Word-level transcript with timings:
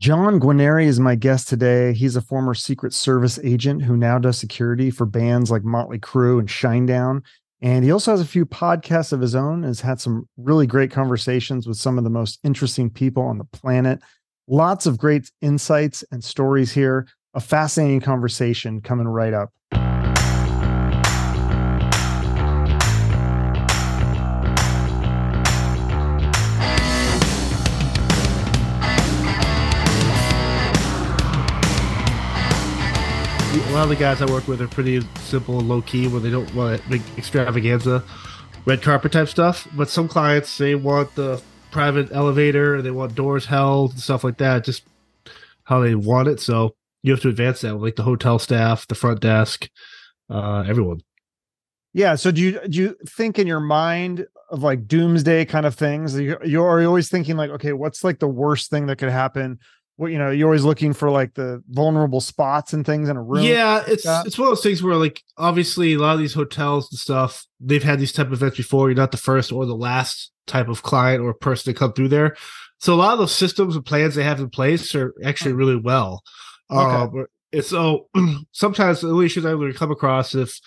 John 0.00 0.40
Guarnieri 0.40 0.86
is 0.86 0.98
my 0.98 1.14
guest 1.14 1.46
today. 1.46 1.92
He's 1.92 2.16
a 2.16 2.22
former 2.22 2.54
Secret 2.54 2.94
Service 2.94 3.38
agent 3.44 3.82
who 3.82 3.98
now 3.98 4.18
does 4.18 4.38
security 4.38 4.90
for 4.90 5.04
bands 5.04 5.50
like 5.50 5.62
Motley 5.62 5.98
Crue 5.98 6.38
and 6.38 6.48
Shinedown. 6.48 7.20
And 7.60 7.84
he 7.84 7.90
also 7.90 8.12
has 8.12 8.20
a 8.22 8.26
few 8.26 8.46
podcasts 8.46 9.12
of 9.12 9.20
his 9.20 9.34
own 9.34 9.62
has 9.62 9.82
had 9.82 10.00
some 10.00 10.26
really 10.38 10.66
great 10.66 10.90
conversations 10.90 11.66
with 11.66 11.76
some 11.76 11.98
of 11.98 12.04
the 12.04 12.10
most 12.10 12.38
interesting 12.42 12.88
people 12.88 13.22
on 13.22 13.36
the 13.36 13.44
planet. 13.44 14.00
Lots 14.48 14.86
of 14.86 14.96
great 14.96 15.30
insights 15.42 16.02
and 16.10 16.24
stories 16.24 16.72
here. 16.72 17.06
A 17.34 17.40
fascinating 17.40 18.00
conversation 18.00 18.80
coming 18.80 19.06
right 19.06 19.34
up. 19.34 19.50
Lot 33.80 33.90
of 33.90 33.98
the 33.98 34.04
guys 34.04 34.20
I 34.20 34.30
work 34.30 34.46
with 34.46 34.60
are 34.60 34.68
pretty 34.68 35.00
simple 35.20 35.58
and 35.58 35.66
low 35.66 35.80
key, 35.80 36.06
where 36.06 36.20
they 36.20 36.28
don't 36.28 36.54
want 36.54 36.86
big 36.90 37.00
extravaganza, 37.16 38.04
red 38.66 38.82
carpet 38.82 39.10
type 39.10 39.28
stuff. 39.28 39.66
But 39.74 39.88
some 39.88 40.06
clients 40.06 40.58
they 40.58 40.74
want 40.74 41.14
the 41.14 41.40
private 41.70 42.12
elevator, 42.12 42.82
they 42.82 42.90
want 42.90 43.14
doors 43.14 43.46
held 43.46 43.92
and 43.92 44.00
stuff 44.00 44.22
like 44.22 44.36
that, 44.36 44.64
just 44.64 44.82
how 45.64 45.80
they 45.80 45.94
want 45.94 46.28
it. 46.28 46.40
So 46.40 46.74
you 47.02 47.12
have 47.12 47.22
to 47.22 47.30
advance 47.30 47.62
that 47.62 47.72
with 47.72 47.82
like 47.82 47.96
the 47.96 48.02
hotel 48.02 48.38
staff, 48.38 48.86
the 48.86 48.94
front 48.94 49.20
desk, 49.20 49.66
uh, 50.28 50.62
everyone. 50.68 51.00
Yeah. 51.94 52.16
So 52.16 52.30
do 52.30 52.42
you 52.42 52.60
do 52.68 52.78
you 52.78 52.96
think 53.08 53.38
in 53.38 53.46
your 53.46 53.60
mind 53.60 54.26
of 54.50 54.62
like 54.62 54.88
doomsday 54.88 55.46
kind 55.46 55.64
of 55.64 55.74
things? 55.74 56.20
You're, 56.20 56.44
you're 56.44 56.84
always 56.84 57.08
thinking 57.08 57.38
like, 57.38 57.50
okay, 57.52 57.72
what's 57.72 58.04
like 58.04 58.18
the 58.18 58.28
worst 58.28 58.68
thing 58.68 58.88
that 58.88 58.98
could 58.98 59.08
happen? 59.08 59.58
What 60.00 60.10
you 60.10 60.16
know 60.16 60.30
you're 60.30 60.48
always 60.48 60.64
looking 60.64 60.94
for 60.94 61.10
like 61.10 61.34
the 61.34 61.62
vulnerable 61.68 62.22
spots 62.22 62.72
and 62.72 62.86
things 62.86 63.10
in 63.10 63.18
a 63.18 63.22
room. 63.22 63.44
Yeah 63.44 63.84
it's 63.86 64.06
like 64.06 64.26
it's 64.26 64.38
one 64.38 64.48
of 64.48 64.52
those 64.52 64.62
things 64.62 64.82
where 64.82 64.96
like 64.96 65.22
obviously 65.36 65.92
a 65.92 65.98
lot 65.98 66.14
of 66.14 66.20
these 66.20 66.32
hotels 66.32 66.90
and 66.90 66.98
stuff 66.98 67.46
they've 67.60 67.82
had 67.82 68.00
these 68.00 68.12
type 68.12 68.28
of 68.28 68.32
events 68.32 68.56
before. 68.56 68.88
You're 68.88 68.96
not 68.96 69.10
the 69.10 69.18
first 69.18 69.52
or 69.52 69.66
the 69.66 69.76
last 69.76 70.32
type 70.46 70.68
of 70.68 70.82
client 70.82 71.22
or 71.22 71.34
person 71.34 71.70
to 71.72 71.78
come 71.78 71.92
through 71.92 72.08
there. 72.08 72.34
So 72.78 72.94
a 72.94 72.96
lot 72.96 73.12
of 73.12 73.18
those 73.18 73.34
systems 73.34 73.76
and 73.76 73.84
plans 73.84 74.14
they 74.14 74.22
have 74.22 74.40
in 74.40 74.48
place 74.48 74.94
are 74.94 75.12
actually 75.22 75.52
really 75.52 75.76
well. 75.76 76.22
Okay. 76.70 76.80
um, 76.80 77.26
and 77.52 77.64
so 77.64 78.08
sometimes 78.52 79.02
the 79.02 79.10
only 79.10 79.26
issues 79.26 79.44
i 79.44 79.52
would 79.52 79.76
come 79.76 79.90
across 79.90 80.34
if 80.34 80.60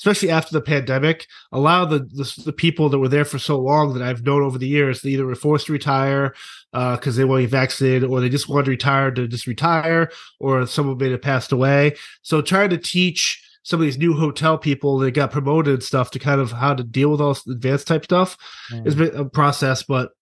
especially 0.00 0.30
after 0.30 0.54
the 0.54 0.62
pandemic, 0.62 1.26
a 1.52 1.60
lot 1.60 1.82
of 1.82 1.90
the, 1.90 1.98
the, 1.98 2.42
the 2.46 2.52
people 2.54 2.88
that 2.88 2.98
were 2.98 3.08
there 3.08 3.26
for 3.26 3.38
so 3.38 3.60
long 3.60 3.92
that 3.92 4.02
I've 4.02 4.24
known 4.24 4.42
over 4.42 4.56
the 4.56 4.66
years, 4.66 5.02
they 5.02 5.10
either 5.10 5.26
were 5.26 5.34
forced 5.34 5.66
to 5.66 5.74
retire 5.74 6.34
because 6.72 7.18
uh, 7.18 7.26
they 7.26 7.42
get 7.42 7.50
vaccinated, 7.50 8.04
or 8.04 8.20
they 8.20 8.30
just 8.30 8.48
wanted 8.48 8.64
to 8.64 8.70
retire 8.70 9.10
to 9.10 9.28
just 9.28 9.46
retire, 9.46 10.10
or 10.38 10.66
someone 10.66 10.96
may 10.96 11.10
have 11.10 11.20
passed 11.20 11.52
away. 11.52 11.96
So 12.22 12.40
trying 12.40 12.70
to 12.70 12.78
teach 12.78 13.46
some 13.62 13.78
of 13.78 13.84
these 13.84 13.98
new 13.98 14.14
hotel 14.14 14.56
people 14.56 14.98
that 14.98 15.10
got 15.10 15.30
promoted 15.32 15.74
and 15.74 15.82
stuff 15.82 16.10
to 16.12 16.18
kind 16.18 16.40
of 16.40 16.50
how 16.50 16.74
to 16.74 16.82
deal 16.82 17.10
with 17.10 17.20
all 17.20 17.34
this 17.34 17.46
advanced 17.46 17.86
type 17.86 18.04
stuff 18.04 18.38
mm. 18.72 18.82
has 18.86 18.94
been 18.94 19.14
a 19.14 19.26
process, 19.26 19.82
but 19.82 20.12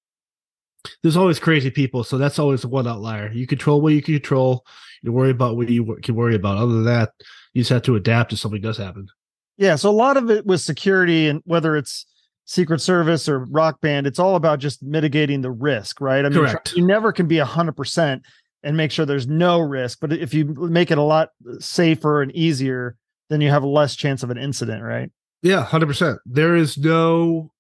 there's 1.03 1.17
always 1.17 1.39
crazy 1.39 1.71
people, 1.71 2.03
so 2.03 2.19
that's 2.19 2.41
always 2.41 2.67
one 2.67 2.89
outlier. 2.89 3.31
You 3.33 3.47
control 3.47 3.81
what 3.81 3.93
you 3.93 4.03
can 4.03 4.15
control. 4.15 4.65
You 5.03 5.13
worry 5.13 5.31
about 5.31 5.57
what 5.57 5.69
you 5.69 5.97
can 6.03 6.17
worry 6.17 6.35
about. 6.35 6.57
Other 6.57 6.73
than 6.73 6.85
that, 6.87 7.13
you 7.53 7.61
just 7.61 7.71
have 7.71 7.83
to 7.83 7.95
adapt 7.95 8.33
if 8.33 8.41
something 8.41 8.61
does 8.61 8.79
happen. 8.79 9.09
Yeah, 9.59 9.75
so 9.75 9.91
a 9.91 9.93
lot 9.93 10.17
of 10.17 10.31
it 10.31 10.47
was 10.47 10.65
security, 10.65 11.29
and 11.29 11.43
whether 11.45 11.77
it's 11.77 12.07
Secret 12.45 12.81
Service 12.81 13.29
or 13.29 13.41
Rock 13.41 13.81
Band, 13.81 14.07
it's 14.07 14.19
all 14.19 14.37
about 14.37 14.61
just 14.61 14.83
mitigating 14.83 15.43
the 15.43 15.51
risk, 15.51 16.01
right? 16.01 16.25
I 16.25 16.29
mean, 16.29 16.39
Correct. 16.39 16.73
you 16.75 16.87
never 16.87 17.13
can 17.13 17.27
be 17.27 17.39
a 17.39 17.45
hundred 17.45 17.77
percent 17.77 18.23
and 18.63 18.77
make 18.77 18.91
sure 18.91 19.05
there's 19.05 19.27
no 19.27 19.61
risk, 19.61 19.99
but 20.01 20.13
if 20.13 20.33
you 20.33 20.47
make 20.47 20.91
it 20.91 20.99
a 20.99 21.03
lot 21.03 21.31
safer 21.59 22.23
and 22.23 22.33
easier, 22.33 22.97
then 23.29 23.41
you 23.41 23.51
have 23.51 23.65
less 23.65 23.95
chance 23.97 24.23
of 24.23 24.31
an 24.31 24.39
incident, 24.39 24.83
right? 24.83 25.11
Yeah, 25.43 25.63
hundred 25.63 25.87
percent. 25.87 26.19
There 26.25 26.57
is 26.57 26.79
no. 26.79 27.53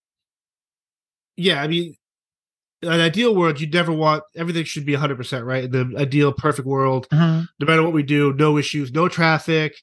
Yeah, 1.36 1.62
I 1.62 1.68
mean, 1.68 1.94
an 2.82 3.00
ideal 3.00 3.34
world, 3.34 3.60
you'd 3.60 3.72
never 3.72 3.92
want 3.92 4.22
everything 4.36 4.64
should 4.64 4.86
be 4.86 4.94
100%, 4.94 5.44
right? 5.44 5.70
The 5.70 5.94
ideal 5.96 6.32
perfect 6.32 6.66
world, 6.66 7.08
mm-hmm. 7.10 7.44
no 7.60 7.66
matter 7.66 7.82
what 7.82 7.92
we 7.92 8.02
do, 8.02 8.32
no 8.34 8.58
issues, 8.58 8.92
no 8.92 9.08
traffic, 9.08 9.76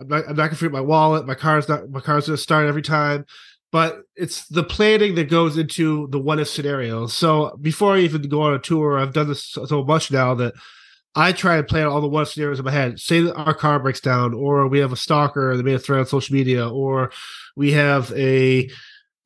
I'm 0.00 0.08
not, 0.08 0.24
I'm 0.28 0.36
not 0.36 0.46
gonna 0.46 0.56
forget 0.56 0.72
my 0.72 0.80
wallet. 0.80 1.26
My 1.26 1.34
car's 1.34 1.68
not 1.68 1.90
my 1.90 2.00
car's 2.00 2.26
gonna 2.26 2.36
start 2.36 2.66
every 2.66 2.82
time. 2.82 3.26
But 3.70 4.02
it's 4.16 4.46
the 4.48 4.64
planning 4.64 5.14
that 5.16 5.28
goes 5.28 5.58
into 5.58 6.08
the 6.10 6.18
what 6.18 6.40
if 6.40 6.48
scenarios. 6.48 7.12
So 7.12 7.56
before 7.60 7.96
I 7.96 8.00
even 8.00 8.22
go 8.22 8.40
on 8.42 8.54
a 8.54 8.58
tour, 8.58 8.98
I've 8.98 9.12
done 9.12 9.28
this 9.28 9.44
so, 9.44 9.84
much 9.84 10.10
now 10.10 10.34
that 10.36 10.54
I 11.14 11.32
try 11.32 11.58
to 11.58 11.62
plan 11.62 11.86
all 11.86 12.00
the 12.00 12.08
what 12.08 12.22
if 12.22 12.28
scenarios 12.28 12.58
in 12.58 12.64
my 12.64 12.70
head. 12.70 12.98
Say 12.98 13.20
that 13.20 13.34
our 13.34 13.52
car 13.52 13.78
breaks 13.78 14.00
down, 14.00 14.32
or 14.32 14.66
we 14.68 14.78
have 14.78 14.92
a 14.92 14.96
stalker 14.96 15.54
that 15.54 15.62
made 15.62 15.74
a 15.74 15.78
threat 15.78 16.00
on 16.00 16.06
social 16.06 16.34
media, 16.34 16.66
or 16.66 17.12
we 17.56 17.72
have 17.72 18.10
a 18.12 18.70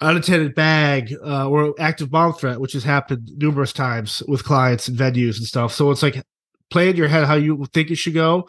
unattended 0.01 0.57
bag 0.57 1.15
uh, 1.25 1.49
or 1.49 1.73
active 1.79 2.11
bomb 2.11 2.33
threat, 2.33 2.61
which 2.61 2.73
has 2.73 2.83
happened 2.83 3.31
numerous 3.37 3.73
times 3.73 4.25
with 4.27 4.43
clients 4.43 4.89
and 4.89 4.99
venues 4.99 5.37
and 5.37 5.47
stuff. 5.47 5.73
So 5.73 5.93
it's 5.93 6.03
like 6.03 6.21
play 6.69 6.91
in 6.91 6.97
your 6.97 7.07
head 7.07 7.27
how 7.27 7.37
you 7.37 7.65
think 7.73 7.93
it 7.93 7.97
should 7.97 8.15
go 8.15 8.49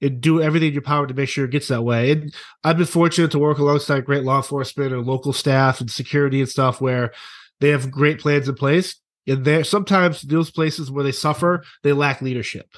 and 0.00 0.20
do 0.20 0.42
everything 0.42 0.68
in 0.68 0.74
your 0.74 0.82
power 0.82 1.06
to 1.06 1.14
make 1.14 1.28
sure 1.28 1.44
it 1.44 1.50
gets 1.50 1.68
that 1.68 1.82
way. 1.82 2.12
And 2.12 2.34
I've 2.64 2.76
been 2.76 2.86
fortunate 2.86 3.30
to 3.32 3.38
work 3.38 3.58
alongside 3.58 4.04
great 4.04 4.24
law 4.24 4.38
enforcement 4.38 4.92
and 4.92 5.06
local 5.06 5.32
staff 5.32 5.80
and 5.80 5.90
security 5.90 6.40
and 6.40 6.48
stuff 6.48 6.80
where 6.80 7.12
they 7.60 7.70
have 7.70 7.90
great 7.90 8.20
plans 8.20 8.48
in 8.48 8.54
place. 8.54 8.96
And 9.26 9.44
there 9.44 9.64
sometimes 9.64 10.22
those 10.22 10.50
places 10.50 10.90
where 10.90 11.04
they 11.04 11.12
suffer, 11.12 11.64
they 11.82 11.92
lack 11.92 12.20
leadership. 12.20 12.76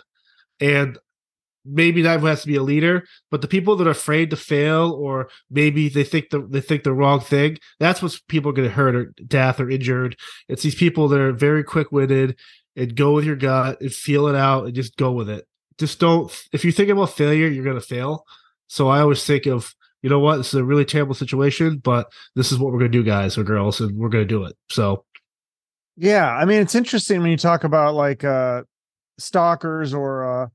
And 0.61 0.99
maybe 1.65 2.03
that 2.03 2.21
has 2.21 2.43
to 2.43 2.47
be 2.47 2.57
a 2.57 2.63
leader, 2.63 3.05
but 3.31 3.43
the 3.43 3.49
people 3.49 3.77
that 3.77 3.87
are 3.87 3.91
afraid 3.91 4.31
to 4.31 4.37
fail 4.37 4.93
or 4.93 5.29
maybe 5.51 5.89
they 5.89 6.05
think 6.05 6.31
the 6.31 6.41
they 6.49 6.61
think 6.61 6.85
the 6.85 6.95
wrong 6.95 7.21
thing, 7.21 7.59
that's 7.79 8.01
what 8.01 8.19
people 8.29 8.53
gonna 8.53 8.71
hurt 8.71 8.95
or 8.95 9.13
death 9.27 9.61
or 9.61 9.69
injured. 9.69 10.17
It's 10.49 10.63
these 10.63 10.75
people 10.75 11.09
that 11.09 11.21
are 11.21 11.33
very 11.33 11.65
quick 11.65 11.93
witted 11.93 12.39
and 12.77 12.95
go 12.95 13.13
with 13.13 13.25
your 13.25 13.37
gut 13.37 13.81
and 13.81 13.93
feel 13.93 14.29
it 14.29 14.37
out 14.37 14.67
and 14.67 14.75
just 14.75 14.97
go 14.97 15.13
with 15.13 15.29
it 15.29 15.47
just 15.79 16.01
don't 16.01 16.33
if 16.53 16.65
you 16.65 16.73
think 16.73 16.91
about 16.91 17.11
failure 17.11 17.49
you're 17.49 17.65
going 17.65 17.81
to 17.81 17.87
fail. 17.87 18.25
So 18.69 18.89
i 18.89 19.01
always 19.01 19.25
think 19.25 19.47
of 19.47 19.75
you 20.03 20.11
know 20.11 20.19
what 20.19 20.37
this 20.37 20.49
is 20.49 20.55
a 20.55 20.65
really 20.65 20.85
terrible 20.85 21.15
situation 21.15 21.79
but 21.79 22.11
this 22.37 22.53
is 22.53 22.59
what 22.59 22.73
we're 22.73 22.79
going 22.79 22.93
to 22.93 22.99
do 22.99 23.05
guys 23.05 23.37
or 23.39 23.45
girls 23.45 23.81
and 23.81 23.97
we're 23.97 24.09
going 24.09 24.25
to 24.25 24.29
do 24.29 24.45
it. 24.45 24.57
So. 24.71 25.05
Yeah 25.97 26.31
i 26.31 26.45
mean 26.45 26.61
it's 26.61 26.77
interesting 26.77 27.23
when 27.23 27.33
you 27.33 27.37
talk 27.37 27.65
about 27.65 27.95
like 27.95 28.23
uh 28.23 28.63
stalkers 29.19 29.93
or 29.93 30.45
uh 30.45 30.47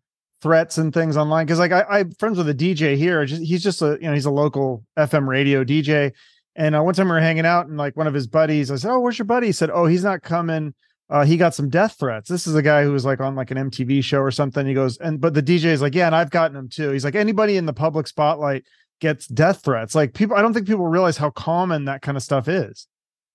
threats 0.41 0.77
and 0.77 0.93
things 0.93 1.15
online 1.15 1.45
because 1.45 1.59
like 1.59 1.71
I, 1.71 1.85
i'm 1.89 2.11
friends 2.11 2.37
with 2.37 2.49
a 2.49 2.53
dj 2.53 2.97
here 2.97 3.23
he's 3.23 3.63
just 3.63 3.81
a 3.81 3.97
you 4.01 4.07
know 4.07 4.13
he's 4.13 4.25
a 4.25 4.31
local 4.31 4.83
fm 4.99 5.25
radio 5.27 5.63
dj 5.63 6.11
and 6.55 6.75
uh, 6.75 6.83
one 6.83 6.93
time 6.93 7.07
we 7.07 7.13
were 7.13 7.21
hanging 7.21 7.45
out 7.45 7.67
and 7.67 7.77
like 7.77 7.95
one 7.95 8.07
of 8.07 8.13
his 8.13 8.27
buddies 8.27 8.69
i 8.69 8.75
said 8.75 8.91
oh 8.91 8.99
where's 8.99 9.17
your 9.17 9.25
buddy? 9.25 9.47
He 9.47 9.53
said 9.53 9.69
oh 9.69 9.85
he's 9.85 10.03
not 10.03 10.21
coming 10.21 10.73
uh, 11.13 11.23
he 11.23 11.37
got 11.37 11.53
some 11.53 11.69
death 11.69 11.95
threats. 11.99 12.27
This 12.27 12.47
is 12.47 12.55
a 12.55 12.63
guy 12.63 12.83
who 12.83 12.91
was 12.91 13.05
like 13.05 13.19
on 13.19 13.35
like 13.35 13.51
an 13.51 13.69
MTV 13.69 14.03
show 14.03 14.19
or 14.19 14.31
something. 14.31 14.65
He 14.65 14.73
goes, 14.73 14.97
and 14.97 15.21
but 15.21 15.35
the 15.35 15.43
DJ 15.43 15.65
is 15.65 15.79
like, 15.79 15.93
yeah, 15.93 16.07
and 16.07 16.15
I've 16.15 16.31
gotten 16.31 16.55
them 16.55 16.69
too. 16.69 16.89
He's 16.89 17.05
like, 17.05 17.13
anybody 17.13 17.55
in 17.55 17.67
the 17.67 17.73
public 17.73 18.07
spotlight 18.07 18.65
gets 18.99 19.27
death 19.27 19.63
threats. 19.63 19.93
Like 19.93 20.15
people, 20.15 20.35
I 20.35 20.41
don't 20.41 20.53
think 20.53 20.65
people 20.65 20.87
realize 20.87 21.15
how 21.15 21.29
common 21.29 21.85
that 21.85 22.01
kind 22.01 22.17
of 22.17 22.23
stuff 22.23 22.47
is. 22.47 22.87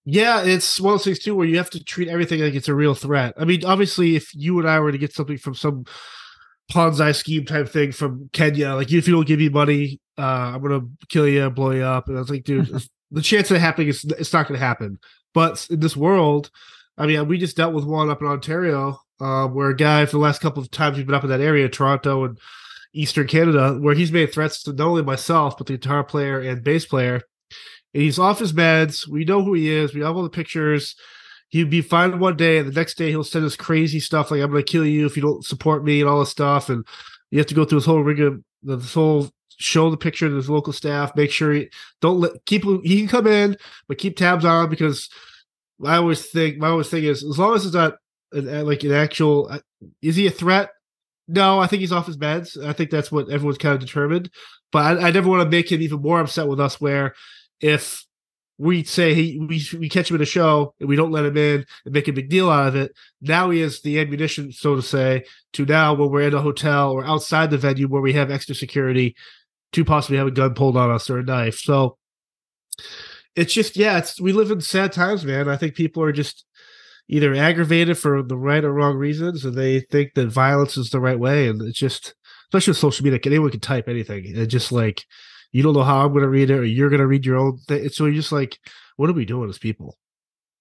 Yeah, 0.04 0.42
it's 0.42 0.80
one 0.80 0.94
of 0.94 0.98
those 0.98 1.04
things 1.04 1.18
too 1.20 1.36
where 1.36 1.46
you 1.46 1.56
have 1.58 1.70
to 1.70 1.84
treat 1.84 2.08
everything 2.08 2.40
like 2.40 2.54
it's 2.54 2.66
a 2.66 2.74
real 2.74 2.94
threat. 2.94 3.34
I 3.38 3.44
mean, 3.44 3.64
obviously, 3.64 4.16
if 4.16 4.34
you 4.34 4.58
and 4.58 4.68
I 4.68 4.80
were 4.80 4.90
to 4.90 4.98
get 4.98 5.12
something 5.12 5.38
from 5.38 5.54
some 5.54 5.84
Ponzi 6.72 7.14
scheme 7.14 7.44
type 7.44 7.68
thing 7.68 7.92
from 7.92 8.28
Kenya, 8.32 8.74
like 8.74 8.90
if 8.90 9.06
you 9.06 9.14
don't 9.14 9.26
give 9.26 9.38
me 9.38 9.50
money, 9.50 10.00
uh, 10.18 10.52
I'm 10.54 10.62
gonna 10.62 10.80
kill 11.08 11.28
you, 11.28 11.48
blow 11.50 11.70
you 11.70 11.84
up, 11.84 12.08
and 12.08 12.16
I 12.16 12.20
was 12.20 12.30
like, 12.30 12.42
dude, 12.42 12.82
the 13.12 13.22
chance 13.22 13.52
of 13.52 13.56
it 13.56 13.60
happening 13.60 13.86
is 13.86 14.04
it's 14.18 14.32
not 14.32 14.48
gonna 14.48 14.58
happen. 14.58 14.98
But 15.32 15.64
in 15.70 15.78
this 15.78 15.96
world, 15.96 16.50
I 16.98 17.06
mean, 17.06 17.28
we 17.28 17.38
just 17.38 17.56
dealt 17.56 17.74
with 17.74 17.84
one 17.84 18.10
up 18.10 18.20
in 18.20 18.26
Ontario, 18.26 19.00
uh, 19.20 19.46
where 19.46 19.70
a 19.70 19.76
guy 19.76 20.04
for 20.04 20.12
the 20.12 20.18
last 20.18 20.40
couple 20.40 20.62
of 20.62 20.70
times 20.70 20.96
we've 20.96 21.06
been 21.06 21.14
up 21.14 21.24
in 21.24 21.30
that 21.30 21.40
area, 21.40 21.68
Toronto 21.68 22.24
and 22.24 22.38
Eastern 22.92 23.28
Canada, 23.28 23.78
where 23.80 23.94
he's 23.94 24.10
made 24.10 24.32
threats 24.32 24.62
to 24.64 24.72
not 24.72 24.88
only 24.88 25.02
myself 25.02 25.56
but 25.56 25.68
the 25.68 25.74
guitar 25.74 26.02
player 26.02 26.40
and 26.40 26.64
bass 26.64 26.84
player. 26.86 27.22
And 27.94 28.02
he's 28.02 28.18
off 28.18 28.40
his 28.40 28.52
meds. 28.52 29.06
We 29.06 29.24
know 29.24 29.42
who 29.42 29.54
he 29.54 29.70
is. 29.70 29.94
We 29.94 30.00
have 30.00 30.16
all 30.16 30.22
the 30.22 30.28
pictures. 30.28 30.96
He'd 31.50 31.70
be 31.70 31.80
fine 31.80 32.18
one 32.18 32.36
day, 32.36 32.58
and 32.58 32.68
the 32.68 32.78
next 32.78 32.98
day 32.98 33.08
he'll 33.08 33.24
send 33.24 33.44
us 33.46 33.56
crazy 33.56 34.00
stuff 34.00 34.30
like 34.30 34.42
"I'm 34.42 34.50
going 34.50 34.62
to 34.62 34.70
kill 34.70 34.84
you 34.84 35.06
if 35.06 35.16
you 35.16 35.22
don't 35.22 35.44
support 35.44 35.84
me" 35.84 36.00
and 36.00 36.08
all 36.08 36.20
this 36.20 36.28
stuff. 36.28 36.68
And 36.68 36.86
you 37.30 37.38
have 37.38 37.46
to 37.46 37.54
go 37.54 37.64
through 37.64 37.78
this 37.78 37.86
whole 37.86 38.02
rig 38.02 38.20
of 38.20 38.42
this 38.62 38.92
whole 38.92 39.30
show 39.58 39.90
the 39.90 39.96
picture 39.96 40.28
to 40.28 40.34
his 40.34 40.50
local 40.50 40.72
staff. 40.72 41.16
Make 41.16 41.30
sure 41.30 41.52
he 41.52 41.70
don't 42.02 42.20
let 42.20 42.44
keep 42.44 42.64
he 42.64 42.98
can 42.98 43.08
come 43.08 43.26
in, 43.26 43.56
but 43.88 43.98
keep 43.98 44.16
tabs 44.16 44.44
on 44.44 44.68
because 44.68 45.08
I 45.84 45.96
always 45.96 46.26
think 46.26 46.58
my 46.58 46.68
always 46.68 46.88
thing 46.88 47.04
is 47.04 47.24
as 47.24 47.38
long 47.38 47.54
as 47.54 47.64
it's 47.64 47.74
not 47.74 47.94
an, 48.32 48.66
like 48.66 48.82
an 48.84 48.92
actual 48.92 49.48
uh, 49.50 49.60
is 50.02 50.16
he 50.16 50.26
a 50.26 50.30
threat? 50.30 50.70
No, 51.28 51.60
I 51.60 51.66
think 51.66 51.80
he's 51.80 51.92
off 51.92 52.06
his 52.06 52.16
meds. 52.16 52.62
I 52.62 52.72
think 52.72 52.90
that's 52.90 53.12
what 53.12 53.28
everyone's 53.28 53.58
kind 53.58 53.74
of 53.74 53.80
determined. 53.80 54.30
But 54.72 54.98
I, 54.98 55.08
I 55.08 55.10
never 55.10 55.28
want 55.28 55.42
to 55.42 55.48
make 55.48 55.70
him 55.70 55.82
even 55.82 56.00
more 56.00 56.20
upset 56.20 56.48
with 56.48 56.60
us. 56.60 56.80
Where 56.80 57.14
if 57.60 58.04
we 58.58 58.82
say 58.82 59.14
he 59.14 59.38
we 59.38 59.62
we 59.78 59.88
catch 59.88 60.10
him 60.10 60.16
in 60.16 60.22
a 60.22 60.26
show 60.26 60.74
and 60.80 60.88
we 60.88 60.96
don't 60.96 61.12
let 61.12 61.24
him 61.24 61.36
in 61.36 61.64
and 61.84 61.94
make 61.94 62.08
a 62.08 62.12
big 62.12 62.28
deal 62.28 62.50
out 62.50 62.66
of 62.66 62.76
it. 62.76 62.92
Now 63.20 63.50
he 63.50 63.60
has 63.60 63.80
the 63.80 64.00
ammunition, 64.00 64.52
so 64.52 64.74
to 64.74 64.82
say, 64.82 65.24
to 65.52 65.64
now 65.64 65.94
when 65.94 66.10
we're 66.10 66.22
in 66.22 66.34
a 66.34 66.42
hotel 66.42 66.90
or 66.90 67.04
outside 67.04 67.50
the 67.50 67.58
venue 67.58 67.86
where 67.86 68.02
we 68.02 68.14
have 68.14 68.30
extra 68.30 68.54
security 68.54 69.14
to 69.72 69.84
possibly 69.84 70.18
have 70.18 70.26
a 70.26 70.32
gun 70.32 70.54
pulled 70.54 70.76
on 70.76 70.90
us 70.90 71.08
or 71.08 71.18
a 71.18 71.22
knife. 71.22 71.58
So 71.58 71.98
it's 73.36 73.52
just 73.52 73.76
yeah, 73.76 73.98
it's 73.98 74.20
we 74.20 74.32
live 74.32 74.50
in 74.50 74.60
sad 74.60 74.92
times, 74.92 75.24
man. 75.24 75.48
I 75.48 75.56
think 75.56 75.74
people 75.74 76.02
are 76.02 76.12
just 76.12 76.44
either 77.08 77.34
aggravated 77.34 77.96
for 77.98 78.22
the 78.22 78.36
right 78.36 78.64
or 78.64 78.72
wrong 78.72 78.96
reasons, 78.96 79.44
and 79.44 79.54
they 79.54 79.80
think 79.80 80.14
that 80.14 80.28
violence 80.28 80.76
is 80.76 80.90
the 80.90 81.00
right 81.00 81.18
way, 81.18 81.48
and 81.48 81.62
it's 81.62 81.78
just 81.78 82.14
especially 82.48 82.72
with 82.72 82.78
social 82.78 83.04
media, 83.04 83.20
anyone 83.26 83.50
can 83.50 83.60
type 83.60 83.88
anything, 83.88 84.36
and 84.36 84.48
just 84.48 84.72
like 84.72 85.04
you 85.52 85.62
don't 85.62 85.74
know 85.74 85.82
how 85.82 86.04
I'm 86.04 86.12
going 86.12 86.22
to 86.22 86.28
read 86.28 86.50
it, 86.50 86.58
or 86.58 86.64
you're 86.64 86.90
going 86.90 87.00
to 87.00 87.06
read 87.06 87.24
your 87.24 87.36
own 87.36 87.58
thing. 87.68 87.88
So 87.88 88.04
you're 88.04 88.14
just 88.14 88.32
like, 88.32 88.58
what 88.96 89.08
are 89.08 89.14
we 89.14 89.24
doing 89.24 89.48
as 89.48 89.58
people? 89.58 89.96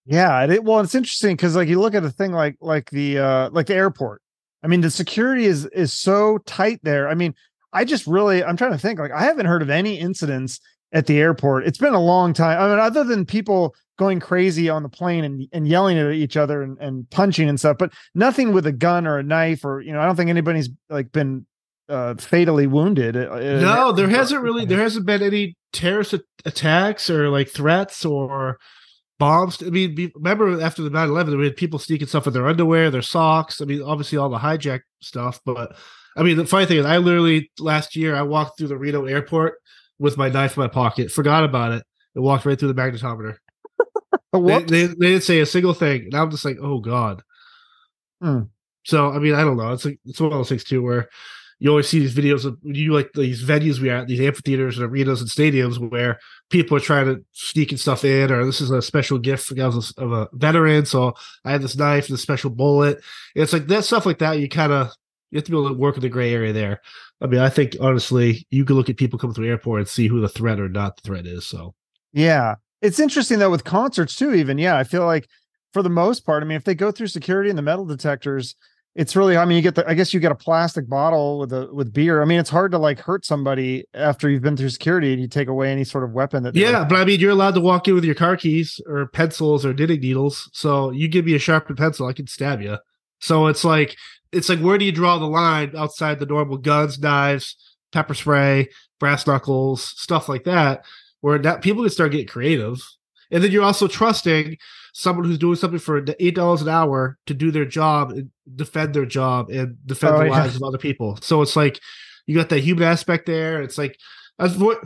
Yeah, 0.06 0.46
it, 0.46 0.64
well, 0.64 0.80
it's 0.80 0.96
interesting 0.96 1.36
because 1.36 1.56
like 1.56 1.68
you 1.68 1.80
look 1.80 1.94
at 1.94 2.06
a 2.06 2.10
thing 2.10 2.32
like 2.32 2.56
like 2.62 2.90
the 2.92 3.20
uh 3.20 3.50
like 3.52 3.68
the 3.68 3.76
airport. 3.76 4.22
I 4.64 4.68
mean, 4.68 4.82
the 4.82 4.92
security 4.92 5.46
is 5.46 5.66
is 5.68 5.94
so 5.94 6.40
tight 6.46 6.80
there. 6.84 7.10
I 7.10 7.16
mean, 7.16 7.36
I 7.74 7.84
just 7.84 8.08
really 8.08 8.44
I'm 8.44 8.56
trying 8.56 8.72
to 8.72 8.78
think 8.78 9.00
like 9.00 9.12
I 9.12 9.24
haven't 9.24 9.46
heard 9.48 9.62
of 9.62 9.70
any 9.70 10.00
incidents 10.00 10.62
at 10.94 11.06
the 11.06 11.20
airport. 11.20 11.66
It's 11.66 11.78
been 11.78 11.94
a 11.94 12.02
long 12.02 12.34
time. 12.34 12.60
I 12.60 12.70
mean, 12.70 12.80
other 12.80 13.04
than 13.04 13.26
people 13.26 13.76
going 13.98 14.20
crazy 14.20 14.70
on 14.70 14.84
the 14.84 14.90
plane 14.90 15.24
and, 15.24 15.48
and 15.52 15.68
yelling 15.68 15.98
at 15.98 16.12
each 16.14 16.38
other 16.38 16.62
and, 16.62 16.78
and 16.80 17.10
punching 17.10 17.50
and 17.50 17.60
stuff, 17.60 17.78
but 17.78 17.92
nothing 18.16 18.54
with 18.54 18.66
a 18.68 18.72
gun 18.72 19.08
or 19.08 19.18
a 19.18 19.24
knife 19.24 19.66
or 19.66 19.82
you 19.82 19.92
know, 19.92 20.00
I 20.00 20.06
don't 20.06 20.16
think 20.16 20.30
anybody's 20.30 20.70
like 20.90 21.12
been 21.12 21.46
uh, 21.90 22.16
fatally 22.16 22.68
wounded. 22.68 23.16
Uh, 23.16 23.60
no, 23.60 23.92
there 23.92 24.10
hasn't 24.10 24.42
really 24.42 24.66
there 24.66 24.80
hasn't 24.80 25.06
been 25.06 25.22
any 25.22 25.56
terrorist 25.74 26.16
attacks 26.46 27.10
or 27.10 27.30
like 27.30 27.50
threats 27.50 28.06
or 28.06 28.60
bombs. 29.20 29.62
I 29.62 29.70
mean, 29.70 30.12
remember 30.16 30.62
after 30.62 30.82
the 30.84 30.90
9-11, 30.90 31.38
we 31.38 31.46
had 31.46 31.56
people 31.56 31.80
sneaking 31.80 32.08
stuff 32.08 32.28
in 32.28 32.34
their 32.34 32.48
underwear, 32.48 32.92
their 32.92 33.02
socks. 33.02 33.62
I 33.62 33.66
mean, 33.66 33.82
obviously 33.82 34.18
all 34.18 34.30
the 34.30 34.38
hijack 34.38 34.82
stuff. 35.02 35.40
But 35.46 35.76
I 36.16 36.24
mean, 36.24 36.38
the 36.38 36.46
funny 36.46 36.66
thing 36.66 36.78
is, 36.78 36.86
I 36.86 36.98
literally 36.98 37.52
last 37.60 37.96
year 37.96 38.16
I 38.16 38.22
walked 38.22 38.58
through 38.58 38.70
the 38.70 38.78
Reno 38.78 39.06
airport 39.06 39.56
with 40.00 40.18
my 40.18 40.30
knife 40.30 40.56
in 40.58 40.62
my 40.62 40.68
pocket, 40.68 41.12
forgot 41.12 41.44
about 41.44 41.72
it, 41.72 41.84
and 42.16 42.24
walked 42.24 42.46
right 42.46 42.60
through 42.60 42.74
the 42.74 42.82
magnetometer. 42.82 43.38
they, 44.34 44.64
they, 44.64 44.88
they, 44.88 44.94
didn't 45.10 45.24
say 45.24 45.40
a 45.40 45.46
single 45.46 45.74
thing, 45.74 46.04
and 46.06 46.16
I'm 46.16 46.32
just 46.32 46.46
like, 46.46 46.58
oh 46.62 46.80
god. 46.80 47.24
Hmm. 48.22 48.44
So 48.86 49.10
I 49.12 49.20
mean, 49.20 49.34
I 49.34 49.42
don't 49.42 49.58
know. 49.58 49.74
It's 49.74 49.86
like 49.86 50.00
it's 50.06 50.20
one 50.20 50.32
of 50.32 50.38
those 50.38 50.50
things 50.50 50.64
too, 50.64 50.82
where 50.82 51.10
you 51.60 51.70
always 51.72 51.90
see 51.90 52.00
these 52.00 52.16
videos 52.16 52.46
of 52.46 52.58
you 52.62 52.94
like 52.94 53.12
these 53.14 53.44
venues 53.44 53.80
we 53.80 53.90
are 53.90 53.98
at, 53.98 54.08
these 54.08 54.22
amphitheaters 54.22 54.78
and 54.78 54.88
arenas 54.88 55.22
and 55.22 55.30
stadiums 55.30 55.78
where 55.90 56.20
people 56.50 56.78
are 56.78 56.82
trying 56.82 57.06
to 57.08 57.24
sneak 57.32 57.72
and 57.72 57.80
stuff 57.80 58.06
in, 58.06 58.32
or 58.32 58.46
this 58.46 58.62
is 58.62 58.70
a 58.70 58.82
special 58.82 59.18
gift 59.18 59.54
guys 59.56 59.94
of 59.98 60.12
a 60.12 60.30
veteran. 60.34 60.86
So 60.86 61.14
I 61.44 61.52
have 61.52 61.62
this 61.62 61.76
knife, 61.76 62.08
this 62.08 62.22
special 62.22 62.52
bullet. 62.52 63.02
It's 63.36 63.54
like 63.54 63.68
that 63.68 63.86
stuff 63.86 64.06
like 64.06 64.20
that. 64.20 64.40
You 64.40 64.48
kind 64.48 64.72
of 64.72 64.92
you 65.32 65.38
have 65.38 65.46
to 65.46 65.52
be 65.52 65.58
able 65.58 65.70
to 65.70 65.76
work 65.76 65.96
in 65.96 66.02
the 66.02 66.10
gray 66.10 66.34
area 66.34 66.54
there. 66.54 66.82
I 67.22 67.28
mean, 67.28 67.40
I 67.40 67.50
think 67.50 67.76
honestly, 67.82 68.46
you 68.50 68.66
can 68.66 68.76
look 68.76 68.90
at 68.90 68.98
people 68.98 69.20
coming 69.20 69.34
through 69.34 69.46
the 69.46 69.52
airport 69.52 69.82
and 69.82 69.90
see 69.90 70.08
who 70.08 70.22
the 70.22 70.30
threat 70.30 70.60
or 70.60 70.70
not 70.70 70.96
the 70.96 71.02
threat 71.02 71.26
is. 71.26 71.46
So 71.46 71.74
yeah, 72.14 72.56
it's 72.82 73.00
interesting 73.00 73.40
though 73.40 73.52
with 73.52 73.64
concerts 73.64 74.16
too. 74.16 74.34
Even 74.34 74.58
yeah, 74.58 74.78
I 74.78 74.84
feel 74.84 75.06
like 75.06 75.28
for 75.74 75.82
the 75.84 75.90
most 75.90 76.26
part, 76.26 76.44
I 76.44 76.46
mean, 76.46 76.56
if 76.56 76.64
they 76.64 76.76
go 76.76 76.92
through 76.92 77.08
security 77.08 77.50
and 77.50 77.58
the 77.58 77.64
metal 77.64 77.86
detectors, 77.86 78.56
it's 78.98 79.16
really 79.16 79.38
i 79.38 79.46
mean 79.46 79.56
you 79.56 79.62
get 79.62 79.76
the 79.76 79.88
i 79.88 79.94
guess 79.94 80.14
you 80.14 80.20
get 80.20 80.32
a 80.32 80.36
plastic 80.36 80.90
bottle 80.90 81.38
with 81.40 81.54
a 81.54 81.70
with 81.72 81.94
beer 81.94 82.22
i 82.22 82.26
mean 82.26 82.40
it's 82.40 82.50
hard 82.50 82.72
to 82.72 82.78
like 82.78 83.00
hurt 83.00 83.24
somebody 83.26 83.86
after 83.94 84.28
you've 84.28 84.42
been 84.42 84.58
through 84.58 84.70
security 84.70 85.14
and 85.14 85.22
you 85.22 85.28
take 85.28 85.48
away 85.48 85.72
any 85.72 85.84
sort 85.84 86.04
of 86.04 86.12
weapon 86.12 86.44
that 86.44 86.56
yeah 86.56 86.84
but 86.84 86.98
i 86.98 87.06
mean 87.06 87.20
you're 87.20 87.32
allowed 87.32 87.54
to 87.54 87.62
walk 87.62 87.88
in 87.88 87.94
with 87.94 88.04
your 88.04 88.16
car 88.16 88.36
keys 88.36 88.82
or 88.88 89.08
pencils 89.08 89.66
or 89.66 89.74
knitting 89.74 90.02
needles 90.02 90.50
so 90.52 90.92
you 90.92 91.08
give 91.08 91.26
me 91.26 91.36
a 91.36 91.40
sharpened 91.40 91.78
pencil 91.78 92.08
i 92.08 92.14
can 92.14 92.28
stab 92.28 92.60
you 92.60 92.78
so 93.20 93.48
it's 93.48 93.64
like 93.64 93.96
it's 94.32 94.50
like 94.50 94.60
where 94.60 94.78
do 94.78 94.86
you 94.86 94.92
draw 94.92 95.18
the 95.18 95.26
line 95.26 95.72
outside 95.76 96.20
the 96.20 96.26
normal 96.26 96.58
guns 96.58 97.00
knives 97.00 97.56
pepper 97.92 98.14
spray 98.14 98.68
brass 99.00 99.26
knuckles 99.26 99.84
stuff 99.84 100.28
like 100.28 100.44
that 100.44 100.84
where 101.22 101.38
that 101.38 101.62
people 101.62 101.84
can 101.84 101.90
start 101.90 102.12
getting 102.12 102.28
creative 102.28 102.82
and 103.32 103.44
then 103.44 103.52
you're 103.52 103.64
also 103.64 103.88
trusting 103.88 104.58
someone 104.94 105.26
who's 105.26 105.38
doing 105.38 105.56
something 105.56 105.80
for 105.80 106.04
eight 106.20 106.36
dollars 106.36 106.62
an 106.62 106.70
hour 106.70 107.18
to 107.28 107.34
do 107.34 107.52
their 107.52 107.66
job 107.66 108.12
and 108.12 108.32
defend 108.56 108.94
their 108.94 109.06
job 109.06 109.50
and 109.50 109.78
defend 109.86 110.16
oh, 110.16 110.24
the 110.24 110.30
lives 110.30 110.56
of 110.56 110.64
other 110.64 110.80
people. 110.80 111.18
So 111.22 111.42
it's 111.42 111.56
like 111.56 111.80
you 112.26 112.36
got 112.36 112.50
that 112.50 112.62
human 112.62 112.84
aspect 112.84 113.28
there. 113.28 113.62
It's 113.62 113.78
like, 113.78 113.98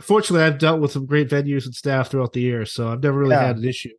fortunately, 0.00 0.42
I've 0.42 0.58
dealt 0.58 0.80
with 0.80 0.92
some 0.92 1.06
great 1.06 1.30
venues 1.30 1.64
and 1.64 1.74
staff 1.74 2.10
throughout 2.10 2.34
the 2.34 2.40
year, 2.40 2.66
so 2.66 2.90
I've 2.90 3.02
never 3.02 3.18
really 3.18 3.34
yeah. 3.34 3.46
had 3.46 3.56
an 3.56 3.64
issue. 3.64 3.90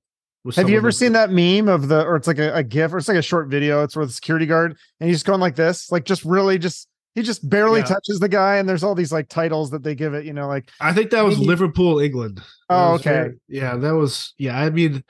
Have 0.55 0.69
you 0.69 0.75
ever 0.75 0.91
seen 0.91 1.13
that 1.13 1.31
meme 1.31 1.69
of 1.69 1.87
the, 1.87 2.03
or 2.03 2.17
it's 2.17 2.27
like 2.27 2.37
a, 2.37 2.53
a 2.53 2.63
GIF, 2.63 2.93
or 2.93 2.97
it's 2.97 3.07
like 3.07 3.17
a 3.17 3.21
short 3.21 3.47
video? 3.47 3.81
It's 3.83 3.95
where 3.95 4.05
the 4.05 4.11
security 4.11 4.45
guard 4.45 4.77
and 4.99 5.09
he's 5.09 5.23
going 5.23 5.39
like 5.39 5.55
this, 5.55 5.89
like 5.91 6.03
just 6.03 6.25
really 6.25 6.57
just 6.57 6.89
he 7.15 7.21
just 7.21 7.47
barely 7.47 7.79
yeah. 7.79 7.85
touches 7.85 8.19
the 8.19 8.27
guy, 8.27 8.57
and 8.57 8.67
there's 8.67 8.83
all 8.83 8.95
these 8.95 9.13
like 9.13 9.29
titles 9.29 9.69
that 9.71 9.83
they 9.83 9.95
give 9.95 10.13
it. 10.13 10.25
You 10.25 10.33
know, 10.33 10.47
like 10.47 10.69
I 10.81 10.93
think 10.93 11.11
that 11.11 11.23
was 11.23 11.37
he, 11.37 11.45
Liverpool, 11.45 11.99
England. 11.99 12.41
Oh, 12.69 12.95
okay. 12.95 13.09
Very, 13.09 13.39
yeah, 13.47 13.77
that 13.77 13.91
was. 13.91 14.33
Yeah, 14.37 14.59
I 14.59 14.69
mean, 14.69 15.03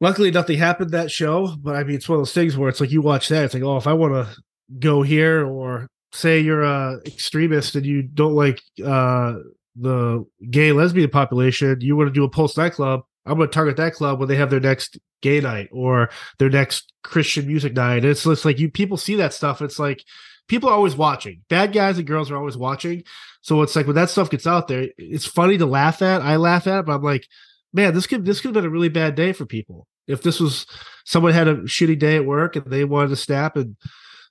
luckily 0.00 0.30
nothing 0.30 0.58
happened 0.58 0.92
that 0.92 1.10
show, 1.10 1.54
but 1.58 1.76
I 1.76 1.84
mean, 1.84 1.96
it's 1.96 2.08
one 2.08 2.16
of 2.16 2.20
those 2.20 2.32
things 2.32 2.56
where 2.56 2.68
it's 2.68 2.80
like 2.80 2.92
you 2.92 3.02
watch 3.02 3.28
that, 3.28 3.44
it's 3.44 3.54
like, 3.54 3.62
oh, 3.62 3.76
if 3.76 3.86
I 3.86 3.92
want 3.92 4.14
to 4.14 4.36
go 4.78 5.02
here, 5.02 5.44
or 5.44 5.88
say 6.12 6.40
you're 6.40 6.62
a 6.62 6.98
extremist 7.04 7.74
and 7.74 7.84
you 7.84 8.02
don't 8.02 8.34
like 8.34 8.62
uh 8.84 9.34
the 9.78 10.24
gay 10.48 10.72
lesbian 10.72 11.10
population, 11.10 11.78
you 11.80 11.94
want 11.94 12.08
to 12.08 12.14
do 12.14 12.24
a 12.24 12.30
Pulse 12.30 12.56
nightclub. 12.56 13.02
I'm 13.26 13.36
going 13.36 13.48
to 13.48 13.54
target 13.54 13.76
that 13.76 13.94
club 13.94 14.18
when 14.18 14.28
they 14.28 14.36
have 14.36 14.50
their 14.50 14.60
next 14.60 14.98
gay 15.22 15.40
night 15.40 15.68
or 15.72 16.10
their 16.38 16.50
next 16.50 16.92
Christian 17.02 17.46
music 17.46 17.74
night. 17.74 18.04
It's 18.04 18.24
just 18.24 18.44
like 18.44 18.58
you 18.58 18.70
people 18.70 18.96
see 18.96 19.16
that 19.16 19.34
stuff. 19.34 19.62
It's 19.62 19.78
like 19.78 20.04
people 20.48 20.68
are 20.68 20.74
always 20.74 20.96
watching. 20.96 21.42
Bad 21.48 21.72
guys 21.72 21.98
and 21.98 22.06
girls 22.06 22.30
are 22.30 22.36
always 22.36 22.56
watching. 22.56 23.02
So 23.42 23.62
it's 23.62 23.76
like 23.76 23.86
when 23.86 23.96
that 23.96 24.10
stuff 24.10 24.30
gets 24.30 24.46
out 24.46 24.68
there, 24.68 24.88
it's 24.98 25.26
funny 25.26 25.58
to 25.58 25.66
laugh 25.66 26.02
at. 26.02 26.22
I 26.22 26.36
laugh 26.36 26.66
at 26.66 26.80
it, 26.80 26.86
but 26.86 26.94
I'm 26.94 27.02
like, 27.02 27.26
man, 27.72 27.94
this 27.94 28.06
could 28.06 28.24
this 28.24 28.40
could 28.40 28.48
have 28.48 28.54
been 28.54 28.64
a 28.64 28.70
really 28.70 28.88
bad 28.88 29.14
day 29.14 29.32
for 29.32 29.46
people. 29.46 29.86
If 30.06 30.22
this 30.22 30.40
was 30.40 30.66
someone 31.04 31.32
had 31.32 31.48
a 31.48 31.56
shitty 31.62 31.98
day 31.98 32.16
at 32.16 32.26
work 32.26 32.56
and 32.56 32.66
they 32.66 32.84
wanted 32.84 33.08
to 33.08 33.16
snap 33.16 33.56
and 33.56 33.76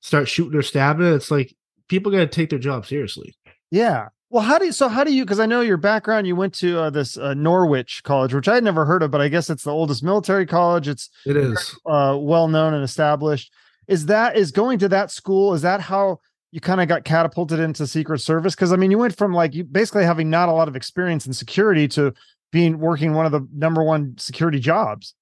start 0.02 0.30
shooting 0.30 0.58
or 0.58 0.62
stabbing, 0.62 1.06
it's 1.06 1.32
like 1.32 1.56
people 1.88 2.12
got 2.12 2.20
to 2.20 2.28
take 2.28 2.50
their 2.50 2.60
job 2.60 2.86
seriously. 2.86 3.36
Yeah. 3.72 4.08
Well, 4.30 4.44
how 4.44 4.58
do 4.58 4.66
you? 4.66 4.72
So 4.72 4.88
how 4.88 5.04
do 5.04 5.14
you? 5.14 5.24
Because 5.24 5.40
I 5.40 5.46
know 5.46 5.62
your 5.62 5.78
background. 5.78 6.28
You 6.28 6.36
went 6.36 6.54
to 6.56 6.80
uh, 6.80 6.90
this 6.90 7.18
uh, 7.18 7.34
Norwich 7.36 8.02
College, 8.04 8.34
which 8.34 8.48
I 8.48 8.56
had 8.56 8.64
never 8.64 8.86
heard 8.86 9.04
of, 9.04 9.12
but 9.12 9.22
I 9.22 9.28
guess 9.28 9.50
it's 9.50 9.64
the 9.64 9.72
oldest 9.72 10.04
military 10.04 10.46
college. 10.46 10.88
It's 10.88 11.10
it 11.26 11.38
is 11.38 11.78
uh, 11.86 12.18
well 12.20 12.48
known 12.48 12.74
and 12.74 12.84
established 12.84 13.52
is 13.88 14.08
that 14.08 14.36
is 14.36 14.52
going 14.52 14.80
to 14.80 14.90
that 14.90 15.12
school 15.12 15.54
is 15.54 15.62
that 15.62 15.82
how 15.82 16.20
you 16.52 16.60
kind 16.60 16.82
of 16.82 16.88
got 16.88 17.04
catapulted 17.04 17.60
into 17.60 17.86
secret 17.86 18.20
service 18.20 18.56
because 18.56 18.72
i 18.72 18.76
mean 18.76 18.92
you 18.92 18.98
went 18.98 19.16
from 19.16 19.34
like 19.34 19.54
you 19.54 19.64
basically 19.64 20.04
having 20.04 20.30
not 20.30 20.50
a 20.50 20.52
lot 20.52 20.68
of 20.68 20.76
experience 20.76 21.26
in 21.26 21.34
security 21.34 21.88
to 21.88 22.14
being 22.52 22.80
working 22.80 23.14
one 23.14 23.26
of 23.26 23.32
the 23.32 23.46
number 23.54 23.84
one 23.84 24.16
security 24.18 24.60
jobs 24.60 25.14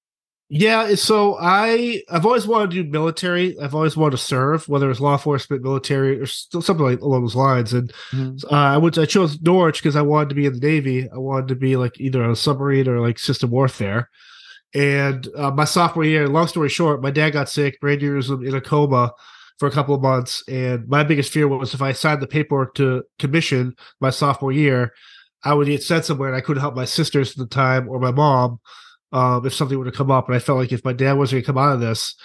yeah 0.54 0.94
so 0.94 1.36
i 1.40 2.02
i've 2.10 2.24
always 2.24 2.46
wanted 2.46 2.70
to 2.70 2.82
do 2.82 2.90
military. 2.90 3.58
I've 3.58 3.74
always 3.74 3.96
wanted 3.96 4.12
to 4.12 4.22
serve 4.22 4.68
whether 4.68 4.90
it's 4.90 5.00
law 5.00 5.14
enforcement 5.14 5.62
military 5.62 6.20
or 6.20 6.26
something 6.26 6.78
like 6.78 7.00
along 7.00 7.22
those 7.22 7.34
lines. 7.34 7.72
And 7.72 7.92
mm-hmm. 8.12 8.54
uh, 8.54 8.74
i 8.74 8.78
went 8.78 8.96
i 8.98 9.04
chose 9.04 9.40
norwich 9.40 9.82
because 9.82 9.96
i 9.96 10.02
wanted 10.02 10.28
to 10.30 10.34
be 10.34 10.46
in 10.46 10.54
the 10.54 10.66
navy. 10.66 11.08
I 11.10 11.18
wanted 11.18 11.48
to 11.48 11.56
be 11.56 11.76
like 11.76 12.00
either 12.00 12.22
on 12.22 12.30
a 12.30 12.36
submarine 12.36 12.88
or 12.88 13.00
like 13.00 13.18
surface 13.18 13.44
warfare. 13.44 14.08
And 14.74 15.28
uh, 15.36 15.52
my 15.52 15.64
sophomore 15.64 16.04
year, 16.04 16.28
long 16.28 16.48
story 16.48 16.68
short, 16.68 17.00
my 17.00 17.12
dad 17.12 17.30
got 17.30 17.48
sick, 17.48 17.80
brain 17.80 18.00
aneurysm 18.00 18.46
in 18.46 18.54
a 18.54 18.60
coma 18.60 19.12
for 19.58 19.68
a 19.68 19.70
couple 19.70 19.94
of 19.94 20.02
months. 20.02 20.42
And 20.48 20.88
my 20.88 21.04
biggest 21.04 21.32
fear 21.32 21.46
was 21.46 21.74
if 21.74 21.82
I 21.82 21.92
signed 21.92 22.20
the 22.20 22.26
paperwork 22.26 22.74
to 22.76 23.04
commission 23.18 23.74
my 24.00 24.10
sophomore 24.10 24.52
year, 24.52 24.92
I 25.44 25.54
would 25.54 25.68
get 25.68 25.82
sent 25.82 26.04
somewhere 26.04 26.28
and 26.28 26.36
I 26.36 26.40
couldn't 26.40 26.60
help 26.60 26.74
my 26.74 26.86
sisters 26.86 27.32
at 27.32 27.36
the 27.36 27.46
time 27.46 27.88
or 27.88 28.00
my 28.00 28.10
mom 28.10 28.60
um, 29.14 29.46
if 29.46 29.54
something 29.54 29.78
were 29.78 29.84
to 29.84 29.92
come 29.92 30.10
up. 30.10 30.26
And 30.26 30.34
I 30.34 30.40
felt 30.40 30.58
like 30.58 30.72
if 30.72 30.84
my 30.84 30.92
dad 30.92 31.14
wasn't 31.14 31.36
going 31.36 31.42
to 31.44 31.46
come 31.46 31.58
out 31.58 31.74
of 31.74 31.80
this, 31.80 32.16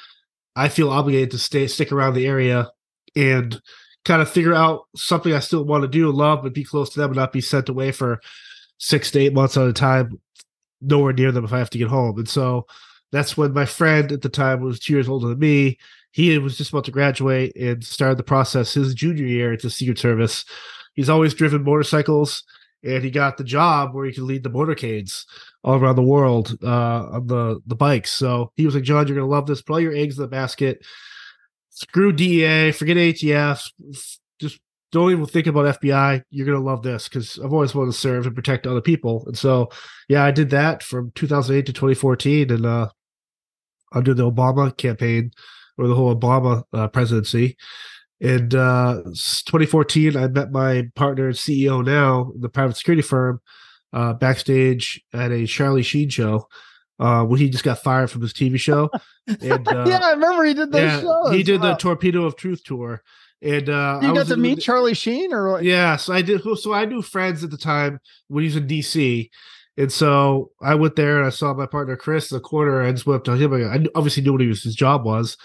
I 0.56 0.68
feel 0.68 0.90
obligated 0.90 1.32
to 1.32 1.38
stay, 1.38 1.68
stick 1.68 1.92
around 1.92 2.16
the 2.16 2.28
area 2.28 2.72
and 3.16 3.62
kind 4.06 4.22
of 4.22 4.30
figure 4.30 4.56
out 4.56 4.88
something 4.96 5.32
I 5.32 5.40
still 5.40 5.64
want 5.64 5.84
to 5.84 5.88
do, 5.88 6.12
love, 6.12 6.42
but 6.42 6.54
be 6.54 6.64
close 6.64 6.90
to 6.90 7.00
them 7.00 7.12
and 7.12 7.18
not 7.18 7.32
be 7.32 7.42
sent 7.42 7.70
away 7.70 7.92
for 7.92 8.20
six 8.80 9.12
to 9.12 9.20
eight 9.20 9.34
months 9.34 9.56
at 9.56 9.68
a 9.68 9.74
time 9.74 10.20
nowhere 10.82 11.14
near 11.14 11.32
them 11.32 11.46
if 11.46 11.54
I 11.54 11.60
have 11.60 11.70
to 11.72 11.78
get 11.78 11.90
home. 11.90 12.18
And 12.18 12.28
so 12.28 12.66
that's 13.12 13.38
when 13.38 13.54
my 13.54 13.66
friend 13.66 14.12
at 14.12 14.22
the 14.22 14.30
time 14.30 14.62
was 14.62 14.80
two 14.80 14.94
years 14.94 15.08
older 15.08 15.28
than 15.28 15.40
me. 15.40 15.78
He 16.12 16.36
was 16.40 16.58
just 16.58 16.72
about 16.72 16.86
to 16.86 16.92
graduate 16.92 17.56
and 17.56 17.84
started 17.84 18.18
the 18.18 18.24
process 18.24 18.74
his 18.74 18.96
junior 18.96 19.28
year 19.28 19.54
into 19.54 19.70
Secret 19.70 20.00
Service. 20.00 20.44
He's 20.96 21.10
always 21.10 21.36
driven 21.36 21.64
motorcycles, 21.64 22.44
and 22.84 23.04
he 23.04 23.12
got 23.12 23.38
the 23.38 23.44
job 23.44 23.94
where 23.94 24.06
he 24.08 24.14
could 24.14 24.24
lead 24.24 24.42
the 24.42 24.50
motorcades 24.50 25.26
all 25.64 25.76
around 25.76 25.96
the 25.96 26.02
world 26.02 26.58
uh, 26.64 27.06
on 27.12 27.28
the 27.28 27.60
the 27.66 27.76
bikes. 27.76 28.12
So 28.12 28.52
he 28.56 28.66
was 28.66 28.76
like, 28.76 28.84
"John, 28.84 29.08
you're 29.08 29.16
gonna 29.16 29.28
love 29.28 29.48
this. 29.48 29.62
Put 29.62 29.74
all 29.74 29.80
your 29.80 29.96
eggs 29.96 30.18
in 30.18 30.24
the 30.24 30.28
basket. 30.28 30.86
Screw 31.70 32.12
DEA, 32.12 32.72
forget 32.72 32.98
ATF, 32.98 33.72
just 34.40 34.60
don't 34.92 35.12
even 35.12 35.26
think 35.26 35.48
about 35.48 35.80
FBI. 35.80 36.24
You're 36.30 36.46
gonna 36.46 36.60
love 36.60 36.84
this 36.84 37.08
because 37.08 37.40
I've 37.40 37.54
always 37.54 37.76
wanted 37.76 37.92
to 37.92 37.98
serve 37.98 38.26
and 38.26 38.36
protect 38.36 38.68
other 38.68 38.82
people. 38.82 39.24
And 39.28 39.38
so, 39.38 39.70
yeah, 40.08 40.24
I 40.24 40.32
did 40.32 40.50
that 40.50 40.84
from 40.84 41.12
2008 41.16 41.66
to 41.68 41.74
2014, 41.74 42.52
and 42.52 42.66
uh, 42.66 42.90
under 43.94 44.14
the 44.14 44.30
Obama 44.30 44.76
campaign 44.76 45.32
or 45.78 45.88
the 45.88 45.96
whole 45.96 46.16
Obama 46.16 46.64
uh, 46.74 46.88
presidency. 46.88 47.58
And 48.22 48.54
uh, 48.54 49.02
2014, 49.06 50.18
I 50.18 50.28
met 50.28 50.52
my 50.52 50.88
partner 50.96 51.28
and 51.28 51.36
CEO 51.36 51.86
now, 51.86 52.34
the 52.38 52.50
private 52.50 52.76
security 52.76 53.02
firm, 53.02 53.40
uh, 53.94 54.14
backstage 54.14 55.02
at 55.14 55.32
a 55.32 55.46
Charlie 55.46 55.84
Sheen 55.84 56.10
show. 56.10 56.48
Uh, 57.00 57.24
when 57.24 57.40
he 57.40 57.50
just 57.50 57.64
got 57.64 57.80
fired 57.82 58.12
from 58.12 58.22
his 58.22 58.34
TV 58.34 58.60
show, 58.60 58.90
and 59.42 59.66
uh, 59.70 59.86
yeah, 59.88 60.00
I 60.04 60.12
remember 60.12 60.44
he 60.44 60.54
did 60.54 60.70
those 60.74 60.82
yeah, 60.82 61.00
shows. 61.00 61.32
he 61.32 61.44
did 61.44 61.62
Wow. 61.62 61.70
the 61.72 61.76
Torpedo 61.78 62.26
of 62.26 62.36
Truth 62.36 62.66
tour, 62.66 63.02
and 63.42 63.70
uh, 63.70 64.00
You 64.02 64.12
I 64.12 64.14
got 64.14 64.28
to 64.28 64.36
meet 64.36 64.56
the- 64.56 64.62
Charlie 64.62 64.94
Sheen, 64.94 65.32
or 65.34 65.50
what? 65.54 65.64
yeah, 65.64 65.96
so 65.96 66.12
I 66.14 66.22
did. 66.22 66.42
So 66.58 66.74
I 66.74 66.84
knew 66.84 67.02
friends 67.02 67.42
at 67.42 67.52
the 67.52 67.58
time 67.58 68.02
when 68.28 68.42
he 68.44 68.48
was 68.48 68.58
in 68.58 68.68
DC, 68.68 69.30
and 69.78 69.90
so 69.90 70.52
I 70.62 70.76
went 70.76 70.98
there 70.98 71.20
and 71.20 71.26
I 71.26 71.30
saw 71.30 71.54
my 71.54 71.68
partner 71.68 71.96
Chris 71.96 72.32
in 72.32 72.36
the 72.36 72.42
corner. 72.42 72.82
I 72.82 72.92
just 72.92 73.06
went 73.08 73.20
up 73.20 73.24
to 73.24 73.38
him. 73.38 73.54
I 73.54 73.86
obviously 73.96 74.22
knew 74.24 74.34
what 74.34 74.42
he 74.42 74.48
was, 74.48 74.64
his 74.64 74.76
job 74.76 75.06
was, 75.06 75.38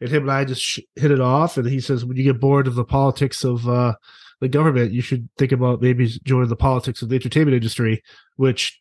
and 0.00 0.08
him 0.08 0.22
and 0.22 0.32
I 0.32 0.46
just 0.46 0.62
sh- 0.62 0.78
hit 0.96 1.10
it 1.10 1.20
off. 1.20 1.58
And 1.58 1.68
he 1.68 1.80
says, 1.80 2.06
when 2.06 2.16
you 2.16 2.22
get 2.24 2.40
bored 2.40 2.66
of 2.66 2.74
the 2.74 2.86
politics 2.86 3.44
of 3.44 3.68
uh, 3.68 3.96
the 4.42 4.48
government, 4.48 4.90
you 4.90 5.00
should 5.00 5.28
think 5.38 5.52
about 5.52 5.80
maybe 5.80 6.08
joining 6.24 6.48
the 6.48 6.56
politics 6.56 7.00
of 7.00 7.08
the 7.08 7.14
entertainment 7.14 7.54
industry, 7.54 8.02
which. 8.36 8.78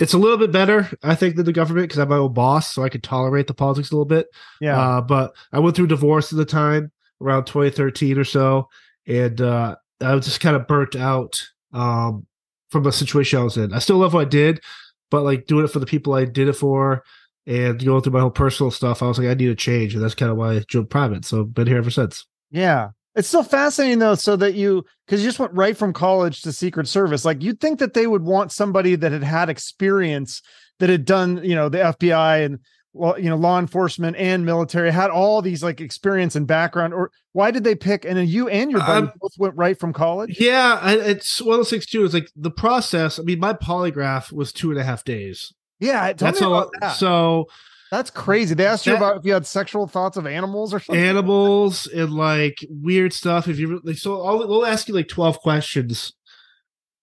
It's 0.00 0.14
a 0.14 0.18
little 0.18 0.38
bit 0.38 0.50
better, 0.50 0.88
I 1.02 1.14
think, 1.14 1.36
than 1.36 1.44
the 1.44 1.52
government 1.52 1.84
because 1.84 1.98
I'm 1.98 2.08
my 2.08 2.16
own 2.16 2.32
boss, 2.32 2.74
so 2.74 2.82
I 2.82 2.88
could 2.88 3.02
tolerate 3.02 3.46
the 3.46 3.52
politics 3.52 3.90
a 3.90 3.94
little 3.94 4.06
bit. 4.06 4.28
yeah. 4.58 4.80
Uh, 4.80 5.00
but 5.02 5.34
I 5.52 5.58
went 5.58 5.76
through 5.76 5.88
divorce 5.88 6.32
at 6.32 6.38
the 6.38 6.46
time, 6.46 6.90
around 7.20 7.44
2013 7.44 8.18
or 8.18 8.24
so, 8.24 8.70
and 9.06 9.38
uh, 9.42 9.76
I 10.00 10.14
was 10.14 10.24
just 10.24 10.40
kind 10.40 10.56
of 10.56 10.66
burnt 10.66 10.96
out 10.96 11.46
um, 11.74 12.26
from 12.70 12.82
the 12.84 12.92
situation 12.92 13.38
I 13.38 13.42
was 13.42 13.58
in. 13.58 13.74
I 13.74 13.78
still 13.78 13.98
love 13.98 14.14
what 14.14 14.26
I 14.26 14.30
did, 14.30 14.62
but 15.10 15.22
like 15.22 15.46
doing 15.46 15.66
it 15.66 15.70
for 15.70 15.80
the 15.80 15.86
people 15.86 16.14
I 16.14 16.24
did 16.24 16.48
it 16.48 16.54
for 16.54 17.04
and 17.46 17.84
going 17.84 18.02
through 18.02 18.14
my 18.14 18.20
whole 18.20 18.30
personal 18.30 18.70
stuff, 18.70 19.02
I 19.02 19.06
was 19.06 19.18
like, 19.18 19.28
I 19.28 19.34
need 19.34 19.50
a 19.50 19.54
change, 19.54 19.94
and 19.94 20.02
that's 20.02 20.14
kind 20.14 20.32
of 20.32 20.38
why 20.38 20.54
I 20.54 20.60
joined 20.60 20.88
private. 20.88 21.26
So 21.26 21.40
I've 21.40 21.52
been 21.52 21.66
here 21.66 21.76
ever 21.76 21.90
since. 21.90 22.24
Yeah. 22.50 22.88
It's 23.20 23.28
still 23.28 23.42
fascinating 23.44 23.98
though, 23.98 24.14
so 24.14 24.34
that 24.36 24.54
you 24.54 24.84
because 25.06 25.22
you 25.22 25.28
just 25.28 25.38
went 25.38 25.52
right 25.52 25.76
from 25.76 25.92
college 25.92 26.40
to 26.42 26.52
Secret 26.52 26.88
Service. 26.88 27.24
Like 27.24 27.42
you'd 27.42 27.60
think 27.60 27.78
that 27.78 27.92
they 27.94 28.06
would 28.06 28.22
want 28.22 28.50
somebody 28.50 28.96
that 28.96 29.12
had 29.12 29.22
had 29.22 29.48
experience 29.50 30.40
that 30.78 30.88
had 30.88 31.04
done, 31.04 31.40
you 31.44 31.54
know, 31.54 31.68
the 31.68 31.78
FBI 31.78 32.46
and 32.46 32.58
well, 32.92 33.18
you 33.20 33.28
know, 33.28 33.36
law 33.36 33.58
enforcement 33.58 34.16
and 34.16 34.44
military 34.44 34.90
had 34.90 35.10
all 35.10 35.42
these 35.42 35.62
like 35.62 35.80
experience 35.80 36.34
and 36.34 36.46
background. 36.46 36.92
Or 36.94 37.10
why 37.32 37.50
did 37.50 37.62
they 37.62 37.74
pick? 37.74 38.04
And 38.04 38.16
then 38.16 38.26
you 38.26 38.48
and 38.48 38.70
your 38.70 38.80
buddy 38.80 39.06
Um, 39.08 39.12
both 39.20 39.38
went 39.38 39.54
right 39.54 39.78
from 39.78 39.92
college. 39.92 40.40
Yeah, 40.40 40.80
it's 40.90 41.40
one 41.42 41.52
of 41.54 41.58
those 41.58 41.70
things 41.70 41.86
too. 41.86 42.04
Is 42.04 42.14
like 42.14 42.30
the 42.34 42.50
process. 42.50 43.18
I 43.18 43.22
mean, 43.22 43.38
my 43.38 43.52
polygraph 43.52 44.32
was 44.32 44.52
two 44.52 44.70
and 44.70 44.80
a 44.80 44.82
half 44.82 45.04
days. 45.04 45.52
Yeah, 45.78 46.12
That's 46.14 46.40
me 46.40 46.46
a 46.46 46.50
about 46.50 46.56
lot. 46.64 46.72
that. 46.80 46.96
So 46.96 47.46
That's 47.90 48.10
crazy. 48.10 48.54
They 48.54 48.66
asked 48.66 48.86
you 48.86 48.94
about 48.96 49.16
if 49.18 49.24
you 49.24 49.32
had 49.32 49.46
sexual 49.46 49.86
thoughts 49.88 50.16
of 50.16 50.26
animals 50.26 50.72
or 50.72 50.78
something. 50.80 51.02
animals 51.04 51.86
and 51.88 52.12
like 52.12 52.58
weird 52.68 53.12
stuff. 53.12 53.48
If 53.48 53.58
you 53.58 53.80
like, 53.82 53.96
so 53.98 54.14
all 54.20 54.38
they'll 54.38 54.64
ask 54.64 54.86
you 54.88 54.94
like 54.94 55.08
twelve 55.08 55.40
questions, 55.40 56.12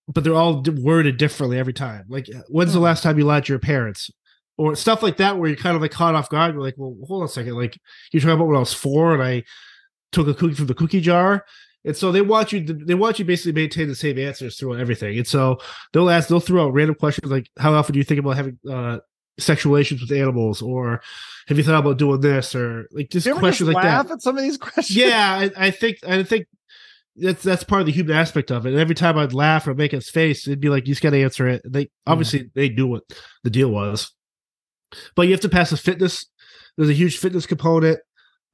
but 0.08 0.24
they're 0.24 0.34
all 0.34 0.64
worded 0.66 1.18
differently 1.18 1.60
every 1.60 1.74
time. 1.74 2.06
Like, 2.08 2.28
when's 2.48 2.72
the 2.74 2.80
Hmm. 2.80 2.86
last 2.86 3.04
time 3.04 3.18
you 3.18 3.26
lied 3.26 3.46
to 3.46 3.52
your 3.54 3.60
parents, 3.60 4.10
or 4.58 4.76
stuff 4.76 5.04
like 5.04 5.18
that, 5.18 5.38
where 5.38 5.50
you're 5.50 5.58
kind 5.58 5.76
of 5.76 5.82
like 5.82 5.92
caught 5.92 6.16
off 6.16 6.30
guard. 6.30 6.54
You're 6.54 6.64
like, 6.64 6.76
well, 6.78 6.96
hold 7.06 7.22
on 7.24 7.26
a 7.26 7.30
second. 7.30 7.56
Like, 7.56 7.78
you're 8.14 8.22
talking 8.22 8.36
about 8.36 8.48
when 8.48 8.56
I 8.56 8.60
was 8.60 8.74
four 8.74 9.14
and 9.14 9.22
I 9.22 9.44
took 10.14 10.28
a 10.30 10.34
cookie 10.34 10.54
from 10.56 10.68
the 10.68 10.74
cookie 10.74 11.02
jar. 11.02 11.44
And 11.84 11.96
so 11.96 12.12
they 12.12 12.22
want 12.22 12.52
you. 12.54 12.66
To, 12.66 12.74
they 12.74 12.96
want 12.96 13.20
you 13.20 13.26
basically 13.26 13.52
maintain 13.62 13.88
the 13.88 13.96
same 13.96 14.18
answers 14.18 14.58
throughout 14.58 14.80
everything. 14.80 15.18
And 15.18 15.28
so 15.28 15.58
they'll 15.94 16.10
ask. 16.10 16.28
They'll 16.30 16.40
throw 16.40 16.66
out 16.66 16.74
random 16.74 16.96
questions 16.96 17.32
like, 17.32 17.50
"How 17.60 17.74
often 17.74 17.94
do 17.94 18.00
you 18.00 18.04
think 18.04 18.20
about 18.20 18.36
having 18.36 18.58
uh, 18.70 18.98
sexual 19.40 19.72
relations 19.74 20.02
with 20.02 20.12
animals?" 20.12 20.62
or 20.62 21.02
"Have 21.48 21.58
you 21.58 21.64
thought 21.64 21.80
about 21.80 21.98
doing 21.98 22.22
this?" 22.22 22.56
or 22.56 22.88
like 22.92 23.10
just 23.10 23.30
questions 23.32 23.70
just 23.70 23.76
like 23.76 23.84
that 23.84 24.12
at 24.12 24.22
some 24.22 24.38
of 24.38 24.44
these 24.44 24.58
questions? 24.58 24.96
yeah, 24.96 25.50
I, 25.58 25.68
I 25.68 25.72
think 25.72 25.98
I 26.08 26.24
think 26.24 26.48
that's 27.16 27.44
that's 27.44 27.64
part 27.64 27.82
of 27.82 27.88
the 27.88 27.94
human 27.94 28.16
aspect 28.16 28.52
of 28.52 28.66
it. 28.66 28.72
And 28.72 28.80
every 28.80 28.96
time 28.96 29.18
I'd 29.18 29.34
laugh 29.34 29.68
or 29.68 29.74
make 29.74 29.92
his 29.92 30.10
face, 30.10 30.48
it'd 30.48 30.60
be 30.60 30.70
like, 30.70 30.88
"You 30.88 30.94
just 30.94 31.04
got 31.04 31.12
to 31.12 31.22
answer 31.22 31.48
it." 31.48 31.62
They 31.66 31.90
obviously 32.06 32.50
they 32.54 32.70
knew 32.70 32.88
what 32.88 33.04
the 33.44 33.50
deal 33.50 33.70
was, 33.70 34.12
but 35.16 35.24
you 35.24 35.32
have 35.32 35.42
to 35.42 35.50
pass 35.50 35.72
a 35.72 35.78
fitness. 35.78 36.26
There's 36.78 36.90
a 36.90 36.94
huge 36.94 37.18
fitness 37.18 37.46
component. 37.46 38.00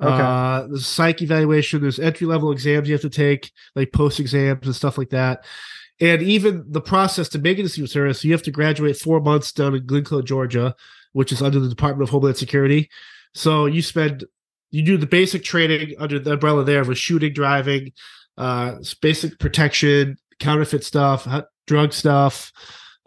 Okay. 0.02 0.22
Uh, 0.22 0.68
there's 0.68 0.88
psych 0.88 1.22
evaluation. 1.22 1.82
There's 1.82 2.00
entry 2.00 2.26
level 2.26 2.52
exams 2.52 2.88
you 2.88 2.94
have 2.94 3.02
to 3.02 3.10
take, 3.10 3.52
like 3.76 3.92
post 3.92 4.20
exams 4.20 4.66
and 4.66 4.76
stuff 4.76 4.98
like 4.98 5.10
that. 5.10 5.46
And 6.04 6.22
even 6.22 6.66
the 6.68 6.82
process 6.82 7.30
to 7.30 7.40
make 7.40 7.58
it 7.58 7.66
a 7.66 7.70
Secret 7.70 7.90
Service, 7.90 8.26
you 8.26 8.34
have 8.34 8.44
to 8.44 8.52
graduate 8.52 8.98
four 8.98 9.22
months 9.22 9.54
down 9.54 9.74
in 9.74 9.88
Glynco, 9.88 10.22
Georgia, 10.22 10.76
which 11.14 11.32
is 11.32 11.42
under 11.42 11.62
the 11.62 11.70
Department 11.70 12.04
of 12.04 12.10
Homeland 12.10 12.36
Security. 12.36 12.90
So 13.34 13.68
you 13.68 13.82
spend 13.82 14.26
you 14.70 14.82
do 14.82 14.98
the 14.98 15.06
basic 15.06 15.46
training 15.46 15.96
under 16.00 16.20
the 16.20 16.34
umbrella 16.34 16.66
there 16.66 16.82
of 16.82 16.98
shooting, 16.98 17.32
driving, 17.32 17.94
uh, 18.38 18.80
basic 19.02 19.40
protection, 19.40 20.18
counterfeit 20.40 20.84
stuff, 20.84 21.26
drug 21.68 21.94
stuff, 21.94 22.52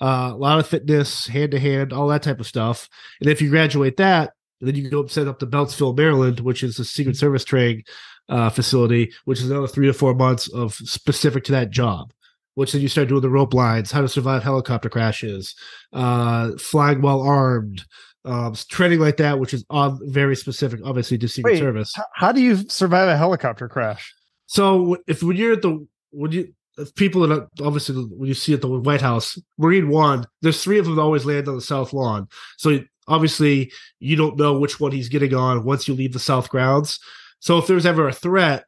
uh, 0.00 0.30
a 0.32 0.36
lot 0.36 0.58
of 0.58 0.66
fitness, 0.66 1.26
hand 1.26 1.50
to 1.50 1.58
hand, 1.58 1.92
all 1.92 2.08
that 2.08 2.22
type 2.22 2.40
of 2.40 2.46
stuff. 2.46 2.88
And 3.20 3.28
if 3.28 3.42
you 3.42 3.50
graduate 3.50 3.98
that, 3.98 4.32
then 4.62 4.74
you 4.74 4.88
go 4.88 5.06
set 5.06 5.28
up 5.28 5.38
to 5.40 5.46
Beltsville, 5.46 5.94
Maryland, 5.94 6.40
which 6.40 6.62
is 6.62 6.78
a 6.78 6.84
Secret 6.84 7.18
Service 7.18 7.44
training 7.44 7.82
uh, 8.30 8.48
facility, 8.48 9.12
which 9.26 9.40
is 9.40 9.50
another 9.50 9.68
three 9.68 9.86
to 9.86 9.92
four 9.92 10.14
months 10.14 10.48
of 10.48 10.72
specific 10.72 11.44
to 11.44 11.52
that 11.52 11.70
job. 11.70 12.10
Which 12.56 12.72
then 12.72 12.82
you 12.82 12.88
start 12.88 13.08
doing 13.08 13.20
the 13.20 13.30
rope 13.30 13.54
lines, 13.54 13.92
how 13.92 14.00
to 14.00 14.08
survive 14.08 14.42
helicopter 14.42 14.88
crashes, 14.88 15.54
uh, 15.92 16.52
flying 16.58 17.02
while 17.02 17.20
armed, 17.20 17.84
um, 18.24 18.54
training 18.68 18.98
like 18.98 19.18
that, 19.18 19.38
which 19.38 19.54
is 19.54 19.64
on 19.70 20.00
very 20.10 20.34
specific, 20.34 20.80
obviously, 20.84 21.18
to 21.18 21.28
Secret 21.28 21.52
Wait, 21.52 21.58
Service. 21.60 21.92
H- 21.96 22.04
How 22.14 22.32
do 22.32 22.40
you 22.40 22.56
survive 22.68 23.08
a 23.08 23.16
helicopter 23.16 23.68
crash? 23.68 24.12
So 24.46 24.96
if 25.06 25.22
when 25.22 25.36
you're 25.36 25.52
at 25.52 25.62
the 25.62 25.86
when 26.10 26.32
you 26.32 26.52
if 26.78 26.94
people 26.94 27.26
that 27.28 27.48
obviously 27.62 27.94
when 27.96 28.28
you 28.28 28.34
see 28.34 28.54
at 28.54 28.62
the 28.62 28.68
White 28.68 29.00
House, 29.00 29.38
Marine 29.58 29.88
One, 29.88 30.26
there's 30.42 30.62
three 30.62 30.78
of 30.78 30.86
them 30.86 30.96
that 30.96 31.02
always 31.02 31.24
land 31.24 31.48
on 31.48 31.54
the 31.54 31.60
South 31.60 31.92
Lawn. 31.92 32.26
So 32.56 32.80
obviously 33.06 33.70
you 34.00 34.16
don't 34.16 34.38
know 34.38 34.58
which 34.58 34.80
one 34.80 34.92
he's 34.92 35.08
getting 35.08 35.34
on 35.34 35.64
once 35.64 35.86
you 35.86 35.94
leave 35.94 36.12
the 36.12 36.18
South 36.18 36.48
grounds. 36.48 36.98
So 37.40 37.58
if 37.58 37.66
there's 37.66 37.86
ever 37.86 38.08
a 38.08 38.12
threat, 38.12 38.64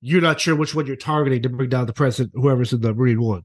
you're 0.00 0.20
not 0.20 0.40
sure 0.40 0.56
which 0.56 0.74
one 0.74 0.86
you're 0.86 0.96
targeting 0.96 1.42
to 1.42 1.48
bring 1.48 1.68
down 1.68 1.86
the 1.86 1.92
president, 1.92 2.32
whoever's 2.34 2.72
in 2.72 2.80
the 2.80 2.94
Marine 2.94 3.20
One. 3.20 3.42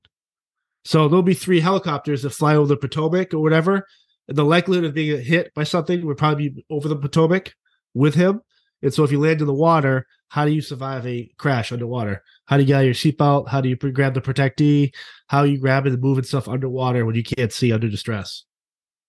So 0.86 1.08
there'll 1.08 1.24
be 1.24 1.34
three 1.34 1.60
helicopters 1.60 2.22
that 2.22 2.30
fly 2.30 2.56
over 2.56 2.68
the 2.68 2.78
Potomac 2.78 3.34
or 3.34 3.40
whatever. 3.40 3.88
And 4.28 4.38
the 4.38 4.46
likelihood 4.46 4.86
of 4.86 4.94
being 4.94 5.22
hit 5.22 5.54
by 5.54 5.64
something 5.64 6.06
would 6.06 6.18
probably 6.18 6.50
be 6.50 6.66
over 6.70 6.88
the 6.88 6.96
Potomac 6.96 7.54
with 7.94 8.16
him. 8.16 8.42
And 8.82 8.94
so 8.94 9.04
if 9.04 9.12
you 9.12 9.20
land 9.20 9.42
in 9.42 9.48
the 9.48 9.54
water, 9.54 10.06
how 10.30 10.46
do 10.46 10.52
you 10.52 10.62
survive 10.62 11.06
a 11.08 11.32
crash 11.38 11.72
underwater? 11.72 12.24
How 12.46 12.58
do 12.58 12.64
you 12.64 12.68
get 12.68 12.76
out 12.76 12.80
of 12.82 12.86
your 12.86 12.94
seatbelt? 12.94 13.50
How 13.50 13.62
do 13.62 13.70
you 13.70 13.76
grab 13.76 14.14
the 14.14 14.22
protectee? 14.22 14.94
How 15.28 15.40
are 15.40 15.48
you 15.48 15.60
grabbing 15.60 15.94
and 15.94 16.02
moving 16.02 16.24
stuff 16.24 16.48
underwater 16.48 17.06
when 17.06 17.16
you 17.16 17.24
can't 17.24 17.52
see 17.52 17.72
under 17.72 17.90
distress? 17.90 18.44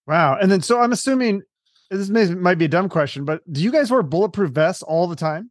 Wow. 0.06 0.38
And 0.40 0.50
then, 0.50 0.62
so 0.62 0.80
I'm 0.80 0.92
assuming 0.92 1.42
this 1.90 2.08
may, 2.08 2.26
might 2.26 2.58
be 2.58 2.66
a 2.66 2.68
dumb 2.68 2.88
question, 2.88 3.24
but 3.24 3.40
do 3.52 3.62
you 3.62 3.72
guys 3.72 3.90
wear 3.90 4.02
bulletproof 4.02 4.52
vests 4.52 4.82
all 4.82 5.08
the 5.08 5.16
time? 5.16 5.50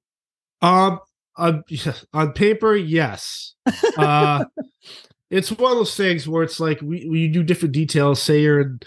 Um, 0.61 0.99
on, 1.37 1.63
on 2.13 2.33
paper, 2.33 2.75
yes. 2.75 3.55
Uh, 3.97 4.45
it's 5.29 5.51
one 5.51 5.71
of 5.71 5.77
those 5.77 5.95
things 5.95 6.27
where 6.27 6.43
it's 6.43 6.59
like 6.59 6.81
we, 6.81 7.07
we 7.09 7.27
do 7.27 7.43
different 7.43 7.73
details. 7.73 8.21
Say 8.21 8.41
you're 8.41 8.61
in 8.61 8.79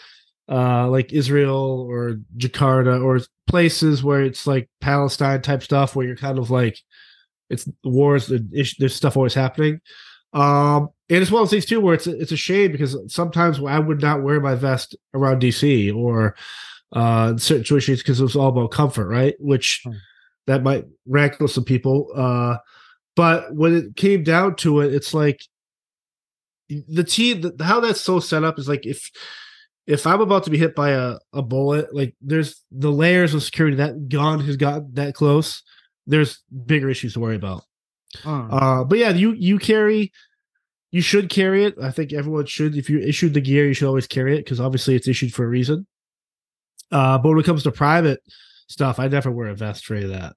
uh, 0.50 0.88
like 0.88 1.12
Israel 1.12 1.86
or 1.88 2.16
Jakarta 2.36 3.02
or 3.02 3.20
places 3.46 4.02
where 4.02 4.22
it's 4.22 4.46
like 4.46 4.68
Palestine 4.80 5.42
type 5.42 5.62
stuff 5.62 5.94
where 5.94 6.06
you're 6.06 6.16
kind 6.16 6.38
of 6.38 6.50
like 6.50 6.78
it's 7.50 7.68
wars 7.84 8.30
and 8.30 8.50
there's 8.78 8.94
stuff 8.94 9.16
always 9.16 9.34
happening. 9.34 9.80
Um, 10.34 10.90
and 11.08 11.22
it's 11.22 11.30
one 11.30 11.42
of 11.42 11.46
those 11.46 11.52
things 11.52 11.64
too 11.64 11.80
where 11.80 11.94
it's 11.94 12.06
a, 12.06 12.18
it's 12.18 12.32
a 12.32 12.36
shame 12.36 12.72
because 12.72 12.96
sometimes 13.12 13.60
I 13.62 13.78
would 13.78 14.02
not 14.02 14.22
wear 14.22 14.40
my 14.40 14.54
vest 14.54 14.94
around 15.14 15.40
DC 15.40 15.94
or 15.94 16.34
uh, 16.94 17.28
in 17.32 17.38
certain 17.38 17.64
situations 17.64 18.02
because 18.02 18.20
it 18.20 18.24
was 18.24 18.36
all 18.36 18.48
about 18.48 18.70
comfort, 18.70 19.08
right? 19.08 19.34
Which 19.38 19.82
Hmm. 19.84 19.92
That 20.48 20.62
might 20.62 20.86
rankle 21.06 21.46
some 21.46 21.64
people. 21.64 22.10
Uh, 22.14 22.56
but 23.14 23.54
when 23.54 23.76
it 23.76 23.96
came 23.96 24.24
down 24.24 24.56
to 24.56 24.80
it, 24.80 24.94
it's 24.94 25.12
like 25.12 25.42
the 26.68 27.04
team, 27.04 27.42
the, 27.42 27.64
how 27.64 27.80
that's 27.80 28.00
so 28.00 28.18
set 28.18 28.44
up 28.44 28.58
is 28.58 28.68
like 28.68 28.86
if 28.86 29.10
if 29.86 30.06
I'm 30.06 30.20
about 30.20 30.44
to 30.44 30.50
be 30.50 30.58
hit 30.58 30.74
by 30.74 30.90
a, 30.90 31.16
a 31.32 31.42
bullet, 31.42 31.94
like 31.94 32.14
there's 32.20 32.62
the 32.70 32.90
layers 32.90 33.34
of 33.34 33.42
security 33.42 33.76
that 33.76 34.08
gun 34.08 34.40
has 34.40 34.56
got 34.56 34.94
that 34.94 35.14
close. 35.14 35.62
There's 36.06 36.42
bigger 36.66 36.90
issues 36.90 37.14
to 37.14 37.20
worry 37.20 37.36
about. 37.36 37.64
Hmm. 38.22 38.48
Uh, 38.50 38.84
but 38.84 38.98
yeah, 38.98 39.10
you 39.10 39.32
you 39.32 39.58
carry, 39.58 40.12
you 40.90 41.02
should 41.02 41.28
carry 41.28 41.64
it. 41.64 41.74
I 41.82 41.90
think 41.90 42.12
everyone 42.12 42.46
should. 42.46 42.76
If 42.76 42.88
you 42.88 42.98
issued 43.00 43.34
the 43.34 43.40
gear, 43.40 43.66
you 43.66 43.74
should 43.74 43.88
always 43.88 44.06
carry 44.06 44.34
it 44.34 44.44
because 44.44 44.60
obviously 44.60 44.94
it's 44.94 45.08
issued 45.08 45.34
for 45.34 45.44
a 45.44 45.48
reason. 45.48 45.86
Uh, 46.90 47.18
but 47.18 47.28
when 47.28 47.38
it 47.38 47.44
comes 47.44 47.64
to 47.64 47.72
private 47.72 48.20
stuff, 48.68 48.98
I 49.00 49.08
never 49.08 49.30
wear 49.30 49.48
a 49.48 49.54
vest 49.54 49.84
for 49.84 49.98
that. 50.00 50.34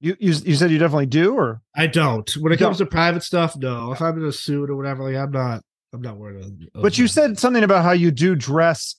You, 0.00 0.16
you 0.20 0.32
you 0.44 0.54
said 0.54 0.70
you 0.70 0.78
definitely 0.78 1.06
do, 1.06 1.34
or 1.34 1.60
I 1.74 1.88
don't. 1.88 2.30
When 2.36 2.52
it 2.52 2.58
comes 2.58 2.78
to 2.78 2.86
private 2.86 3.24
stuff, 3.24 3.56
no. 3.56 3.90
If 3.92 4.00
I'm 4.00 4.16
in 4.18 4.24
a 4.24 4.32
suit 4.32 4.70
or 4.70 4.76
whatever, 4.76 5.02
like 5.02 5.16
I'm 5.16 5.32
not. 5.32 5.62
I'm 5.92 6.02
not 6.02 6.18
worried. 6.18 6.44
About, 6.44 6.82
but 6.82 6.98
you 6.98 7.08
said 7.08 7.38
something 7.38 7.64
about 7.64 7.82
how 7.82 7.92
you 7.92 8.10
do 8.12 8.36
dress 8.36 8.94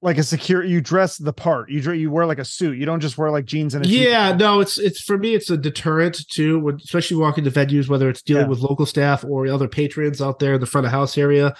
like 0.00 0.16
a 0.18 0.22
secure. 0.22 0.62
You 0.62 0.80
dress 0.80 1.16
the 1.16 1.32
part. 1.32 1.70
You 1.70 1.80
you 1.92 2.10
wear 2.12 2.24
like 2.26 2.38
a 2.38 2.44
suit. 2.44 2.78
You 2.78 2.86
don't 2.86 3.00
just 3.00 3.18
wear 3.18 3.30
like 3.32 3.46
jeans 3.46 3.74
and 3.74 3.84
a 3.84 3.88
yeah, 3.88 4.26
t-shirt. 4.26 4.38
no. 4.38 4.60
It's 4.60 4.78
it's 4.78 5.00
for 5.00 5.18
me. 5.18 5.34
It's 5.34 5.50
a 5.50 5.56
deterrent 5.56 6.24
too. 6.28 6.60
When, 6.60 6.76
especially 6.76 7.16
walking 7.16 7.42
to 7.42 7.50
venues, 7.50 7.88
whether 7.88 8.08
it's 8.08 8.22
dealing 8.22 8.44
Yeah. 8.44 8.48
with 8.50 8.60
local 8.60 8.86
staff 8.86 9.24
or 9.24 9.48
other 9.48 9.66
patrons 9.66 10.22
out 10.22 10.38
there 10.38 10.54
in 10.54 10.60
the 10.60 10.66
front 10.66 10.86
of 10.86 10.92
house 10.92 11.18
area. 11.18 11.56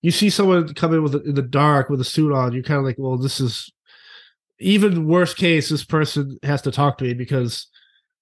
You 0.00 0.10
see 0.12 0.30
someone 0.30 0.72
come 0.74 0.94
in 0.94 1.02
with 1.02 1.14
a, 1.14 1.22
in 1.24 1.34
the 1.34 1.42
dark 1.42 1.90
with 1.90 2.00
a 2.00 2.04
suit 2.04 2.32
on. 2.32 2.52
You're 2.52 2.62
kind 2.62 2.78
of 2.78 2.84
like, 2.84 2.96
well, 2.98 3.18
this 3.18 3.38
is 3.40 3.70
even 4.60 5.06
worst 5.06 5.36
case. 5.36 5.68
This 5.68 5.84
person 5.84 6.38
has 6.42 6.62
to 6.62 6.70
talk 6.70 6.98
to 6.98 7.04
me 7.04 7.14
because 7.14 7.66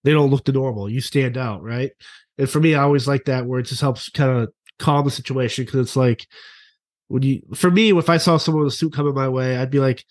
they 0.05 0.13
don't 0.13 0.31
look 0.31 0.45
the 0.45 0.53
normal. 0.53 0.89
You 0.89 1.01
stand 1.01 1.37
out, 1.37 1.63
right? 1.63 1.93
And 2.39 2.49
for 2.49 2.61
me, 2.61 2.75
I 2.75 2.83
always 2.83 3.07
like 3.07 3.27
that 3.27 3.47
where 3.47 3.61
it 3.61 3.67
just 3.67 3.81
helps 3.81 4.09
kind 4.09 4.31
of 4.31 4.53
calm 4.79 5.05
the 5.05 5.11
situation 5.11 5.65
because 5.65 5.81
it's 5.81 5.97
like 5.97 6.27
when 7.09 7.23
you, 7.23 7.43
for 7.55 7.71
me, 7.71 7.97
if 7.97 8.09
I 8.09 8.17
saw 8.17 8.37
someone 8.37 8.65
with 8.65 8.73
a 8.73 8.77
suit 8.77 8.93
coming 8.93 9.15
my 9.15 9.29
way, 9.29 9.57
I'd 9.57 9.71
be 9.71 9.81
like, 9.81 10.05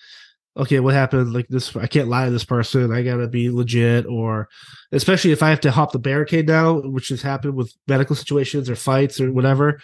okay, 0.56 0.80
what 0.80 0.94
happened? 0.94 1.34
Like 1.34 1.48
this, 1.48 1.76
I 1.76 1.88
can't 1.88 2.10
lie 2.10 2.26
to 2.26 2.32
this 2.32 2.46
person. 2.46 2.92
I 2.92 3.02
gotta 3.02 3.28
be 3.28 3.50
legit, 3.50 4.06
or 4.06 4.50
especially 4.92 5.32
if 5.32 5.42
I 5.42 5.50
have 5.50 5.62
to 5.62 5.72
hop 5.72 5.92
the 5.92 6.00
barricade 6.00 6.48
now, 6.48 6.82
which 6.82 7.10
has 7.10 7.22
happened 7.22 7.56
with 7.56 7.74
medical 7.88 8.16
situations 8.16 8.70
or 8.70 8.76
fights 8.76 9.20
or 9.20 9.32
whatever. 9.32 9.80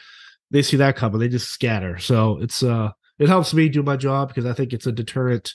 They 0.52 0.62
see 0.62 0.78
that 0.78 0.96
coming, 0.96 1.20
they 1.20 1.28
just 1.28 1.50
scatter. 1.50 1.98
So 1.98 2.40
it's 2.42 2.64
uh, 2.64 2.92
it 3.20 3.28
helps 3.28 3.54
me 3.54 3.70
do 3.70 3.84
my 3.84 3.98
job 3.98 4.30
because 4.30 4.46
I 4.46 4.54
think 4.54 4.74
it's 4.74 4.88
a 4.88 4.92
deterrent. 4.92 5.54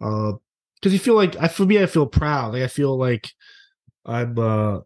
Uh, 0.00 0.32
because 0.80 0.92
you 0.92 0.98
feel 0.98 1.14
like 1.14 1.36
I, 1.36 1.48
for 1.48 1.64
me, 1.64 1.82
I 1.82 1.86
feel 1.86 2.06
proud. 2.06 2.52
Like 2.54 2.62
I 2.62 2.68
feel 2.68 2.96
like 2.96 3.32
I'm 4.04 4.38
uh 4.38 4.78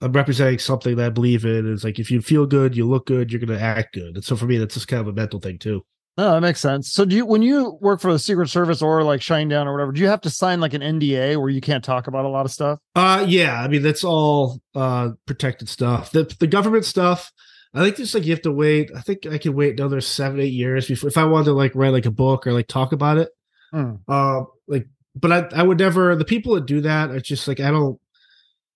I'm 0.00 0.12
representing 0.12 0.60
something 0.60 0.96
that 0.96 1.06
I 1.06 1.10
believe 1.10 1.44
in. 1.44 1.72
It's 1.72 1.84
like 1.84 1.98
if 1.98 2.10
you 2.10 2.20
feel 2.22 2.46
good, 2.46 2.76
you 2.76 2.86
look 2.86 3.06
good, 3.06 3.32
you're 3.32 3.40
gonna 3.40 3.58
act 3.58 3.94
good. 3.94 4.14
And 4.14 4.24
so 4.24 4.36
for 4.36 4.46
me, 4.46 4.58
that's 4.58 4.74
just 4.74 4.88
kind 4.88 5.00
of 5.00 5.08
a 5.08 5.12
mental 5.12 5.40
thing 5.40 5.58
too. 5.58 5.84
No, 6.16 6.32
that 6.32 6.40
makes 6.40 6.60
sense. 6.60 6.92
So 6.92 7.04
do 7.04 7.14
you 7.14 7.26
when 7.26 7.42
you 7.42 7.78
work 7.80 8.00
for 8.00 8.12
the 8.12 8.18
Secret 8.18 8.48
Service 8.48 8.82
or 8.82 9.02
like 9.04 9.20
Shinedown 9.20 9.66
or 9.66 9.72
whatever, 9.72 9.92
do 9.92 10.00
you 10.00 10.08
have 10.08 10.20
to 10.22 10.30
sign 10.30 10.60
like 10.60 10.74
an 10.74 10.82
NDA 10.82 11.36
where 11.40 11.48
you 11.48 11.60
can't 11.60 11.84
talk 11.84 12.06
about 12.06 12.24
a 12.24 12.28
lot 12.28 12.44
of 12.44 12.52
stuff? 12.52 12.78
Uh 12.94 13.24
yeah, 13.28 13.60
I 13.60 13.68
mean 13.68 13.82
that's 13.82 14.04
all 14.04 14.60
uh 14.74 15.10
protected 15.26 15.68
stuff. 15.68 16.10
The 16.12 16.24
the 16.38 16.46
government 16.46 16.84
stuff, 16.84 17.32
I 17.74 17.84
think 17.84 17.96
just 17.96 18.14
like 18.14 18.24
you 18.24 18.32
have 18.32 18.42
to 18.42 18.52
wait. 18.52 18.90
I 18.96 19.00
think 19.00 19.26
I 19.26 19.38
can 19.38 19.54
wait 19.54 19.78
another 19.78 20.00
seven, 20.00 20.40
eight 20.40 20.52
years 20.52 20.88
before 20.88 21.08
if 21.08 21.18
I 21.18 21.24
wanted 21.24 21.46
to 21.46 21.52
like 21.52 21.74
write 21.74 21.92
like 21.92 22.06
a 22.06 22.10
book 22.10 22.46
or 22.46 22.52
like 22.52 22.68
talk 22.68 22.92
about 22.92 23.18
it. 23.18 23.30
Hmm. 23.72 23.94
Uh 24.06 24.42
like 24.66 24.86
but 25.14 25.32
I 25.32 25.60
I 25.60 25.62
would 25.62 25.78
never 25.78 26.14
the 26.16 26.24
people 26.24 26.54
that 26.54 26.66
do 26.66 26.80
that, 26.82 27.10
it's 27.10 27.28
just 27.28 27.48
like 27.48 27.60
I 27.60 27.70
don't 27.70 28.00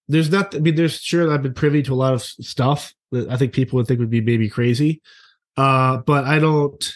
there's 0.09 0.31
not 0.31 0.55
I 0.55 0.59
mean 0.59 0.75
there's 0.75 1.01
sure 1.01 1.33
I've 1.33 1.43
been 1.43 1.55
privy 1.55 1.83
to 1.85 1.93
a 1.93 1.97
lot 1.97 2.15
of 2.15 2.23
stuff 2.23 2.95
that 3.13 3.29
I 3.31 3.37
think 3.37 3.53
people 3.53 3.77
would 3.77 3.87
think 3.87 4.01
would 4.01 4.11
be 4.11 4.21
maybe 4.21 4.49
crazy. 4.49 5.01
Uh 5.57 5.99
but 5.99 6.25
I 6.25 6.39
don't 6.39 6.93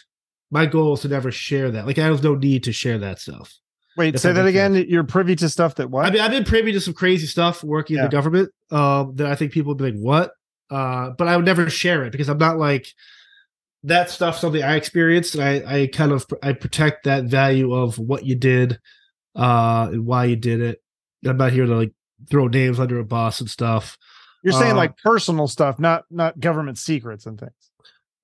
my 0.50 0.66
goal 0.66 0.94
is 0.94 1.00
to 1.00 1.08
never 1.08 1.30
share 1.32 1.70
that. 1.72 1.86
Like 1.86 1.98
I 1.98 2.04
have 2.04 2.22
no 2.22 2.34
need 2.34 2.64
to 2.64 2.72
share 2.72 2.98
that 2.98 3.18
stuff. 3.18 3.54
Wait, 3.96 4.18
say 4.18 4.28
that 4.32 4.42
that 4.42 4.46
again. 4.48 4.74
You're 4.88 5.04
privy 5.04 5.34
to 5.36 5.48
stuff 5.48 5.76
that 5.76 5.90
what? 5.90 6.04
I 6.04 6.10
mean, 6.10 6.20
I've 6.20 6.30
been 6.30 6.44
privy 6.44 6.70
to 6.72 6.80
some 6.80 6.92
crazy 6.92 7.26
stuff 7.26 7.64
working 7.64 7.96
Yeah. 7.96 8.02
in 8.04 8.10
the 8.10 8.12
government 8.12 8.50
um, 8.70 9.16
that 9.16 9.26
I 9.26 9.34
think 9.34 9.52
people 9.52 9.70
would 9.70 9.78
be 9.78 9.84
like, 9.90 9.98
"What?" 9.98 10.32
Uh, 10.70 11.10
but 11.16 11.28
I 11.28 11.36
would 11.36 11.46
never 11.46 11.70
share 11.70 12.04
it 12.04 12.12
because 12.12 12.28
I'm 12.28 12.36
not 12.36 12.58
like 12.58 12.92
that 13.86 14.10
stuff. 14.10 14.38
Something 14.38 14.62
I 14.62 14.76
experienced, 14.76 15.34
and 15.34 15.42
I, 15.42 15.82
I 15.82 15.86
kind 15.86 16.12
of 16.12 16.26
I 16.42 16.52
protect 16.52 17.04
that 17.04 17.24
value 17.24 17.72
of 17.74 17.98
what 17.98 18.24
you 18.24 18.34
did 18.34 18.78
uh, 19.34 19.88
and 19.92 20.06
why 20.06 20.26
you 20.26 20.36
did 20.36 20.60
it. 20.60 20.82
I'm 21.24 21.36
not 21.36 21.52
here 21.52 21.66
to 21.66 21.74
like 21.74 21.92
throw 22.30 22.48
names 22.48 22.78
under 22.78 22.98
a 22.98 23.04
bus 23.04 23.40
and 23.40 23.50
stuff. 23.50 23.96
You're 24.42 24.52
saying 24.52 24.72
uh, 24.72 24.76
like 24.76 24.96
personal 24.98 25.48
stuff, 25.48 25.78
not 25.78 26.04
not 26.10 26.38
government 26.38 26.78
secrets 26.78 27.26
and 27.26 27.38
things. 27.38 27.52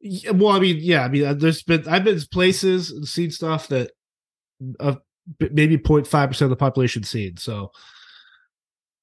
Yeah, 0.00 0.32
well, 0.32 0.50
I 0.50 0.60
mean, 0.60 0.78
yeah, 0.80 1.04
I 1.04 1.08
mean, 1.08 1.24
uh, 1.24 1.34
there's 1.34 1.62
been 1.62 1.86
I've 1.88 2.04
been 2.04 2.20
places 2.32 2.90
and 2.90 3.06
seen 3.06 3.30
stuff 3.30 3.68
that 3.68 3.92
uh, 4.80 4.96
maybe 5.38 5.78
0.5 5.78 6.28
percent 6.28 6.46
of 6.46 6.50
the 6.50 6.56
population 6.56 7.02
seen. 7.02 7.36
So, 7.36 7.70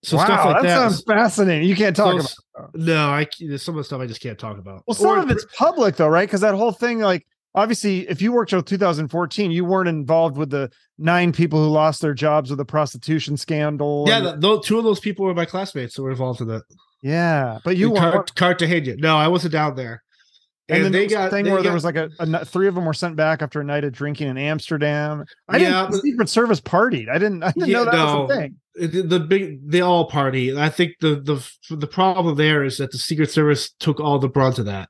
so 0.03 0.17
wow, 0.17 0.25
stuff 0.25 0.45
like 0.45 0.55
that, 0.55 0.63
that. 0.63 0.75
sounds 0.75 1.03
fascinating. 1.03 1.67
You 1.67 1.75
can't 1.75 1.95
talk 1.95 2.13
So- 2.13 2.19
about. 2.19 2.33
No, 2.73 3.07
I 3.09 3.27
there's 3.39 3.63
some 3.63 3.75
of 3.75 3.79
the 3.79 3.83
stuff 3.83 4.01
I 4.01 4.07
just 4.07 4.21
can't 4.21 4.37
talk 4.39 4.57
about. 4.57 4.83
Well, 4.87 4.95
some 4.95 5.07
Or- 5.07 5.19
of 5.19 5.29
it's 5.31 5.45
public 5.57 5.95
though, 5.95 6.07
right? 6.07 6.27
Because 6.27 6.41
that 6.41 6.55
whole 6.55 6.71
thing, 6.71 6.99
like, 6.99 7.25
obviously, 7.55 8.07
if 8.10 8.21
you 8.21 8.31
worked 8.31 8.51
till 8.51 8.62
2014, 8.62 9.51
you 9.51 9.65
weren't 9.65 9.89
involved 9.89 10.38
with 10.38 10.49
the 10.49 10.69
nine 10.97 11.31
people 11.31 11.63
who 11.63 11.69
lost 11.71 12.01
their 12.01 12.13
jobs 12.13 12.49
with 12.49 12.57
the 12.57 12.65
prostitution 12.65 13.38
scandal. 13.38 14.05
yeah, 14.07 14.17
and- 14.17 14.25
th- 14.25 14.36
those, 14.39 14.65
two 14.65 14.77
of 14.77 14.84
those 14.84 14.99
people 14.99 15.25
were 15.25 15.34
my 15.34 15.45
classmates 15.45 15.95
that 15.95 16.01
were 16.03 16.12
involved 16.12 16.41
in 16.41 16.47
that. 16.47 16.63
yeah, 17.01 17.60
but 17.63 17.77
you 17.77 17.93
Car- 17.93 18.12
weren't. 18.13 18.36
Cartagena. 18.36 18.95
No, 18.97 19.15
I 19.17 19.27
wasn't 19.27 19.53
down 19.53 19.75
there. 19.75 20.03
And, 20.69 20.86
then 20.86 20.91
they 20.91 21.08
got 21.08 21.32
thing 21.32 21.45
they 21.45 21.51
where 21.51 21.62
there 21.63 21.73
was 21.73 21.84
like 21.84 21.95
a, 21.95 22.10
a 22.19 22.45
three 22.45 22.67
of 22.67 22.75
them 22.75 22.86
were 22.86 22.93
sent 22.93 23.15
back 23.15 23.41
after 23.41 23.60
a 23.62 23.63
night 23.63 23.84
of 23.84 23.91
drinking 23.91 24.27
in 24.27 24.38
Amsterdam. 24.38 25.25
I 25.47 25.58
Yeah, 25.58 25.82
didn't. 25.82 25.91
The 25.91 25.97
Secret 25.99 26.29
Service 26.29 26.62
partied. 26.62 27.10
I 27.10 27.17
didn't. 27.17 27.43
I 27.43 27.51
didn't 27.51 27.69
Yeah, 27.69 27.77
know 27.79 27.86
that 27.86 27.93
no. 27.93 28.21
was 28.21 28.32
a 28.32 28.36
thing. 28.36 28.55
the, 28.75 29.01
the 29.01 29.19
big 29.19 29.69
they 29.69 29.82
all 29.82 30.05
party. 30.10 30.55
I 30.58 30.69
think 30.69 30.93
the 31.01 31.15
the 31.19 31.75
the 31.75 31.88
problem 31.88 32.36
there 32.36 32.63
is 32.63 32.77
that 32.77 32.91
the 32.91 32.97
Secret 32.99 33.32
Service 33.32 33.71
took 33.79 33.99
all 33.99 34.19
the 34.19 34.29
brunt 34.29 34.60
of 34.60 34.65
that. 34.65 34.89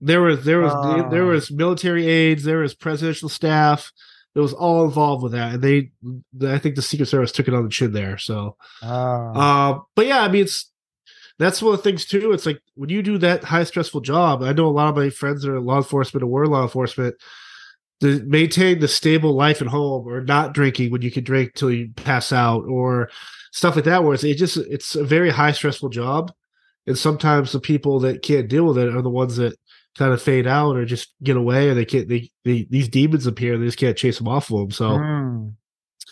There 0.00 0.20
was 0.22 0.44
there 0.44 0.60
was 0.60 0.72
Ah. 0.74 1.08
there 1.08 1.24
was 1.24 1.50
military 1.50 2.06
aides, 2.06 2.44
there 2.44 2.58
was 2.58 2.74
presidential 2.74 3.28
staff. 3.28 3.90
It 4.34 4.40
was 4.40 4.52
all 4.52 4.84
involved 4.84 5.24
with 5.24 5.32
that, 5.32 5.54
and 5.54 5.62
they. 5.62 5.90
I 6.46 6.58
think 6.58 6.76
the 6.76 6.82
Secret 6.82 7.06
Service 7.06 7.32
took 7.32 7.48
it 7.48 7.54
on 7.54 7.64
the 7.64 7.70
chin 7.70 7.92
there. 7.92 8.18
So, 8.18 8.56
Ah. 8.82 9.72
uh, 9.72 9.78
but 9.96 10.06
yeah, 10.06 10.20
I 10.20 10.28
mean, 10.28 10.42
it's 10.42 10.70
that's 11.38 11.62
one 11.62 11.74
of 11.74 11.78
the 11.78 11.82
things 11.82 12.04
too. 12.04 12.32
It's 12.32 12.46
like 12.46 12.60
when 12.74 12.90
you 12.90 13.02
do 13.02 13.18
that 13.18 13.44
high 13.44 13.64
stressful 13.64 14.00
job. 14.00 14.42
I 14.42 14.52
know 14.52 14.66
a 14.66 14.70
lot 14.70 14.88
of 14.88 14.96
my 14.96 15.10
friends 15.10 15.42
that 15.42 15.52
are 15.52 15.60
law 15.60 15.76
enforcement 15.76 16.22
or 16.22 16.26
were 16.26 16.46
law 16.46 16.62
enforcement. 16.62 17.14
To 18.00 18.22
maintain 18.28 18.78
the 18.78 18.86
stable 18.86 19.32
life 19.32 19.60
at 19.60 19.66
home, 19.66 20.06
or 20.06 20.20
not 20.22 20.54
drinking 20.54 20.92
when 20.92 21.02
you 21.02 21.10
can 21.10 21.24
drink 21.24 21.54
till 21.54 21.72
you 21.72 21.90
pass 21.96 22.32
out, 22.32 22.64
or 22.64 23.10
stuff 23.50 23.74
like 23.74 23.86
that, 23.86 24.04
where 24.04 24.14
it's 24.14 24.22
it 24.22 24.36
just 24.36 24.56
it's 24.56 24.94
a 24.94 25.02
very 25.02 25.30
high 25.30 25.50
stressful 25.50 25.88
job, 25.88 26.30
and 26.86 26.96
sometimes 26.96 27.50
the 27.50 27.58
people 27.58 27.98
that 27.98 28.22
can't 28.22 28.48
deal 28.48 28.66
with 28.66 28.78
it 28.78 28.94
are 28.94 29.02
the 29.02 29.10
ones 29.10 29.36
that 29.38 29.58
kind 29.96 30.12
of 30.12 30.22
fade 30.22 30.46
out 30.46 30.76
or 30.76 30.84
just 30.84 31.12
get 31.24 31.36
away, 31.36 31.70
or 31.70 31.74
they 31.74 31.84
can't. 31.84 32.08
They, 32.08 32.30
they 32.44 32.68
these 32.70 32.88
demons 32.88 33.26
appear, 33.26 33.54
and 33.54 33.62
they 33.64 33.66
just 33.66 33.78
can't 33.78 33.96
chase 33.96 34.18
them 34.18 34.28
off 34.28 34.52
of 34.52 34.58
them. 34.58 34.70
So. 34.70 34.96
Hmm. 34.96 35.48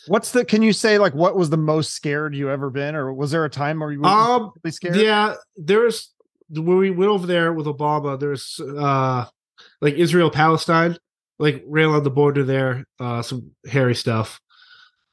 What's 0.08 0.32
the? 0.32 0.44
Can 0.44 0.62
you 0.62 0.72
say 0.72 0.98
like 0.98 1.14
what 1.14 1.36
was 1.36 1.50
the 1.50 1.56
most 1.56 1.92
scared 1.92 2.34
you 2.34 2.50
ever 2.50 2.70
been, 2.70 2.94
or 2.94 3.12
was 3.12 3.30
there 3.30 3.44
a 3.44 3.50
time 3.50 3.80
where 3.80 3.90
you 3.90 4.00
were 4.00 4.06
Um, 4.06 4.52
really 4.62 4.72
scared? 4.72 4.96
Yeah, 4.96 5.34
there's 5.56 6.12
when 6.50 6.78
we 6.78 6.90
went 6.90 7.10
over 7.10 7.26
there 7.26 7.52
with 7.52 7.66
Obama. 7.66 8.18
There's 8.18 8.60
uh 8.60 9.26
like 9.80 9.94
Israel 9.94 10.30
Palestine, 10.30 10.96
like 11.38 11.62
rail 11.66 11.92
on 11.92 12.04
the 12.04 12.10
border 12.10 12.44
there. 12.44 12.84
Uh, 13.00 13.22
some 13.22 13.50
hairy 13.68 13.94
stuff. 13.94 14.40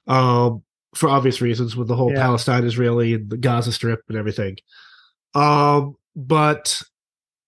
Um, 0.08 0.64
for 0.96 1.10
obvious 1.10 1.42
reasons 1.42 1.76
with 1.76 1.88
the 1.88 1.96
whole 1.96 2.12
Yeah. 2.12 2.20
Palestine 2.22 2.66
Israeli 2.66 3.16
and 3.16 3.30
the 3.30 3.38
Gaza 3.38 3.72
Strip 3.72 4.02
and 4.10 4.18
everything. 4.18 4.58
Um, 5.34 5.96
but 6.16 6.84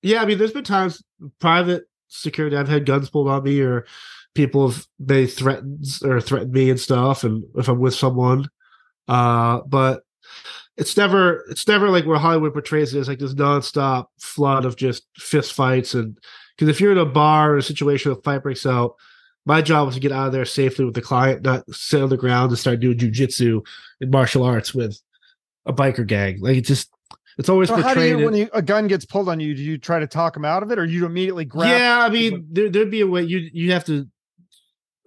yeah, 0.01 0.21
I 0.21 0.25
mean, 0.25 0.39
there's 0.39 0.51
been 0.53 0.63
times 0.63 1.03
private 1.39 1.83
security 2.07 2.57
I've 2.57 2.67
had 2.67 2.85
guns 2.85 3.09
pulled 3.09 3.27
on 3.27 3.43
me 3.43 3.59
or 3.61 3.85
people 4.35 4.69
have 4.69 4.85
they 4.99 5.25
threatened 5.25 5.85
or 6.03 6.21
threatened 6.21 6.51
me 6.51 6.69
and 6.69 6.79
stuff, 6.79 7.23
and 7.23 7.43
if 7.55 7.67
I'm 7.67 7.79
with 7.79 7.95
someone. 7.95 8.49
Uh, 9.07 9.61
but 9.67 10.03
it's 10.77 10.95
never 10.97 11.43
it's 11.49 11.67
never 11.67 11.89
like 11.89 12.05
where 12.05 12.19
Hollywood 12.19 12.53
portrays 12.53 12.93
it 12.93 12.99
as 12.99 13.07
like 13.07 13.19
this 13.19 13.33
nonstop 13.33 14.07
flood 14.19 14.65
of 14.65 14.75
just 14.75 15.03
fist 15.15 15.53
fights 15.53 15.93
and 15.93 16.17
because 16.55 16.69
if 16.69 16.79
you're 16.79 16.91
in 16.91 16.97
a 16.97 17.05
bar 17.05 17.53
or 17.53 17.57
a 17.57 17.63
situation 17.63 18.11
where 18.11 18.19
a 18.19 18.21
fight 18.21 18.43
breaks 18.43 18.65
out, 18.65 18.95
my 19.45 19.61
job 19.61 19.89
is 19.89 19.95
to 19.95 19.99
get 19.99 20.11
out 20.11 20.27
of 20.27 20.33
there 20.33 20.45
safely 20.45 20.85
with 20.85 20.95
the 20.95 21.01
client, 21.01 21.43
not 21.43 21.69
sit 21.69 22.01
on 22.01 22.09
the 22.09 22.17
ground 22.17 22.51
and 22.51 22.57
start 22.59 22.79
doing 22.79 22.97
jujitsu 22.97 23.65
and 23.99 24.11
martial 24.11 24.43
arts 24.43 24.73
with 24.73 24.99
a 25.65 25.73
biker 25.73 26.07
gang. 26.07 26.39
Like 26.39 26.57
it 26.57 26.61
just 26.61 26.89
it's 27.37 27.49
always 27.49 27.67
So 27.69 27.75
how 27.75 27.93
do 27.93 27.99
portrayed. 27.99 28.19
you, 28.19 28.25
when 28.25 28.33
you, 28.35 28.49
a 28.53 28.61
gun 28.61 28.87
gets 28.87 29.05
pulled 29.05 29.27
on 29.27 29.41
you, 29.41 29.53
do 29.53 29.61
you 29.61 29.77
try 29.77 29.99
to 29.99 30.07
talk 30.07 30.33
them 30.33 30.45
out 30.45 30.63
of 30.63 30.71
it, 30.71 30.79
or 30.79 30.85
you 30.85 31.05
immediately 31.05 31.45
grab? 31.45 31.77
yeah, 31.77 31.99
I 31.99 32.09
mean 32.09 32.47
there, 32.49 32.69
there'd 32.69 32.91
be 32.91 33.01
a 33.01 33.07
way 33.07 33.23
you 33.23 33.49
you 33.53 33.73
have 33.73 33.83
to 33.85 34.07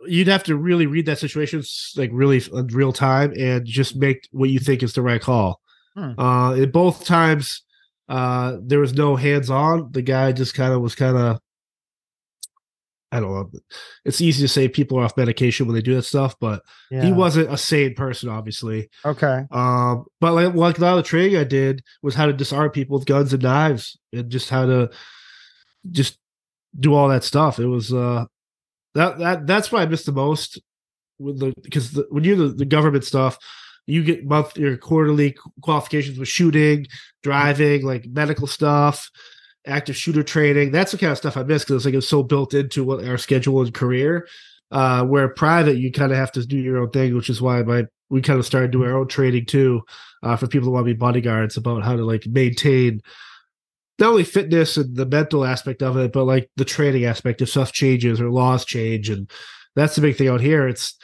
you'd 0.06 0.28
have 0.28 0.44
to 0.44 0.56
really 0.56 0.86
read 0.86 1.06
that 1.06 1.18
situation 1.18 1.62
like 1.96 2.10
really 2.12 2.42
in 2.52 2.66
real 2.68 2.92
time 2.92 3.32
and 3.38 3.66
just 3.66 3.96
make 3.96 4.28
what 4.30 4.50
you 4.50 4.58
think 4.58 4.82
is 4.82 4.92
the 4.92 5.02
right 5.02 5.20
call. 5.20 5.60
Hmm. 5.96 6.18
Uh, 6.18 6.54
in 6.54 6.70
both 6.70 7.04
times, 7.04 7.62
uh, 8.08 8.56
there 8.62 8.78
was 8.78 8.94
no 8.94 9.16
hands 9.16 9.50
on. 9.50 9.90
The 9.92 10.02
guy 10.02 10.32
just 10.32 10.54
kind 10.54 10.72
of 10.72 10.80
was 10.80 10.94
kind 10.94 11.16
of. 11.16 11.40
I 13.10 13.20
don't 13.20 13.32
know. 13.32 13.50
It's 14.04 14.20
easy 14.20 14.42
to 14.44 14.48
say 14.48 14.68
people 14.68 14.98
are 14.98 15.04
off 15.04 15.16
medication 15.16 15.66
when 15.66 15.74
they 15.74 15.80
do 15.80 15.94
that 15.94 16.02
stuff, 16.02 16.36
but 16.38 16.62
Yeah. 16.90 17.02
he 17.06 17.10
wasn't 17.12 17.50
a 17.50 17.56
sane 17.56 17.94
person, 17.94 18.28
obviously. 18.28 18.90
okay. 19.02 19.44
Um, 19.50 20.04
but 20.20 20.34
like, 20.34 20.54
like 20.54 20.76
a 20.76 20.80
lot 20.82 20.90
of 20.98 21.04
the 21.04 21.08
training 21.08 21.38
I 21.38 21.44
did 21.44 21.82
was 22.02 22.14
how 22.14 22.26
to 22.26 22.34
disarm 22.34 22.70
people 22.70 22.98
with 22.98 23.06
guns 23.08 23.32
and 23.32 23.42
knives, 23.42 23.98
and 24.12 24.30
just 24.30 24.50
how 24.50 24.66
to 24.66 24.90
just 25.90 26.18
do 26.78 26.92
all 26.94 27.08
that 27.08 27.24
stuff. 27.24 27.58
It 27.58 27.64
was 27.66 27.94
uh, 27.94 28.26
that 28.98 29.18
that 29.18 29.46
that's 29.46 29.70
what 29.70 29.82
I 29.82 29.86
miss 29.86 30.04
the 30.04 30.12
most 30.12 30.60
with 31.18 31.38
the 31.38 31.54
because 31.62 31.98
when 32.10 32.24
you 32.24 32.36
do 32.36 32.48
the, 32.48 32.54
the 32.54 32.64
government 32.64 33.04
stuff, 33.04 33.38
you 33.86 34.02
get 34.02 34.26
month 34.26 34.56
your 34.58 34.76
quarterly 34.76 35.36
qualifications 35.62 36.18
with 36.18 36.28
shooting, 36.28 36.86
driving, 37.22 37.84
like 37.84 38.06
medical 38.06 38.46
stuff, 38.46 39.10
active 39.66 39.96
shooter 39.96 40.22
training. 40.22 40.72
That's 40.72 40.92
the 40.92 40.98
kind 40.98 41.12
of 41.12 41.18
stuff 41.18 41.36
I 41.36 41.44
miss 41.44 41.64
because 41.64 41.76
it's 41.76 41.84
like 41.84 41.94
it's 41.94 42.08
so 42.08 42.22
built 42.22 42.54
into 42.54 42.84
what 42.84 43.04
our 43.04 43.18
schedule 43.18 43.62
and 43.62 43.72
career. 43.72 44.28
Uh, 44.70 45.02
where 45.02 45.30
private, 45.30 45.78
you 45.78 45.90
kind 45.90 46.12
of 46.12 46.18
have 46.18 46.30
to 46.32 46.44
do 46.44 46.58
your 46.58 46.76
own 46.76 46.90
thing, 46.90 47.14
which 47.14 47.30
is 47.30 47.40
why 47.40 47.62
my 47.62 47.86
we 48.10 48.20
kind 48.20 48.38
of 48.38 48.44
started 48.44 48.70
doing 48.70 48.90
our 48.90 48.98
own 48.98 49.08
training 49.08 49.46
too, 49.46 49.82
uh, 50.22 50.36
for 50.36 50.46
people 50.46 50.66
who 50.66 50.72
want 50.72 50.86
to 50.86 50.92
be 50.92 50.98
bodyguards 50.98 51.56
about 51.56 51.82
how 51.82 51.96
to 51.96 52.04
like 52.04 52.26
maintain 52.26 53.00
not 53.98 54.10
only 54.10 54.24
fitness 54.24 54.76
and 54.76 54.96
the 54.96 55.06
mental 55.06 55.44
aspect 55.44 55.82
of 55.82 55.96
it, 55.96 56.12
but 56.12 56.24
like 56.24 56.50
the 56.56 56.64
training 56.64 57.04
aspect 57.04 57.42
if 57.42 57.50
stuff 57.50 57.72
changes 57.72 58.20
or 58.20 58.30
laws 58.30 58.64
change. 58.64 59.10
And 59.10 59.30
that's 59.74 59.96
the 59.96 60.02
big 60.02 60.16
thing 60.16 60.28
out 60.28 60.40
here. 60.40 60.68
It's 60.68 60.96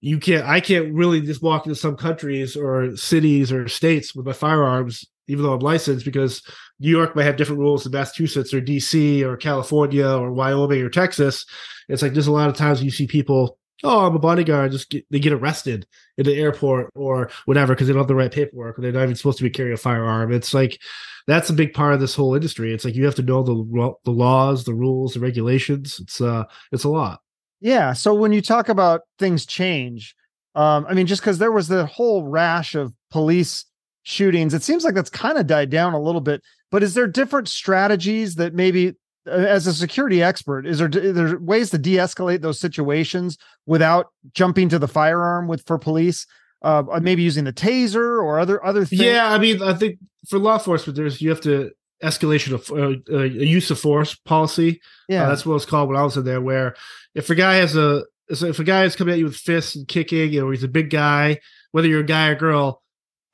you 0.00 0.18
can't 0.18 0.46
I 0.46 0.60
can't 0.60 0.92
really 0.92 1.20
just 1.22 1.42
walk 1.42 1.66
into 1.66 1.74
some 1.74 1.96
countries 1.96 2.56
or 2.56 2.96
cities 2.96 3.50
or 3.50 3.68
states 3.68 4.14
with 4.14 4.26
my 4.26 4.32
firearms, 4.32 5.04
even 5.28 5.44
though 5.44 5.54
I'm 5.54 5.60
licensed, 5.60 6.04
because 6.04 6.42
New 6.78 6.90
York 6.90 7.16
might 7.16 7.24
have 7.24 7.36
different 7.36 7.60
rules 7.60 7.84
than 7.84 7.92
Massachusetts 7.92 8.52
or 8.52 8.60
DC 8.60 9.22
or 9.22 9.36
California 9.36 10.06
or 10.06 10.32
Wyoming 10.32 10.82
or 10.82 10.90
Texas. 10.90 11.46
It's 11.88 12.02
like 12.02 12.12
there's 12.12 12.26
a 12.26 12.32
lot 12.32 12.48
of 12.48 12.56
times 12.56 12.82
you 12.82 12.90
see 12.90 13.06
people, 13.06 13.58
oh, 13.82 14.06
I'm 14.06 14.14
a 14.14 14.18
bodyguard, 14.18 14.72
just 14.72 14.90
get, 14.90 15.04
they 15.10 15.18
get 15.18 15.32
arrested 15.32 15.86
in 16.18 16.26
the 16.26 16.34
airport 16.34 16.90
or 16.94 17.30
whatever 17.46 17.74
because 17.74 17.86
they 17.86 17.92
don't 17.92 18.00
have 18.00 18.08
the 18.08 18.14
right 18.14 18.32
paperwork 18.32 18.78
or 18.78 18.82
they're 18.82 18.92
not 18.92 19.04
even 19.04 19.16
supposed 19.16 19.38
to 19.38 19.44
be 19.44 19.50
carrying 19.50 19.74
a 19.74 19.78
firearm. 19.78 20.32
It's 20.32 20.52
like 20.52 20.80
that's 21.26 21.50
a 21.50 21.54
big 21.54 21.72
part 21.72 21.94
of 21.94 22.00
this 22.00 22.14
whole 22.14 22.34
industry. 22.34 22.72
It's 22.72 22.84
like 22.84 22.94
you 22.94 23.04
have 23.04 23.14
to 23.16 23.22
know 23.22 23.42
the 23.42 23.94
the 24.04 24.10
laws, 24.10 24.64
the 24.64 24.74
rules, 24.74 25.14
the 25.14 25.20
regulations. 25.20 25.98
It's 26.00 26.20
uh, 26.20 26.44
it's 26.72 26.84
a 26.84 26.88
lot. 26.88 27.20
Yeah. 27.60 27.94
So 27.94 28.14
when 28.14 28.32
you 28.32 28.42
talk 28.42 28.68
about 28.68 29.02
things 29.18 29.46
change, 29.46 30.14
um, 30.54 30.86
I 30.88 30.94
mean, 30.94 31.06
just 31.06 31.22
because 31.22 31.38
there 31.38 31.52
was 31.52 31.68
the 31.68 31.86
whole 31.86 32.24
rash 32.24 32.74
of 32.74 32.92
police 33.10 33.64
shootings, 34.02 34.52
it 34.54 34.62
seems 34.62 34.84
like 34.84 34.94
that's 34.94 35.10
kind 35.10 35.38
of 35.38 35.46
died 35.46 35.70
down 35.70 35.94
a 35.94 36.00
little 36.00 36.20
bit. 36.20 36.42
But 36.70 36.82
is 36.82 36.94
there 36.94 37.06
different 37.06 37.48
strategies 37.48 38.34
that 38.34 38.54
maybe, 38.54 38.94
uh, 39.26 39.30
as 39.30 39.66
a 39.66 39.72
security 39.72 40.22
expert, 40.22 40.66
is 40.66 40.78
there 40.78 40.88
is 40.88 41.14
there 41.14 41.38
ways 41.38 41.70
to 41.70 41.78
de-escalate 41.78 42.42
those 42.42 42.60
situations 42.60 43.38
without 43.64 44.08
jumping 44.34 44.68
to 44.68 44.78
the 44.78 44.88
firearm 44.88 45.48
with 45.48 45.64
for 45.66 45.78
police? 45.78 46.26
Uh, 46.64 46.98
maybe 47.02 47.22
using 47.22 47.44
the 47.44 47.52
taser 47.52 48.22
or 48.22 48.40
other 48.40 48.64
other 48.64 48.86
things. 48.86 49.02
Yeah, 49.02 49.30
I 49.30 49.36
mean, 49.36 49.62
I 49.62 49.74
think 49.74 49.98
for 50.26 50.38
law 50.38 50.54
enforcement, 50.54 50.96
there's 50.96 51.20
you 51.20 51.28
have 51.28 51.42
to 51.42 51.72
escalation 52.02 52.54
of 52.54 52.70
uh, 52.70 53.14
uh, 53.14 53.22
use 53.22 53.70
of 53.70 53.78
force 53.78 54.14
policy. 54.14 54.70
Uh, 54.70 54.74
yeah, 55.10 55.24
uh, 55.24 55.28
that's 55.28 55.44
what 55.44 55.56
it's 55.56 55.66
called 55.66 55.90
when 55.90 55.98
I 55.98 56.02
was 56.02 56.16
in 56.16 56.24
there. 56.24 56.40
Where 56.40 56.74
if 57.14 57.28
a 57.28 57.34
guy 57.34 57.56
has 57.56 57.76
a 57.76 58.04
if 58.30 58.58
a 58.58 58.64
guy 58.64 58.84
is 58.84 58.96
coming 58.96 59.12
at 59.12 59.18
you 59.18 59.26
with 59.26 59.36
fists 59.36 59.76
and 59.76 59.86
kicking, 59.86 60.32
you 60.32 60.40
know, 60.40 60.50
he's 60.50 60.64
a 60.64 60.68
big 60.68 60.88
guy, 60.88 61.38
whether 61.72 61.86
you're 61.86 62.00
a 62.00 62.06
guy 62.06 62.28
or 62.28 62.34
girl, 62.34 62.82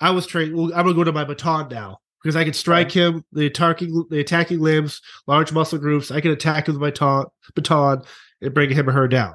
I 0.01 0.11
was 0.11 0.27
trained. 0.27 0.57
Well, 0.57 0.73
I'm 0.75 0.83
gonna 0.83 0.95
go 0.95 1.05
to 1.05 1.13
my 1.13 1.25
baton 1.25 1.69
now 1.69 1.99
because 2.21 2.35
I 2.35 2.43
can 2.43 2.53
strike 2.53 2.91
him 2.91 3.25
the 3.33 3.47
attacking 3.47 4.07
the 4.11 4.19
attacking 4.19 4.59
limbs, 4.59 5.01
large 5.29 5.53
muscle 5.53 5.79
groups. 5.79 6.11
I 6.11 6.21
can 6.21 6.33
attack 6.33 6.69
him 6.69 6.75
with 6.75 6.83
my 6.83 6.91
ta- 6.91 7.27
baton 7.55 8.03
and 8.41 8.55
bring 8.55 8.71
him 8.71 8.89
or 8.89 8.93
her 8.93 9.07
down. 9.07 9.35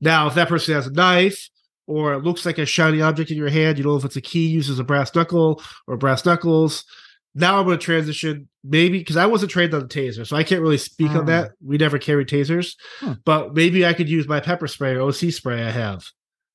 Now, 0.00 0.28
if 0.28 0.34
that 0.34 0.48
person 0.48 0.74
has 0.74 0.86
a 0.86 0.92
knife 0.92 1.50
or 1.88 2.12
it 2.12 2.22
looks 2.22 2.44
like 2.44 2.58
a 2.58 2.66
shiny 2.66 3.00
object 3.00 3.30
in 3.30 3.36
your 3.38 3.48
hand, 3.48 3.78
you 3.78 3.84
know 3.84 3.96
if 3.96 4.04
it's 4.04 4.14
a 4.14 4.20
key, 4.20 4.46
uses 4.46 4.78
a 4.78 4.84
brass 4.84 5.12
knuckle 5.14 5.62
or 5.86 5.96
brass 5.96 6.24
knuckles. 6.24 6.84
Now 7.34 7.58
I'm 7.58 7.64
going 7.64 7.78
to 7.78 7.84
transition 7.84 8.48
maybe 8.62 8.98
because 8.98 9.16
I 9.16 9.24
wasn't 9.24 9.50
trained 9.50 9.72
on 9.72 9.80
the 9.80 9.88
taser, 9.88 10.26
so 10.26 10.36
I 10.36 10.44
can't 10.44 10.60
really 10.60 10.78
speak 10.78 11.12
on 11.12 11.26
that. 11.26 11.52
Hmm. 11.60 11.68
We 11.68 11.78
never 11.78 11.98
carried 11.98 12.28
tasers, 12.28 12.76
hmm. 13.00 13.14
but 13.24 13.54
maybe 13.54 13.86
I 13.86 13.94
could 13.94 14.08
use 14.08 14.28
my 14.28 14.38
pepper 14.38 14.68
spray 14.68 14.94
or 14.94 15.00
OC 15.00 15.32
spray 15.32 15.64
I 15.64 15.70
have 15.70 16.04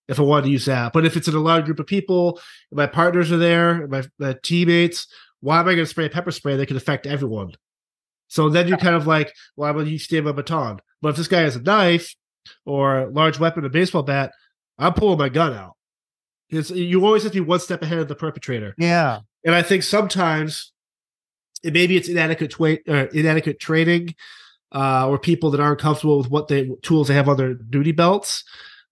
if 0.08 0.19
I 0.19 0.24
wanted 0.24 0.46
to 0.46 0.52
use 0.52 0.65
that. 0.65 0.93
But 0.93 1.06
if 1.06 1.17
it's 1.17 1.28
in 1.28 1.34
a 1.34 1.39
large 1.39 1.65
group 1.65 1.80
of 1.80 1.88
people, 1.88 2.39
my 2.72 2.86
partners 2.86 3.32
are 3.32 3.38
there, 3.38 3.88
my, 3.88 4.04
my 4.19 4.36
teammates, 4.43 5.08
why 5.39 5.60
am 5.60 5.67
I 5.67 5.74
going 5.74 5.78
to 5.78 5.86
spray 5.88 6.06
a 6.06 6.10
pepper 6.10 6.32
spray 6.32 6.58
that 6.58 6.67
could 6.67 6.78
affect 6.78 7.08
everyone? 7.08 7.54
So 8.28 8.50
then 8.50 8.67
you're 8.67 8.78
kind 8.78 8.96
of 8.96 9.08
like, 9.08 9.34
why 9.56 9.72
well, 9.72 9.84
would 9.84 9.88
you 9.88 9.98
stand 9.98 10.26
my 10.26 10.32
baton? 10.32 10.80
But 11.02 11.10
if 11.10 11.15
this 11.15 11.28
guy 11.28 11.41
has 11.41 11.56
a 11.56 11.62
knife 11.62 12.13
or 12.65 13.00
a 13.00 13.10
large 13.10 13.39
weapon, 13.39 13.65
a 13.65 13.69
baseball 13.69 14.04
bat, 14.04 14.32
I'm 14.84 14.93
pulling 14.93 15.17
my 15.17 15.30
gun 15.30 15.54
out. 15.54 15.76
It's, 16.50 16.69
you 16.69 17.06
always 17.06 17.24
have 17.24 17.32
to 17.32 17.41
be 17.41 17.48
one 17.48 17.60
step 17.60 17.82
ahead 17.82 18.00
of 18.00 18.08
the 18.08 18.15
perpetrator. 18.15 18.76
Yeah. 18.78 19.22
And 19.46 19.56
I 19.56 19.62
think 19.62 19.84
sometimes 19.84 20.72
it, 21.63 21.74
maybe 21.74 21.98
it's 21.98 22.10
inadequate 22.10 22.52
twa- 22.52 22.78
uh, 22.88 23.08
inadequate 23.13 23.60
training 23.60 24.15
uh, 24.74 25.08
or 25.08 25.17
people 25.17 25.52
that 25.52 25.62
aren't 25.62 25.80
comfortable 25.80 26.17
with 26.17 26.30
what 26.30 26.48
they 26.48 26.69
tools 26.82 27.08
they 27.08 27.13
have 27.13 27.30
on 27.30 27.38
their 27.38 27.54
duty 27.54 27.91
belts. 27.91 28.43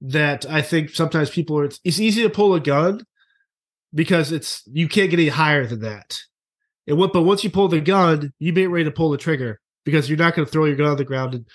That 0.04 0.48
I 0.50 0.64
think 0.64 0.90
sometimes 0.90 1.30
people 1.30 1.60
are. 1.60 1.66
It's, 1.66 1.80
it's 1.84 2.00
easy 2.00 2.24
to 2.24 2.30
pull 2.30 2.56
a 2.56 2.60
gun 2.60 3.06
because 3.94 4.32
it's 4.32 4.64
you 4.66 4.88
can't 4.88 5.12
get 5.12 5.20
any 5.20 5.30
higher 5.30 5.68
than 5.68 5.82
that. 5.82 6.20
And 6.88 6.98
what, 6.98 7.14
but 7.14 7.22
once 7.22 7.44
you 7.44 7.52
pull 7.52 7.68
the 7.68 7.82
gun, 7.82 8.34
you 8.40 8.52
be 8.52 8.66
ready 8.66 8.86
to 8.86 8.92
pull 8.92 9.12
the 9.12 9.18
trigger 9.18 9.60
because 9.86 10.10
you're 10.10 10.18
not 10.18 10.34
going 10.36 10.46
to 10.46 10.52
throw 10.52 10.66
your 10.66 10.76
gun 10.76 10.88
on 10.88 10.98
the 10.98 11.06
ground 11.06 11.36
and 11.36 11.46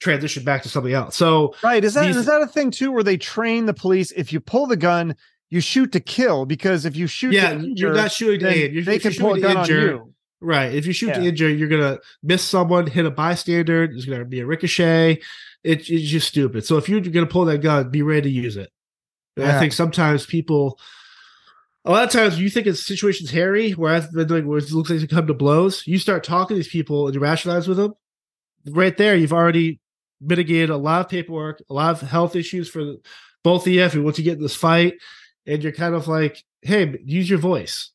transition 0.00 0.42
back 0.42 0.62
to 0.62 0.68
something 0.68 0.92
else. 0.92 1.14
So 1.14 1.54
right, 1.62 1.84
is 1.84 1.94
that 1.94 2.06
these, 2.06 2.16
is 2.16 2.26
that 2.26 2.42
a 2.42 2.46
thing 2.46 2.70
too, 2.70 2.90
where 2.90 3.04
they 3.04 3.16
train 3.16 3.66
the 3.66 3.74
police? 3.74 4.10
If 4.12 4.32
you 4.32 4.40
pull 4.40 4.66
the 4.66 4.76
gun, 4.76 5.14
you 5.50 5.60
shoot 5.60 5.92
to 5.92 6.00
kill 6.00 6.46
because 6.46 6.84
if 6.84 6.96
you 6.96 7.06
shoot, 7.06 7.32
yeah, 7.32 7.52
injure, 7.52 7.86
you're 7.86 7.94
not 7.94 8.12
shooting 8.12 8.40
to. 8.40 8.70
You're, 8.70 8.84
they 8.84 8.98
can 8.98 9.12
pull 9.14 9.34
a 9.34 9.40
gun 9.40 9.58
injure, 9.58 9.78
on 9.78 10.06
you. 10.06 10.14
Right. 10.40 10.74
If 10.74 10.86
you 10.86 10.92
shoot 10.92 11.08
yeah. 11.08 11.18
to 11.18 11.26
injure, 11.26 11.48
you're 11.48 11.68
gonna 11.68 11.98
miss 12.22 12.42
someone, 12.42 12.86
hit 12.86 13.04
a 13.04 13.10
bystander. 13.10 13.86
There's 13.86 14.06
gonna 14.06 14.24
be 14.24 14.40
a 14.40 14.46
ricochet. 14.46 15.20
It, 15.62 15.90
it's 15.90 16.08
just 16.08 16.28
stupid. 16.28 16.64
So 16.64 16.78
if 16.78 16.88
you're 16.88 17.00
gonna 17.00 17.26
pull 17.26 17.44
that 17.44 17.58
gun, 17.58 17.90
be 17.90 18.02
ready 18.02 18.22
to 18.22 18.30
use 18.30 18.56
it. 18.56 18.70
Yeah. 19.36 19.56
I 19.56 19.60
think 19.60 19.72
sometimes 19.72 20.26
people, 20.26 20.78
a 21.84 21.90
lot 21.90 22.04
of 22.04 22.10
times, 22.10 22.38
you 22.38 22.48
think 22.50 22.66
it's 22.66 22.84
situations 22.84 23.30
hairy, 23.30 23.72
where 23.72 23.94
I've 23.94 24.12
been 24.12 24.26
doing 24.26 24.46
where 24.46 24.58
it 24.58 24.70
looks 24.70 24.90
like 24.90 25.00
it 25.00 25.10
come 25.10 25.26
to 25.26 25.34
blows. 25.34 25.86
You 25.86 25.98
start 25.98 26.24
talking 26.24 26.54
to 26.54 26.58
these 26.58 26.72
people 26.72 27.06
and 27.06 27.14
you 27.14 27.20
rationalize 27.20 27.68
with 27.68 27.76
them. 27.76 27.94
Right 28.66 28.96
there, 28.96 29.16
you've 29.16 29.32
already 29.32 29.80
mitigated 30.20 30.70
a 30.70 30.76
lot 30.76 31.00
of 31.00 31.08
paperwork, 31.08 31.62
a 31.70 31.74
lot 31.74 31.90
of 31.90 32.08
health 32.08 32.36
issues 32.36 32.68
for 32.68 32.94
both 33.42 33.66
of 33.66 33.72
you. 33.72 33.82
If 33.82 33.94
you 33.94 34.02
want 34.02 34.16
to 34.16 34.22
get 34.22 34.36
in 34.36 34.42
this 34.42 34.56
fight, 34.56 34.94
and 35.46 35.62
you're 35.62 35.72
kind 35.72 35.94
of 35.94 36.08
like, 36.08 36.44
hey, 36.62 36.96
use 37.04 37.28
your 37.28 37.38
voice. 37.38 37.90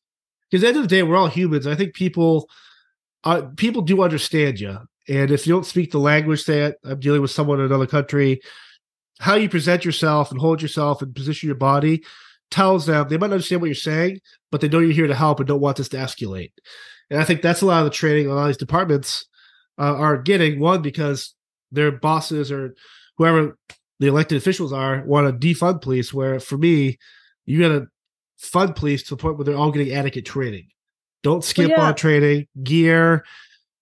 Because 0.50 0.62
at 0.62 0.66
the 0.66 0.68
end 0.68 0.76
of 0.78 0.82
the 0.84 0.96
day, 0.96 1.02
we're 1.02 1.16
all 1.16 1.28
humans. 1.28 1.66
I 1.66 1.74
think 1.74 1.94
people 1.94 2.48
uh, 3.24 3.42
people 3.56 3.82
do 3.82 4.02
understand 4.02 4.60
you. 4.60 4.78
And 5.08 5.30
if 5.30 5.46
you 5.46 5.54
don't 5.54 5.66
speak 5.66 5.90
the 5.90 5.98
language 5.98 6.44
that 6.46 6.76
I'm 6.84 7.00
dealing 7.00 7.22
with 7.22 7.30
someone 7.30 7.60
in 7.60 7.66
another 7.66 7.86
country, 7.86 8.40
how 9.18 9.34
you 9.34 9.48
present 9.48 9.84
yourself 9.84 10.30
and 10.30 10.40
hold 10.40 10.62
yourself 10.62 11.02
and 11.02 11.14
position 11.14 11.46
your 11.46 11.56
body 11.56 12.04
tells 12.50 12.86
them 12.86 13.08
they 13.08 13.16
might 13.16 13.32
understand 13.32 13.60
what 13.60 13.66
you're 13.66 13.74
saying, 13.74 14.20
but 14.52 14.60
they 14.60 14.68
know 14.68 14.78
you're 14.78 14.92
here 14.92 15.06
to 15.06 15.14
help 15.14 15.40
and 15.40 15.48
don't 15.48 15.60
want 15.60 15.76
this 15.76 15.88
to 15.88 15.96
escalate. 15.96 16.52
And 17.10 17.20
I 17.20 17.24
think 17.24 17.42
that's 17.42 17.62
a 17.62 17.66
lot 17.66 17.80
of 17.80 17.84
the 17.84 17.90
training 17.90 18.26
a 18.26 18.34
lot 18.34 18.42
of 18.42 18.48
these 18.48 18.56
departments 18.56 19.26
uh, 19.78 19.94
are 19.94 20.18
getting. 20.18 20.60
One, 20.60 20.82
because 20.82 21.34
their 21.72 21.92
bosses 21.92 22.50
or 22.52 22.74
whoever 23.16 23.56
the 23.98 24.06
elected 24.06 24.38
officials 24.38 24.72
are 24.72 25.02
want 25.04 25.26
to 25.40 25.46
defund 25.46 25.82
police, 25.82 26.12
where 26.12 26.38
for 26.40 26.58
me, 26.58 26.98
you 27.44 27.60
got 27.60 27.68
to 27.68 27.86
fund 28.38 28.76
police 28.76 29.02
to 29.04 29.10
the 29.10 29.16
point 29.16 29.36
where 29.36 29.44
they're 29.44 29.56
all 29.56 29.72
getting 29.72 29.94
adequate 29.94 30.26
training. 30.26 30.68
Don't 31.22 31.42
skip 31.42 31.70
well, 31.70 31.78
yeah. 31.78 31.86
on 31.86 31.94
training, 31.94 32.46
gear. 32.62 33.24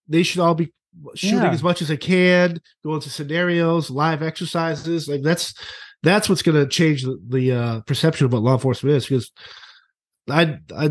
They 0.09 0.23
should 0.23 0.41
all 0.41 0.55
be 0.55 0.73
shooting 1.15 1.39
yeah. 1.39 1.51
as 1.51 1.63
much 1.63 1.83
as 1.83 1.89
they 1.89 1.97
can, 1.97 2.61
going 2.85 3.01
to 3.01 3.11
scenarios, 3.11 3.91
live 3.91 4.23
exercises. 4.23 5.09
Like 5.09 5.23
that's 5.23 5.55
that's 6.03 6.29
what's 6.29 6.43
going 6.43 6.63
to 6.63 6.69
change 6.69 7.03
the, 7.03 7.21
the 7.29 7.53
uh, 7.53 7.81
perception 7.81 8.27
of 8.27 8.33
what 8.33 8.43
law 8.43 8.55
enforcement 8.55 8.97
is. 8.97 9.07
Because 9.07 9.33
I, 10.29 10.59
I, 10.77 10.91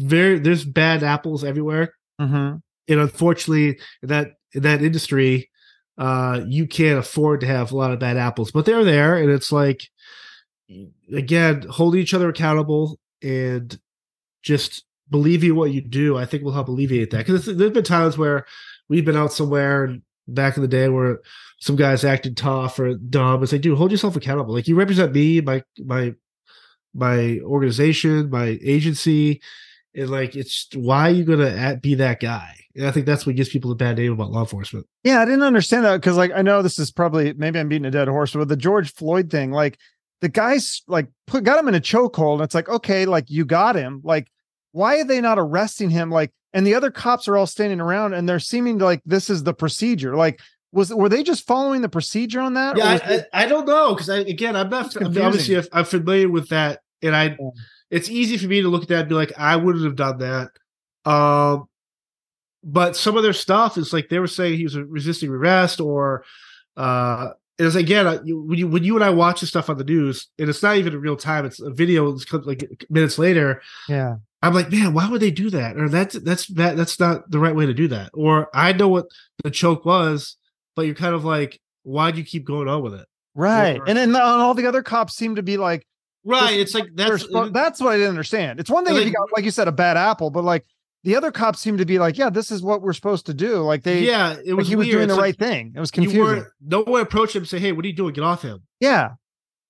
very 0.00 0.38
there's 0.38 0.64
bad 0.64 1.02
apples 1.02 1.44
everywhere, 1.44 1.94
mm-hmm. 2.20 2.56
and 2.88 3.00
unfortunately, 3.00 3.78
in 4.02 4.08
that 4.08 4.32
in 4.54 4.62
that 4.62 4.82
industry, 4.82 5.50
uh, 5.98 6.40
you 6.46 6.66
can't 6.66 6.98
afford 6.98 7.40
to 7.40 7.46
have 7.46 7.72
a 7.72 7.76
lot 7.76 7.92
of 7.92 7.98
bad 7.98 8.16
apples. 8.16 8.50
But 8.50 8.66
they're 8.66 8.84
there, 8.84 9.16
and 9.16 9.30
it's 9.30 9.52
like 9.52 9.88
again, 11.12 11.62
holding 11.68 12.00
each 12.00 12.14
other 12.14 12.28
accountable 12.28 12.98
and 13.22 13.78
just 14.42 14.84
believe 15.10 15.40
believing 15.40 15.56
what 15.56 15.72
you 15.72 15.80
do, 15.80 16.16
I 16.16 16.24
think 16.24 16.42
will 16.42 16.52
help 16.52 16.68
alleviate 16.68 17.10
that. 17.10 17.26
Because 17.26 17.46
there's 17.46 17.72
been 17.72 17.84
times 17.84 18.16
where 18.16 18.46
we've 18.88 19.04
been 19.04 19.16
out 19.16 19.32
somewhere 19.32 19.96
back 20.28 20.56
in 20.56 20.62
the 20.62 20.68
day 20.68 20.88
where 20.88 21.20
some 21.60 21.76
guys 21.76 22.04
acted 22.04 22.36
tough 22.36 22.78
or 22.78 22.94
dumb. 22.94 23.42
It's 23.42 23.52
like, 23.52 23.60
dude, 23.60 23.76
hold 23.76 23.90
yourself 23.90 24.16
accountable. 24.16 24.54
Like 24.54 24.68
you 24.68 24.74
represent 24.74 25.12
me, 25.12 25.40
my 25.40 25.62
my 25.78 26.14
my 26.94 27.38
organization, 27.42 28.30
my 28.30 28.58
agency, 28.62 29.40
and 29.94 30.10
like 30.10 30.34
it's 30.34 30.68
why 30.74 31.08
are 31.08 31.12
you 31.12 31.24
gonna 31.24 31.78
be 31.80 31.94
that 31.96 32.20
guy? 32.20 32.56
And 32.76 32.86
I 32.86 32.90
think 32.90 33.06
that's 33.06 33.26
what 33.26 33.36
gives 33.36 33.48
people 33.48 33.70
a 33.70 33.74
bad 33.74 33.98
name 33.98 34.12
about 34.12 34.30
law 34.30 34.40
enforcement. 34.40 34.86
Yeah, 35.04 35.20
I 35.20 35.24
didn't 35.24 35.42
understand 35.42 35.84
that 35.84 36.00
because 36.00 36.16
like 36.16 36.32
I 36.34 36.42
know 36.42 36.62
this 36.62 36.78
is 36.78 36.90
probably 36.90 37.32
maybe 37.34 37.58
I'm 37.58 37.68
beating 37.68 37.86
a 37.86 37.90
dead 37.90 38.08
horse, 38.08 38.32
but 38.32 38.48
the 38.48 38.56
George 38.56 38.92
Floyd 38.92 39.30
thing, 39.30 39.50
like 39.50 39.78
the 40.20 40.28
guy's 40.28 40.82
like 40.86 41.08
put 41.26 41.44
got 41.44 41.58
him 41.58 41.68
in 41.68 41.74
a 41.74 41.80
chokehold. 41.80 42.34
And 42.34 42.42
it's 42.42 42.54
like, 42.54 42.68
okay, 42.68 43.04
like 43.04 43.28
you 43.28 43.44
got 43.44 43.76
him. 43.76 44.00
Like, 44.04 44.28
why 44.70 45.00
are 45.00 45.04
they 45.04 45.20
not 45.20 45.38
arresting 45.38 45.90
him? 45.90 46.10
Like, 46.10 46.32
and 46.52 46.66
the 46.66 46.74
other 46.74 46.90
cops 46.90 47.28
are 47.28 47.36
all 47.36 47.46
standing 47.46 47.80
around 47.80 48.14
and 48.14 48.28
they're 48.28 48.38
seeming 48.38 48.78
like 48.78 49.02
this 49.04 49.28
is 49.28 49.42
the 49.42 49.54
procedure. 49.54 50.16
Like, 50.16 50.40
was 50.72 50.94
were 50.94 51.08
they 51.08 51.22
just 51.22 51.46
following 51.46 51.82
the 51.82 51.88
procedure 51.88 52.40
on 52.40 52.54
that? 52.54 52.78
Yeah, 52.78 52.98
I, 53.04 53.14
I, 53.14 53.44
I, 53.44 53.46
don't 53.46 53.66
know 53.66 53.94
because 53.94 54.08
I 54.08 54.18
again, 54.18 54.56
I'm 54.56 54.70
not 54.70 54.96
I'm 54.96 55.06
obviously 55.06 55.62
I'm 55.72 55.84
familiar 55.84 56.30
with 56.30 56.48
that 56.48 56.80
and 57.02 57.14
I, 57.14 57.36
it's 57.90 58.08
easy 58.08 58.38
for 58.38 58.46
me 58.46 58.62
to 58.62 58.68
look 58.68 58.82
at 58.82 58.88
that 58.88 59.00
and 59.00 59.08
be 59.08 59.14
like, 59.14 59.32
I 59.36 59.56
wouldn't 59.56 59.84
have 59.84 59.96
done 59.96 60.18
that. 60.18 60.48
Um, 61.10 61.68
but 62.64 62.96
some 62.96 63.16
of 63.16 63.22
their 63.22 63.32
stuff 63.32 63.76
is 63.76 63.92
like 63.92 64.08
they 64.08 64.18
were 64.18 64.26
saying 64.26 64.56
he 64.56 64.64
was 64.64 64.76
resisting 64.78 65.30
arrest 65.30 65.80
or 65.80 66.24
uh 66.76 67.30
is 67.58 67.76
again 67.76 68.06
uh, 68.06 68.18
when 68.24 68.58
you 68.58 68.66
when 68.68 68.82
you 68.84 68.94
and 68.94 69.04
I 69.04 69.10
watch 69.10 69.40
this 69.40 69.50
stuff 69.50 69.68
on 69.68 69.78
the 69.78 69.84
news 69.84 70.28
and 70.38 70.48
it's 70.48 70.62
not 70.62 70.76
even 70.76 70.92
in 70.94 71.00
real 71.00 71.16
time 71.16 71.44
it's 71.44 71.60
a 71.60 71.70
video 71.70 72.10
that's 72.12 72.32
like 72.46 72.84
minutes 72.88 73.18
later 73.18 73.60
Yeah. 73.88 74.16
I'm 74.42 74.54
like 74.54 74.70
man 74.70 74.94
why 74.94 75.08
would 75.08 75.20
they 75.20 75.30
do 75.30 75.50
that 75.50 75.76
or 75.76 75.88
that's 75.88 76.14
that's 76.20 76.46
that 76.48 76.76
that's 76.76 76.98
not 76.98 77.30
the 77.30 77.38
right 77.38 77.54
way 77.54 77.66
to 77.66 77.74
do 77.74 77.88
that 77.88 78.10
or 78.14 78.48
I 78.54 78.72
know 78.72 78.88
what 78.88 79.06
the 79.44 79.50
choke 79.50 79.84
was 79.84 80.36
but 80.74 80.86
you're 80.86 80.94
kind 80.94 81.14
of 81.14 81.24
like 81.24 81.60
why 81.82 82.10
do 82.10 82.18
you 82.18 82.24
keep 82.24 82.44
going 82.44 82.68
on 82.68 82.82
with 82.82 82.94
it 82.94 83.06
Right. 83.34 83.78
Or- 83.80 83.88
and 83.88 83.96
then 83.96 84.14
all 84.14 84.54
the 84.54 84.66
other 84.66 84.82
cops 84.82 85.16
seem 85.16 85.36
to 85.36 85.42
be 85.42 85.56
like, 85.56 85.86
right 86.24 86.58
it's 86.60 86.74
like 86.74 86.84
that's 86.94 87.26
that's 87.50 87.80
what 87.80 87.92
I 87.92 87.96
didn't 87.96 88.10
understand. 88.10 88.60
It's 88.60 88.70
one 88.70 88.84
thing 88.84 88.94
if 88.96 89.06
you 89.06 89.12
got, 89.12 89.28
like 89.34 89.44
you 89.44 89.50
said, 89.50 89.68
a 89.68 89.72
bad 89.72 89.96
apple, 89.96 90.30
but 90.30 90.44
like 90.44 90.64
the 91.04 91.16
other 91.16 91.32
cops 91.32 91.58
seem 91.60 91.76
to 91.78 91.84
be 91.84 91.98
like, 91.98 92.16
yeah, 92.16 92.30
this 92.30 92.50
is 92.50 92.62
what 92.62 92.80
we're 92.82 92.92
supposed 92.92 93.26
to 93.26 93.34
do. 93.34 93.56
Like 93.62 93.82
they, 93.82 94.02
yeah 94.02 94.32
it 94.44 94.48
like 94.48 94.56
was 94.58 94.68
he 94.68 94.76
was 94.76 94.86
weird. 94.86 94.96
doing 94.98 95.08
the 95.08 95.14
like 95.14 95.22
right 95.22 95.38
thing. 95.38 95.72
It 95.74 95.80
was 95.80 95.90
confusing. 95.90 96.44
no 96.60 96.82
one 96.82 97.00
approached 97.00 97.34
him 97.34 97.42
and 97.42 97.48
say 97.48 97.58
hey 97.58 97.72
what 97.72 97.84
are 97.84 97.88
you 97.88 97.94
doing 97.94 98.12
get 98.14 98.24
off 98.24 98.42
him 98.42 98.62
yeah. 98.80 99.14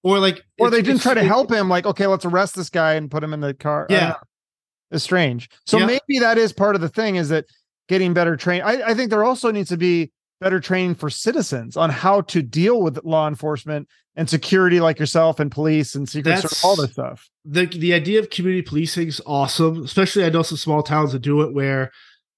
or 0.03 0.19
like 0.19 0.45
Or 0.59 0.69
they 0.71 0.83
didn't 0.83 1.01
try 1.03 1.15
to 1.15 1.25
help 1.25 1.51
him. 1.51 1.69
Like, 1.69 1.87
okay, 1.87 2.07
let's 2.07 2.25
arrest 2.25 2.55
this 2.57 2.69
guy 2.71 2.95
and 2.95 3.11
put 3.11 3.23
him 3.25 3.33
in 3.33 3.41
the 3.41 3.55
car. 3.55 3.87
Yeah. 3.89 4.17
It's 4.91 5.05
strange. 5.05 5.49
So 5.65 5.79
Yeah. 5.79 5.87
maybe 5.87 6.19
that 6.21 6.37
is 6.39 6.53
part 6.53 6.75
of 6.75 6.81
the 6.83 6.89
thing 6.89 7.17
is 7.17 7.31
that 7.31 7.47
getting 7.89 8.13
better 8.13 8.37
trained. 8.37 8.65
I, 8.65 8.91
I 8.91 8.95
think 8.95 9.11
there 9.11 9.25
also 9.25 9.51
needs 9.51 9.71
to 9.71 9.77
be 9.79 10.11
better 10.43 10.61
training 10.61 10.95
for 10.95 11.09
citizens 11.09 11.77
on 11.77 11.91
how 11.91 12.21
to 12.23 12.43
deal 12.43 12.83
with 12.83 13.03
law 13.05 13.29
enforcement 13.29 13.89
and 14.17 14.29
security 14.29 14.81
like 14.81 14.99
yourself 14.99 15.41
and 15.41 15.51
police 15.51 15.95
and 15.95 16.09
secret 16.09 16.39
service, 16.41 16.65
all 16.65 16.77
this 16.77 16.93
stuff. 16.93 17.31
the 17.45 17.67
the 17.67 17.95
idea 17.95 18.19
of 18.19 18.29
community 18.31 18.63
policing 18.63 19.09
is 19.09 19.21
awesome. 19.27 19.85
Especially 19.85 20.25
I 20.25 20.31
know 20.31 20.43
some 20.43 20.59
small 20.59 20.83
towns 20.83 21.13
that 21.13 21.21
do 21.21 21.43
it 21.43 21.55
where 21.55 21.91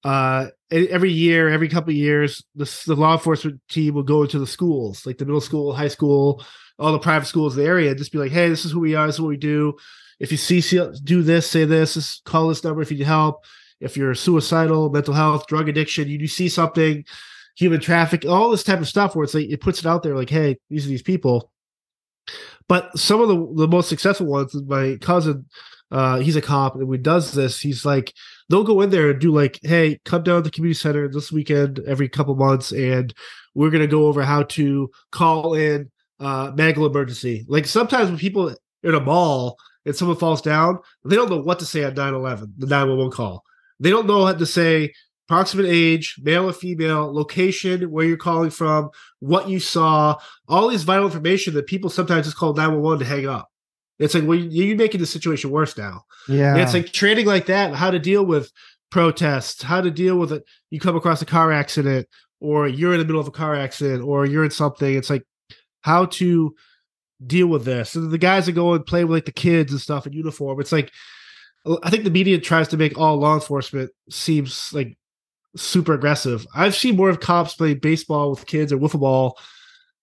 uh 0.04 0.48
every 0.70 1.10
year, 1.10 1.48
every 1.48 1.68
couple 1.68 1.90
of 1.90 1.96
years, 1.96 2.42
the, 2.54 2.70
the 2.86 2.94
law 2.94 3.12
enforcement 3.12 3.60
team 3.68 3.94
will 3.94 4.02
go 4.02 4.22
into 4.22 4.38
the 4.38 4.46
schools, 4.46 5.06
like 5.06 5.18
the 5.18 5.24
middle 5.24 5.40
school, 5.40 5.72
high 5.72 5.88
school, 5.88 6.44
all 6.78 6.92
the 6.92 6.98
private 6.98 7.26
schools 7.26 7.56
in 7.56 7.62
the 7.62 7.68
area, 7.68 7.94
just 7.94 8.12
be 8.12 8.18
like, 8.18 8.32
"Hey, 8.32 8.48
this 8.48 8.64
is 8.64 8.72
who 8.72 8.80
we 8.80 8.94
are. 8.94 9.06
This 9.06 9.16
is 9.16 9.20
what 9.20 9.28
we 9.28 9.36
do. 9.36 9.74
If 10.20 10.30
you 10.30 10.38
see, 10.38 10.60
see 10.60 10.80
do 11.02 11.22
this, 11.22 11.50
say 11.50 11.64
this. 11.64 11.94
this 11.94 12.20
call 12.24 12.48
this 12.48 12.62
number 12.64 12.82
if 12.82 12.90
you 12.90 12.98
need 12.98 13.06
help. 13.06 13.44
If 13.80 13.96
you're 13.96 14.14
suicidal, 14.14 14.90
mental 14.90 15.14
health, 15.14 15.46
drug 15.46 15.68
addiction, 15.68 16.08
you, 16.08 16.18
you 16.18 16.28
see 16.28 16.48
something, 16.48 17.04
human 17.56 17.80
traffic, 17.80 18.24
all 18.24 18.50
this 18.50 18.64
type 18.64 18.80
of 18.80 18.88
stuff, 18.88 19.14
where 19.14 19.24
it's 19.24 19.34
like 19.34 19.48
it 19.48 19.60
puts 19.60 19.78
it 19.80 19.86
out 19.86 20.02
there, 20.02 20.16
like, 20.16 20.30
hey, 20.30 20.58
these 20.70 20.86
are 20.86 20.90
these 20.90 21.02
people." 21.02 21.50
But 22.68 22.98
some 22.98 23.20
of 23.20 23.28
the 23.28 23.54
the 23.64 23.68
most 23.68 23.88
successful 23.88 24.26
ones, 24.26 24.54
my 24.54 24.96
cousin, 25.00 25.46
uh, 25.90 26.18
he's 26.18 26.36
a 26.36 26.42
cop, 26.42 26.74
and 26.74 26.88
when 26.88 26.98
he 26.98 27.02
does 27.02 27.32
this, 27.32 27.60
he's 27.60 27.84
like, 27.84 28.12
they'll 28.48 28.64
go 28.64 28.80
in 28.80 28.90
there 28.90 29.10
and 29.10 29.20
do 29.20 29.32
like, 29.32 29.58
hey, 29.62 30.00
come 30.04 30.22
down 30.22 30.36
to 30.36 30.42
the 30.42 30.50
community 30.50 30.78
center 30.78 31.08
this 31.08 31.30
weekend 31.32 31.80
every 31.86 32.08
couple 32.08 32.34
months, 32.34 32.72
and 32.72 33.14
we're 33.54 33.70
gonna 33.70 33.86
go 33.86 34.06
over 34.06 34.22
how 34.22 34.42
to 34.42 34.90
call 35.12 35.54
in 35.54 35.90
uh 36.20 36.52
medical 36.54 36.86
emergency. 36.86 37.44
Like 37.48 37.66
sometimes 37.66 38.10
when 38.10 38.18
people 38.18 38.50
are 38.50 38.56
in 38.82 38.94
a 38.94 39.00
mall 39.00 39.58
and 39.84 39.94
someone 39.94 40.16
falls 40.16 40.42
down, 40.42 40.78
they 41.04 41.16
don't 41.16 41.30
know 41.30 41.40
what 41.40 41.58
to 41.60 41.66
say 41.66 41.84
on 41.84 41.94
911, 41.94 42.54
the 42.58 42.66
911 42.66 43.12
call. 43.12 43.44
They 43.80 43.90
don't 43.90 44.06
know 44.06 44.24
how 44.24 44.32
to 44.32 44.46
say 44.46 44.92
approximate 45.34 45.66
age, 45.66 46.16
male 46.22 46.48
or 46.48 46.52
female, 46.52 47.12
location, 47.12 47.90
where 47.90 48.04
you're 48.06 48.16
calling 48.16 48.50
from, 48.50 48.90
what 49.20 49.48
you 49.48 49.58
saw, 49.58 50.16
all 50.48 50.68
these 50.68 50.84
vital 50.84 51.06
information 51.06 51.54
that 51.54 51.66
people 51.66 51.90
sometimes 51.90 52.26
just 52.26 52.36
call 52.36 52.54
911 52.54 53.00
to 53.00 53.04
hang 53.04 53.26
up. 53.26 53.48
It's 53.98 54.14
like, 54.14 54.24
well, 54.24 54.38
you- 54.38 54.64
you're 54.64 54.76
making 54.76 55.00
the 55.00 55.06
situation 55.06 55.50
worse 55.50 55.76
now. 55.76 56.02
Yeah. 56.28 56.52
And 56.52 56.60
it's 56.60 56.72
like 56.74 56.92
training 56.92 57.26
like 57.26 57.46
that, 57.46 57.74
how 57.74 57.90
to 57.90 57.98
deal 57.98 58.24
with 58.24 58.50
protests, 58.90 59.62
how 59.62 59.80
to 59.80 59.90
deal 59.90 60.16
with 60.16 60.32
it. 60.32 60.44
You 60.70 60.78
come 60.80 60.96
across 60.96 61.20
a 61.20 61.26
car 61.26 61.52
accident, 61.52 62.06
or 62.40 62.68
you're 62.68 62.92
in 62.92 62.98
the 62.98 63.04
middle 63.04 63.20
of 63.20 63.28
a 63.28 63.32
car 63.32 63.54
accident, 63.54 64.02
or 64.02 64.26
you're 64.26 64.44
in 64.44 64.50
something. 64.50 64.94
It's 64.94 65.10
like 65.10 65.24
how 65.80 66.06
to 66.06 66.54
deal 67.26 67.46
with 67.46 67.64
this. 67.64 67.94
And 67.96 68.10
the 68.10 68.18
guys 68.18 68.46
that 68.46 68.52
go 68.52 68.74
and 68.74 68.86
play 68.86 69.04
with 69.04 69.16
like 69.16 69.24
the 69.24 69.32
kids 69.32 69.72
and 69.72 69.80
stuff 69.80 70.06
in 70.06 70.12
uniform, 70.12 70.60
it's 70.60 70.72
like 70.72 70.92
I 71.82 71.88
think 71.90 72.04
the 72.04 72.10
media 72.10 72.38
tries 72.38 72.68
to 72.68 72.76
make 72.76 72.98
all 72.98 73.16
law 73.16 73.34
enforcement 73.34 73.90
seems 74.10 74.70
like 74.74 74.96
super 75.56 75.94
aggressive. 75.94 76.46
I've 76.54 76.74
seen 76.74 76.96
more 76.96 77.10
of 77.10 77.20
cops 77.20 77.54
play 77.54 77.74
baseball 77.74 78.30
with 78.30 78.46
kids 78.46 78.72
or 78.72 78.78
wiffle 78.78 79.00
ball 79.00 79.38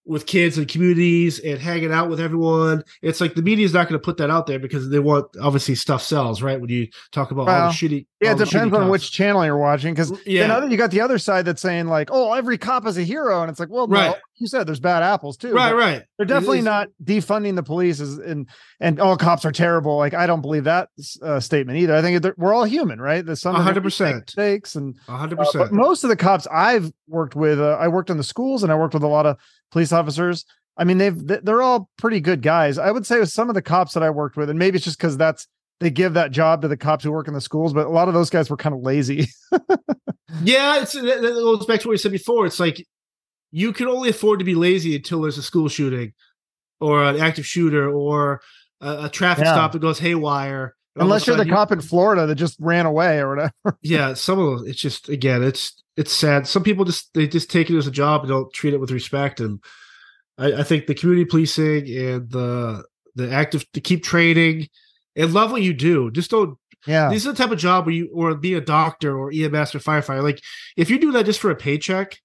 with 0.04 0.26
kids 0.26 0.58
and 0.58 0.68
communities 0.68 1.40
and 1.40 1.60
hanging 1.60 1.92
out 1.92 2.10
with 2.10 2.20
everyone. 2.20 2.84
It's 3.04 3.22
like 3.22 3.36
the 3.36 3.42
media 3.44 3.66
is 3.66 3.74
not 3.74 3.88
going 3.88 4.00
to 4.00 4.04
put 4.04 4.18
that 4.18 4.32
out 4.32 4.48
there 4.48 4.58
because 4.58 4.90
they 4.90 4.98
want 5.00 5.28
obviously 5.40 5.76
stuff 5.76 6.02
sells, 6.02 6.42
right? 6.42 6.60
When 6.60 6.70
you 6.72 6.88
talk 7.12 7.30
about 7.32 7.48
all 7.48 7.68
the 7.70 7.74
shitty, 7.74 8.08
yeah, 8.20 8.32
it 8.32 8.40
depends 8.40 8.74
on 8.74 8.82
cops. 8.82 8.90
which 8.92 9.12
channel 9.12 9.46
you're 9.46 9.58
watching. 9.58 9.94
Because 9.94 10.12
Yeah. 10.26 10.42
then 10.42 10.52
other, 10.52 10.68
you 10.70 10.78
got 10.78 10.90
the 10.92 11.02
other 11.02 11.20
side 11.20 11.46
that's 11.46 11.62
saying 11.62 11.88
like, 11.88 12.10
"Oh, 12.12 12.34
every 12.34 12.58
cop 12.58 12.88
is 12.88 12.98
a 12.98 13.04
hero," 13.04 13.42
and 13.42 13.52
it's 13.52 13.60
like, 13.60 13.70
well, 13.70 13.88
Right. 13.88 14.08
like 14.10 14.22
you 14.38 14.48
said 14.48 14.66
there's 14.68 14.80
bad 14.80 15.04
apples 15.04 15.38
too. 15.38 15.54
right, 15.54 15.76
right. 15.76 16.04
They're 16.18 16.26
definitely 16.26 16.62
not 16.62 16.88
defunding 17.04 17.56
the 17.56 17.64
police 17.64 18.00
as, 18.00 18.18
and 18.18 18.48
and 18.80 19.00
all 19.00 19.16
cops 19.18 19.46
are 19.46 19.52
terrible. 19.52 19.98
Like 19.98 20.16
I 20.16 20.26
don't 20.26 20.42
believe 20.42 20.64
that 20.64 20.90
uh, 21.22 21.40
statement 21.40 21.78
either. 21.78 21.96
I 21.96 22.02
think 22.02 22.26
we're 22.38 22.54
all 22.54 22.64
human, 22.64 23.00
right? 23.00 23.24
There's 23.24 23.42
some 23.42 23.56
100%. 23.56 24.16
make 24.16 24.26
mistakes, 24.26 24.76
and 24.76 24.98
hundred 25.08 25.40
uh, 25.40 25.44
but 25.44 25.52
percent. 25.54 25.74
most 25.74 26.04
of 26.04 26.10
the 26.10 26.16
cops 26.16 26.48
I've 26.48 26.92
worked 27.08 27.36
with, 27.36 27.60
uh, 27.60 27.78
I 27.80 27.88
worked 27.88 28.10
in 28.10 28.18
the 28.18 28.24
schools 28.24 28.64
and 28.64 28.72
I 28.72 28.76
worked 28.76 28.94
with 28.96 29.04
a 29.04 29.08
lot 29.08 29.26
of 29.28 29.38
police 29.72 29.92
officers. 29.92 30.46
I 30.78 30.84
mean, 30.84 30.98
they've 30.98 31.16
they're 31.18 31.62
all 31.62 31.90
pretty 31.98 32.20
good 32.22 32.42
guys. 32.42 32.78
I 32.78 32.92
would 32.92 33.06
say 33.06 33.20
with 33.20 33.30
some 33.30 33.50
of 33.50 33.56
the 33.56 33.62
cops 33.62 33.94
that 33.94 34.04
I 34.04 34.10
worked 34.10 34.38
with, 34.38 34.50
and 34.50 34.58
maybe 34.58 34.78
it's 34.78 34.86
just 34.86 34.98
because 34.98 35.18
that's 35.18 35.48
they 35.80 35.90
give 35.90 36.14
that 36.14 36.32
job 36.32 36.62
to 36.62 36.68
the 36.68 36.78
cops 36.78 37.04
who 37.04 37.12
work 37.12 37.28
in 37.28 37.34
the 37.34 37.42
schools, 37.42 37.74
but 37.74 37.88
a 37.88 37.90
lot 37.90 38.08
of 38.08 38.14
those 38.14 38.30
guys 38.30 38.50
were 38.50 38.58
kind 38.58 38.76
of 38.76 38.82
lazy. 38.82 39.28
Yeah, 40.44 40.82
it's 40.82 40.94
that 40.94 41.04
that 41.22 41.34
goes 41.34 41.66
back 41.66 41.82
to 41.82 41.88
what 41.90 41.92
we 41.92 41.98
said 41.98 42.14
before. 42.14 42.46
It's 42.46 42.60
like 42.60 42.86
you 43.52 43.74
can 43.74 43.88
only 43.88 44.10
afford 44.10 44.40
to 44.40 44.46
be 44.46 44.56
lazy 44.56 44.96
until 44.96 45.22
there's 45.22 45.38
a 45.38 45.44
school 45.44 45.68
shooting 45.68 46.14
or 46.80 47.04
an 47.04 47.20
active 47.20 47.46
shooter 47.46 47.90
or 47.92 48.40
a, 48.80 49.06
a 49.06 49.10
traffic 49.10 49.44
Yeah. 49.44 49.54
stop 49.54 49.74
that 49.74 49.80
goes 49.80 50.00
haywire. 50.00 50.74
And 50.96 51.04
all 51.04 51.08
of 51.08 51.12
a 51.12 51.14
Unless 51.14 51.28
you're 51.28 51.36
the 51.38 51.46
you- 51.46 51.52
cop 51.52 51.72
in 51.72 51.82
Florida 51.82 52.26
that 52.28 52.36
just 52.36 52.58
ran 52.60 52.86
away 52.86 53.20
or 53.20 53.36
whatever. 53.36 53.78
yeah, 53.82 54.14
some 54.14 54.40
of 54.40 54.46
those. 54.60 54.68
It's 54.68 54.80
just 54.80 55.10
again, 55.10 55.44
it's 55.44 55.82
it's 55.98 56.12
sad. 56.14 56.48
Some 56.48 56.64
people 56.64 56.86
just 56.86 57.14
they 57.14 57.28
just 57.28 57.50
take 57.50 57.70
it 57.70 57.78
as 57.78 57.88
a 57.88 57.92
job 57.92 58.22
and 58.22 58.30
don't 58.30 58.52
treat 58.54 58.74
it 58.74 58.80
with 58.80 58.92
respect. 58.92 59.40
And 59.40 59.60
I, 60.38 60.54
I 60.54 60.64
think 60.64 60.88
the 60.88 60.96
community 60.96 61.26
policing 61.26 61.88
and 61.88 62.30
the 62.30 62.84
the 63.16 63.32
active 63.32 63.70
to 63.74 63.82
keep 63.82 64.04
training 64.04 64.68
and 65.16 65.34
love 65.34 65.52
what 65.52 65.62
you 65.62 65.74
do. 65.74 66.12
Just 66.12 66.32
don't 66.32 66.58
Yeah. 66.88 67.10
this 67.10 67.26
is 67.26 67.36
the 67.36 67.42
type 67.42 67.52
of 67.52 67.60
job 67.60 67.86
where 67.86 67.96
you 67.96 68.10
or 68.14 68.34
be 68.36 68.54
a 68.54 68.62
doctor 68.62 69.18
or 69.18 69.32
EMS 69.34 69.76
or 69.76 69.80
firefighter. 69.80 70.24
Like 70.24 70.42
if 70.78 70.90
you 70.90 70.98
do 71.00 71.12
that 71.14 71.26
just 71.26 71.40
for 71.42 71.52
a 71.52 71.56
paycheck, 71.56 72.18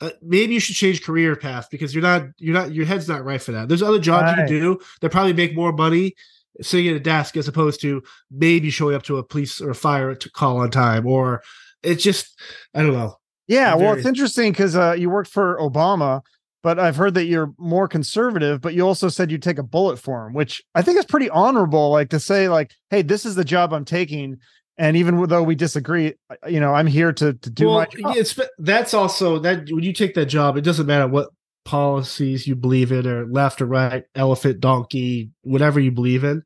uh, 0.00 0.10
maybe 0.22 0.54
you 0.54 0.60
should 0.60 0.74
change 0.76 1.02
career 1.02 1.36
path 1.36 1.68
because 1.70 1.94
you're 1.94 2.02
not 2.02 2.24
you're 2.38 2.54
not 2.54 2.72
your 2.74 2.84
head's 2.86 3.08
not 3.08 3.24
right 3.24 3.40
for 3.42 3.52
that. 3.52 3.68
There's 3.68 3.82
other 3.82 3.98
jobs 3.98 4.30
you 4.30 4.36
can 4.36 4.46
do 4.48 4.78
that 5.00 5.10
probably 5.12 5.32
make 5.32 5.54
more 5.54 5.72
money 5.72 6.14
sitting 6.62 6.88
at 6.88 6.96
a 6.96 7.00
desk 7.00 7.36
as 7.36 7.48
opposed 7.48 7.80
to 7.82 8.02
maybe 8.30 8.70
showing 8.70 8.94
up 8.94 9.02
to 9.04 9.18
a 9.18 9.22
police 9.22 9.60
or 9.60 9.70
a 9.70 9.74
fire 9.74 10.14
to 10.14 10.30
call 10.30 10.58
on 10.58 10.70
time 10.70 11.06
or 11.06 11.42
it's 11.82 12.02
just 12.02 12.38
I 12.74 12.82
don't 12.82 12.92
know. 12.92 13.16
Yeah, 13.48 13.76
well, 13.76 13.94
it's 13.94 14.06
interesting 14.06 14.50
because 14.50 14.74
uh, 14.74 14.96
you 14.98 15.08
worked 15.08 15.30
for 15.30 15.56
Obama, 15.60 16.20
but 16.64 16.80
I've 16.80 16.96
heard 16.96 17.14
that 17.14 17.26
you're 17.26 17.52
more 17.58 17.86
conservative. 17.86 18.60
But 18.60 18.74
you 18.74 18.84
also 18.84 19.08
said 19.08 19.30
you'd 19.30 19.42
take 19.42 19.58
a 19.58 19.62
bullet 19.62 19.98
for 19.98 20.26
him, 20.26 20.32
which 20.32 20.62
I 20.74 20.82
think 20.82 20.98
is 20.98 21.04
pretty 21.04 21.30
honorable. 21.30 21.90
Like 21.90 22.10
to 22.10 22.18
say, 22.18 22.48
like, 22.48 22.72
"Hey, 22.90 23.02
this 23.02 23.24
is 23.24 23.36
the 23.36 23.44
job 23.44 23.72
I'm 23.72 23.84
taking," 23.84 24.38
and 24.78 24.96
even 24.96 25.22
though 25.28 25.44
we 25.44 25.54
disagree, 25.54 26.14
you 26.48 26.58
know, 26.58 26.74
I'm 26.74 26.88
here 26.88 27.12
to 27.12 27.34
to 27.34 27.50
do 27.50 27.68
well, 27.68 27.86
my 28.04 28.14
job. 28.14 28.46
that's 28.58 28.94
also 28.94 29.38
that 29.38 29.70
when 29.70 29.84
you 29.84 29.92
take 29.92 30.14
that 30.14 30.26
job, 30.26 30.56
it 30.56 30.62
doesn't 30.62 30.86
matter 30.86 31.06
what 31.06 31.28
policies 31.66 32.46
you 32.46 32.56
believe 32.56 32.92
in 32.92 33.06
or 33.06 33.26
left 33.26 33.60
or 33.60 33.66
right, 33.66 34.04
elephant, 34.14 34.60
donkey, 34.60 35.30
whatever 35.42 35.78
you 35.78 35.90
believe 35.90 36.24
in. 36.24 36.42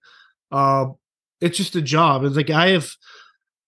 Um, 0.51 0.97
it's 1.41 1.57
just 1.57 1.77
a 1.77 1.83
job. 1.83 2.25
It's 2.25 2.37
like 2.37 2.51
I 2.51 2.71
have, 2.71 2.91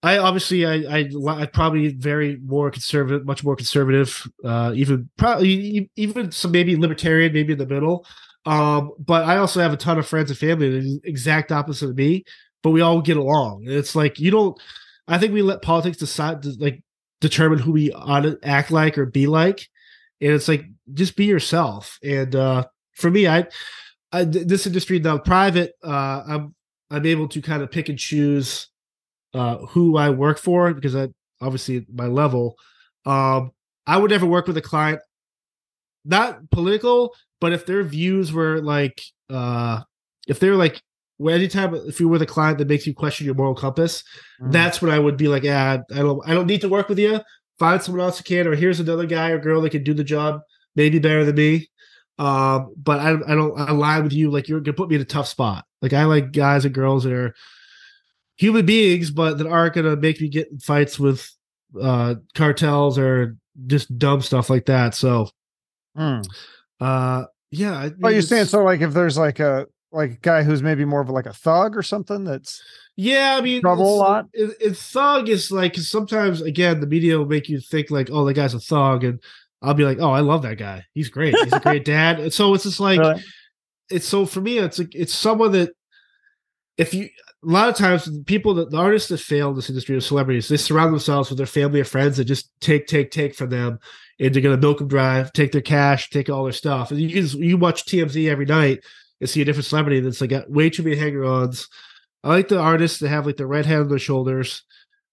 I 0.02 0.18
obviously 0.18 0.66
I 0.66 0.98
I 0.98 1.10
I 1.28 1.46
probably 1.46 1.94
very 1.94 2.38
more 2.44 2.70
conservative, 2.72 3.24
much 3.24 3.44
more 3.44 3.54
conservative, 3.54 4.26
uh, 4.44 4.72
even 4.74 5.08
probably 5.16 5.88
even 5.94 6.32
some 6.32 6.50
maybe 6.50 6.74
libertarian, 6.74 7.32
maybe 7.32 7.52
in 7.52 7.58
the 7.58 7.66
middle. 7.66 8.04
Um, 8.44 8.90
but 8.98 9.24
I 9.24 9.36
also 9.36 9.60
have 9.60 9.72
a 9.72 9.76
ton 9.76 9.98
of 9.98 10.06
friends 10.08 10.30
and 10.30 10.38
family 10.38 10.70
that 10.70 10.78
is 10.78 11.00
exact 11.04 11.52
opposite 11.52 11.90
of 11.90 11.96
me, 11.96 12.24
but 12.62 12.70
we 12.70 12.80
all 12.80 13.00
get 13.00 13.16
along. 13.16 13.64
It's 13.66 13.94
like 13.94 14.18
you 14.18 14.32
don't. 14.32 14.60
I 15.06 15.18
think 15.18 15.32
we 15.32 15.42
let 15.42 15.62
politics 15.62 15.98
decide, 15.98 16.44
like 16.58 16.82
determine 17.20 17.58
who 17.58 17.72
we 17.72 17.92
ought 17.92 18.22
to 18.22 18.38
act 18.42 18.70
like 18.70 18.98
or 18.98 19.06
be 19.06 19.26
like, 19.26 19.68
and 20.22 20.32
it's 20.32 20.48
like 20.48 20.64
just 20.94 21.16
be 21.16 21.24
yourself. 21.24 21.98
And 22.02 22.34
uh, 22.34 22.64
for 22.92 23.10
me, 23.10 23.26
I, 23.26 23.46
I 24.12 24.24
this 24.24 24.66
industry 24.66 25.00
now 25.00 25.18
private, 25.18 25.72
uh, 25.84 26.22
I'm 26.26 26.54
I'm 26.90 27.04
able 27.04 27.28
to 27.28 27.42
kind 27.42 27.62
of 27.62 27.70
pick 27.70 27.88
and 27.88 27.98
choose 27.98 28.68
uh, 29.34 29.58
who 29.58 29.96
I 29.96 30.10
work 30.10 30.38
for 30.38 30.72
because 30.72 30.94
I 30.94 31.08
obviously 31.40 31.84
my 31.92 32.06
level. 32.06 32.56
Um, 33.04 33.50
I 33.86 33.96
would 33.96 34.12
never 34.12 34.26
work 34.26 34.46
with 34.46 34.56
a 34.56 34.62
client, 34.62 35.00
not 36.04 36.50
political, 36.50 37.14
but 37.40 37.52
if 37.52 37.66
their 37.66 37.82
views 37.82 38.32
were 38.32 38.60
like, 38.60 39.02
uh, 39.28 39.80
if 40.28 40.38
they're 40.38 40.54
like 40.54 40.80
where 41.16 41.34
anytime 41.34 41.74
if 41.74 41.98
you 41.98 42.08
were 42.08 42.18
the 42.18 42.26
client 42.26 42.58
that 42.58 42.68
makes 42.68 42.86
you 42.86 42.94
question 42.94 43.26
your 43.26 43.34
moral 43.34 43.56
compass, 43.56 44.04
mm. 44.40 44.52
that's 44.52 44.80
when 44.80 44.92
I 44.92 45.00
would 45.00 45.16
be 45.16 45.26
like, 45.26 45.42
yeah, 45.42 45.78
I 45.92 45.96
don't 45.96 46.28
I 46.28 46.34
don't 46.34 46.46
need 46.46 46.60
to 46.60 46.68
work 46.68 46.88
with 46.88 47.00
you. 47.00 47.20
Find 47.58 47.82
someone 47.82 48.04
else 48.04 48.18
who 48.18 48.24
can, 48.24 48.46
or 48.46 48.54
here's 48.54 48.80
another 48.80 49.06
guy 49.06 49.30
or 49.30 49.38
girl 49.38 49.62
that 49.62 49.70
can 49.70 49.84
do 49.84 49.94
the 49.94 50.04
job 50.04 50.40
maybe 50.74 50.98
better 50.98 51.24
than 51.24 51.36
me. 51.36 51.68
Um, 52.18 52.74
but 52.76 53.00
I, 53.00 53.10
I 53.10 53.34
don't 53.34 53.58
align 53.58 54.04
with 54.04 54.12
you. 54.12 54.30
Like 54.30 54.48
you're 54.48 54.60
gonna 54.60 54.76
put 54.76 54.88
me 54.88 54.96
in 54.96 55.02
a 55.02 55.06
tough 55.06 55.28
spot. 55.28 55.64
Like 55.80 55.92
I 55.92 56.04
like 56.04 56.32
guys 56.32 56.64
and 56.64 56.74
girls 56.74 57.04
that 57.04 57.12
are 57.12 57.34
human 58.36 58.66
beings, 58.66 59.10
but 59.10 59.38
that 59.38 59.46
aren't 59.46 59.74
gonna 59.74 59.96
make 59.96 60.20
me 60.20 60.28
get 60.28 60.50
in 60.50 60.58
fights 60.58 60.98
with 60.98 61.28
uh 61.80 62.16
cartels 62.34 62.98
or 62.98 63.36
just 63.66 63.96
dumb 63.98 64.22
stuff 64.22 64.50
like 64.50 64.66
that. 64.66 64.94
So, 64.94 65.28
mm. 65.96 66.24
uh, 66.80 67.24
yeah. 67.50 67.76
I 67.76 67.84
mean, 67.84 67.96
oh, 68.04 68.08
you're 68.08 68.22
saying 68.22 68.46
so? 68.46 68.62
Like 68.62 68.80
if 68.80 68.92
there's 68.92 69.18
like 69.18 69.40
a 69.40 69.66
like 69.92 70.10
a 70.12 70.16
guy 70.16 70.42
who's 70.42 70.62
maybe 70.62 70.84
more 70.84 71.00
of 71.00 71.10
like 71.10 71.26
a 71.26 71.32
thug 71.32 71.76
or 71.76 71.82
something 71.82 72.24
that's 72.24 72.62
yeah, 72.96 73.36
I 73.38 73.40
mean, 73.40 73.62
trouble 73.62 73.94
a 73.94 73.96
lot. 73.96 74.28
It, 74.32 74.56
it, 74.60 74.76
thug 74.76 75.28
is 75.28 75.50
like 75.50 75.76
sometimes 75.76 76.42
again 76.42 76.80
the 76.80 76.86
media 76.86 77.18
will 77.18 77.26
make 77.26 77.48
you 77.48 77.60
think 77.60 77.90
like, 77.90 78.10
oh, 78.10 78.24
the 78.24 78.34
guy's 78.34 78.54
a 78.54 78.60
thug, 78.60 79.04
and 79.04 79.20
I'll 79.62 79.74
be 79.74 79.84
like, 79.84 79.98
oh, 80.00 80.10
I 80.10 80.20
love 80.20 80.42
that 80.42 80.58
guy. 80.58 80.84
He's 80.92 81.08
great. 81.08 81.34
He's 81.36 81.52
a 81.52 81.60
great 81.60 81.84
dad. 81.84 82.18
And 82.18 82.32
so 82.32 82.52
it's 82.54 82.64
just 82.64 82.80
like, 82.80 82.98
really? 82.98 83.22
it's 83.90 84.06
so 84.06 84.26
for 84.26 84.40
me, 84.40 84.58
it's 84.58 84.78
like, 84.78 84.94
it's 84.94 85.14
someone 85.14 85.52
that 85.52 85.70
if 86.76 86.92
you, 86.92 87.08
a 87.44 87.48
lot 87.48 87.68
of 87.68 87.76
times 87.76 88.08
people 88.26 88.54
that 88.54 88.70
the 88.70 88.76
artists 88.76 89.08
that 89.08 89.20
fail 89.20 89.50
in 89.50 89.56
this 89.56 89.68
industry 89.68 89.96
of 89.96 90.04
celebrities, 90.04 90.48
they 90.48 90.56
surround 90.56 90.92
themselves 90.92 91.28
with 91.28 91.38
their 91.38 91.46
family 91.46 91.80
or 91.80 91.84
friends 91.84 92.16
that 92.16 92.24
just 92.24 92.50
take, 92.60 92.86
take, 92.86 93.10
take 93.10 93.34
from 93.34 93.50
them. 93.50 93.78
And 94.20 94.34
they're 94.34 94.42
going 94.42 94.54
to 94.54 94.60
milk 94.60 94.78
them 94.78 94.88
dry, 94.88 95.28
take 95.32 95.52
their 95.52 95.60
cash, 95.60 96.10
take 96.10 96.28
all 96.28 96.44
their 96.44 96.52
stuff. 96.52 96.90
And 96.90 97.00
you 97.00 97.22
can, 97.22 97.42
you 97.42 97.56
watch 97.56 97.84
TMZ 97.84 98.28
every 98.28 98.46
night 98.46 98.84
and 99.22 99.30
see 99.30 99.40
a 99.40 99.44
different 99.44 99.66
celebrity 99.66 100.00
that's 100.00 100.20
like 100.20 100.30
got 100.30 100.50
way 100.50 100.68
too 100.68 100.82
many 100.82 100.96
hanger 100.96 101.24
ons. 101.24 101.68
I 102.24 102.28
like 102.28 102.48
the 102.48 102.58
artists 102.58 102.98
that 102.98 103.08
have 103.08 103.24
like 103.24 103.36
the 103.36 103.46
right 103.46 103.64
hand 103.64 103.82
on 103.82 103.88
their 103.88 103.98
shoulders 104.00 104.64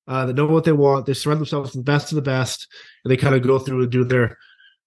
uh, 0.08 0.26
that 0.26 0.36
know 0.36 0.48
what 0.48 0.64
they 0.64 0.72
want. 0.72 1.06
They 1.06 1.14
surround 1.14 1.40
themselves 1.40 1.76
with 1.76 1.86
the 1.86 1.92
best 1.92 2.12
of 2.12 2.16
the 2.16 2.24
best, 2.24 2.68
and 3.04 3.12
they 3.12 3.18
kind 3.18 3.36
of 3.36 3.44
go 3.44 3.60
through 3.60 3.84
and 3.84 3.92
do 3.92 4.04
their 4.04 4.38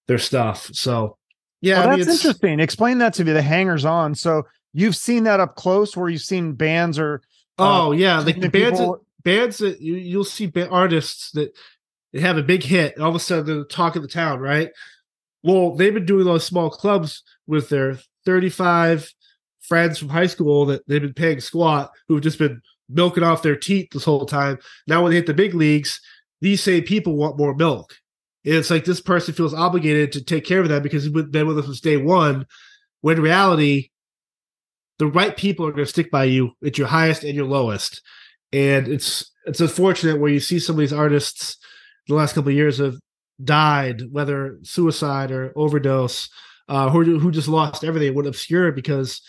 their 0.08 0.18
stuff. 0.18 0.68
So, 0.72 1.16
yeah, 1.61 1.78
well, 1.78 1.88
I 1.88 1.96
mean, 1.96 2.04
that's 2.04 2.24
interesting. 2.24 2.58
Explain 2.58 2.98
that 2.98 3.14
to 3.14 3.24
me. 3.24 3.32
The 3.32 3.42
hangers 3.42 3.85
on. 3.85 4.16
So 4.16 4.42
you've 4.72 4.96
seen 4.96 5.22
that 5.24 5.38
up 5.38 5.54
close, 5.54 5.96
where 5.96 6.08
you've 6.08 6.22
seen 6.22 6.54
bands 6.54 6.98
or 6.98 7.22
uh, 7.61 7.87
oh 7.87 7.92
yeah, 7.92 8.18
like 8.18 8.40
the 8.40 8.50
bands 8.50 8.80
that, 8.80 8.98
bands 9.22 9.58
that 9.58 9.80
you, 9.80 9.94
you'll 9.94 10.24
see 10.24 10.50
artists 10.68 11.30
that 11.32 11.56
they 12.12 12.20
have 12.20 12.38
a 12.38 12.42
big 12.42 12.64
hit, 12.64 12.96
and 12.96 13.04
all 13.04 13.11
of 13.11 13.16
a 13.16 13.20
sudden 13.20 13.46
they're 13.46 13.54
the 13.58 13.64
talk 13.64 13.94
of 13.94 14.02
the 14.02 14.08
town, 14.08 14.40
right? 14.40 14.70
Well, 15.44 15.76
they've 15.76 15.94
been 15.94 16.06
doing 16.06 16.24
those 16.24 16.44
small 16.44 16.70
clubs 16.70 17.22
with 17.46 17.68
their 17.68 17.98
35 18.24 19.12
friends 19.61 19.98
from 19.98 20.08
high 20.08 20.26
school 20.26 20.66
that 20.66 20.87
they've 20.87 21.02
been 21.02 21.14
paying 21.14 21.40
squat 21.40 21.90
who've 22.08 22.22
just 22.22 22.38
been 22.38 22.61
milking 22.88 23.22
off 23.22 23.42
their 23.42 23.56
teeth 23.56 23.88
this 23.92 24.04
whole 24.04 24.26
time. 24.26 24.58
Now, 24.87 25.02
when 25.02 25.11
they 25.11 25.16
hit 25.16 25.26
the 25.26 25.35
big 25.35 25.54
leagues, 25.54 26.00
these 26.40 26.62
same 26.62 26.82
people 26.82 27.16
want 27.16 27.38
more 27.38 27.54
milk. 27.54 27.94
And 28.44 28.54
it's 28.56 28.70
like 28.70 28.85
this 28.85 29.00
person 29.00 29.35
feels 29.35 29.54
obligated 29.54 30.12
to 30.12 30.24
take 30.24 30.44
care 30.44 30.61
of 30.61 30.68
that 30.68 30.82
because 30.82 31.04
he's 31.04 31.12
been 31.12 31.46
with 31.46 31.58
us 31.58 31.66
since 31.66 31.80
day 31.80 31.96
one. 31.96 32.46
When 33.00 33.20
reality, 33.20 33.90
the 34.98 35.06
right 35.06 35.37
people 35.37 35.66
are 35.66 35.72
going 35.72 35.85
to 35.85 35.90
stick 35.90 36.11
by 36.11 36.24
you 36.24 36.52
at 36.64 36.78
your 36.78 36.88
highest 36.88 37.24
and 37.24 37.35
your 37.35 37.46
lowest. 37.46 38.02
And 38.52 38.88
it's 38.88 39.30
it's 39.46 39.61
unfortunate 39.61 40.20
where 40.20 40.30
you 40.30 40.40
see 40.40 40.58
some 40.58 40.76
of 40.76 40.80
these 40.80 40.92
artists 40.92 41.56
the 42.08 42.14
last 42.14 42.35
couple 42.35 42.50
of 42.50 42.56
years 42.56 42.78
have 42.78 42.96
died, 43.42 44.02
whether 44.11 44.58
suicide 44.62 45.30
or 45.30 45.52
overdose, 45.56 46.28
uh, 46.68 46.90
who 46.90 47.18
who 47.18 47.31
just 47.31 47.48
lost 47.48 47.85
everything, 47.85 48.14
went 48.14 48.29
obscure 48.29 48.72
because 48.72 49.20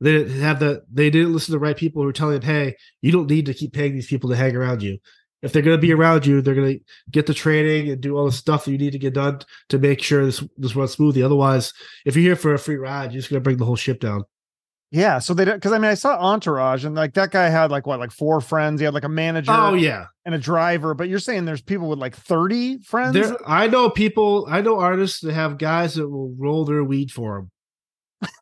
they 0.00 0.12
didn't 0.12 0.40
have 0.40 0.60
the 0.60 0.82
they 0.92 1.10
didn't 1.10 1.32
listen 1.32 1.46
to 1.46 1.52
the 1.52 1.58
right 1.58 1.76
people 1.76 2.02
who 2.02 2.06
were 2.06 2.12
telling 2.12 2.40
them, 2.40 2.42
hey, 2.42 2.76
you 3.02 3.12
don't 3.12 3.30
need 3.30 3.46
to 3.46 3.54
keep 3.54 3.72
paying 3.72 3.94
these 3.94 4.06
people 4.06 4.30
to 4.30 4.36
hang 4.36 4.56
around 4.56 4.82
you. 4.82 4.98
If 5.40 5.52
they're 5.52 5.62
going 5.62 5.76
to 5.76 5.80
be 5.80 5.92
around 5.92 6.26
you, 6.26 6.40
they're 6.40 6.54
going 6.54 6.78
to 6.78 6.84
get 7.10 7.26
the 7.26 7.34
training 7.34 7.90
and 7.90 8.00
do 8.00 8.16
all 8.16 8.26
the 8.26 8.32
stuff 8.32 8.64
that 8.64 8.72
you 8.72 8.78
need 8.78 8.92
to 8.92 8.98
get 8.98 9.14
done 9.14 9.40
to 9.68 9.78
make 9.78 10.02
sure 10.02 10.24
this 10.24 10.42
this 10.56 10.74
runs 10.74 10.92
smoothly. 10.92 11.22
Otherwise, 11.22 11.72
if 12.04 12.16
you're 12.16 12.24
here 12.24 12.36
for 12.36 12.54
a 12.54 12.58
free 12.58 12.76
ride, 12.76 13.12
you're 13.12 13.20
just 13.20 13.30
going 13.30 13.40
to 13.40 13.44
bring 13.44 13.56
the 13.56 13.64
whole 13.64 13.76
ship 13.76 14.00
down. 14.00 14.24
Yeah, 14.90 15.18
so 15.18 15.34
they 15.34 15.44
because 15.44 15.72
I 15.72 15.78
mean 15.78 15.90
I 15.90 15.94
saw 15.94 16.18
Entourage 16.18 16.84
and 16.84 16.94
like 16.94 17.12
that 17.14 17.30
guy 17.30 17.50
had 17.50 17.70
like 17.70 17.86
what 17.86 17.98
like 17.98 18.10
four 18.10 18.40
friends. 18.40 18.80
He 18.80 18.84
had 18.84 18.94
like 18.94 19.04
a 19.04 19.08
manager. 19.08 19.52
Oh 19.52 19.74
yeah, 19.74 20.06
and 20.24 20.34
a 20.34 20.38
driver. 20.38 20.94
But 20.94 21.10
you're 21.10 21.18
saying 21.18 21.44
there's 21.44 21.60
people 21.60 21.90
with 21.90 21.98
like 21.98 22.16
thirty 22.16 22.78
friends. 22.78 23.12
There, 23.12 23.36
I 23.46 23.66
know 23.66 23.90
people. 23.90 24.46
I 24.48 24.62
know 24.62 24.78
artists 24.78 25.20
that 25.20 25.34
have 25.34 25.58
guys 25.58 25.96
that 25.96 26.08
will 26.08 26.34
roll 26.38 26.64
their 26.64 26.82
weed 26.82 27.10
for 27.10 27.36
them. 28.22 28.30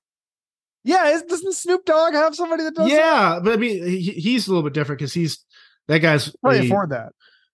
Yeah, 0.85 1.21
doesn't 1.29 1.55
Snoop 1.55 1.85
Dogg 1.85 2.15
have 2.15 2.37
somebody 2.37 2.63
that 2.63 2.77
does? 2.77 2.89
Yeah, 2.89 3.35
that? 3.35 3.41
but 3.43 3.53
I 3.55 3.57
mean, 3.57 3.85
he, 3.85 4.13
he's 4.13 4.47
a 4.47 4.51
little 4.51 4.63
bit 4.63 4.73
different 4.73 5.01
because 5.01 5.13
he's 5.13 5.45
that 5.89 5.99
guy's 5.99 6.31
probably 6.37 6.61
a, 6.61 6.65
afford 6.67 6.91
that. 6.91 7.09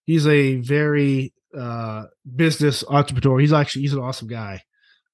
He's 0.05 0.27
a 0.27 0.57
very 0.57 1.33
uh 1.57 2.03
business 2.35 2.83
entrepreneur. 2.87 3.39
He's 3.39 3.53
actually 3.53 3.81
he's 3.81 3.93
an 3.93 4.01
awesome 4.01 4.27
guy. 4.27 4.61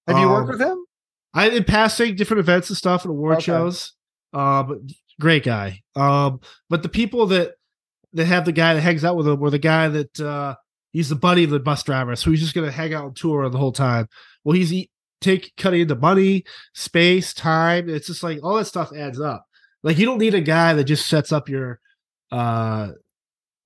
Have 0.05 0.17
um, 0.17 0.21
you 0.21 0.27
worked 0.27 0.51
um, 0.51 0.59
with 0.59 0.61
him? 0.61 0.85
I 1.33 1.49
in 1.49 1.63
passing 1.63 2.15
different 2.15 2.39
events 2.39 2.69
and 2.69 2.77
stuff 2.77 3.03
and 3.03 3.11
award 3.11 3.37
okay. 3.37 3.43
shows. 3.43 3.93
Uh, 4.33 4.63
but 4.63 4.79
great 5.19 5.43
guy. 5.43 5.81
Um, 5.95 6.39
but 6.69 6.83
the 6.83 6.89
people 6.89 7.27
that 7.27 7.53
that 8.13 8.25
have 8.25 8.45
the 8.45 8.51
guy 8.51 8.73
that 8.73 8.81
hangs 8.81 9.05
out 9.05 9.15
with 9.15 9.27
him 9.27 9.41
or 9.41 9.49
the 9.49 9.59
guy 9.59 9.87
that 9.87 10.19
uh 10.19 10.55
he's 10.91 11.09
the 11.09 11.15
buddy 11.15 11.43
of 11.43 11.51
the 11.51 11.59
bus 11.59 11.83
driver, 11.83 12.15
so 12.15 12.31
he's 12.31 12.41
just 12.41 12.55
gonna 12.55 12.71
hang 12.71 12.93
out 12.93 13.05
on 13.05 13.13
tour 13.13 13.47
the 13.49 13.57
whole 13.57 13.71
time. 13.71 14.07
Well, 14.43 14.55
he's 14.55 14.87
take 15.21 15.53
cutting 15.57 15.81
into 15.81 15.95
money, 15.95 16.45
space, 16.73 17.33
time. 17.33 17.89
It's 17.89 18.07
just 18.07 18.23
like 18.23 18.39
all 18.43 18.55
that 18.55 18.65
stuff 18.65 18.91
adds 18.95 19.19
up. 19.19 19.45
Like 19.83 19.97
you 19.97 20.05
don't 20.05 20.17
need 20.17 20.33
a 20.33 20.41
guy 20.41 20.73
that 20.73 20.85
just 20.85 21.07
sets 21.07 21.31
up 21.31 21.49
your 21.49 21.79
uh 22.31 22.89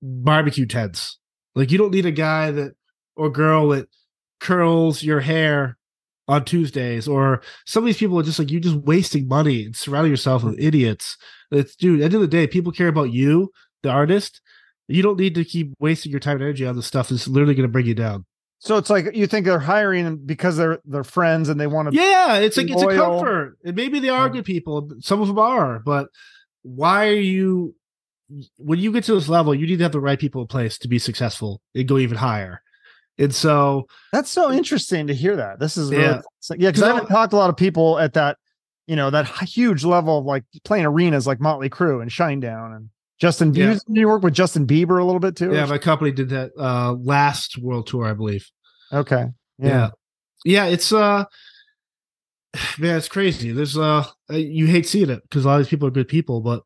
barbecue 0.02 0.66
tents. 0.66 1.18
Like 1.54 1.70
you 1.70 1.78
don't 1.78 1.92
need 1.92 2.06
a 2.06 2.12
guy 2.12 2.50
that 2.50 2.74
or 3.16 3.30
girl 3.30 3.68
that 3.70 3.88
curls 4.40 5.02
your 5.02 5.20
hair 5.20 5.78
on 6.26 6.44
Tuesdays, 6.44 7.06
or 7.06 7.42
some 7.66 7.82
of 7.82 7.86
these 7.86 7.98
people 7.98 8.18
are 8.18 8.22
just 8.22 8.38
like 8.38 8.50
you're 8.50 8.60
just 8.60 8.76
wasting 8.76 9.28
money 9.28 9.64
and 9.64 9.76
surrounding 9.76 10.10
yourself 10.10 10.42
with 10.42 10.58
idiots. 10.58 11.16
It's 11.50 11.76
dude, 11.76 11.96
at 11.96 11.98
the 11.98 12.04
end 12.04 12.14
of 12.14 12.20
the 12.20 12.26
day, 12.26 12.46
people 12.46 12.72
care 12.72 12.88
about 12.88 13.12
you, 13.12 13.50
the 13.82 13.90
artist. 13.90 14.40
You 14.88 15.02
don't 15.02 15.18
need 15.18 15.34
to 15.36 15.44
keep 15.44 15.72
wasting 15.78 16.12
your 16.12 16.20
time 16.20 16.36
and 16.36 16.42
energy 16.42 16.66
on 16.66 16.76
the 16.76 16.82
stuff 16.82 17.08
that's 17.08 17.28
literally 17.28 17.54
going 17.54 17.68
to 17.68 17.72
bring 17.72 17.86
you 17.86 17.94
down. 17.94 18.26
So 18.58 18.78
it's 18.78 18.88
like 18.88 19.14
you 19.14 19.26
think 19.26 19.44
they're 19.44 19.58
hiring 19.58 20.16
because 20.24 20.56
they're 20.56 20.78
they're 20.86 21.04
friends 21.04 21.50
and 21.50 21.60
they 21.60 21.66
want 21.66 21.90
to. 21.90 21.94
Yeah, 21.94 22.38
it's 22.38 22.56
like 22.56 22.70
it's 22.70 22.82
a 22.82 22.96
comfort. 22.96 23.58
And 23.64 23.76
maybe 23.76 24.00
they 24.00 24.08
are 24.08 24.30
good 24.30 24.46
people. 24.46 24.90
Some 25.00 25.20
of 25.20 25.28
them 25.28 25.38
are, 25.38 25.80
but 25.80 26.08
why 26.62 27.08
are 27.08 27.12
you? 27.12 27.74
When 28.56 28.78
you 28.78 28.90
get 28.90 29.04
to 29.04 29.14
this 29.14 29.28
level, 29.28 29.54
you 29.54 29.66
need 29.66 29.76
to 29.76 29.82
have 29.82 29.92
the 29.92 30.00
right 30.00 30.18
people 30.18 30.40
in 30.40 30.46
place 30.46 30.78
to 30.78 30.88
be 30.88 30.98
successful 30.98 31.60
and 31.74 31.86
go 31.86 31.98
even 31.98 32.16
higher. 32.16 32.62
And 33.18 33.34
so 33.34 33.86
that's 34.12 34.30
so 34.30 34.50
interesting 34.50 35.06
to 35.06 35.14
hear 35.14 35.36
that. 35.36 35.60
This 35.60 35.76
is 35.76 35.90
really, 35.90 36.02
yeah, 36.02 36.20
yeah. 36.56 36.70
Because 36.70 36.82
I 36.82 36.88
haven't 36.88 37.06
talked 37.06 37.30
to 37.30 37.36
a 37.36 37.38
lot 37.38 37.50
of 37.50 37.56
people 37.56 37.98
at 37.98 38.14
that, 38.14 38.38
you 38.86 38.96
know, 38.96 39.10
that 39.10 39.26
huge 39.42 39.84
level 39.84 40.18
of 40.18 40.24
like 40.24 40.44
playing 40.64 40.84
arenas 40.84 41.26
like 41.26 41.40
Motley 41.40 41.70
Crue 41.70 42.02
and 42.02 42.10
Shinedown 42.10 42.74
and 42.74 42.90
Justin, 43.20 43.54
yeah. 43.54 43.74
you, 43.86 44.00
you 44.00 44.08
work 44.08 44.22
with 44.22 44.34
Justin 44.34 44.66
Bieber 44.66 45.00
a 45.00 45.04
little 45.04 45.20
bit 45.20 45.36
too? 45.36 45.54
Yeah, 45.54 45.66
my 45.66 45.78
company 45.78 46.10
did 46.10 46.30
that 46.30 46.50
uh 46.58 46.92
last 46.94 47.56
world 47.58 47.86
tour, 47.86 48.04
I 48.04 48.14
believe. 48.14 48.50
Okay. 48.92 49.26
Yeah. 49.58 49.68
Yeah, 49.68 49.90
yeah 50.44 50.64
it's 50.66 50.92
uh 50.92 51.24
man, 52.78 52.96
it's 52.96 53.08
crazy. 53.08 53.52
There's 53.52 53.78
uh 53.78 54.04
you 54.30 54.66
hate 54.66 54.88
seeing 54.88 55.10
it 55.10 55.22
because 55.22 55.44
a 55.44 55.48
lot 55.48 55.60
of 55.60 55.66
these 55.66 55.70
people 55.70 55.86
are 55.86 55.92
good 55.92 56.08
people, 56.08 56.40
but 56.40 56.64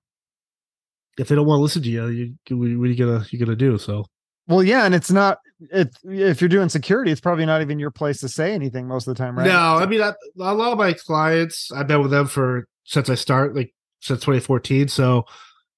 if 1.18 1.28
they 1.28 1.34
don't 1.34 1.46
want 1.46 1.58
to 1.58 1.62
listen 1.62 1.82
to 1.82 1.90
you, 1.90 2.06
you 2.48 2.56
what 2.56 2.66
are 2.66 2.90
you 2.90 2.96
gonna 2.96 3.26
you 3.30 3.38
gonna 3.38 3.56
do? 3.56 3.76
So 3.76 4.06
well, 4.48 4.62
yeah, 4.62 4.84
and 4.84 4.94
it's 4.94 5.10
not 5.10 5.38
if 5.70 5.88
if 6.04 6.40
you're 6.40 6.48
doing 6.48 6.68
security, 6.68 7.12
it's 7.12 7.20
probably 7.20 7.46
not 7.46 7.60
even 7.60 7.78
your 7.78 7.90
place 7.90 8.20
to 8.20 8.28
say 8.28 8.54
anything 8.54 8.88
most 8.88 9.06
of 9.06 9.14
the 9.14 9.22
time, 9.22 9.36
right? 9.36 9.46
No, 9.46 9.76
I 9.76 9.86
mean 9.86 10.00
I, 10.00 10.12
a 10.40 10.54
lot 10.54 10.72
of 10.72 10.78
my 10.78 10.94
clients, 10.94 11.70
I've 11.70 11.86
been 11.86 12.02
with 12.02 12.10
them 12.10 12.26
for 12.26 12.66
since 12.84 13.10
I 13.10 13.14
start, 13.14 13.54
like 13.54 13.74
since 14.00 14.20
2014. 14.20 14.88
So 14.88 15.24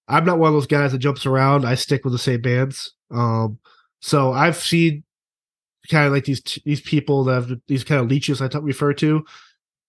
I'm 0.06 0.24
not 0.24 0.38
one 0.38 0.48
of 0.48 0.54
those 0.54 0.66
guys 0.66 0.92
that 0.92 0.98
jumps 0.98 1.26
around. 1.26 1.64
I 1.64 1.74
stick 1.74 2.04
with 2.04 2.12
the 2.12 2.18
same 2.18 2.40
bands. 2.40 2.94
Um, 3.10 3.58
so 4.00 4.32
I've 4.32 4.56
seen 4.56 5.02
kind 5.90 6.06
of 6.06 6.12
like 6.12 6.24
these 6.24 6.42
these 6.64 6.80
people 6.80 7.24
that 7.24 7.34
have 7.34 7.52
these 7.66 7.84
kind 7.84 8.00
of 8.00 8.08
leeches 8.08 8.40
I 8.40 8.48
t- 8.48 8.58
refer 8.58 8.92
to. 8.94 9.24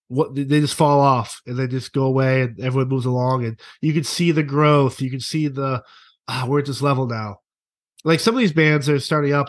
What 0.08 0.36
they 0.36 0.44
just 0.44 0.76
fall 0.76 1.00
off 1.00 1.42
and 1.46 1.58
they 1.58 1.68
just 1.68 1.94
go 1.94 2.04
away, 2.04 2.42
and 2.42 2.60
everyone 2.60 2.90
moves 2.90 3.06
along, 3.06 3.46
and 3.46 3.60
you 3.82 3.94
can 3.94 4.04
see 4.04 4.32
the 4.32 4.44
growth. 4.44 5.02
You 5.02 5.10
can 5.10 5.22
see 5.22 5.48
the 5.48 5.84
ah, 6.28 6.46
we're 6.48 6.60
at 6.60 6.66
this 6.66 6.82
level 6.82 7.08
now. 7.08 7.41
Like 8.04 8.20
some 8.20 8.36
of 8.36 8.40
these 8.40 8.54
bands 8.54 8.90
are 8.90 9.00
starting 9.00 9.34
up. 9.34 9.48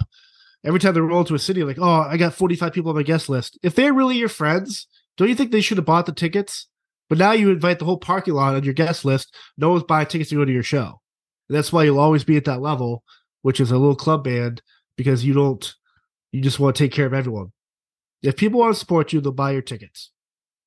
Every 0.65 0.79
time 0.79 0.95
they 0.95 1.01
roll 1.01 1.25
to 1.25 1.35
a 1.35 1.39
city, 1.39 1.65
like, 1.65 1.79
oh, 1.81 2.03
I 2.03 2.17
got 2.17 2.35
45 2.35 2.73
people 2.73 2.91
on 2.91 2.97
my 2.97 3.03
guest 3.03 3.29
list. 3.29 3.59
If 3.63 3.75
they're 3.75 3.93
really 3.93 4.17
your 4.17 4.29
friends, 4.29 4.87
don't 5.17 5.29
you 5.29 5.35
think 5.35 5.51
they 5.51 5.61
should 5.61 5.79
have 5.79 5.87
bought 5.87 6.07
the 6.07 6.13
tickets? 6.13 6.69
But 7.09 7.19
now 7.19 7.33
you 7.33 7.51
invite 7.51 7.79
the 7.79 7.85
whole 7.85 7.99
parking 7.99 8.35
lot 8.35 8.55
on 8.55 8.65
your 8.65 8.75
guest 8.75 9.05
list. 9.05 9.35
No 9.59 9.71
one's 9.71 9.83
buying 9.83 10.07
tickets 10.07 10.31
to 10.31 10.37
go 10.37 10.45
to 10.45 10.53
your 10.53 10.63
show. 10.63 11.01
And 11.49 11.57
that's 11.59 11.73
why 11.73 11.85
you'll 11.85 11.99
always 11.99 12.25
be 12.25 12.37
at 12.37 12.45
that 12.45 12.63
level, 12.63 13.03
which 13.43 13.61
is 13.61 13.71
a 13.71 13.77
little 13.77 13.97
club 13.97 14.25
band, 14.25 14.63
because 14.97 15.25
you 15.25 15.35
don't, 15.35 15.75
you 16.31 16.41
just 16.41 16.61
want 16.61 16.77
to 16.77 16.83
take 16.83 16.93
care 16.93 17.07
of 17.07 17.13
everyone. 17.13 17.53
If 18.23 18.37
people 18.37 18.61
want 18.61 18.75
to 18.75 18.81
support 18.81 19.13
you, 19.13 19.21
they'll 19.21 19.33
buy 19.33 19.51
your 19.51 19.63
tickets. 19.63 20.11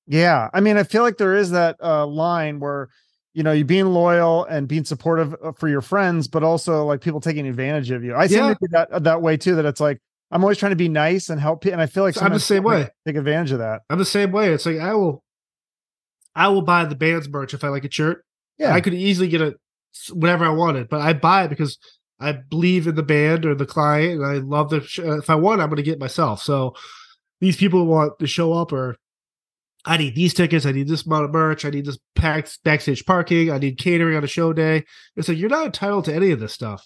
Yeah. 0.08 0.50
I 0.54 0.60
mean, 0.60 0.78
I 0.78 0.84
feel 0.84 1.02
like 1.02 1.18
there 1.18 1.36
is 1.36 1.52
that 1.52 1.78
uh, 1.82 2.06
line 2.06 2.60
where, 2.60 2.90
you 3.36 3.44
know, 3.44 3.52
you 3.52 3.66
being 3.66 3.88
loyal 3.88 4.46
and 4.46 4.68
being 4.68 4.86
supportive 4.86 5.36
uh, 5.44 5.52
for 5.52 5.68
your 5.68 5.82
friends, 5.82 6.28
but 6.28 6.42
also 6.42 6.86
like 6.86 7.02
people 7.02 7.20
taking 7.20 7.46
advantage 7.48 7.92
of 7.92 8.04
you. 8.04 8.16
I 8.16 8.28
seem 8.28 8.40
Yeah. 8.40 8.54
to 8.54 8.60
be 8.62 8.68
that 8.72 9.04
that 9.04 9.22
way 9.22 9.38
too. 9.38 9.56
That 9.56 9.66
it's 9.66 9.82
like 9.82 10.00
I'm 10.32 10.42
always 10.44 10.58
trying 10.58 10.72
to 10.72 10.76
be 10.78 10.90
nice 10.90 11.30
and 11.30 11.40
help, 11.40 11.62
pe- 11.62 11.72
and 11.72 11.82
I 11.82 11.86
feel 11.86 12.04
like 12.04 12.20
I'm 12.22 12.34
the 12.34 12.40
same 12.40 12.64
way. 12.64 12.90
Take 13.06 13.18
advantage 13.18 13.52
of 13.52 13.60
that. 13.60 13.82
I'm 13.90 14.00
the 14.00 14.06
same 14.06 14.32
way. 14.32 14.52
It's 14.54 14.66
like 14.66 14.80
I 14.80 14.94
will, 14.96 15.22
I 16.36 16.48
will 16.48 16.62
buy 16.62 16.86
the 16.86 16.96
band's 16.96 17.30
merch 17.30 17.54
if 17.54 17.64
I 17.64 17.68
like 17.68 17.86
a 17.86 17.92
shirt. 17.92 18.24
Yeah, 18.58 18.74
I 18.74 18.82
could 18.82 18.94
easily 18.94 19.28
get 19.28 19.42
it 19.42 19.58
whatever 20.14 20.46
I 20.46 20.50
wanted, 20.50 20.88
but 20.90 21.02
I 21.02 21.14
buy 21.14 21.44
it 21.44 21.50
because 21.50 21.78
I 22.20 22.32
believe 22.32 22.88
in 22.88 22.96
the 22.96 23.04
band 23.04 23.46
or 23.46 23.54
the 23.54 23.66
client, 23.66 24.22
and 24.22 24.26
I 24.26 24.36
love 24.36 24.70
the. 24.70 24.82
Sh- 24.82 25.00
uh, 25.00 25.18
if 25.20 25.30
I 25.30 25.36
want, 25.36 25.60
I'm 25.62 25.68
going 25.68 25.76
to 25.78 25.84
get 25.84 26.00
myself. 26.00 26.42
So 26.42 26.74
these 27.42 27.58
people 27.58 27.86
want 27.86 28.18
to 28.20 28.28
show 28.28 28.54
up, 28.54 28.72
or 28.72 28.96
I 29.86 29.98
need 29.98 30.16
these 30.16 30.34
tickets. 30.34 30.66
I 30.66 30.72
need 30.72 30.88
this 30.88 31.06
amount 31.06 31.26
of 31.26 31.32
merch. 31.32 31.64
I 31.64 31.70
need 31.70 31.86
this 31.86 32.00
packed 32.16 32.58
backstage 32.64 33.06
parking. 33.06 33.52
I 33.52 33.60
need 33.60 33.78
catering 33.78 34.18
on 34.18 34.24
a 34.24 34.28
show 34.28 34.52
day. 34.52 34.84
It's 35.16 35.28
like 35.28 35.38
you're 35.38 35.50
not 35.50 35.66
entitled 35.68 36.06
to 36.06 36.14
any 36.14 36.32
of 36.32 36.40
this 36.40 36.54
stuff. 36.54 36.86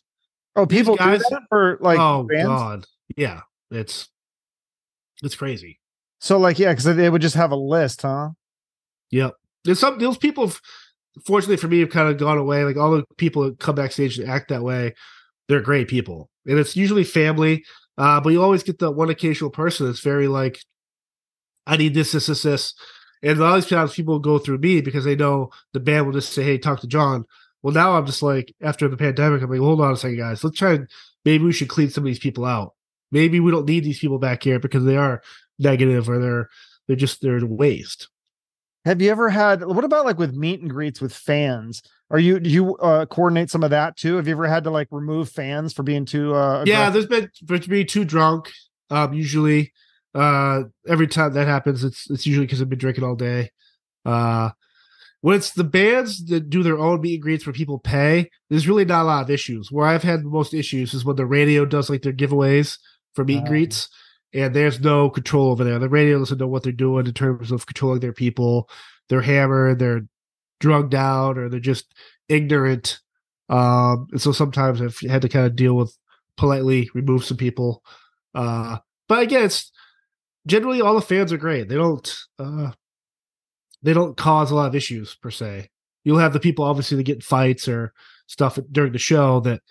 oh, 0.55 0.65
people 0.65 0.95
do 0.95 1.03
guys- 1.03 1.21
that 1.29 1.43
for 1.49 1.77
like 1.81 1.99
oh 1.99 2.23
bands. 2.29 2.47
god, 2.47 2.85
yeah, 3.15 3.41
it's 3.71 4.09
it's 5.23 5.35
crazy. 5.35 5.79
So 6.19 6.37
like 6.37 6.59
yeah, 6.59 6.71
because 6.73 6.83
they 6.95 7.09
would 7.09 7.21
just 7.21 7.35
have 7.35 7.51
a 7.51 7.55
list, 7.55 8.01
huh? 8.01 8.29
Yep. 9.11 9.35
There's 9.63 9.79
some 9.79 9.97
those 9.99 10.17
people 10.17 10.47
have- 10.47 10.61
fortunately 11.25 11.57
for 11.57 11.67
me 11.67 11.79
have 11.79 11.89
kind 11.89 12.09
of 12.09 12.17
gone 12.17 12.37
away. 12.37 12.63
Like 12.65 12.77
all 12.77 12.91
the 12.91 13.05
people 13.17 13.43
that 13.43 13.59
come 13.59 13.75
backstage 13.75 14.19
and 14.19 14.29
act 14.29 14.49
that 14.49 14.63
way, 14.63 14.93
they're 15.47 15.61
great 15.61 15.87
people. 15.87 16.29
And 16.45 16.59
it's 16.59 16.75
usually 16.75 17.03
family. 17.03 17.63
Uh, 17.97 18.19
but 18.21 18.29
you 18.29 18.41
always 18.41 18.63
get 18.63 18.79
the 18.79 18.89
one 18.91 19.09
occasional 19.09 19.49
person 19.49 19.85
that's 19.85 19.99
very 19.99 20.27
like, 20.29 20.59
I 21.69 21.77
need 21.77 21.93
this, 21.93 22.11
this, 22.11 22.25
this, 22.25 22.41
this. 22.41 22.73
And 23.21 23.37
a 23.37 23.41
lot 23.41 23.57
of 23.57 23.63
these 23.63 23.69
times 23.69 23.93
people 23.93 24.17
go 24.19 24.39
through 24.39 24.57
me 24.57 24.81
because 24.81 25.03
they 25.03 25.15
know 25.15 25.51
the 25.73 25.79
band 25.79 26.05
will 26.05 26.13
just 26.13 26.33
say, 26.33 26.43
Hey, 26.43 26.57
talk 26.57 26.79
to 26.81 26.87
John. 26.87 27.25
Well, 27.61 27.73
now 27.73 27.95
I'm 27.95 28.05
just 28.05 28.23
like, 28.23 28.53
after 28.61 28.87
the 28.87 28.97
pandemic, 28.97 29.41
I'm 29.41 29.49
like, 29.49 29.59
hold 29.59 29.81
on 29.81 29.91
a 29.91 29.97
second, 29.97 30.17
guys. 30.17 30.43
Let's 30.43 30.57
try 30.57 30.73
and 30.73 30.87
maybe 31.25 31.43
we 31.43 31.51
should 31.51 31.67
clean 31.67 31.89
some 31.89 32.03
of 32.03 32.05
these 32.05 32.19
people 32.19 32.45
out. 32.45 32.73
Maybe 33.11 33.39
we 33.39 33.51
don't 33.51 33.67
need 33.67 33.83
these 33.83 33.99
people 33.99 34.19
back 34.19 34.43
here 34.43 34.59
because 34.59 34.83
they 34.83 34.97
are 34.97 35.21
negative 35.57 36.09
or 36.09 36.19
they're 36.19 36.49
they're 36.87 36.95
just 36.95 37.21
they're 37.21 37.45
waste. 37.45 38.07
Have 38.85 39.01
you 39.01 39.11
ever 39.11 39.29
had 39.29 39.65
what 39.65 39.83
about 39.83 40.05
like 40.05 40.17
with 40.17 40.33
meet 40.33 40.61
and 40.61 40.69
greets 40.69 41.01
with 41.01 41.13
fans? 41.13 41.81
Are 42.11 42.19
you 42.19 42.39
do 42.39 42.49
you 42.49 42.77
uh, 42.77 43.05
coordinate 43.05 43.49
some 43.49 43.63
of 43.63 43.71
that 43.71 43.97
too? 43.97 44.15
Have 44.15 44.27
you 44.27 44.33
ever 44.33 44.47
had 44.47 44.63
to 44.63 44.71
like 44.71 44.87
remove 44.91 45.29
fans 45.29 45.73
for 45.73 45.83
being 45.83 46.05
too 46.05 46.33
uh 46.33 46.63
yeah 46.65 46.89
there's 46.89 47.07
been 47.07 47.29
for 47.45 47.59
me 47.67 47.83
too 47.83 48.05
drunk 48.05 48.51
um 48.89 49.13
usually 49.13 49.73
uh 50.15 50.63
every 50.87 51.07
time 51.07 51.33
that 51.33 51.47
happens 51.47 51.83
it's 51.83 52.09
it's 52.09 52.25
usually 52.25 52.45
because 52.45 52.61
i've 52.61 52.69
been 52.69 52.79
drinking 52.79 53.03
all 53.03 53.15
day. 53.15 53.49
Uh 54.05 54.49
when 55.21 55.35
it's 55.35 55.51
the 55.51 55.65
bands 55.65 56.25
that 56.27 56.49
do 56.49 56.63
their 56.63 56.79
own 56.79 57.01
meet 57.01 57.15
and 57.15 57.21
greets 57.23 57.45
where 57.45 57.53
people 57.53 57.79
pay 57.79 58.29
there's 58.49 58.67
really 58.67 58.85
not 58.85 59.03
a 59.03 59.05
lot 59.05 59.23
of 59.23 59.29
issues. 59.29 59.71
Where 59.71 59.85
i've 59.87 60.03
had 60.03 60.21
the 60.23 60.29
most 60.29 60.53
issues 60.53 60.93
is 60.93 61.05
when 61.05 61.15
the 61.17 61.25
radio 61.25 61.65
does 61.65 61.89
like 61.89 62.01
their 62.01 62.13
giveaways 62.13 62.77
for 63.15 63.23
meet 63.25 63.39
and 63.39 63.47
Oh. 63.47 63.49
greets 63.49 63.89
and 64.33 64.53
there's 64.55 64.79
no 64.79 65.09
control 65.09 65.51
over 65.51 65.63
there. 65.63 65.79
The 65.79 65.89
radio 65.89 66.19
doesn't 66.19 66.37
know 66.37 66.47
what 66.47 66.61
they're 66.63 66.71
doing 66.71 67.07
in 67.07 67.13
terms 67.13 67.51
of 67.51 67.65
controlling 67.65 67.99
their 67.99 68.13
people. 68.13 68.69
They're 69.09 69.21
hammered 69.21 69.79
they're 69.79 70.01
drugged 70.59 70.93
out 70.95 71.37
or 71.37 71.49
they're 71.49 71.59
just 71.59 71.93
ignorant. 72.29 72.99
Um 73.49 74.07
and 74.11 74.21
so 74.21 74.31
sometimes 74.31 74.81
i've 74.81 74.99
had 75.09 75.21
to 75.23 75.29
kind 75.29 75.45
of 75.45 75.55
deal 75.55 75.75
with 75.75 75.95
politely 76.37 76.89
remove 76.93 77.25
some 77.25 77.37
people. 77.37 77.83
Uh, 78.33 78.77
but 79.09 79.23
again, 79.23 79.43
it's 79.45 79.71
generally 80.45 80.81
all 80.81 80.95
the 80.95 81.01
fans 81.01 81.31
are 81.33 81.37
great. 81.37 81.69
They 81.69 81.75
don't 81.75 82.17
uh, 82.37 82.71
they 83.81 83.93
don't 83.93 84.17
cause 84.17 84.51
a 84.51 84.55
lot 84.55 84.67
of 84.67 84.75
issues 84.75 85.15
per 85.15 85.31
se. 85.31 85.69
You'll 86.03 86.19
have 86.19 86.33
the 86.33 86.39
people 86.39 86.65
obviously 86.65 86.97
that 86.97 87.03
get 87.03 87.17
in 87.17 87.21
fights 87.21 87.67
or 87.67 87.93
stuff 88.27 88.57
during 88.71 88.93
the 88.93 88.99
show 88.99 89.39
that 89.41 89.61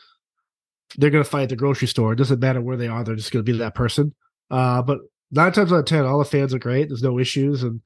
they're 0.97 1.11
going 1.11 1.25
to 1.25 1.31
fight 1.31 1.45
at 1.45 1.49
the 1.51 1.57
grocery 1.57 1.89
store. 1.89 2.13
It 2.13 2.17
doesn't 2.17 2.41
matter 2.41 2.61
where 2.61 2.77
they 2.77 2.89
are; 2.89 3.05
they're 3.05 3.17
just 3.17 3.33
going 3.33 3.45
to 3.45 3.53
be 3.53 3.59
that 3.59 3.75
person. 3.75 4.15
Uh, 4.51 4.83
but 4.83 4.99
nine 5.31 5.53
times 5.53 5.73
out 5.73 5.81
of 5.81 5.85
ten, 5.85 6.05
all 6.05 6.19
the 6.19 6.25
fans 6.25 6.55
are 6.55 6.59
great. 6.59 6.89
There's 6.89 7.03
no 7.03 7.19
issues, 7.19 7.63
and 7.63 7.83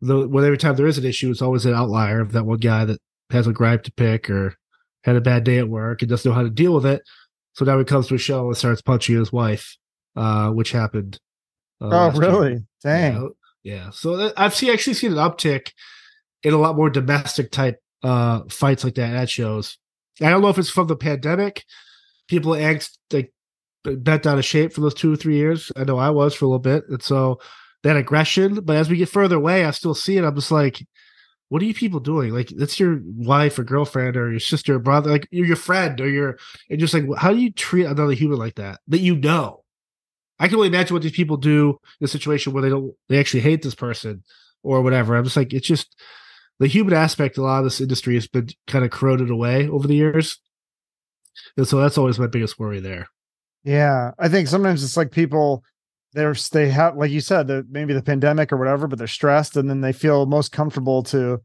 the, 0.00 0.26
when 0.28 0.44
every 0.44 0.58
time 0.58 0.76
there 0.76 0.86
is 0.86 0.98
an 0.98 1.04
issue, 1.04 1.30
it's 1.30 1.42
always 1.42 1.66
an 1.66 1.74
outlier 1.74 2.20
of 2.20 2.32
that 2.32 2.44
one 2.44 2.58
guy 2.58 2.84
that 2.84 3.00
has 3.30 3.46
a 3.46 3.52
gripe 3.52 3.84
to 3.84 3.92
pick 3.92 4.28
or 4.30 4.56
had 5.04 5.16
a 5.16 5.20
bad 5.20 5.44
day 5.44 5.58
at 5.58 5.68
work 5.68 6.02
and 6.02 6.08
doesn't 6.08 6.28
know 6.28 6.34
how 6.34 6.42
to 6.42 6.50
deal 6.50 6.74
with 6.74 6.86
it. 6.86 7.02
So 7.54 7.64
now 7.64 7.78
he 7.78 7.84
comes 7.84 8.08
to 8.08 8.14
a 8.14 8.18
show 8.18 8.46
and 8.46 8.56
starts 8.56 8.82
punching 8.82 9.16
his 9.16 9.32
wife, 9.32 9.76
uh, 10.16 10.50
which 10.50 10.72
happened. 10.72 11.18
Uh, 11.82 11.86
Oh, 11.86 11.88
last 11.88 12.20
year. 12.20 12.30
really? 12.30 12.66
Dang. 12.82 13.14
Yeah, 13.62 13.74
yeah. 13.74 13.90
So 13.90 14.16
that, 14.16 14.34
I've 14.36 14.54
seen 14.54 14.70
actually 14.70 14.94
seen 14.94 15.12
an 15.12 15.18
uptick 15.18 15.72
in 16.42 16.54
a 16.54 16.58
lot 16.58 16.76
more 16.76 16.90
domestic 16.90 17.50
type 17.50 17.78
uh 18.02 18.40
fights 18.50 18.82
like 18.84 18.94
that 18.96 19.14
at 19.14 19.30
shows. 19.30 19.78
I 20.20 20.28
don't 20.30 20.42
know 20.42 20.48
if 20.48 20.58
it's 20.58 20.70
from 20.70 20.88
the 20.88 20.96
pandemic. 20.96 21.64
People 22.28 22.52
angst 22.52 22.98
like 23.12 23.32
bent 23.84 24.26
out 24.26 24.38
of 24.38 24.44
shape 24.44 24.72
for 24.72 24.80
those 24.80 24.94
two 24.94 25.12
or 25.12 25.16
three 25.16 25.36
years. 25.36 25.70
I 25.76 25.84
know 25.84 25.98
I 25.98 26.10
was 26.10 26.34
for 26.34 26.44
a 26.44 26.48
little 26.48 26.58
bit, 26.58 26.84
and 26.88 27.02
so 27.02 27.40
that 27.82 27.96
aggression. 27.96 28.60
But 28.64 28.76
as 28.76 28.88
we 28.90 28.96
get 28.96 29.08
further 29.08 29.36
away, 29.36 29.64
I 29.64 29.70
still 29.72 29.94
see 29.94 30.16
it. 30.16 30.24
I'm 30.24 30.34
just 30.34 30.50
like, 30.50 30.84
what 31.48 31.62
are 31.62 31.64
you 31.64 31.74
people 31.74 32.00
doing? 32.00 32.32
Like 32.32 32.48
that's 32.48 32.80
your 32.80 33.00
wife 33.04 33.58
or 33.58 33.64
girlfriend 33.64 34.16
or 34.16 34.30
your 34.30 34.40
sister 34.40 34.76
or 34.76 34.78
brother, 34.78 35.10
like 35.10 35.28
you're 35.30 35.46
your 35.46 35.56
friend 35.56 36.00
or 36.00 36.08
your 36.08 36.38
and 36.70 36.80
just 36.80 36.94
like 36.94 37.04
how 37.18 37.32
do 37.32 37.38
you 37.38 37.52
treat 37.52 37.84
another 37.86 38.12
human 38.14 38.38
like 38.38 38.54
that 38.56 38.80
that 38.88 39.00
you 39.00 39.16
know? 39.16 39.61
I 40.38 40.48
can 40.48 40.56
only 40.56 40.68
imagine 40.68 40.94
what 40.94 41.02
these 41.02 41.12
people 41.12 41.36
do 41.36 41.78
in 42.00 42.04
a 42.04 42.08
situation 42.08 42.52
where 42.52 42.62
they 42.62 42.68
don't 42.68 42.94
they 43.08 43.18
actually 43.18 43.40
hate 43.40 43.62
this 43.62 43.74
person 43.74 44.24
or 44.62 44.82
whatever. 44.82 45.14
I'm 45.16 45.24
just 45.24 45.36
like 45.36 45.52
it's 45.52 45.66
just 45.66 45.94
the 46.58 46.66
human 46.66 46.94
aspect. 46.94 47.38
A 47.38 47.42
lot 47.42 47.58
of 47.58 47.64
this 47.64 47.80
industry 47.80 48.14
has 48.14 48.26
been 48.26 48.48
kind 48.66 48.84
of 48.84 48.90
corroded 48.90 49.30
away 49.30 49.68
over 49.68 49.86
the 49.86 49.94
years, 49.94 50.38
and 51.56 51.66
so 51.66 51.78
that's 51.78 51.98
always 51.98 52.18
my 52.18 52.26
biggest 52.26 52.58
worry 52.58 52.80
there. 52.80 53.06
Yeah, 53.64 54.10
I 54.18 54.28
think 54.28 54.48
sometimes 54.48 54.82
it's 54.82 54.96
like 54.96 55.10
people 55.12 55.62
they're 56.14 56.34
they 56.52 56.68
have 56.68 56.96
like 56.96 57.10
you 57.10 57.20
said 57.20 57.48
maybe 57.70 57.94
the 57.94 58.02
pandemic 58.02 58.52
or 58.52 58.56
whatever, 58.56 58.86
but 58.86 58.98
they're 58.98 59.06
stressed 59.06 59.56
and 59.56 59.68
then 59.70 59.80
they 59.80 59.92
feel 59.92 60.26
most 60.26 60.52
comfortable 60.52 61.02
to 61.04 61.40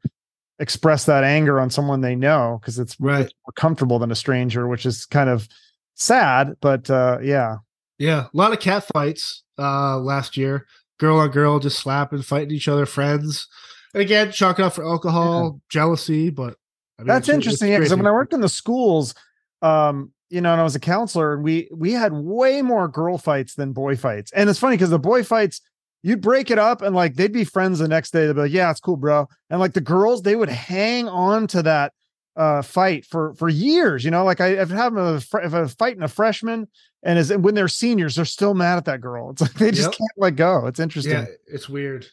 express 0.59 1.05
that 1.05 1.23
anger 1.23 1.59
on 1.59 1.69
someone 1.69 2.01
they 2.01 2.15
know 2.15 2.57
because 2.59 2.79
it's 2.79 2.99
Right. 2.99 3.31
more 3.45 3.53
comfortable 3.55 3.99
than 3.99 4.11
a 4.11 4.15
stranger, 4.15 4.67
which 4.67 4.85
is 4.85 5.05
kind 5.05 5.29
of 5.29 5.47
sad. 5.95 6.55
But 6.61 6.89
uh, 6.89 7.19
yeah, 7.21 7.57
Yeah, 7.99 8.25
a 8.25 8.29
lot 8.33 8.53
of 8.53 8.59
cat 8.59 8.85
fights 8.93 9.43
uh 9.57 9.97
last 9.97 10.37
year. 10.37 10.67
Girl 10.99 11.19
on 11.19 11.29
girl 11.29 11.59
just 11.59 11.79
slapping, 11.79 12.21
fighting 12.21 12.51
each 12.51 12.67
other, 12.67 12.85
friends. 12.85 13.47
And 13.93 14.01
again, 14.01 14.31
chalk 14.31 14.59
it 14.59 14.63
up 14.63 14.73
for 14.73 14.85
alcohol, 14.85 15.61
jealousy, 15.69 16.29
but 16.29 16.55
I 16.99 17.03
mean, 17.03 17.07
That's 17.07 17.29
interesting. 17.29 17.71
Yeah, 17.71 17.77
because 17.77 17.95
when 17.95 18.07
I 18.07 18.11
worked 18.11 18.33
in 18.33 18.41
the 18.41 18.49
schools, 18.49 19.13
um, 19.61 20.11
you 20.29 20.41
know, 20.41 20.51
and 20.51 20.59
I 20.59 20.63
was 20.63 20.75
a 20.75 20.79
counselor, 20.79 21.33
and 21.33 21.43
we 21.43 21.69
we 21.73 21.91
had 21.91 22.13
way 22.13 22.61
more 22.61 22.87
girl 22.87 23.17
fights 23.17 23.55
than 23.55 23.73
boy 23.73 23.95
fights. 23.95 24.31
And 24.33 24.49
it's 24.49 24.59
funny 24.59 24.75
because 24.75 24.89
the 24.89 24.99
boy 24.99 25.23
fights, 25.23 25.61
you'd 26.03 26.21
break 26.21 26.51
it 26.51 26.59
up 26.59 26.81
and 26.81 26.95
like 26.95 27.15
they'd 27.15 27.31
be 27.31 27.43
friends 27.43 27.79
the 27.79 27.87
next 27.87 28.11
day. 28.11 28.25
They'd 28.25 28.33
be 28.33 28.41
like, 28.41 28.51
"Yeah, 28.51 28.71
it's 28.71 28.79
cool, 28.79 28.97
bro." 28.97 29.27
And 29.49 29.59
like 29.59 29.73
the 29.73 29.81
girls, 29.81 30.23
they 30.23 30.35
would 30.35 30.49
hang 30.49 31.07
on 31.07 31.47
to 31.47 31.63
that 31.63 31.93
uh 32.37 32.61
fight 32.61 33.05
for 33.05 33.33
for 33.33 33.49
years. 33.49 34.05
You 34.05 34.11
know, 34.11 34.23
like 34.23 34.39
I, 34.39 34.61
I've 34.61 34.69
had 34.69 34.93
a 34.93 35.15
if 35.15 35.53
I'm 35.53 35.67
fighting 35.67 36.03
a 36.03 36.07
freshman, 36.07 36.67
and 37.03 37.19
as 37.19 37.35
when 37.35 37.55
they're 37.55 37.67
seniors, 37.67 38.15
they're 38.15 38.25
still 38.25 38.53
mad 38.53 38.77
at 38.77 38.85
that 38.85 39.01
girl. 39.01 39.31
It's 39.31 39.41
like 39.41 39.53
they 39.55 39.71
just 39.71 39.89
Yep. 39.91 39.97
can't 39.97 40.11
let 40.17 40.35
go. 40.35 40.67
It's 40.67 40.79
interesting. 40.79 41.13
Yeah, 41.13 41.25
it's 41.47 41.67
weird. 41.67 42.05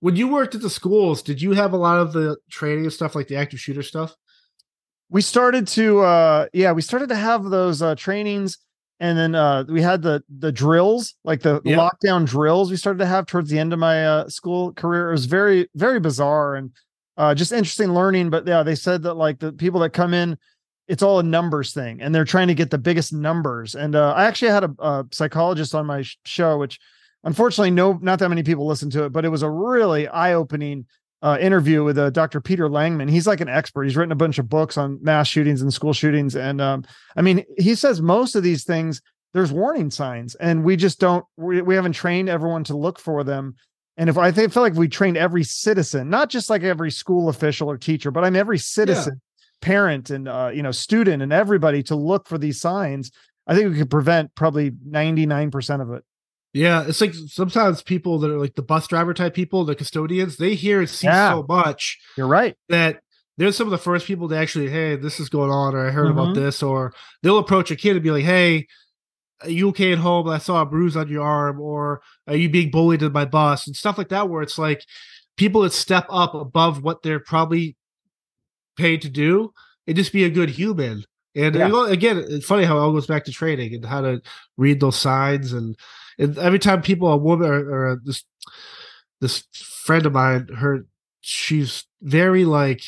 When 0.00 0.16
you 0.16 0.26
worked 0.28 0.54
at 0.56 0.62
the 0.62 0.70
schools, 0.70 1.22
did 1.22 1.40
you 1.40 1.52
have 1.52 1.72
a 1.72 1.76
lot 1.76 1.98
of 1.98 2.12
the 2.12 2.36
training 2.50 2.84
and 2.84 2.92
stuff 2.92 3.14
like 3.14 3.28
the 3.28 3.36
active 3.36 3.60
shooter 3.60 3.82
stuff? 3.82 4.14
we 5.10 5.20
started 5.20 5.66
to 5.68 6.00
uh 6.00 6.46
yeah 6.54 6.72
we 6.72 6.80
started 6.80 7.10
to 7.10 7.14
have 7.14 7.44
those 7.44 7.82
uh 7.82 7.94
trainings 7.96 8.56
and 8.98 9.18
then 9.18 9.34
uh 9.34 9.62
we 9.68 9.82
had 9.82 10.00
the 10.00 10.22
the 10.38 10.50
drills 10.50 11.14
like 11.22 11.42
the 11.42 11.60
Yeah. 11.66 11.76
lockdown 11.76 12.24
drills 12.24 12.70
we 12.70 12.78
started 12.78 12.98
to 13.00 13.06
have 13.06 13.26
towards 13.26 13.50
the 13.50 13.58
end 13.58 13.74
of 13.74 13.78
my 13.78 14.06
uh 14.06 14.28
school 14.30 14.72
career 14.72 15.10
it 15.10 15.12
was 15.12 15.26
very 15.26 15.68
very 15.74 16.00
bizarre 16.00 16.54
and 16.54 16.70
uh 17.16 17.34
just 17.34 17.52
interesting 17.52 17.92
learning 17.92 18.30
but 18.30 18.46
yeah 18.46 18.62
they 18.62 18.74
said 18.74 19.02
that 19.02 19.14
like 19.14 19.38
the 19.38 19.52
people 19.52 19.80
that 19.80 19.90
come 19.90 20.14
in 20.14 20.36
it's 20.88 21.02
all 21.02 21.18
a 21.18 21.22
numbers 21.22 21.72
thing 21.72 22.00
and 22.00 22.14
they're 22.14 22.24
trying 22.24 22.48
to 22.48 22.54
get 22.54 22.70
the 22.70 22.78
biggest 22.78 23.12
numbers 23.12 23.74
and 23.74 23.94
uh 23.94 24.12
i 24.16 24.24
actually 24.24 24.50
had 24.50 24.64
a, 24.64 24.74
a 24.78 25.04
psychologist 25.12 25.74
on 25.74 25.86
my 25.86 26.02
sh- 26.02 26.16
show 26.24 26.58
which 26.58 26.78
unfortunately 27.24 27.70
no 27.70 27.98
not 28.02 28.18
that 28.18 28.28
many 28.28 28.42
people 28.42 28.66
listen 28.66 28.90
to 28.90 29.04
it 29.04 29.12
but 29.12 29.24
it 29.24 29.28
was 29.28 29.42
a 29.42 29.50
really 29.50 30.08
eye-opening 30.08 30.86
uh, 31.22 31.38
interview 31.40 31.84
with 31.84 31.96
uh, 31.96 32.10
Dr. 32.10 32.40
Peter 32.40 32.68
Langman. 32.68 33.08
He's 33.08 33.26
like 33.26 33.40
an 33.40 33.48
expert. 33.48 33.84
He's 33.84 33.96
written 33.96 34.12
a 34.12 34.16
bunch 34.16 34.38
of 34.38 34.48
books 34.48 34.76
on 34.76 34.98
mass 35.02 35.28
shootings 35.28 35.62
and 35.62 35.72
school 35.72 35.92
shootings. 35.92 36.34
And 36.34 36.60
um, 36.60 36.84
I 37.16 37.22
mean, 37.22 37.44
he 37.56 37.74
says 37.76 38.02
most 38.02 38.34
of 38.34 38.42
these 38.42 38.64
things, 38.64 39.00
there's 39.32 39.52
warning 39.52 39.90
signs, 39.90 40.34
and 40.34 40.62
we 40.62 40.76
just 40.76 41.00
don't, 41.00 41.24
we, 41.36 41.62
we 41.62 41.74
haven't 41.74 41.92
trained 41.92 42.28
everyone 42.28 42.64
to 42.64 42.76
look 42.76 42.98
for 42.98 43.24
them. 43.24 43.54
And 43.96 44.08
if 44.08 44.16
I 44.16 44.30
think, 44.32 44.52
feel 44.52 44.62
like 44.62 44.72
if 44.72 44.78
we 44.78 44.88
trained 44.88 45.16
every 45.16 45.44
citizen, 45.44 46.08
not 46.08 46.30
just 46.30 46.48
like 46.48 46.62
every 46.62 46.90
school 46.90 47.28
official 47.28 47.70
or 47.70 47.76
teacher, 47.76 48.10
but 48.10 48.24
I 48.24 48.30
mean, 48.30 48.36
every 48.40 48.58
citizen, 48.58 49.20
parent, 49.60 50.10
and, 50.10 50.28
uh, 50.28 50.50
you 50.52 50.62
know, 50.62 50.72
student 50.72 51.22
and 51.22 51.32
everybody 51.32 51.82
to 51.84 51.94
look 51.94 52.26
for 52.26 52.38
these 52.38 52.60
signs, 52.60 53.10
I 53.46 53.54
think 53.54 53.70
we 53.70 53.78
could 53.78 53.90
prevent 53.90 54.34
probably 54.34 54.70
99% 54.70 55.82
of 55.82 55.92
it. 55.92 56.04
Yeah, 56.54 56.84
it's 56.86 57.00
like 57.00 57.14
sometimes 57.14 57.82
people 57.82 58.18
that 58.20 58.30
are 58.30 58.38
like 58.38 58.54
the 58.54 58.62
bus 58.62 58.86
driver 58.86 59.14
type 59.14 59.34
people, 59.34 59.64
the 59.64 59.74
custodians, 59.74 60.36
they 60.36 60.54
hear 60.54 60.80
and 60.80 60.88
see 60.88 61.06
Yeah. 61.06 61.30
so 61.30 61.46
much 61.48 61.98
You're 62.16 62.26
right. 62.26 62.56
that 62.68 63.00
they're 63.38 63.52
some 63.52 63.66
of 63.66 63.70
the 63.70 63.78
first 63.78 64.06
people 64.06 64.28
to 64.28 64.36
actually, 64.36 64.68
hey, 64.68 64.96
this 64.96 65.18
is 65.18 65.30
going 65.30 65.50
on, 65.50 65.74
or 65.74 65.86
I 65.88 65.90
heard 65.90 66.08
Mhm. 66.08 66.12
about 66.12 66.34
this, 66.34 66.62
or 66.62 66.92
they'll 67.22 67.38
approach 67.38 67.70
a 67.70 67.76
kid 67.76 67.92
and 67.96 68.02
be 68.02 68.10
like, 68.10 68.24
hey, 68.24 68.66
you 69.48 69.68
okay 69.70 69.92
at 69.92 69.98
home? 69.98 70.28
I 70.28 70.38
saw 70.38 70.62
a 70.62 70.66
bruise 70.66 70.96
on 70.96 71.08
your 71.08 71.22
arm, 71.22 71.60
or 71.60 72.02
are 72.26 72.36
you 72.36 72.48
being 72.48 72.70
bullied 72.70 73.02
in 73.02 73.12
my 73.12 73.24
bus 73.24 73.66
and 73.66 73.76
stuff 73.76 73.98
like 73.98 74.08
that, 74.08 74.28
where 74.28 74.42
it's 74.42 74.58
like 74.58 74.84
people 75.36 75.62
that 75.62 75.72
step 75.72 76.06
up 76.10 76.34
above 76.34 76.82
what 76.82 77.02
they're 77.02 77.20
probably 77.20 77.76
paid 78.76 79.02
to 79.02 79.08
do 79.08 79.52
and 79.86 79.96
just 79.96 80.12
be 80.12 80.24
a 80.24 80.30
good 80.30 80.50
human. 80.50 81.04
And 81.34 81.54
Yeah. 81.54 81.66
you 81.66 81.72
know, 81.72 81.84
again, 81.84 82.18
it's 82.18 82.46
funny 82.46 82.64
how 82.64 82.76
it 82.76 82.80
all 82.80 82.92
goes 82.92 83.06
back 83.06 83.24
to 83.24 83.32
training 83.32 83.74
and 83.74 83.84
how 83.84 84.02
to 84.02 84.20
read 84.56 84.80
those 84.80 84.98
signs. 84.98 85.52
And, 85.52 85.76
and 86.18 86.36
every 86.38 86.58
time 86.58 86.82
people, 86.82 87.08
a 87.08 87.16
woman 87.16 87.48
or, 87.48 87.92
or 87.92 88.00
this 88.04 88.24
this 89.20 89.44
friend 89.84 90.04
of 90.04 90.12
mine, 90.12 90.48
her, 90.56 90.86
she's 91.20 91.84
very 92.02 92.44
like, 92.44 92.82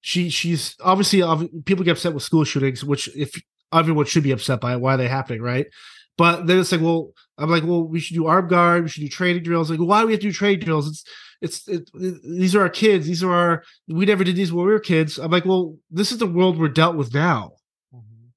she 0.00 0.28
she's 0.28 0.76
obviously 0.82 1.22
people 1.64 1.84
get 1.84 1.92
upset 1.92 2.12
with 2.12 2.22
school 2.22 2.44
shootings, 2.44 2.84
which 2.84 3.08
if 3.16 3.40
everyone 3.74 4.06
should 4.06 4.22
be 4.22 4.30
upset 4.32 4.60
by 4.60 4.72
it, 4.74 4.80
why 4.80 4.94
are 4.94 4.96
they 4.96 5.08
happening, 5.08 5.42
right? 5.42 5.66
But 6.16 6.46
then 6.46 6.60
it's 6.60 6.70
like, 6.70 6.80
well, 6.80 7.10
I'm 7.38 7.50
like, 7.50 7.64
well, 7.64 7.82
we 7.82 7.98
should 7.98 8.14
do 8.16 8.26
arm 8.26 8.48
guard, 8.48 8.84
we 8.84 8.88
should 8.88 9.00
do 9.02 9.08
training 9.08 9.42
drills. 9.42 9.70
Like, 9.70 9.80
why 9.80 10.00
do 10.00 10.06
we 10.06 10.12
have 10.12 10.20
to 10.20 10.28
do 10.28 10.32
training 10.32 10.60
drills? 10.60 10.88
It's 10.88 11.04
it's 11.40 11.68
it, 11.68 11.90
it- 11.94 12.22
these 12.22 12.54
are 12.54 12.62
our 12.62 12.68
kids. 12.68 13.06
These 13.06 13.22
are 13.22 13.32
our 13.32 13.64
we 13.88 14.06
never 14.06 14.24
did 14.24 14.36
these 14.36 14.52
when 14.52 14.66
we 14.66 14.72
were 14.72 14.78
kids. 14.80 15.18
I'm 15.18 15.30
like, 15.30 15.44
well, 15.44 15.76
this 15.90 16.12
is 16.12 16.18
the 16.18 16.26
world 16.26 16.58
we're 16.58 16.68
dealt 16.68 16.96
with 16.96 17.12
now. 17.12 17.52
Mm-hmm. 17.94 18.28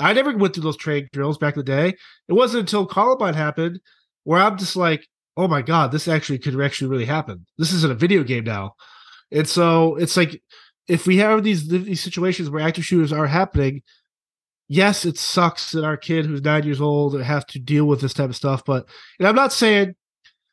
I 0.00 0.12
never 0.14 0.36
went 0.36 0.54
through 0.54 0.64
those 0.64 0.76
training 0.76 1.08
drills 1.12 1.38
back 1.38 1.54
in 1.54 1.60
the 1.60 1.64
day. 1.64 1.94
It 2.28 2.32
wasn't 2.32 2.62
until 2.62 2.86
Columbine 2.86 3.34
happened 3.34 3.80
where 4.24 4.40
I'm 4.40 4.56
just 4.58 4.76
like, 4.76 5.06
oh 5.36 5.46
my 5.46 5.62
god, 5.62 5.92
this 5.92 6.08
actually 6.08 6.38
could 6.38 6.60
actually 6.60 6.88
really 6.88 7.04
happen. 7.04 7.46
This 7.58 7.72
isn't 7.72 7.92
a 7.92 7.96
video 7.96 8.24
game 8.24 8.44
now, 8.44 8.72
and 9.30 9.46
so 9.48 9.96
it's 9.96 10.16
like 10.16 10.42
if 10.88 11.06
we 11.06 11.18
have 11.18 11.42
these 11.44 11.68
these 11.68 12.00
situations 12.00 12.48
where 12.48 12.66
active 12.66 12.84
shooters 12.84 13.12
are 13.12 13.26
happening, 13.26 13.82
yes, 14.68 15.04
it 15.04 15.18
sucks 15.18 15.72
that 15.72 15.84
our 15.84 15.96
kid 15.96 16.26
who's 16.26 16.42
nine 16.42 16.64
years 16.64 16.80
old 16.80 17.20
have 17.20 17.46
to 17.48 17.58
deal 17.58 17.86
with 17.86 18.00
this 18.00 18.14
type 18.14 18.30
of 18.30 18.36
stuff. 18.36 18.64
But 18.64 18.88
and 19.18 19.28
I'm 19.28 19.34
not 19.34 19.52
saying 19.52 19.94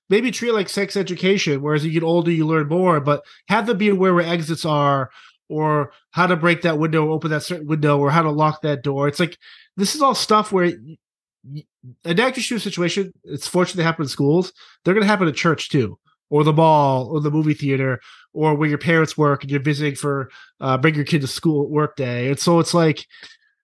maybe 0.09 0.31
treat 0.31 0.51
like 0.51 0.69
sex 0.69 0.95
education, 0.95 1.61
whereas 1.61 1.85
you 1.85 1.91
get 1.91 2.03
older, 2.03 2.31
you 2.31 2.45
learn 2.45 2.67
more, 2.67 2.99
but 2.99 3.23
have 3.47 3.65
them 3.65 3.77
be 3.77 3.89
aware 3.89 4.13
where 4.13 4.25
exits 4.25 4.65
are 4.65 5.09
or 5.49 5.91
how 6.11 6.27
to 6.27 6.35
break 6.35 6.61
that 6.61 6.79
window, 6.79 7.11
open 7.11 7.31
that 7.31 7.43
certain 7.43 7.67
window, 7.67 7.99
or 7.99 8.09
how 8.09 8.21
to 8.21 8.31
lock 8.31 8.61
that 8.61 8.83
door. 8.83 9.07
It's 9.07 9.19
like 9.19 9.37
this 9.77 9.95
is 9.95 10.01
all 10.01 10.15
stuff 10.15 10.51
where 10.51 10.71
an 12.05 12.19
active 12.19 12.43
shooter 12.43 12.59
situation, 12.59 13.13
it's 13.23 13.47
fortunate 13.47 13.77
they 13.77 13.83
happen 13.83 14.03
in 14.03 14.09
schools. 14.09 14.53
They're 14.83 14.93
going 14.93 15.03
to 15.03 15.07
happen 15.07 15.27
at 15.27 15.35
church 15.35 15.69
too, 15.69 15.99
or 16.29 16.43
the 16.43 16.53
mall, 16.53 17.07
or 17.07 17.19
the 17.19 17.31
movie 17.31 17.53
theater, 17.53 17.99
or 18.33 18.55
where 18.55 18.69
your 18.69 18.77
parents 18.77 19.17
work 19.17 19.43
and 19.43 19.51
you're 19.51 19.61
visiting 19.61 19.95
for 19.95 20.29
uh, 20.59 20.77
bring 20.77 20.95
your 20.95 21.05
kid 21.05 21.21
to 21.21 21.27
school 21.27 21.69
work 21.69 21.95
day. 21.95 22.29
And 22.29 22.39
so 22.39 22.59
it's 22.59 22.73
like 22.73 23.05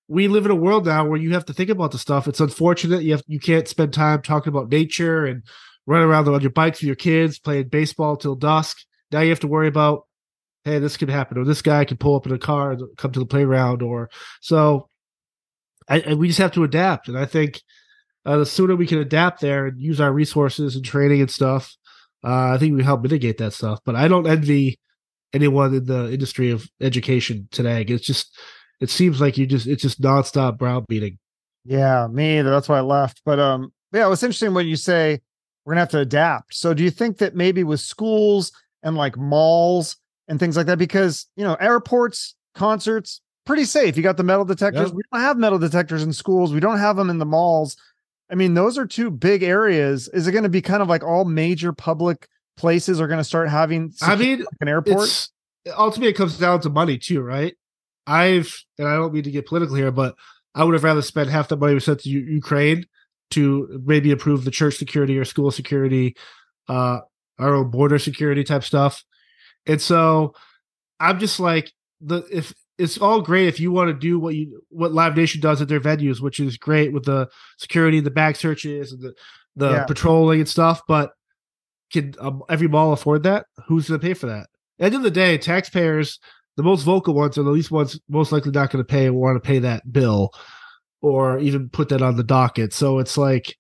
we 0.10 0.28
live 0.28 0.44
in 0.44 0.52
a 0.52 0.56
world 0.56 0.88
now 0.88 1.06
where 1.06 1.20
you 1.20 1.34
have 1.34 1.46
to 1.46 1.54
think 1.54 1.70
about 1.70 1.92
the 1.92 2.00
stuff. 2.00 2.28
It's 2.28 2.40
unfortunate 2.40 3.04
you 3.04 3.12
have 3.12 3.24
you 3.28 3.40
can't 3.40 3.68
spend 3.68 3.94
time 3.94 4.22
talking 4.24 4.52
about 4.52 4.70
nature 4.70 5.26
and 5.26 5.44
running 5.86 6.08
around 6.08 6.28
on 6.28 6.42
your 6.42 6.50
bikes 6.50 6.82
with 6.82 6.88
your 6.88 6.96
kids, 6.96 7.40
playing 7.40 7.70
baseball 7.70 8.18
till 8.18 8.36
dusk. 8.36 8.80
Now 9.12 9.22
you 9.22 9.30
have 9.30 9.40
to 9.42 9.48
worry 9.48 9.68
about, 9.68 10.08
hey, 10.66 10.80
this 10.80 10.98
could 10.98 11.10
happen, 11.10 11.38
or 11.38 11.46
this 11.46 11.62
guy 11.62 11.86
could 11.86 12.00
pull 12.00 12.16
up 12.16 12.26
in 12.26 12.34
a 12.34 12.40
car 12.40 12.72
and 12.72 12.98
come 12.98 13.12
to 13.12 13.20
the 13.20 13.26
playground, 13.26 13.82
or 13.84 14.10
so. 14.42 14.90
I, 15.88 16.14
we 16.14 16.28
just 16.28 16.40
have 16.40 16.52
to 16.52 16.64
adapt, 16.64 17.08
and 17.08 17.18
I 17.18 17.26
think 17.26 17.62
uh, 18.26 18.38
the 18.38 18.46
sooner 18.46 18.76
we 18.76 18.86
can 18.86 19.00
adapt 19.00 19.42
there 19.42 19.68
and 19.68 19.80
use 19.80 20.00
our 20.00 20.14
resources 20.14 20.76
and 20.76 20.86
training 20.86 21.22
and 21.22 21.32
stuff, 21.32 21.76
uh, 22.24 22.52
I 22.54 22.58
think 22.60 22.76
we 22.76 22.84
help 22.84 23.02
mitigate 23.02 23.40
that 23.40 23.54
stuff. 23.54 23.80
But 23.86 23.96
I 23.96 24.08
don't 24.08 24.28
envy 24.28 24.80
anyone 25.34 25.74
in 25.74 25.86
the 25.86 26.12
industry 26.12 26.52
of 26.52 26.68
education 26.82 27.48
today. 27.52 27.84
It's 27.88 28.06
just 28.06 28.38
it 28.80 28.90
seems 28.90 29.20
like 29.20 29.38
you 29.38 29.46
just 29.46 29.68
it's 29.68 29.82
just 29.82 30.02
nonstop 30.02 30.58
browbeating. 30.58 31.18
Yeah, 31.66 32.08
me 32.08 32.40
either. 32.40 32.50
That's 32.50 32.70
why 32.70 32.78
I 32.78 32.82
left. 32.82 33.22
But 33.26 33.40
um, 33.40 33.72
yeah, 33.92 34.06
it 34.06 34.10
was 34.10 34.24
interesting 34.24 34.54
when 34.54 34.68
you 34.68 34.76
say 34.76 35.20
we're 35.66 35.74
gonna 35.74 35.82
have 35.82 35.90
to 35.90 36.00
adapt. 36.00 36.54
So 36.56 36.74
do 36.74 36.84
you 36.84 36.92
think 36.92 37.18
that 37.18 37.36
maybe 37.36 37.64
with 37.64 37.80
schools 37.80 38.52
and 38.84 38.96
like 38.96 39.18
malls 39.18 39.98
and 40.28 40.40
things 40.40 40.56
like 40.56 40.68
that, 40.68 40.78
because 40.78 41.28
you 41.36 41.44
know, 41.44 41.56
airports, 41.56 42.36
concerts, 42.56 43.22
pretty 43.46 43.66
safe. 43.66 43.98
You 43.98 44.04
got 44.04 44.18
the 44.18 44.24
metal 44.24 44.46
detectors. 44.46 44.90
Yeah. 44.90 44.96
We 44.96 45.04
don't 45.12 45.22
have 45.22 45.38
metal 45.38 45.60
detectors 45.60 46.04
in 46.04 46.14
schools. 46.14 46.54
We 46.54 46.60
don't 46.60 46.78
have 46.78 46.96
them 46.96 47.10
in 47.10 47.18
the 47.18 47.26
malls. 47.26 47.76
I 48.32 48.36
mean, 48.36 48.54
those 48.54 48.78
are 48.78 48.86
two 48.86 49.10
big 49.10 49.42
areas. 49.42 50.08
Is 50.10 50.28
it 50.28 50.32
going 50.32 50.44
to 50.44 50.50
be 50.50 50.62
kind 50.62 50.84
of 50.84 50.88
like 50.88 51.04
all 51.04 51.26
major 51.26 51.74
public 51.74 52.28
places 52.58 53.02
are 53.02 53.08
going 53.08 53.20
to 53.20 53.24
start 53.24 53.50
having 53.50 53.92
I 54.02 54.16
mean, 54.16 54.40
like 54.40 54.48
an 54.62 54.68
airport? 54.68 55.30
ultimately 55.78 56.12
it 56.12 56.16
comes 56.16 56.38
down 56.38 56.62
to 56.62 56.70
money 56.70 56.98
too, 56.98 57.22
right? 57.22 57.56
I've 58.10 58.64
and 58.78 58.88
I 58.88 58.96
don't 58.96 59.14
mean 59.14 59.24
to 59.24 59.32
get 59.32 59.46
political 59.46 59.76
here, 59.76 59.92
but 59.92 60.16
I 60.56 60.64
would 60.64 60.74
have 60.74 60.84
rather 60.84 61.02
spent 61.02 61.30
half 61.30 61.48
the 61.48 61.58
money 61.58 61.74
we 61.76 61.80
sent 61.80 62.02
to 62.02 62.10
U- 62.10 62.20
Ukraine 62.42 62.86
to 63.32 63.82
maybe 63.86 64.12
improve 64.12 64.44
the 64.44 64.52
church 64.52 64.76
security 64.78 65.18
or 65.18 65.26
school 65.26 65.52
security, 65.52 66.16
uh, 66.68 67.00
our 67.38 67.56
own 67.56 67.70
border 67.70 68.00
security 68.00 68.44
type 68.44 68.64
stuff. 68.64 69.04
And 69.68 69.80
so 69.82 70.34
I'm 71.00 71.20
just 71.20 71.40
like 71.40 71.72
the 72.02 72.24
if 72.32 72.54
it's 72.78 72.98
all 72.98 73.22
great 73.22 73.48
if 73.48 73.60
you 73.60 73.72
want 73.72 73.90
to 73.90 73.94
do 73.94 74.18
what 74.20 74.34
you 74.36 74.64
what 74.70 74.92
Live 74.94 75.16
Nation 75.16 75.42
does 75.42 75.62
at 75.62 75.68
their 75.68 75.80
venues, 75.82 76.20
which 76.20 76.40
is 76.40 76.58
great 76.58 76.92
with 76.94 77.04
the 77.06 77.30
security, 77.58 77.98
and 77.98 78.06
the 78.08 78.12
back 78.12 78.36
searches, 78.36 78.92
and 78.92 79.02
the 79.02 79.14
the 79.56 79.70
Yeah. 79.72 79.86
patrolling 79.86 80.40
and 80.40 80.50
stuff. 80.50 80.82
But 80.88 81.12
can 81.92 82.14
um, 82.20 82.42
every 82.50 82.68
mall 82.68 82.94
afford 82.94 83.24
that? 83.24 83.46
Who's 83.68 83.88
going 83.90 84.00
to 84.00 84.06
pay 84.08 84.14
for 84.14 84.28
that? 84.28 84.48
End 84.80 84.96
of 84.96 85.04
the 85.04 85.12
day, 85.12 85.38
taxpayers, 85.38 86.20
the 86.60 86.64
most 86.64 86.84
vocal 86.84 87.14
ones, 87.14 87.38
are 87.38 87.44
the 87.44 87.52
least 87.52 87.72
ones 87.72 87.98
most 88.10 88.34
likely 88.34 88.52
not 88.52 88.70
going 88.70 88.84
to 88.84 88.88
pay 88.88 89.10
want 89.10 89.42
to 89.42 89.48
pay 89.48 89.60
that 89.60 89.94
bill 89.94 90.34
or 91.02 91.40
even 91.40 91.70
put 91.70 91.88
that 91.88 92.02
on 92.02 92.18
the 92.18 92.24
docket. 92.24 92.74
So 92.74 93.00
it's 93.00 93.18
like 93.18 93.56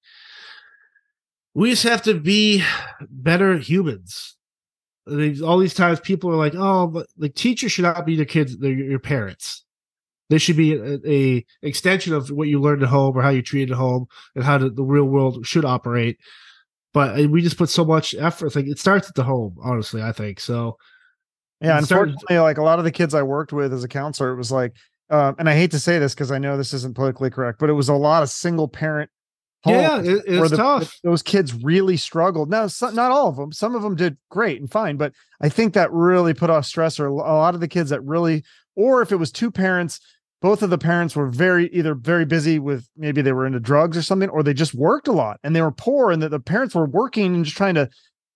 we 1.53 1.69
just 1.69 1.83
have 1.83 2.01
to 2.01 2.19
be 2.19 2.61
better 3.09 3.57
humans. 3.57 4.35
All 5.07 5.59
these 5.59 5.73
times 5.73 6.01
people 6.01 6.29
are 6.29 6.35
like, 6.35 6.55
oh, 6.57 6.87
but 6.87 7.07
like 7.17 7.35
teachers 7.35 7.71
should 7.71 7.83
not 7.83 8.05
be 8.05 8.17
the 8.17 8.25
kids, 8.25 8.57
they're 8.57 8.73
your 8.73 8.99
parents. 8.99 9.63
They 10.29 10.37
should 10.37 10.57
be 10.57 10.73
a, 10.73 10.99
a 11.07 11.45
extension 11.61 12.13
of 12.13 12.29
what 12.31 12.49
you 12.49 12.59
learned 12.59 12.83
at 12.83 12.89
home 12.89 13.15
or 13.17 13.21
how 13.21 13.29
you 13.29 13.41
treated 13.41 13.71
at 13.71 13.77
home 13.77 14.07
and 14.35 14.43
how 14.43 14.57
the, 14.57 14.71
the 14.71 14.83
real 14.83 15.05
world 15.05 15.47
should 15.47 15.63
operate. 15.63 16.19
But 16.93 17.17
uh, 17.17 17.29
we 17.29 17.41
just 17.41 17.57
put 17.57 17.69
so 17.69 17.85
much 17.85 18.13
effort. 18.13 18.57
Like 18.57 18.67
it 18.67 18.77
starts 18.77 19.07
at 19.07 19.15
the 19.15 19.23
home, 19.23 19.55
honestly. 19.63 20.01
I 20.01 20.11
think 20.11 20.41
so. 20.41 20.75
Yeah, 21.61 21.79
started- 21.81 22.11
unfortunately, 22.13 22.39
like 22.39 22.57
a 22.57 22.63
lot 22.63 22.79
of 22.79 22.85
the 22.85 22.91
kids 22.91 23.13
I 23.13 23.23
worked 23.23 23.51
with 23.53 23.73
as 23.73 23.83
a 23.83 23.87
counselor, 23.87 24.31
it 24.31 24.37
was 24.37 24.51
like, 24.51 24.73
uh, 25.09 25.33
and 25.37 25.49
I 25.49 25.55
hate 25.55 25.71
to 25.71 25.79
say 25.79 25.99
this 25.99 26.13
because 26.13 26.31
I 26.31 26.37
know 26.37 26.55
this 26.57 26.73
isn't 26.73 26.95
politically 26.95 27.29
correct, 27.29 27.59
but 27.59 27.69
it 27.69 27.73
was 27.73 27.89
a 27.89 27.93
lot 27.95 28.23
of 28.23 28.29
single 28.29 28.67
parent. 28.67 29.09
Yeah, 29.65 29.99
it- 29.99 30.23
it's 30.25 30.51
the- 30.51 30.57
tough. 30.57 30.97
Those 31.03 31.21
kids 31.21 31.53
really 31.53 31.97
struggled. 31.97 32.49
Now, 32.49 32.67
so, 32.67 32.91
not 32.91 33.11
all 33.11 33.27
of 33.27 33.35
them. 33.35 33.51
Some 33.51 33.75
of 33.75 33.81
them 33.81 33.95
did 33.95 34.17
great 34.31 34.61
and 34.61 34.71
fine, 34.71 34.95
but 34.95 35.11
I 35.41 35.49
think 35.49 35.73
that 35.73 35.91
really 35.91 36.33
put 36.33 36.49
off 36.49 36.65
stress. 36.65 36.97
Or 36.99 37.07
a 37.07 37.13
lot 37.13 37.55
of 37.55 37.59
the 37.59 37.67
kids 37.67 37.89
that 37.89 38.01
really, 38.05 38.43
or 38.77 39.01
if 39.01 39.11
it 39.11 39.17
was 39.17 39.31
two 39.33 39.51
parents, 39.51 39.99
both 40.41 40.63
of 40.63 40.69
the 40.69 40.77
parents 40.77 41.13
were 41.13 41.27
very 41.27 41.67
either 41.73 41.93
very 41.93 42.23
busy 42.23 42.57
with 42.57 42.87
maybe 42.95 43.21
they 43.21 43.33
were 43.33 43.45
into 43.45 43.59
drugs 43.59 43.97
or 43.97 44.01
something, 44.01 44.29
or 44.29 44.43
they 44.43 44.53
just 44.53 44.73
worked 44.73 45.09
a 45.09 45.11
lot 45.11 45.37
and 45.43 45.53
they 45.53 45.61
were 45.61 45.71
poor, 45.71 46.09
and 46.11 46.23
that 46.23 46.29
the 46.31 46.39
parents 46.39 46.73
were 46.73 46.85
working 46.87 47.35
and 47.35 47.43
just 47.43 47.57
trying 47.57 47.75
to 47.75 47.89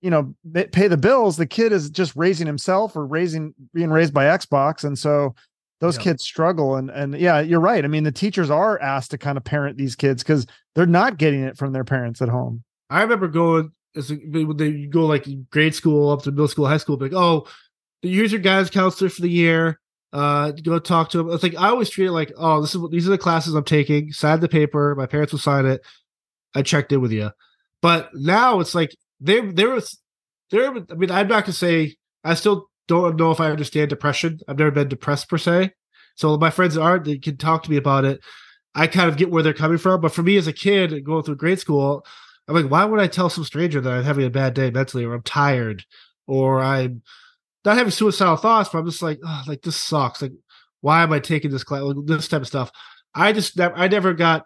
you 0.03 0.09
know 0.11 0.35
pay 0.71 0.87
the 0.87 0.97
bills 0.97 1.37
the 1.37 1.45
kid 1.47 1.71
is 1.71 1.89
just 1.89 2.15
raising 2.15 2.45
himself 2.45 2.95
or 2.95 3.05
raising 3.07 3.53
being 3.73 3.89
raised 3.89 4.13
by 4.13 4.25
xbox 4.25 4.83
and 4.83 4.99
so 4.99 5.33
those 5.79 5.95
Yeah. 5.97 6.03
kids 6.03 6.23
struggle 6.23 6.75
and 6.75 6.89
and 6.91 7.17
yeah 7.17 7.39
you're 7.39 7.59
right 7.61 7.83
i 7.83 7.87
mean 7.87 8.03
the 8.03 8.11
teachers 8.11 8.49
are 8.51 8.79
asked 8.81 9.11
to 9.11 9.17
kind 9.17 9.37
of 9.37 9.43
parent 9.43 9.77
these 9.77 9.95
kids 9.95 10.21
because 10.21 10.45
they're 10.75 10.85
not 10.85 11.17
getting 11.17 11.41
it 11.43 11.57
from 11.57 11.71
their 11.73 11.83
parents 11.85 12.21
at 12.21 12.29
home 12.29 12.63
I 12.89 13.01
remember 13.01 13.27
going 13.27 13.71
as 13.95 14.09
they 14.09 14.43
go 14.87 15.05
like 15.07 15.25
grade 15.49 15.73
school 15.73 16.11
up 16.11 16.21
to 16.23 16.31
middle 16.31 16.47
school, 16.47 16.67
high 16.67 16.77
school, 16.77 16.97
like, 16.97 17.13
oh, 17.13 17.47
here's 18.03 18.31
your 18.31 18.41
guidance 18.41 18.69
counselor 18.69 19.09
for 19.09 19.21
the 19.21 19.29
year. 19.29 19.79
Uh, 20.11 20.51
go 20.51 20.77
talk 20.77 21.09
to 21.11 21.19
him. 21.21 21.29
It's 21.31 21.41
like 21.41 21.55
I 21.55 21.69
always 21.69 21.89
treat 21.89 22.05
it 22.07 22.11
like, 22.11 22.31
oh, 22.37 22.61
this 22.61 22.75
is 22.75 22.81
these 22.91 23.07
are 23.07 23.11
the 23.11 23.17
classes 23.17 23.55
I'm 23.55 23.63
taking. 23.63 24.11
Sign 24.11 24.41
the 24.41 24.47
paper. 24.49 24.93
My 24.95 25.07
parents 25.07 25.31
will 25.33 25.39
sign 25.39 25.65
it. 25.65 25.81
I 26.53 26.61
checked 26.61 26.91
in 26.91 27.01
with 27.01 27.11
you. 27.11 27.31
But 27.81 28.09
now 28.13 28.59
it's 28.59 28.75
like 28.75 28.95
there 29.24 29.51
there 29.51 29.69
was 29.69 29.99
there. 30.51 30.69
I 30.69 30.93
mean, 30.95 31.11
I'm 31.11 31.28
not 31.28 31.45
gonna 31.45 31.53
say 31.53 31.95
I 32.24 32.36
still 32.36 32.69
don't 32.88 33.15
know 33.17 33.32
if 33.32 33.39
I 33.39 33.49
understand 33.49 33.89
depression. 33.89 34.39
I've 34.47 34.59
never 34.59 34.71
been 34.71 34.89
depressed 34.89 35.30
per 35.30 35.38
se. 35.38 35.71
So 36.15 36.38
my 36.38 36.49
friends 36.49 36.78
are 36.78 36.99
they 36.99 37.17
can 37.17 37.38
talk 37.38 37.63
to 37.63 37.71
me 37.71 37.78
about 37.78 38.05
it. 38.05 38.21
I 38.76 38.88
kind 38.88 39.09
of 39.09 39.17
get 39.17 39.32
where 39.32 39.43
they're 39.43 39.53
coming 39.53 39.78
from. 39.78 40.01
But 40.01 40.13
for 40.13 40.24
me 40.24 40.38
as 40.38 40.47
a 40.47 40.53
kid 40.53 41.03
going 41.05 41.24
through 41.24 41.38
grade 41.38 41.59
school, 41.59 42.05
I'm 42.47 42.55
like, 42.55 42.69
why 42.69 42.86
would 42.86 42.99
I 42.99 43.07
tell 43.07 43.30
some 43.30 43.43
stranger 43.45 43.80
that 43.80 43.93
I'm 43.93 44.03
having 44.03 44.26
a 44.26 44.30
bad 44.30 44.53
day 44.53 44.69
mentally, 44.69 45.05
or 45.05 45.13
I'm 45.13 45.24
tired, 45.24 45.86
or 46.28 46.59
I'm 46.59 47.01
not 47.63 47.78
having 47.78 47.91
suicidal 47.91 48.36
thoughts, 48.36 48.69
but 48.69 48.80
I'm 48.80 48.86
just 48.86 49.01
like, 49.01 49.19
oh, 49.26 49.43
like 49.47 49.61
this 49.61 49.78
sucks. 49.78 50.21
Like, 50.21 50.34
why 50.82 51.03
am 51.03 51.13
I 51.13 51.19
taking 51.19 51.51
this 51.51 51.63
class? 51.63 51.84
Like, 51.84 52.05
this 52.05 52.28
type 52.28 52.41
of 52.41 52.47
stuff. 52.47 52.71
I 53.15 53.32
just 53.32 53.59
I 53.59 53.88
never 53.88 54.13
got, 54.13 54.43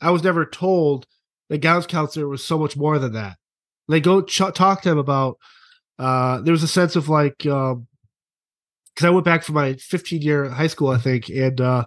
I 0.00 0.10
was 0.10 0.24
never 0.24 0.44
told 0.44 1.06
that 1.48 1.58
guidance 1.58 1.86
counselor 1.86 2.28
was 2.28 2.44
so 2.44 2.58
much 2.58 2.76
more 2.76 2.98
than 2.98 3.12
that. 3.12 3.36
Like, 3.88 4.02
go 4.02 4.22
ch- 4.22 4.54
talk 4.54 4.82
to 4.82 4.90
him 4.90 4.98
about. 4.98 5.38
Uh, 5.98 6.40
there 6.42 6.52
was 6.52 6.62
a 6.62 6.68
sense 6.68 6.94
of 6.94 7.08
like, 7.08 7.46
um, 7.46 7.86
because 8.94 9.06
I 9.06 9.10
went 9.10 9.24
back 9.26 9.42
for 9.42 9.52
my 9.52 9.74
15 9.74 10.22
year 10.22 10.48
high 10.48 10.66
school, 10.68 10.88
I 10.88 10.98
think, 10.98 11.28
and 11.28 11.60
uh, 11.60 11.84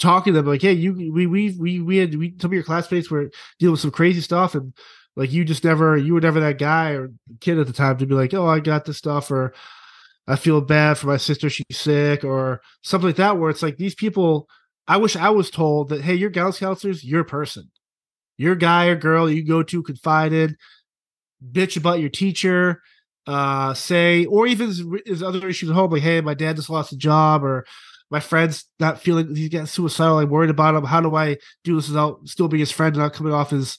talking 0.00 0.32
to 0.32 0.38
them 0.38 0.46
like, 0.46 0.62
hey, 0.62 0.72
you 0.72 0.92
we 1.12 1.26
we 1.26 1.56
we 1.58 1.80
we 1.80 1.96
had 1.98 2.16
we 2.16 2.34
some 2.40 2.50
of 2.50 2.54
your 2.54 2.64
classmates 2.64 3.10
were 3.10 3.30
dealing 3.60 3.72
with 3.72 3.80
some 3.80 3.92
crazy 3.92 4.20
stuff, 4.20 4.54
and 4.56 4.72
like 5.14 5.32
you 5.32 5.44
just 5.44 5.62
never 5.62 5.96
you 5.96 6.14
were 6.14 6.20
never 6.20 6.40
that 6.40 6.58
guy 6.58 6.90
or 6.92 7.12
kid 7.40 7.58
at 7.58 7.66
the 7.68 7.72
time 7.72 7.98
to 7.98 8.06
be 8.06 8.14
like, 8.14 8.34
oh, 8.34 8.46
I 8.46 8.58
got 8.58 8.84
this 8.84 8.96
stuff, 8.98 9.30
or 9.30 9.54
I 10.26 10.36
feel 10.36 10.60
bad 10.60 10.98
for 10.98 11.06
my 11.06 11.16
sister, 11.16 11.48
she's 11.48 11.66
sick, 11.70 12.24
or 12.24 12.60
something 12.82 13.08
like 13.08 13.16
that. 13.16 13.38
Where 13.38 13.50
it's 13.50 13.62
like 13.62 13.76
these 13.76 13.94
people, 13.94 14.48
I 14.88 14.96
wish 14.96 15.14
I 15.14 15.30
was 15.30 15.50
told 15.50 15.90
that, 15.90 16.02
hey, 16.02 16.14
your 16.14 16.30
guidance 16.30 16.58
counselors, 16.58 17.04
your 17.04 17.22
person, 17.24 17.70
your 18.36 18.56
guy 18.56 18.86
or 18.86 18.96
girl 18.96 19.30
you 19.30 19.44
go 19.46 19.62
to 19.62 19.82
confide 19.82 20.32
in, 20.32 20.56
bitch 21.52 21.76
about 21.76 22.00
your 22.00 22.10
teacher 22.10 22.82
uh, 23.26 23.74
say, 23.74 24.24
or 24.26 24.46
even 24.46 24.68
his, 24.68 24.84
his 25.06 25.22
other 25.22 25.46
issues 25.48 25.70
at 25.70 25.76
home, 25.76 25.90
like, 25.90 26.02
hey, 26.02 26.20
my 26.20 26.34
dad 26.34 26.56
just 26.56 26.70
lost 26.70 26.92
a 26.92 26.96
job, 26.96 27.44
or 27.44 27.64
my 28.10 28.20
friend's 28.20 28.64
not 28.78 29.00
feeling 29.00 29.34
he's 29.34 29.48
getting 29.48 29.66
suicidal. 29.66 30.18
I'm 30.18 30.30
worried 30.30 30.50
about 30.50 30.74
him. 30.74 30.84
How 30.84 31.00
do 31.00 31.14
I 31.14 31.36
do 31.62 31.76
this 31.76 31.88
without 31.88 32.26
still 32.26 32.48
being 32.48 32.60
his 32.60 32.72
friend 32.72 32.94
and 32.94 33.02
not 33.02 33.12
coming 33.12 33.32
off 33.32 33.52
as 33.52 33.78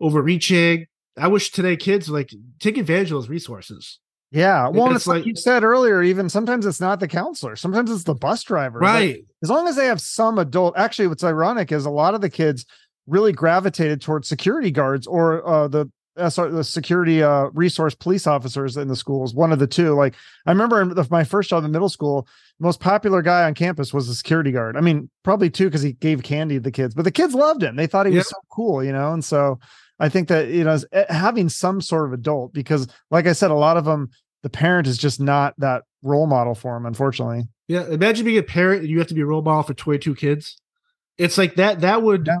overreaching? 0.00 0.86
I 1.16 1.28
wish 1.28 1.52
today 1.52 1.76
kids 1.76 2.08
like 2.08 2.34
take 2.58 2.76
advantage 2.76 3.10
of 3.10 3.16
those 3.16 3.28
resources. 3.28 3.98
Yeah. 4.30 4.68
Well, 4.68 4.86
it's, 4.86 4.96
it's 4.96 5.06
like, 5.06 5.18
like, 5.18 5.26
you 5.26 5.36
said 5.36 5.62
earlier, 5.62 6.02
even 6.02 6.30
sometimes 6.30 6.64
it's 6.64 6.80
not 6.80 7.00
the 7.00 7.08
counselor, 7.08 7.54
sometimes 7.56 7.90
it's 7.90 8.04
the 8.04 8.14
bus 8.14 8.42
driver. 8.42 8.78
Right. 8.78 9.16
Like, 9.16 9.24
as 9.42 9.50
long 9.50 9.68
as 9.68 9.76
they 9.76 9.86
have 9.86 10.00
some 10.00 10.38
adult, 10.38 10.74
actually, 10.76 11.08
what's 11.08 11.24
ironic 11.24 11.70
is 11.70 11.84
a 11.84 11.90
lot 11.90 12.14
of 12.14 12.22
the 12.22 12.30
kids 12.30 12.64
really 13.06 13.32
gravitated 13.32 14.00
towards 14.00 14.28
security 14.28 14.70
guards 14.70 15.06
or 15.06 15.46
uh, 15.46 15.68
the 15.68 15.90
SR, 16.16 16.50
the 16.50 16.64
security 16.64 17.22
uh, 17.22 17.44
resource 17.54 17.94
police 17.94 18.26
officers 18.26 18.76
in 18.76 18.88
the 18.88 18.96
schools, 18.96 19.34
one 19.34 19.52
of 19.52 19.58
the 19.58 19.66
two. 19.66 19.94
Like 19.94 20.14
I 20.46 20.50
remember 20.50 20.84
my 21.10 21.24
first 21.24 21.50
job 21.50 21.64
in 21.64 21.70
middle 21.70 21.88
school, 21.88 22.26
the 22.58 22.64
most 22.64 22.80
popular 22.80 23.22
guy 23.22 23.44
on 23.44 23.54
campus 23.54 23.94
was 23.94 24.08
a 24.08 24.14
security 24.14 24.52
guard. 24.52 24.76
I 24.76 24.80
mean, 24.80 25.10
probably 25.22 25.50
two 25.50 25.66
because 25.66 25.82
he 25.82 25.92
gave 25.92 26.22
candy 26.22 26.56
to 26.56 26.60
the 26.60 26.70
kids, 26.70 26.94
but 26.94 27.02
the 27.02 27.10
kids 27.10 27.34
loved 27.34 27.62
him. 27.62 27.76
They 27.76 27.86
thought 27.86 28.06
he 28.06 28.12
yep. 28.12 28.20
was 28.20 28.28
so 28.28 28.36
cool, 28.50 28.84
you 28.84 28.92
know. 28.92 29.12
And 29.12 29.24
so 29.24 29.58
I 29.98 30.08
think 30.08 30.28
that 30.28 30.48
you 30.48 30.64
know 30.64 30.78
eh, 30.92 31.04
having 31.08 31.48
some 31.48 31.80
sort 31.80 32.06
of 32.06 32.12
adult 32.12 32.52
because, 32.52 32.88
like 33.10 33.26
I 33.26 33.32
said, 33.32 33.50
a 33.50 33.54
lot 33.54 33.76
of 33.76 33.84
them 33.84 34.10
the 34.42 34.50
parent 34.50 34.86
is 34.86 34.98
just 34.98 35.20
not 35.20 35.54
that 35.58 35.84
role 36.02 36.26
model 36.26 36.54
for 36.54 36.74
them, 36.74 36.84
unfortunately. 36.84 37.44
Yeah, 37.68 37.86
imagine 37.86 38.24
being 38.24 38.38
a 38.38 38.42
parent 38.42 38.82
and 38.82 38.90
you 38.90 38.98
have 38.98 39.06
to 39.08 39.14
be 39.14 39.20
a 39.20 39.26
role 39.26 39.42
model 39.42 39.62
for 39.62 39.74
twenty 39.74 39.98
two 39.98 40.14
kids. 40.14 40.60
It's 41.16 41.38
like 41.38 41.56
that. 41.56 41.80
That 41.80 42.02
would. 42.02 42.26
Yeah 42.26 42.38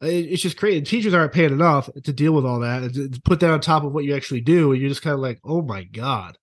it's 0.00 0.42
just 0.42 0.56
crazy. 0.56 0.80
Teachers 0.82 1.14
aren't 1.14 1.32
paid 1.32 1.52
enough 1.52 1.90
to 2.04 2.12
deal 2.12 2.32
with 2.32 2.46
all 2.46 2.60
that 2.60 2.82
and 2.82 3.24
put 3.24 3.40
that 3.40 3.50
on 3.50 3.60
top 3.60 3.84
of 3.84 3.92
what 3.92 4.04
you 4.04 4.16
actually 4.16 4.40
do. 4.40 4.72
And 4.72 4.80
you're 4.80 4.88
just 4.88 5.02
kind 5.02 5.14
of 5.14 5.20
like, 5.20 5.38
oh 5.44 5.62
my 5.62 5.84
God, 5.84 6.38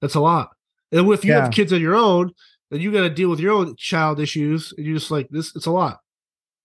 that's 0.00 0.14
a 0.14 0.20
lot. 0.20 0.50
And 0.90 1.10
if 1.10 1.24
you 1.24 1.32
yeah. 1.32 1.42
have 1.42 1.52
kids 1.52 1.72
on 1.72 1.80
your 1.80 1.94
own, 1.94 2.32
then 2.70 2.80
you 2.80 2.90
got 2.90 3.02
to 3.02 3.10
deal 3.10 3.28
with 3.28 3.40
your 3.40 3.52
own 3.52 3.76
child 3.76 4.18
issues. 4.18 4.72
And 4.76 4.86
you're 4.86 4.96
just 4.96 5.10
like, 5.10 5.28
this, 5.30 5.54
it's 5.54 5.66
a 5.66 5.70
lot. 5.70 5.98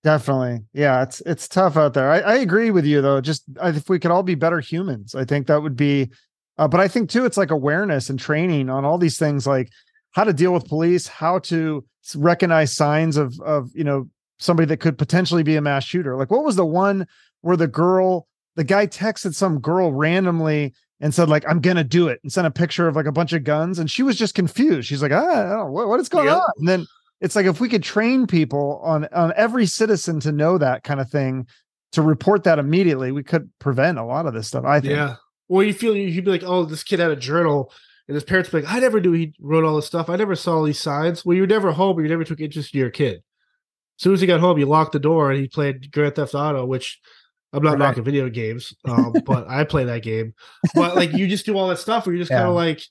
Definitely. 0.03 0.65
Yeah. 0.73 1.03
It's, 1.03 1.21
it's 1.25 1.47
tough 1.47 1.75
out 1.75 1.93
there. 1.93 2.09
I, 2.09 2.19
I 2.19 2.35
agree 2.35 2.71
with 2.71 2.85
you 2.85 3.01
though. 3.01 3.19
Just 3.19 3.43
if 3.61 3.89
we 3.89 3.99
could 3.99 4.11
all 4.11 4.23
be 4.23 4.35
better 4.35 4.61
humans, 4.61 5.15
I 5.15 5.25
think 5.25 5.47
that 5.47 5.61
would 5.61 5.75
be, 5.75 6.11
uh, 6.57 6.67
but 6.67 6.79
I 6.79 6.87
think 6.87 7.09
too, 7.09 7.25
it's 7.25 7.37
like 7.37 7.51
awareness 7.51 8.09
and 8.09 8.17
training 8.17 8.69
on 8.69 8.85
all 8.85 8.97
these 8.97 9.17
things, 9.17 9.45
like 9.45 9.69
how 10.11 10.23
to 10.23 10.33
deal 10.33 10.53
with 10.53 10.67
police, 10.67 11.07
how 11.07 11.39
to 11.39 11.83
recognize 12.15 12.73
signs 12.73 13.17
of, 13.17 13.37
of, 13.41 13.69
you 13.73 13.83
know, 13.83 14.07
somebody 14.39 14.67
that 14.67 14.77
could 14.77 14.97
potentially 14.97 15.43
be 15.43 15.55
a 15.55 15.61
mass 15.61 15.83
shooter. 15.83 16.15
Like, 16.15 16.31
what 16.31 16.43
was 16.43 16.55
the 16.55 16.65
one 16.65 17.07
where 17.41 17.57
the 17.57 17.67
girl, 17.67 18.27
the 18.55 18.63
guy 18.63 18.87
texted 18.87 19.35
some 19.35 19.59
girl 19.59 19.91
randomly 19.91 20.73
and 20.99 21.13
said, 21.13 21.29
like, 21.29 21.47
I'm 21.47 21.59
gonna 21.59 21.83
do 21.83 22.07
it, 22.07 22.19
and 22.23 22.31
sent 22.31 22.47
a 22.47 22.51
picture 22.51 22.87
of 22.87 22.95
like 22.95 23.05
a 23.05 23.11
bunch 23.11 23.33
of 23.33 23.43
guns, 23.43 23.79
and 23.79 23.89
she 23.89 24.03
was 24.03 24.17
just 24.17 24.35
confused. 24.35 24.87
She's 24.87 25.01
like, 25.01 25.11
ah, 25.11 25.65
what, 25.65 25.87
what 25.87 25.99
is 25.99 26.09
going 26.09 26.29
on? 26.29 26.41
And 26.57 26.67
then 26.67 26.87
it's 27.21 27.35
like 27.35 27.45
if 27.45 27.59
we 27.59 27.69
could 27.69 27.83
train 27.83 28.27
people 28.27 28.81
on 28.83 29.07
on 29.13 29.33
every 29.35 29.65
citizen 29.65 30.19
to 30.21 30.31
know 30.31 30.57
that 30.57 30.83
kind 30.83 30.99
of 30.99 31.09
thing, 31.09 31.47
to 31.91 32.01
report 32.01 32.43
that 32.43 32.59
immediately, 32.59 33.11
we 33.11 33.23
could 33.23 33.49
prevent 33.59 33.97
a 33.97 34.03
lot 34.03 34.25
of 34.25 34.33
this 34.33 34.47
stuff. 34.47 34.65
I 34.65 34.79
think. 34.79 34.93
Yeah. 34.93 35.15
Well, 35.47 35.63
you 35.63 35.73
feel 35.73 35.95
you'd 35.95 36.25
be 36.25 36.31
like, 36.31 36.43
oh, 36.43 36.65
this 36.65 36.83
kid 36.83 36.99
had 36.99 37.11
a 37.11 37.15
journal. 37.15 37.71
And 38.09 38.15
his 38.15 38.23
parents 38.23 38.49
be 38.49 38.61
like, 38.61 38.73
I 38.73 38.79
never 38.79 39.01
knew 39.01 39.11
he 39.11 39.33
wrote 39.39 39.65
all 39.65 39.75
this 39.75 39.85
stuff. 39.85 40.09
I 40.09 40.15
never 40.15 40.33
saw 40.33 40.55
all 40.55 40.63
these 40.63 40.79
signs. 40.79 41.25
Well, 41.25 41.35
you 41.35 41.41
were 41.41 41.47
never 41.47 41.73
home, 41.73 41.97
or 41.97 42.03
you 42.03 42.07
never 42.07 42.23
took 42.23 42.39
interest 42.39 42.73
in 42.73 42.79
your 42.79 42.89
kid 42.89 43.21
soon 43.97 44.13
as 44.13 44.21
he 44.21 44.27
got 44.27 44.39
home, 44.39 44.57
he 44.57 44.63
locked 44.63 44.93
the 44.93 44.99
door 44.99 45.31
and 45.31 45.39
he 45.39 45.47
played 45.47 45.91
Grand 45.91 46.15
Theft 46.15 46.35
Auto, 46.35 46.65
which 46.65 46.99
I'm 47.53 47.63
not 47.63 47.71
right. 47.71 47.79
knocking 47.79 48.03
video 48.03 48.29
games, 48.29 48.73
um, 48.85 49.13
but 49.25 49.47
I 49.49 49.63
play 49.63 49.85
that 49.85 50.03
game. 50.03 50.33
But 50.75 50.95
like 50.95 51.13
you 51.13 51.27
just 51.27 51.45
do 51.45 51.57
all 51.57 51.67
that 51.69 51.79
stuff 51.79 52.05
where 52.05 52.13
you're 52.13 52.21
just 52.21 52.31
yeah. 52.31 52.39
kind 52.39 52.49
of 52.49 52.55
like, 52.55 52.81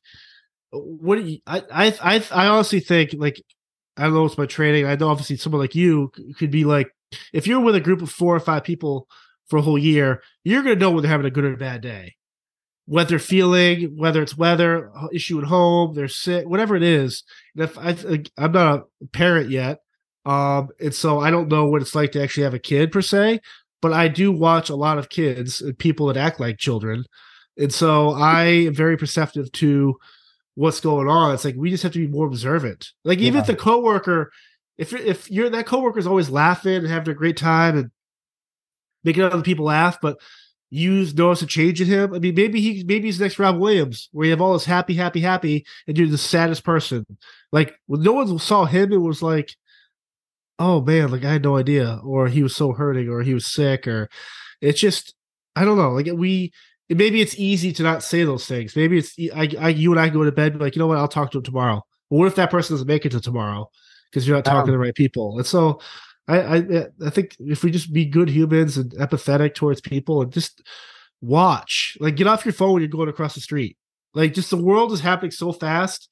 what 0.71 1.17
do 1.17 1.23
you? 1.23 1.39
I, 1.47 1.63
I 1.73 1.95
I 2.03 2.25
I 2.33 2.47
honestly 2.49 2.81
think 2.81 3.15
like 3.17 3.43
I 3.97 4.05
don't 4.05 4.15
know 4.15 4.25
it's 4.25 4.39
my 4.39 4.47
training. 4.47 4.87
I 4.87 4.97
know 4.97 5.09
obviously 5.09 5.37
someone 5.37 5.61
like 5.61 5.75
you 5.75 6.11
could 6.39 6.51
be 6.51 6.65
like, 6.65 6.91
if 7.33 7.47
you're 7.47 7.61
with 7.61 7.77
a 7.77 7.81
group 7.81 8.03
of 8.03 8.11
four 8.11 8.35
or 8.35 8.41
five 8.41 8.65
people 8.65 9.09
for 9.49 9.59
a 9.59 9.63
whole 9.63 9.79
year, 9.79 10.23
you're 10.45 10.63
gonna 10.63 10.77
know 10.77 10.91
when 10.91 11.03
they're 11.03 11.11
having 11.11 11.27
a 11.27 11.31
good 11.31 11.45
or 11.45 11.57
bad 11.57 11.81
day. 11.81 12.15
What 12.87 13.09
they're 13.09 13.19
feeling, 13.19 13.97
whether 13.97 14.23
it's 14.23 14.39
weather, 14.39 14.93
issue 15.13 15.41
at 15.41 15.47
home, 15.47 15.95
they're 15.95 16.07
sick, 16.07 16.47
whatever 16.47 16.77
it 16.77 16.85
is. 16.85 17.25
And 17.57 17.65
if 17.65 17.77
I, 17.77 18.23
I'm 18.39 18.53
not 18.53 18.85
a 19.03 19.07
parent 19.09 19.51
yet, 19.51 19.81
um, 20.27 20.71
and 20.81 20.93
so 20.93 21.21
I 21.21 21.31
don't 21.31 21.49
know 21.49 21.67
what 21.67 21.81
it's 21.81 21.95
like 21.95 22.13
to 22.13 22.23
actually 22.23 22.43
have 22.43 22.55
a 22.55 22.59
kid 22.59 22.91
per 22.91 23.01
se, 23.01 23.41
but 23.81 23.93
I 23.93 24.09
do 24.09 24.33
watch 24.33 24.69
a 24.69 24.75
lot 24.75 24.99
of 24.99 25.09
kids 25.09 25.61
and 25.61 25.79
people 25.79 26.09
that 26.09 26.17
act 26.17 26.41
like 26.41 26.59
children. 26.59 27.05
And 27.57 27.73
so 27.73 28.11
I 28.11 28.45
am 28.45 28.75
very 28.75 28.97
perceptive 28.97 29.53
to 29.53 29.97
what's 30.57 30.81
going 30.81 31.09
on. 31.09 31.33
It's 31.33 31.45
like 31.45 31.55
we 31.57 31.71
just 31.71 31.85
have 31.85 31.93
to 31.93 32.05
be 32.05 32.09
more 32.13 32.27
observant. 32.27 32.89
Like 33.05 33.21
even 33.21 33.35
yeah. 33.35 33.41
if 33.43 33.47
the 33.47 33.55
coworker, 33.55 34.33
if 34.77 34.93
if 34.93 35.31
you're 35.31 35.49
that 35.49 35.67
coworker 35.67 36.01
is 36.01 36.09
always 36.09 36.29
laughing 36.29 36.75
and 36.75 36.89
having 36.89 37.13
a 37.13 37.15
great 37.15 37.37
time 37.37 37.79
and 37.79 37.91
making 39.05 39.23
other 39.23 39.43
people 39.43 39.67
laugh, 39.67 39.99
but 40.03 40.19
you 40.71 41.07
notice 41.15 41.43
a 41.43 41.47
change 41.47 41.81
in 41.81 41.87
him. 41.87 42.13
I 42.13 42.19
mean, 42.19 42.35
maybe 42.35 42.61
he 42.61 42.83
maybe 42.83 43.07
he's 43.07 43.21
next 43.21 43.39
Robin 43.39 43.61
Williams, 43.61 44.09
where 44.11 44.25
you 44.25 44.33
have 44.33 44.41
all 44.41 44.55
this 44.55 44.65
happy, 44.65 44.95
happy, 44.95 45.21
happy, 45.21 45.65
and 45.87 45.97
you're 45.97 46.09
the 46.09 46.19
saddest 46.19 46.65
person. 46.65 47.07
Like 47.53 47.77
when 47.87 48.03
no 48.03 48.13
one 48.13 48.39
saw 48.41 48.65
him, 48.65 48.93
it 48.93 48.97
was 48.97 49.23
like 49.23 49.55
oh 50.59 50.81
man, 50.81 51.11
like 51.11 51.25
I 51.25 51.33
had 51.33 51.43
no 51.43 51.57
idea, 51.57 52.01
or 52.05 52.29
he 52.29 52.43
was 52.43 52.55
so 52.57 52.73
hurting, 52.73 53.09
or 53.09 53.23
he 53.23 53.35
was 53.35 53.47
sick, 53.47 53.87
or 53.87 54.09
it's 54.61 54.81
just 54.81 55.15
I 55.55 55.65
don't 55.65 55.77
know. 55.79 55.91
Like 55.91 56.09
we 56.15 56.53
maybe 56.89 57.21
it's 57.21 57.39
easy 57.39 57.73
to 57.73 57.83
not 57.83 58.03
say 58.03 58.25
those 58.25 58.47
things. 58.47 58.77
Maybe 58.77 58.99
it's 58.99 59.15
I, 59.35 59.51
I 59.59 59.69
you 59.71 59.91
and 59.93 60.01
I 60.01 60.09
go 60.09 60.25
to 60.25 60.33
bed 60.33 60.61
like 60.61 60.77
you 60.77 60.81
know 60.81 60.87
what 60.87 60.99
I'll 60.99 61.09
talk 61.09 61.31
to 61.33 61.39
him 61.39 61.45
tomorrow. 61.45 61.83
But 62.11 62.17
what 62.17 62.29
if 62.29 62.37
that 62.37 62.51
person 62.51 62.75
doesn't 62.75 62.87
make 62.87 63.05
it 63.05 63.11
to 63.11 63.21
tomorrow 63.21 63.69
because 64.11 64.27
you're 64.27 64.37
not 64.37 64.45
talking 64.45 64.61
um, 64.61 64.67
to 64.67 64.73
the 64.73 64.79
right 64.79 64.95
people? 64.95 65.37
And 65.39 65.47
so 65.47 65.81
I, 66.29 66.41
I 66.41 66.87
I 67.05 67.11
think 67.11 67.37
if 67.39 67.65
we 67.65 67.71
just 67.71 67.93
be 67.93 68.05
good 68.05 68.29
humans 68.29 68.77
and 68.77 68.93
empathetic 68.93 69.55
towards 69.55 69.81
people 69.81 70.23
and 70.23 70.33
just 70.33 70.63
watch, 71.21 71.97
like 72.01 72.17
get 72.17 72.27
off 72.27 72.45
your 72.45 72.53
phone 72.53 72.75
when 72.75 72.83
you're 72.83 72.89
going 72.89 73.09
across 73.09 73.35
the 73.35 73.41
street. 73.41 73.77
Like 74.15 74.33
just 74.35 74.51
the 74.51 74.57
world 74.57 74.93
is 74.93 75.01
happening 75.01 75.31
so 75.31 75.53
fast. 75.53 76.09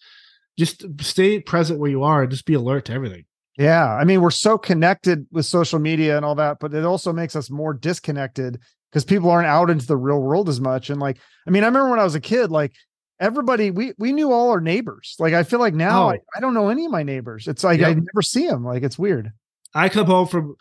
Just 0.58 0.84
stay 1.00 1.40
present 1.40 1.80
where 1.80 1.90
you 1.90 2.04
are 2.04 2.22
and 2.22 2.30
just 2.30 2.44
be 2.44 2.54
alert 2.54 2.84
to 2.86 2.92
everything. 2.92 3.24
Yeah. 3.56 3.92
I 3.94 4.04
mean, 4.04 4.20
we're 4.20 4.30
so 4.30 4.58
connected 4.58 5.26
with 5.30 5.46
social 5.46 5.78
media 5.78 6.16
and 6.16 6.24
all 6.24 6.34
that, 6.36 6.58
but 6.60 6.74
it 6.74 6.84
also 6.84 7.12
makes 7.12 7.36
us 7.36 7.50
more 7.50 7.72
disconnected 7.72 8.60
because 8.90 9.04
people 9.04 9.30
aren't 9.30 9.46
out 9.46 9.70
into 9.70 9.86
the 9.86 9.96
real 9.96 10.20
world 10.20 10.48
as 10.48 10.60
much. 10.60 10.90
And 10.90 11.00
like, 11.00 11.18
I 11.46 11.50
mean, 11.50 11.62
I 11.62 11.66
remember 11.66 11.90
when 11.90 12.00
I 12.00 12.04
was 12.04 12.14
a 12.14 12.20
kid, 12.20 12.50
like 12.50 12.72
everybody, 13.20 13.70
we 13.70 13.92
we 13.98 14.12
knew 14.12 14.32
all 14.32 14.50
our 14.50 14.60
neighbors. 14.60 15.16
Like, 15.18 15.34
I 15.34 15.42
feel 15.42 15.60
like 15.60 15.74
now 15.74 16.06
oh. 16.06 16.10
I, 16.10 16.18
I, 16.36 16.40
don't 16.40 16.54
know 16.54 16.68
any 16.68 16.84
of 16.84 16.92
my 16.92 17.02
neighbors. 17.02 17.48
It's 17.48 17.64
like 17.64 17.80
yep. 17.80 17.90
I 17.90 17.94
never 17.94 18.22
see 18.22 18.46
them. 18.46 18.64
Like, 18.64 18.82
it's 18.82 18.98
weird. 18.98 19.32
I 19.74 19.88
come 19.88 20.06
home 20.06 20.28
from 20.28 20.56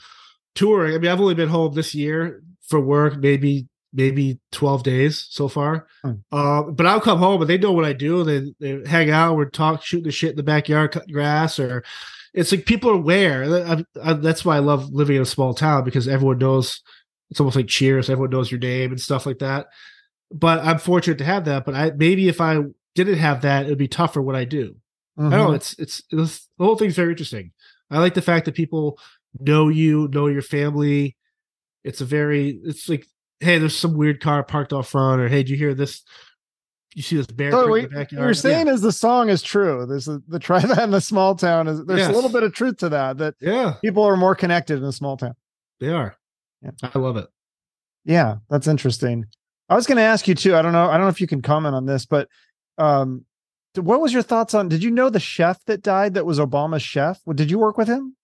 touring. 0.56 0.96
I 0.96 0.98
mean, 0.98 1.12
I've 1.12 1.22
only 1.22 1.36
been 1.36 1.50
home 1.50 1.74
this 1.74 1.94
year 1.94 2.41
for 2.68 2.80
work, 2.80 3.18
maybe 3.18 3.68
maybe 3.96 4.39
12 4.52 4.82
days 4.84 5.28
so 5.30 5.48
far. 5.48 5.88
Hmm. 6.02 6.14
Uh, 6.32 6.64
but 6.64 6.88
I'll 6.88 7.00
come 7.00 7.20
home 7.20 7.41
and 7.41 7.50
they 7.50 7.60
know 7.60 7.72
what 7.72 7.86
I 7.86 7.94
do. 7.94 8.24
They, 8.24 8.54
they 8.60 8.89
hang 8.89 9.12
out, 9.12 9.38
we're 9.38 9.50
talk, 9.50 9.84
shooting 9.84 10.06
the 10.06 10.12
shit 10.12 10.32
in 10.32 10.36
the 10.36 10.44
backyard, 10.44 10.91
cutting 10.91 11.14
grass, 11.14 11.60
or 11.60 11.84
it's 12.34 12.52
like 12.52 12.66
people 12.66 12.90
are 12.90 12.96
aware. 12.96 13.44
I, 13.66 13.84
I, 14.04 14.14
that's 14.14 14.44
why 14.44 14.56
I 14.56 14.60
love 14.60 14.92
living 14.92 15.18
in 15.18 15.22
a 15.22 15.26
small 15.26 15.54
town 15.54 15.84
because 15.84 16.08
everyone 16.08 16.40
knows. 16.40 16.82
It's 17.30 17.40
almost 17.40 17.56
like 17.56 17.68
Cheers. 17.68 18.10
Everyone 18.10 18.30
knows 18.30 18.52
your 18.52 18.60
name 18.60 18.92
and 18.92 19.02
stuff 19.02 19.26
like 19.26 19.40
that. 19.40 19.68
But 20.32 20.60
I'm 20.60 20.78
fortunate 20.78 21.18
to 21.20 21.26
have 21.26 21.46
that. 21.46 21.66
But 21.66 21.76
I 21.76 21.92
maybe 21.92 22.28
if 22.28 22.42
I 22.42 22.60
didn't 22.96 23.18
have 23.18 23.42
that, 23.42 23.66
it 23.66 23.70
would 23.70 23.78
be 23.78 23.88
tougher 23.88 24.22
what 24.22 24.36
I 24.36 24.46
do. 24.46 24.76
Mm-hmm. 25.18 25.28
I 25.28 25.38
don't 25.38 25.40
know. 25.40 25.46
Mm-hmm. 25.48 25.56
It's, 25.56 25.80
it's 25.80 26.04
it's 26.12 26.50
the 26.58 26.66
whole 26.66 26.76
thing's 26.76 26.96
very 26.96 27.12
interesting. 27.12 27.52
I 27.90 28.00
like 28.00 28.14
the 28.14 28.22
fact 28.22 28.46
that 28.46 28.56
people 28.56 29.00
know 29.40 29.70
you, 29.70 30.10
know 30.12 30.28
your 30.28 30.42
family. 30.42 31.18
It's 31.84 32.02
a 32.02 32.06
very. 32.06 32.60
It's 32.64 32.90
like, 32.90 33.08
hey, 33.40 33.58
there's 33.58 33.78
some 33.78 33.98
weird 33.98 34.22
car 34.22 34.44
parked 34.44 34.74
off 34.74 34.90
front, 34.90 35.22
or 35.22 35.28
hey, 35.28 35.44
do 35.44 35.52
you 35.52 35.58
hear 35.58 35.74
this 35.74 36.04
you 36.96 37.02
see 37.02 37.18
this 37.18 37.28
bear 37.28 37.52
so 37.52 37.68
we, 37.68 37.84
What 37.86 38.12
you're 38.12 38.34
saying 38.34 38.68
yeah. 38.68 38.74
is 38.74 38.82
the 38.82 38.91
song 38.91 39.30
is 39.30 39.41
true. 39.41 39.86
There's 39.86 40.08
a, 40.08 40.22
the 40.28 40.39
try 40.39 40.60
that 40.60 40.84
in 40.84 40.91
the 40.91 41.02
small 41.02 41.36
town 41.36 41.68
is 41.68 41.84
there's 41.86 42.02
yes. 42.02 42.10
a 42.10 42.14
little 42.14 42.30
bit 42.30 42.44
of 42.44 42.54
truth 42.54 42.78
to 42.78 42.89
that. 42.89 43.18
That 43.18 43.36
yeah, 43.39 43.76
people 43.82 44.04
are 44.04 44.18
more 44.18 44.36
connected 44.36 44.78
in 44.78 44.84
a 44.84 44.91
small 44.91 45.18
town. 45.18 45.36
They 45.80 45.89
are. 45.89 46.16
Yeah. 46.62 46.72
I 46.94 47.00
love 47.00 47.18
it. 47.18 47.28
Yeah, 48.06 48.38
that's 48.50 48.68
interesting. 48.68 49.26
I 49.70 49.76
was 49.76 49.88
going 49.88 49.98
to 49.98 50.04
ask 50.04 50.28
you 50.28 50.36
too. 50.36 50.56
I 50.56 50.62
don't 50.62 50.74
know. 50.74 50.89
I 50.89 50.94
don't 50.94 51.02
know 51.02 51.10
if 51.10 51.22
you 51.22 51.28
can 51.28 51.41
comment 51.41 51.76
on 51.76 51.86
this, 51.86 52.06
but 52.06 52.28
um, 52.78 53.26
what 53.76 54.02
was 54.02 54.14
your 54.14 54.22
thoughts 54.22 54.54
on? 54.54 54.70
Did 54.70 54.84
you 54.84 54.91
know 54.91 55.10
the 55.10 55.20
chef 55.20 55.64
that 55.66 55.82
died 55.82 56.14
that 56.14 56.26
was 56.26 56.39
Obama's 56.39 56.84
chef? 56.84 57.22
Did 57.34 57.50
you 57.50 57.60
work 57.60 57.78
with 57.78 57.88
him? 57.88 58.16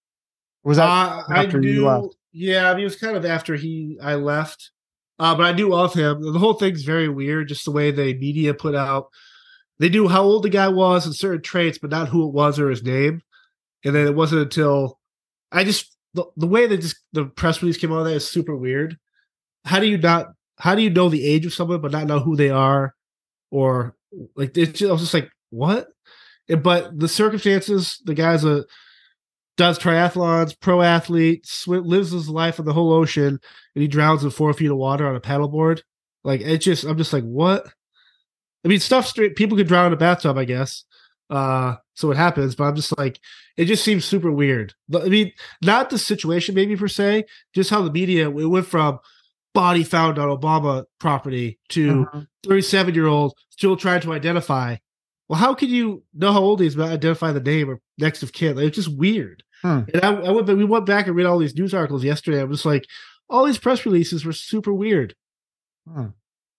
Or 0.63 0.70
was 0.70 0.78
that 0.78 0.86
uh, 0.86 1.24
after 1.34 1.59
I 1.59 1.61
you 1.61 1.86
left? 1.86 2.15
Yeah, 2.32 2.70
I 2.70 2.74
mean, 2.74 2.82
it 2.82 2.86
was 2.86 2.95
kind 2.97 3.17
of 3.17 3.26
after 3.26 3.55
he 3.55 3.97
I 4.01 4.15
left. 4.15 4.72
Uh, 5.20 5.36
but 5.36 5.45
I 5.45 5.51
do 5.51 5.70
love 5.70 5.93
him. 5.93 6.22
The 6.22 6.39
whole 6.39 6.53
thing's 6.53 6.84
very 6.84 7.09
weird, 7.09 7.49
just 7.49 7.65
the 7.65 7.72
way 7.72 7.91
the 7.91 8.13
media 8.13 8.53
put 8.53 8.74
out. 8.74 9.07
They 9.78 9.89
knew 9.89 10.07
how 10.07 10.24
old 10.24 10.43
the 10.43 10.49
guy 10.49 10.70
was 10.70 11.05
and 11.05 11.15
certain 11.15 11.41
traits, 11.41 11.78
but 11.78 11.89
not 11.89 12.07
who 12.07 12.28
it 12.28 12.34
was 12.34 12.59
or 12.59 12.70
his 12.70 12.84
name. 12.84 13.22
And 13.84 13.95
then 13.95 14.07
it 14.07 14.15
wasn't 14.15 14.41
until 14.41 14.99
I 15.51 15.63
just 15.63 15.95
the, 16.13 16.26
the 16.38 16.47
way 16.47 16.67
that 16.67 16.82
just 16.82 16.97
the 17.13 17.26
press 17.26 17.61
release 17.61 17.78
came 17.78 17.91
out 17.91 17.99
of 17.99 18.05
that 18.05 18.15
is 18.15 18.30
super 18.30 18.55
weird. 18.55 18.97
How 19.65 19.80
do 19.80 19.88
you 19.88 19.97
not 19.97 20.28
how 20.57 20.76
do 20.76 20.82
you 20.82 20.89
know 20.89 21.09
the 21.09 21.26
age 21.26 21.45
of 21.45 21.53
someone 21.53 21.82
but 21.82 21.91
not 21.91 22.07
know 22.07 22.20
who 22.20 22.36
they 22.36 22.49
are? 22.49 22.95
Or 23.51 23.95
like 24.36 24.57
it's 24.57 24.80
just, 24.80 24.89
I 24.89 24.91
was 24.91 25.01
just 25.01 25.13
like, 25.13 25.30
what? 25.49 25.88
But 26.47 26.97
the 26.97 27.07
circumstances, 27.07 28.01
the 28.05 28.13
guy's 28.13 28.43
a 28.43 28.65
does 29.60 29.78
triathlons, 29.78 30.57
pro 30.57 30.82
athlete, 30.82 31.45
sw- 31.45 31.68
lives 31.68 32.12
his 32.12 32.30
life 32.30 32.62
on 32.62 32.66
the 32.66 32.72
whole 32.72 32.93
ocean, 32.93 33.38
and 33.76 33.82
he 33.82 33.89
drowns 33.89 34.24
in 34.24 34.30
four 34.30 34.53
feet 34.53 34.72
of 34.72 34.78
water 34.78 35.05
on 35.05 35.18
a 35.18 35.20
paddleboard. 35.20 35.82
Like 36.24 36.39
it 36.39 36.60
just, 36.60 36.86
I'm 36.86 36.97
just 36.97 37.12
like, 37.12 37.26
what? 37.26 37.68
I 38.64 38.70
mean, 38.70 38.80
stuff 38.80 39.05
straight. 39.05 39.36
People 39.36 39.57
could 39.57 39.68
drown 39.68 39.88
in 39.88 39.93
a 39.93 39.97
bathtub, 39.97 40.38
I 40.38 40.45
guess. 40.45 40.86
Uh, 41.30 41.76
so 41.93 42.10
it 42.10 42.16
happens, 42.16 42.55
but 42.55 42.64
I'm 42.64 42.76
just 42.76 42.97
like, 42.97 43.20
it 43.57 43.66
just 43.66 43.84
seems 43.84 44.05
super 44.05 44.32
weird. 44.32 44.74
I 44.95 45.10
mean, 45.10 45.34
not 45.62 45.89
the 45.89 45.97
situation 45.97 46.55
maybe 46.55 46.78
per 46.78 46.88
se, 46.88 47.26
just 47.53 47.70
how 47.70 47.82
the 47.82 47.91
media 47.91 48.30
it 48.30 48.34
went 48.34 48.66
from 48.66 48.99
body 49.53 49.84
found 49.84 50.18
on 50.18 50.30
Obama 50.30 50.86
property 50.99 51.60
to 51.70 52.07
37 52.45 52.89
uh-huh. 52.89 52.95
year 52.95 53.07
old 53.07 53.34
still 53.49 53.76
trying 53.76 54.01
to 54.01 54.14
identify. 54.14 54.78
Well, 55.28 55.38
how 55.38 55.53
can 55.53 55.68
you 55.68 56.03
know 56.14 56.32
how 56.32 56.39
old 56.39 56.62
he 56.62 56.68
is 56.68 56.78
but 56.78 56.89
identify 56.89 57.34
the 57.34 57.41
name 57.41 57.70
or 57.70 57.82
next 57.97 58.24
of 58.24 58.32
kin? 58.32 58.55
Like, 58.55 58.66
it's 58.66 58.78
just 58.78 58.97
weird. 58.97 59.43
And 59.64 59.99
I, 60.01 60.14
I 60.14 60.32
went, 60.32 60.47
we 60.47 60.66
went 60.66 60.86
back 60.86 61.07
and 61.07 61.16
read 61.16 61.26
all 61.26 61.38
these 61.38 61.55
news 61.55 61.74
articles 61.74 62.03
yesterday. 62.03 62.41
I 62.41 62.45
was 62.45 62.66
like, 62.66 62.86
all 63.30 63.45
these 63.45 63.57
press 63.57 63.86
releases 63.86 64.26
were 64.26 64.34
super 64.34 64.74
weird. 64.74 65.16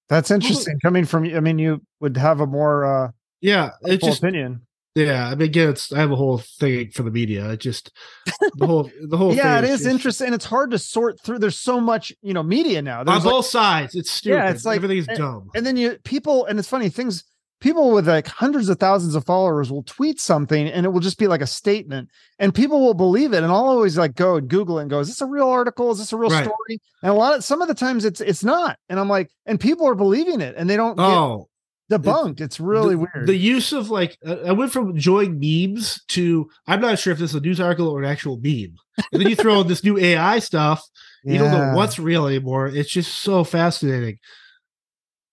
That's 0.09 0.31
interesting. 0.31 0.79
Coming 0.81 1.05
from, 1.05 1.25
I 1.25 1.41
mean, 1.41 1.59
you 1.59 1.83
would 2.01 2.17
have 2.17 2.41
a 2.41 2.47
more, 2.47 2.85
uh, 2.85 3.11
yeah, 3.41 3.71
it's 3.83 4.05
just 4.05 4.19
opinion. 4.19 4.63
Yeah, 4.97 5.29
I 5.29 5.37
mean, 5.37 5.43
again, 5.43 5.69
it's 5.69 5.93
I 5.93 6.01
have 6.01 6.11
a 6.11 6.17
whole 6.17 6.39
thing 6.39 6.91
for 6.91 7.05
the 7.05 7.13
media. 7.13 7.49
It 7.51 7.61
just 7.61 7.93
the 8.57 8.67
whole 8.67 8.91
the 9.01 9.17
whole. 9.17 9.33
yeah, 9.33 9.59
it 9.59 9.65
is, 9.65 9.83
is 9.83 9.87
interesting. 9.87 10.35
It's 10.35 10.45
hard 10.45 10.73
to 10.73 10.81
sort 10.81 11.21
through. 11.21 11.39
There's 11.39 11.61
so 11.61 11.81
much, 11.81 12.13
you 12.23 12.35
know, 12.35 12.43
media 12.43 12.83
now. 12.83 13.05
There's 13.05 13.19
on 13.19 13.25
like, 13.25 13.33
both 13.33 13.47
sides. 13.47 13.95
It's 13.95 14.11
stupid. 14.11 14.35
Yeah, 14.35 14.51
it's 14.51 14.65
like 14.65 14.77
everything's 14.77 15.07
and, 15.07 15.17
dumb. 15.17 15.51
And 15.55 15.65
then 15.65 15.77
you 15.77 15.97
people, 16.03 16.45
and 16.47 16.59
it's 16.59 16.69
funny 16.69 16.89
things. 16.89 17.23
People 17.61 17.93
with 17.93 18.09
like 18.09 18.27
hundreds 18.27 18.69
of 18.71 18.79
thousands 18.79 19.15
of 19.15 19.25
followers 19.27 19.71
will 19.71 19.83
tweet 19.83 20.19
something, 20.19 20.67
and 20.69 20.87
it 20.87 20.89
will 20.89 21.01
just 21.01 21.19
be 21.19 21.27
like 21.27 21.43
a 21.43 21.47
statement, 21.47 22.09
and 22.39 22.55
people 22.55 22.81
will 22.81 22.95
believe 22.95 23.35
it. 23.35 23.43
And 23.43 23.53
I'll 23.53 23.69
always 23.69 23.99
like 23.99 24.15
go 24.15 24.37
and 24.37 24.49
Google 24.49 24.79
it 24.79 24.83
and 24.83 24.91
go, 24.91 25.01
"Is 25.01 25.09
this 25.09 25.21
a 25.21 25.27
real 25.27 25.49
article? 25.49 25.91
Is 25.91 25.99
this 25.99 26.13
a 26.13 26.17
real 26.17 26.31
right. 26.31 26.45
story?" 26.45 26.81
And 27.03 27.11
a 27.11 27.15
lot 27.15 27.37
of 27.37 27.45
some 27.45 27.61
of 27.61 27.69
the 27.69 27.75
times 27.75 28.05
it's 28.05 28.21
it's 28.23 28.43
not, 28.43 28.79
and 28.89 28.99
I'm 28.99 29.09
like, 29.09 29.31
and 29.45 29.61
people 29.61 29.87
are 29.87 29.95
believing 29.95 30.41
it, 30.41 30.55
and 30.57 30.71
they 30.71 30.77
don't. 30.77 30.99
Oh, 30.99 31.51
debunked. 31.91 32.33
It's, 32.33 32.41
it's 32.41 32.61
really 32.61 32.95
the, 32.95 32.99
weird. 33.01 33.27
The 33.27 33.37
use 33.37 33.73
of 33.73 33.91
like 33.91 34.17
uh, 34.25 34.37
I 34.47 34.53
went 34.53 34.73
from 34.73 34.91
enjoying 34.91 35.39
memes 35.39 36.03
to 36.09 36.49
I'm 36.67 36.81
not 36.81 36.99
sure 36.99 37.13
if 37.13 37.19
this 37.19 37.31
is 37.31 37.37
a 37.37 37.41
news 37.41 37.61
article 37.61 37.89
or 37.89 38.03
an 38.03 38.09
actual 38.09 38.39
meme. 38.43 38.77
And 39.13 39.21
then 39.21 39.29
you 39.29 39.37
throw 39.37 39.61
in 39.61 39.67
this 39.67 39.85
new 39.85 39.99
AI 39.99 40.39
stuff. 40.39 40.83
Yeah. 41.25 41.33
You 41.33 41.39
don't 41.41 41.53
know 41.53 41.77
what's 41.77 41.99
real 41.99 42.27
anymore. 42.27 42.69
It's 42.69 42.91
just 42.91 43.17
so 43.17 43.45
fascinating. 43.45 44.19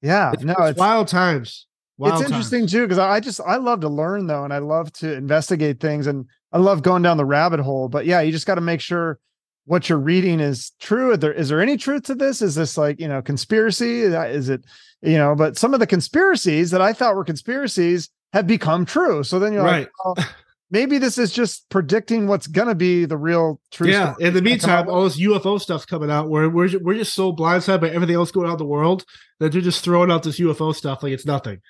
Yeah, 0.01 0.31
it's, 0.33 0.43
no, 0.43 0.53
it's, 0.59 0.71
it's 0.71 0.79
wild 0.79 1.07
times. 1.07 1.66
Wild 1.97 2.21
it's 2.21 2.29
interesting 2.29 2.67
too 2.67 2.83
because 2.83 2.99
I 2.99 3.19
just 3.19 3.41
I 3.41 3.55
love 3.55 3.81
to 3.81 3.89
learn 3.89 4.27
though, 4.27 4.43
and 4.43 4.53
I 4.53 4.59
love 4.59 4.91
to 4.93 5.13
investigate 5.13 5.79
things, 5.79 6.05
and 6.05 6.25
I 6.51 6.59
love 6.59 6.83
going 6.83 7.01
down 7.01 7.17
the 7.17 7.25
rabbit 7.25 7.59
hole. 7.59 7.89
But 7.89 8.05
yeah, 8.05 8.21
you 8.21 8.31
just 8.31 8.45
got 8.45 8.55
to 8.55 8.61
make 8.61 8.81
sure 8.81 9.19
what 9.65 9.89
you're 9.89 9.97
reading 9.97 10.39
is 10.39 10.71
true. 10.79 11.11
Is 11.13 11.19
there 11.19 11.33
is 11.33 11.49
there 11.49 11.61
any 11.61 11.75
truth 11.75 12.03
to 12.03 12.15
this? 12.15 12.41
Is 12.41 12.55
this 12.55 12.77
like 12.77 12.99
you 12.99 13.07
know 13.07 13.21
conspiracy? 13.21 14.05
Uh, 14.05 14.25
is 14.25 14.47
it 14.47 14.63
you 15.01 15.17
know? 15.17 15.35
But 15.35 15.57
some 15.57 15.73
of 15.73 15.79
the 15.79 15.87
conspiracies 15.87 16.69
that 16.71 16.81
I 16.81 16.93
thought 16.93 17.15
were 17.15 17.25
conspiracies 17.25 18.09
have 18.31 18.45
become 18.45 18.85
true. 18.85 19.23
So 19.23 19.39
then 19.39 19.53
you're 19.53 19.63
right. 19.63 19.79
like, 19.79 19.91
oh, 20.05 20.33
maybe 20.71 20.97
this 20.97 21.17
is 21.17 21.31
just 21.31 21.69
predicting 21.69 22.27
what's 22.27 22.47
gonna 22.47 22.75
be 22.75 23.05
the 23.05 23.17
real 23.17 23.59
truth. 23.71 23.91
Yeah. 23.91 24.15
In 24.19 24.33
the 24.33 24.41
meantime, 24.41 24.89
all 24.89 25.03
this 25.03 25.19
UFO 25.19 25.59
stuff's 25.59 25.85
coming 25.85 26.11
out 26.11 26.29
where 26.29 26.49
we're 26.49 26.77
we're 26.79 26.95
just 26.95 27.13
so 27.13 27.33
blindsided 27.33 27.81
by 27.81 27.89
everything 27.89 28.15
else 28.15 28.31
going 28.31 28.47
on 28.47 28.53
in 28.53 28.57
the 28.57 28.65
world 28.65 29.05
that 29.39 29.51
they're 29.51 29.61
just 29.61 29.83
throwing 29.83 30.11
out 30.11 30.23
this 30.23 30.39
UFO 30.39 30.73
stuff 30.73 31.03
like 31.03 31.13
it's 31.13 31.25
nothing. 31.25 31.61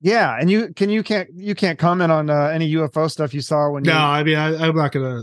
Yeah, 0.00 0.36
and 0.38 0.50
you 0.50 0.72
can 0.74 0.90
you 0.90 1.02
can't 1.02 1.28
you 1.34 1.54
can't 1.54 1.78
comment 1.78 2.12
on 2.12 2.30
uh, 2.30 2.46
any 2.46 2.72
UFO 2.74 3.10
stuff 3.10 3.34
you 3.34 3.40
saw 3.40 3.70
when. 3.70 3.82
No, 3.82 3.92
you... 3.92 3.98
I 3.98 4.22
mean 4.24 4.36
I, 4.36 4.66
I'm 4.66 4.76
not 4.76 4.92
gonna 4.92 5.22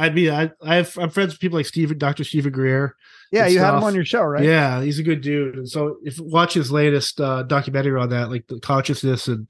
I 0.00 0.08
mean, 0.08 0.30
I 0.30 0.50
I 0.62 0.76
have 0.76 0.96
I'm 0.98 1.10
friends 1.10 1.34
with 1.34 1.40
people 1.40 1.58
like 1.58 1.66
Steven, 1.66 1.98
Dr. 1.98 2.24
Steven 2.24 2.52
Greer. 2.52 2.96
Yeah, 3.30 3.46
you 3.46 3.58
stuff. 3.58 3.66
had 3.66 3.78
him 3.78 3.84
on 3.84 3.94
your 3.94 4.04
show, 4.04 4.22
right? 4.22 4.42
Yeah, 4.42 4.82
he's 4.82 4.98
a 4.98 5.02
good 5.02 5.20
dude. 5.20 5.56
And 5.56 5.68
so 5.68 5.98
if 6.02 6.18
watch 6.18 6.54
his 6.54 6.72
latest 6.72 7.20
uh, 7.20 7.42
documentary 7.42 8.00
on 8.00 8.08
that, 8.08 8.30
like 8.30 8.46
the 8.46 8.58
consciousness 8.60 9.28
and 9.28 9.46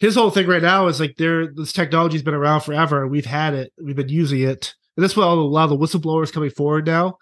his 0.00 0.14
whole 0.14 0.30
thing 0.30 0.46
right 0.46 0.62
now 0.62 0.86
is 0.86 1.00
like 1.00 1.16
there 1.16 1.46
this 1.46 1.72
technology's 1.72 2.22
been 2.22 2.34
around 2.34 2.60
forever. 2.60 3.06
We've 3.06 3.24
had 3.24 3.54
it, 3.54 3.72
we've 3.82 3.96
been 3.96 4.08
using 4.08 4.40
it, 4.40 4.74
and 4.96 5.02
that's 5.02 5.16
why 5.16 5.24
a 5.24 5.28
lot 5.28 5.64
of 5.64 5.70
the 5.70 5.78
whistleblowers 5.78 6.32
coming 6.32 6.50
forward 6.50 6.86
now. 6.86 7.18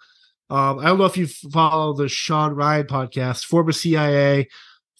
Um, 0.49 0.79
I 0.79 0.85
don't 0.85 0.97
know 0.97 1.05
if 1.05 1.17
you 1.17 1.27
follow 1.27 1.93
the 1.93 2.07
Sean 2.07 2.53
Ryan 2.53 2.85
podcast, 2.85 3.45
former 3.45 3.71
CIA, 3.71 4.47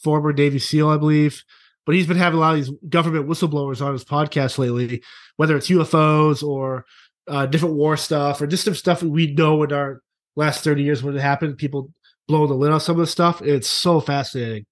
former 0.03 0.33
Navy 0.33 0.59
SEAL, 0.59 0.89
I 0.89 0.97
believe, 0.97 1.43
but 1.85 1.95
he's 1.95 2.07
been 2.07 2.17
having 2.17 2.37
a 2.37 2.41
lot 2.41 2.57
of 2.57 2.65
these 2.65 2.73
government 2.89 3.27
whistleblowers 3.27 3.85
on 3.85 3.93
his 3.93 4.05
podcast 4.05 4.57
lately, 4.57 5.03
whether 5.37 5.55
it's 5.55 5.69
UFOs 5.69 6.43
or 6.43 6.85
uh, 7.27 7.45
different 7.45 7.75
war 7.75 7.97
stuff 7.97 8.41
or 8.41 8.47
just 8.47 8.65
some 8.65 8.75
stuff 8.75 9.03
we 9.03 9.33
know 9.33 9.63
in 9.63 9.71
our 9.71 10.01
last 10.35 10.63
30 10.63 10.83
years 10.83 11.03
when 11.03 11.15
it 11.15 11.21
happened, 11.21 11.57
people 11.57 11.91
blow 12.27 12.47
the 12.47 12.53
lid 12.53 12.71
on 12.71 12.79
some 12.79 12.95
of 12.95 13.01
the 13.01 13.07
stuff. 13.07 13.41
It's 13.41 13.67
so 13.67 13.99
fascinating. 13.99 14.65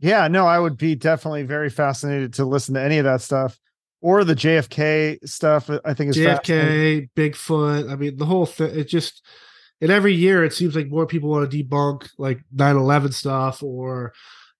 Yeah, 0.00 0.28
no, 0.28 0.46
I 0.46 0.58
would 0.58 0.76
be 0.76 0.94
definitely 0.94 1.44
very 1.44 1.70
fascinated 1.70 2.34
to 2.34 2.44
listen 2.44 2.74
to 2.74 2.82
any 2.82 2.98
of 2.98 3.04
that 3.04 3.22
stuff 3.22 3.58
or 4.00 4.22
the 4.22 4.34
JFK 4.34 5.26
stuff. 5.26 5.70
I 5.84 5.94
think 5.94 6.10
is 6.10 6.16
JFK, 6.16 7.08
Bigfoot. 7.16 7.90
I 7.90 7.96
mean, 7.96 8.16
the 8.16 8.26
whole 8.26 8.44
thing. 8.44 8.78
It 8.78 8.88
just, 8.88 9.24
and 9.80 9.90
every 9.90 10.14
year 10.14 10.44
it 10.44 10.52
seems 10.52 10.76
like 10.76 10.88
more 10.88 11.06
people 11.06 11.30
want 11.30 11.50
to 11.50 11.64
debunk 11.64 12.08
like 12.18 12.40
9 12.52 12.76
11 12.76 13.12
stuff 13.12 13.62
or 13.62 14.12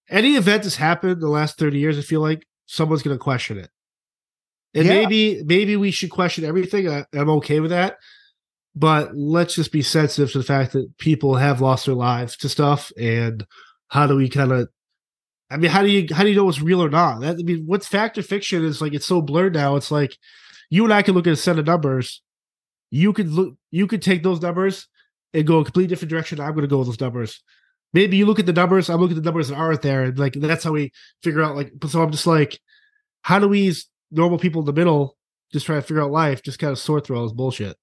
any 0.09 0.37
event 0.37 0.63
that's 0.63 0.77
happened 0.77 1.13
in 1.13 1.21
the 1.21 1.29
last 1.29 1.59
30 1.59 1.79
years. 1.79 1.99
I 1.99 2.03
feel 2.03 2.21
like 2.21 2.47
someone's 2.67 3.03
going 3.03 3.17
to 3.17 3.23
question 3.23 3.59
it. 3.59 3.71
And 4.73 4.87
yeah. 4.87 4.95
maybe 4.95 5.43
maybe 5.45 5.77
we 5.77 5.91
should 5.91 6.11
question 6.11 6.45
everything. 6.45 6.89
I, 6.89 7.05
I'm 7.13 7.31
okay 7.31 7.61
with 7.61 7.71
that. 7.71 7.99
But 8.75 9.15
let's 9.15 9.55
just 9.55 9.71
be 9.71 9.83
sensitive 9.83 10.33
to 10.33 10.39
the 10.39 10.45
fact 10.45 10.73
that 10.73 10.99
people 10.99 11.37
have 11.37 11.61
lost 11.61 11.87
their 11.87 11.95
lives 11.95 12.37
to 12.39 12.49
stuff 12.49 12.91
and 12.99 13.47
how 13.89 14.07
do 14.07 14.17
we 14.17 14.29
kind 14.29 14.51
of 14.51 14.69
I 15.55 15.57
mean, 15.57 15.71
how 15.71 15.83
do 15.83 15.89
you 15.89 16.13
how 16.13 16.25
do 16.25 16.31
you 16.31 16.37
know 16.37 16.45
what's 16.45 16.61
real 16.61 16.83
or 16.83 16.91
not? 16.91 17.21
That, 17.21 17.37
I 17.39 17.43
mean, 17.43 17.65
what's 17.67 17.87
fact 17.87 18.19
or 18.19 18.23
fiction 18.23 18.65
is 18.65 18.81
like 18.81 18.93
it's 18.93 19.07
so 19.07 19.23
blurred 19.23 19.55
now. 19.55 19.77
It's 19.77 19.91
like 19.91 20.19
you 20.69 20.85
and 20.85 20.93
I 20.93 21.03
can 21.03 21.15
look 21.15 21.27
at 21.27 21.33
a 21.33 21.37
set 21.37 21.59
of 21.59 21.67
numbers. 21.67 22.23
You 22.91 23.13
could 23.13 23.29
look, 23.29 23.55
you 23.71 23.87
could 23.87 24.03
take 24.03 24.23
those 24.23 24.43
numbers 24.43 24.89
and 25.33 25.47
go 25.47 25.61
a 25.61 25.65
completely 25.65 25.89
different 25.89 26.11
direction. 26.11 26.41
I'm 26.41 26.55
going 26.55 26.63
to 26.63 26.69
go 26.69 26.79
with 26.79 26.89
those 26.89 27.01
numbers. 27.01 27.43
Maybe 27.93 28.17
you 28.17 28.27
look 28.27 28.41
at 28.41 28.47
the 28.47 28.53
numbers. 28.53 28.91
I'm 28.91 29.01
looking 29.01 29.17
at 29.17 29.23
the 29.23 29.29
numbers 29.29 29.49
that 29.49 29.55
aren't 29.55 29.83
there, 29.83 30.03
and 30.03 30.19
like 30.19 30.33
that's 30.33 30.65
how 30.65 30.73
we 30.73 30.93
figure 31.23 31.43
out. 31.43 31.55
Like, 31.55 31.73
so 31.87 32.03
I'm 32.03 32.11
just 32.11 32.27
like, 32.27 32.59
how 33.23 33.39
do 33.39 33.49
we 33.49 33.73
normal 34.11 34.39
people 34.39 34.61
in 34.61 34.67
the 34.67 34.73
middle 34.73 35.17
just 35.53 35.67
try 35.67 35.77
to 35.77 35.83
figure 35.83 36.03
out 36.03 36.11
life 36.11 36.43
just 36.43 36.59
kind 36.59 36.73
of 36.73 36.79
sort 36.79 37.07
through 37.07 37.17
all 37.17 37.23
this 37.23 37.33
bullshit. 37.33 37.77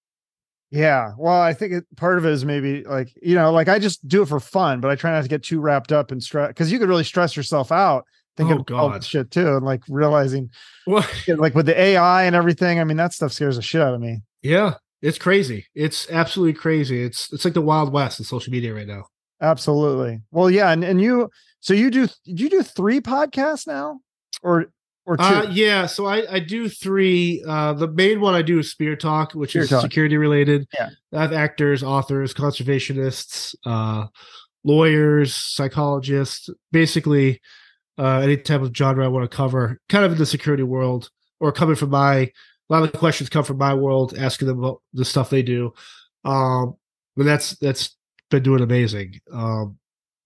Yeah. 0.71 1.11
Well, 1.17 1.39
I 1.39 1.53
think 1.53 1.73
it, 1.73 1.95
part 1.97 2.17
of 2.17 2.25
it 2.25 2.31
is 2.31 2.45
maybe 2.45 2.83
like, 2.83 3.13
you 3.21 3.35
know, 3.35 3.51
like 3.51 3.67
I 3.67 3.77
just 3.77 4.07
do 4.07 4.21
it 4.23 4.27
for 4.27 4.39
fun, 4.39 4.79
but 4.79 4.89
I 4.89 4.95
try 4.95 5.11
not 5.11 5.23
to 5.23 5.29
get 5.29 5.43
too 5.43 5.59
wrapped 5.59 5.91
up 5.91 6.11
and 6.11 6.23
stress 6.23 6.47
because 6.47 6.71
you 6.71 6.79
could 6.79 6.89
really 6.89 7.03
stress 7.03 7.35
yourself 7.35 7.71
out 7.71 8.05
thinking 8.37 8.59
oh, 8.59 8.63
God. 8.63 8.93
all 8.93 8.99
shit 9.01 9.31
too. 9.31 9.57
And 9.57 9.65
like 9.65 9.81
realizing 9.89 10.49
what 10.85 11.07
like 11.27 11.55
with 11.55 11.65
the 11.65 11.79
AI 11.79 12.23
and 12.23 12.35
everything. 12.35 12.79
I 12.79 12.85
mean, 12.85 12.97
that 12.97 13.13
stuff 13.13 13.33
scares 13.33 13.57
the 13.57 13.61
shit 13.61 13.81
out 13.81 13.93
of 13.93 13.99
me. 13.99 14.21
Yeah. 14.41 14.75
It's 15.01 15.17
crazy. 15.17 15.65
It's 15.73 16.09
absolutely 16.09 16.53
crazy. 16.53 17.03
It's 17.03 17.31
it's 17.33 17.43
like 17.43 17.55
the 17.55 17.61
Wild 17.61 17.91
West 17.91 18.19
in 18.19 18.25
social 18.25 18.51
media 18.51 18.73
right 18.73 18.87
now. 18.87 19.05
Absolutely. 19.41 20.21
Well, 20.29 20.49
yeah, 20.49 20.71
and, 20.71 20.83
and 20.83 21.01
you 21.01 21.29
so 21.59 21.73
you 21.73 21.89
do 21.89 22.07
do 22.07 22.13
you 22.25 22.49
do 22.49 22.61
three 22.61 23.01
podcasts 23.01 23.65
now? 23.65 23.99
Or 24.43 24.67
or 25.11 25.17
two? 25.17 25.23
Uh, 25.23 25.47
yeah, 25.51 25.85
so 25.85 26.05
I, 26.05 26.35
I 26.35 26.39
do 26.39 26.69
three. 26.69 27.43
Uh, 27.45 27.73
the 27.73 27.89
main 27.89 28.21
one 28.21 28.33
I 28.33 28.41
do 28.41 28.59
is 28.59 28.71
Spear 28.71 28.95
Talk, 28.95 29.33
which 29.33 29.51
Spear 29.51 29.63
is 29.63 29.69
Talk. 29.69 29.81
security 29.81 30.15
related. 30.17 30.67
Yeah, 30.73 30.89
I 31.13 31.21
have 31.21 31.33
actors, 31.33 31.83
authors, 31.83 32.33
conservationists, 32.33 33.53
uh, 33.65 34.07
lawyers, 34.63 35.35
psychologists, 35.35 36.49
basically 36.71 37.41
uh, 37.97 38.19
any 38.19 38.37
type 38.37 38.61
of 38.61 38.75
genre 38.75 39.03
I 39.03 39.09
want 39.09 39.29
to 39.29 39.35
cover, 39.35 39.79
kind 39.89 40.05
of 40.05 40.13
in 40.13 40.17
the 40.17 40.25
security 40.25 40.63
world, 40.63 41.09
or 41.39 41.51
coming 41.51 41.75
from 41.75 41.89
my. 41.89 42.15
A 42.15 42.31
lot 42.69 42.83
of 42.83 42.91
the 42.93 42.97
questions 42.97 43.29
come 43.29 43.43
from 43.43 43.57
my 43.57 43.73
world, 43.73 44.13
asking 44.17 44.47
them 44.47 44.59
about 44.59 44.81
the 44.93 45.03
stuff 45.03 45.29
they 45.29 45.43
do. 45.43 45.73
Um, 46.23 46.75
but 47.17 47.25
that's 47.25 47.57
that's 47.57 47.97
been 48.29 48.43
doing 48.43 48.61
amazing. 48.61 49.19
Um, 49.33 49.77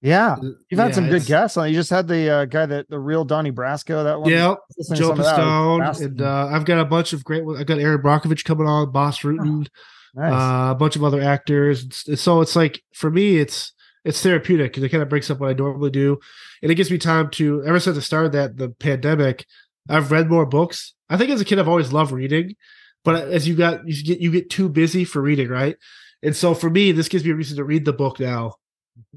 Yeah, 0.05 0.35
you've 0.69 0.79
had 0.79 0.89
Yeah, 0.89 0.93
some 0.93 1.09
good 1.09 1.25
guests 1.25 1.57
on. 1.57 1.67
You 1.67 1.73
just 1.73 1.89
had 1.89 2.07
the 2.07 2.29
uh, 2.29 2.45
guy 2.45 2.67
that 2.67 2.87
the 2.89 2.99
real 2.99 3.25
Donnie 3.25 3.51
Brasco. 3.51 4.03
That 4.03 4.21
one. 4.21 4.29
Yeah, 4.29 4.53
Joe 4.93 5.13
Pistone, 5.13 5.99
and 5.99 6.21
uh, 6.21 6.47
I've 6.51 6.65
got 6.65 6.79
a 6.79 6.85
bunch 6.85 7.11
of 7.11 7.23
great. 7.23 7.43
I've 7.57 7.65
got 7.65 7.79
Erin 7.79 8.03
Brockovich 8.03 8.45
coming 8.45 8.67
on, 8.67 8.91
Bas 8.91 9.19
Rutten, 9.19 9.67
nice. 10.13 10.31
uh, 10.31 10.71
a 10.71 10.75
bunch 10.75 10.95
of 10.95 11.03
other 11.03 11.21
actors. 11.21 12.03
So 12.21 12.41
it's 12.41 12.55
like 12.55 12.83
for 12.93 13.09
me, 13.09 13.37
it's 13.37 13.73
it's 14.03 14.21
therapeutic 14.21 14.73
because 14.73 14.83
it 14.83 14.89
kind 14.89 15.01
of 15.01 15.09
breaks 15.09 15.31
up 15.31 15.39
what 15.39 15.49
I 15.49 15.53
normally 15.53 15.89
do, 15.89 16.19
and 16.61 16.71
it 16.71 16.75
gives 16.75 16.91
me 16.91 16.99
time 16.99 17.31
to. 17.31 17.63
Ever 17.65 17.79
since 17.79 17.95
the 17.95 18.01
start 18.03 18.27
of 18.27 18.31
that 18.33 18.57
the 18.57 18.69
pandemic, 18.69 19.47
I've 19.89 20.11
read 20.11 20.29
more 20.29 20.45
books. 20.45 20.93
I 21.09 21.17
think 21.17 21.31
as 21.31 21.41
a 21.41 21.45
kid, 21.45 21.57
I've 21.57 21.67
always 21.67 21.91
loved 21.91 22.11
reading, 22.11 22.55
but 23.03 23.27
as 23.29 23.47
you 23.47 23.55
got 23.55 23.87
you 23.87 24.03
get 24.03 24.19
you 24.19 24.31
get 24.31 24.51
too 24.51 24.69
busy 24.69 25.03
for 25.03 25.19
reading, 25.19 25.49
right? 25.49 25.77
And 26.21 26.35
so 26.35 26.53
for 26.53 26.69
me, 26.69 26.91
this 26.91 27.09
gives 27.09 27.23
me 27.23 27.31
a 27.31 27.35
reason 27.35 27.57
to 27.57 27.63
read 27.63 27.85
the 27.85 27.93
book 27.93 28.19
now, 28.19 28.55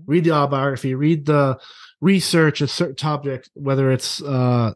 read 0.06 0.24
the 0.24 0.32
autobiography, 0.32 0.94
read 0.94 1.26
the 1.26 1.58
research 2.00 2.60
a 2.60 2.68
certain 2.68 2.96
topic, 2.96 3.48
whether 3.54 3.90
it's 3.90 4.22
uh, 4.22 4.72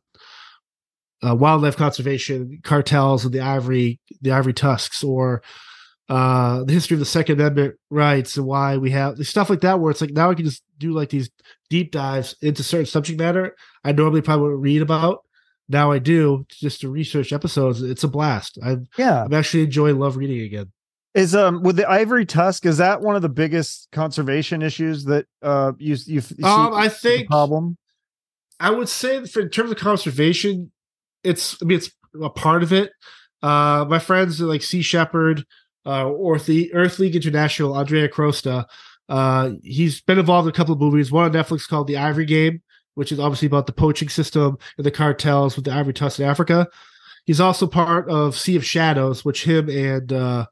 uh, 1.24 1.34
wildlife 1.34 1.76
conservation, 1.76 2.60
cartels, 2.62 3.24
and 3.24 3.32
the 3.32 3.40
ivory 3.40 4.00
the 4.20 4.32
ivory 4.32 4.52
tusks, 4.52 5.04
or 5.04 5.42
uh, 6.08 6.64
the 6.64 6.72
history 6.72 6.94
of 6.94 7.00
the 7.00 7.06
Second 7.06 7.40
Amendment 7.40 7.76
rights 7.90 8.36
and 8.36 8.46
why 8.46 8.76
we 8.76 8.90
have 8.90 9.16
stuff 9.26 9.50
like 9.50 9.60
that. 9.60 9.80
Where 9.80 9.90
it's 9.90 10.00
like 10.00 10.10
now 10.10 10.30
I 10.30 10.34
can 10.34 10.44
just 10.44 10.62
do 10.78 10.92
like 10.92 11.10
these 11.10 11.30
deep 11.70 11.92
dives 11.92 12.34
into 12.42 12.62
certain 12.62 12.86
subject 12.86 13.18
matter 13.18 13.56
I 13.84 13.92
normally 13.92 14.22
probably 14.22 14.44
wouldn't 14.44 14.62
read 14.62 14.82
about. 14.82 15.24
Now 15.68 15.90
I 15.90 15.98
do 15.98 16.44
just 16.50 16.80
to 16.80 16.88
research 16.88 17.32
episodes. 17.32 17.82
It's 17.82 18.04
a 18.04 18.08
blast. 18.08 18.58
I'm 18.62 18.88
yeah. 18.98 19.24
I'm 19.24 19.32
actually 19.32 19.64
enjoying 19.64 19.98
love 19.98 20.16
reading 20.16 20.40
again. 20.40 20.72
Is 21.14 21.34
um 21.34 21.62
with 21.62 21.76
the 21.76 21.88
ivory 21.88 22.24
tusk? 22.24 22.64
Is 22.64 22.78
that 22.78 23.02
one 23.02 23.16
of 23.16 23.22
the 23.22 23.28
biggest 23.28 23.88
conservation 23.92 24.62
issues 24.62 25.04
that 25.04 25.26
uh 25.42 25.72
you 25.78 25.94
you, 26.06 26.14
you 26.14 26.20
see 26.20 26.42
Um, 26.42 26.72
I 26.72 26.88
think 26.88 27.28
problem? 27.28 27.76
I 28.58 28.70
would 28.70 28.88
say 28.88 29.24
for 29.26 29.40
in 29.40 29.50
terms 29.50 29.70
of 29.70 29.76
conservation, 29.76 30.72
it's 31.22 31.56
I 31.62 31.66
mean 31.66 31.78
it's 31.78 31.90
a 32.22 32.30
part 32.30 32.62
of 32.62 32.72
it. 32.72 32.92
Uh, 33.42 33.84
my 33.88 33.98
friends 33.98 34.40
like 34.40 34.62
Sea 34.62 34.82
Shepherd, 34.82 35.44
uh, 35.84 36.08
or 36.08 36.38
the 36.38 36.72
Earth 36.74 36.98
League 36.98 37.16
International, 37.16 37.76
Andrea 37.76 38.08
Crosta. 38.08 38.66
Uh, 39.08 39.50
he's 39.62 40.00
been 40.00 40.18
involved 40.18 40.46
in 40.46 40.50
a 40.50 40.56
couple 40.56 40.72
of 40.72 40.80
movies. 40.80 41.10
One 41.10 41.24
on 41.24 41.32
Netflix 41.32 41.68
called 41.68 41.88
The 41.88 41.96
Ivory 41.96 42.24
Game, 42.24 42.62
which 42.94 43.12
is 43.12 43.18
obviously 43.18 43.46
about 43.46 43.66
the 43.66 43.72
poaching 43.72 44.08
system 44.08 44.56
and 44.78 44.86
the 44.86 44.90
cartels 44.90 45.56
with 45.56 45.64
the 45.64 45.72
ivory 45.72 45.92
tusk 45.92 46.20
in 46.20 46.24
Africa. 46.24 46.68
He's 47.26 47.40
also 47.40 47.66
part 47.66 48.08
of 48.08 48.36
Sea 48.36 48.56
of 48.56 48.64
Shadows, 48.64 49.24
which 49.24 49.44
him 49.44 49.68
and 49.68 50.12
uh, 50.12 50.46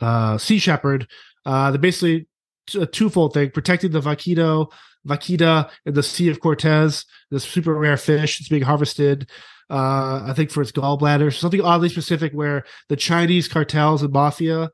uh, 0.00 0.38
Sea 0.38 0.58
Shepherd, 0.58 1.06
uh, 1.46 1.70
they're 1.70 1.80
basically 1.80 2.26
a 2.78 2.86
twofold 2.86 3.34
thing: 3.34 3.50
protecting 3.50 3.90
the 3.92 4.00
vaquito, 4.00 4.70
vaquita 5.06 5.70
in 5.86 5.94
the 5.94 6.02
Sea 6.02 6.28
of 6.28 6.40
Cortez, 6.40 7.04
this 7.30 7.44
super 7.44 7.74
rare 7.74 7.96
fish 7.96 8.38
that's 8.38 8.48
being 8.48 8.62
harvested. 8.62 9.28
Uh, 9.68 10.24
I 10.26 10.32
think 10.34 10.50
for 10.50 10.62
its 10.62 10.72
gallbladder, 10.72 11.32
something 11.32 11.60
oddly 11.60 11.88
specific, 11.88 12.32
where 12.32 12.64
the 12.88 12.96
Chinese 12.96 13.46
cartels 13.46 14.02
and 14.02 14.12
mafia 14.12 14.70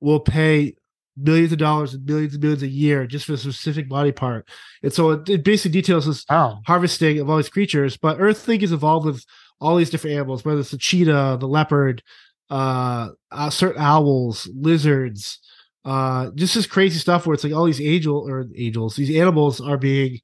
will 0.00 0.20
pay 0.20 0.74
millions 1.16 1.52
of 1.52 1.58
dollars 1.58 1.94
and 1.94 2.04
millions 2.04 2.34
and 2.34 2.42
millions 2.42 2.62
a 2.62 2.68
year 2.68 3.06
just 3.06 3.24
for 3.24 3.34
a 3.34 3.36
specific 3.38 3.88
body 3.88 4.12
part. 4.12 4.46
And 4.82 4.92
so 4.92 5.12
it, 5.12 5.28
it 5.28 5.44
basically 5.44 5.80
details 5.80 6.06
this 6.06 6.24
Wow. 6.28 6.60
harvesting 6.66 7.20
of 7.20 7.30
all 7.30 7.36
these 7.36 7.48
creatures. 7.48 7.96
But 7.96 8.20
Earth 8.20 8.46
League 8.48 8.62
is 8.62 8.72
involved 8.72 9.06
with 9.06 9.24
all 9.60 9.76
these 9.76 9.90
different 9.90 10.16
animals, 10.16 10.44
whether 10.44 10.60
it's 10.60 10.72
the 10.72 10.78
cheetah, 10.78 11.38
the 11.40 11.48
leopard, 11.48 12.02
uh, 12.50 13.10
uh 13.30 13.50
certain 13.50 13.80
owls, 13.80 14.48
lizards, 14.54 15.40
uh, 15.84 16.30
just 16.34 16.54
this 16.54 16.66
crazy 16.66 16.98
stuff 16.98 17.26
where 17.26 17.34
it's 17.34 17.44
like 17.44 17.52
all 17.52 17.64
these 17.64 17.80
angel 17.80 18.28
or 18.28 18.46
angels, 18.56 18.96
these 18.96 19.14
animals 19.16 19.60
are 19.60 19.76
being 19.76 20.20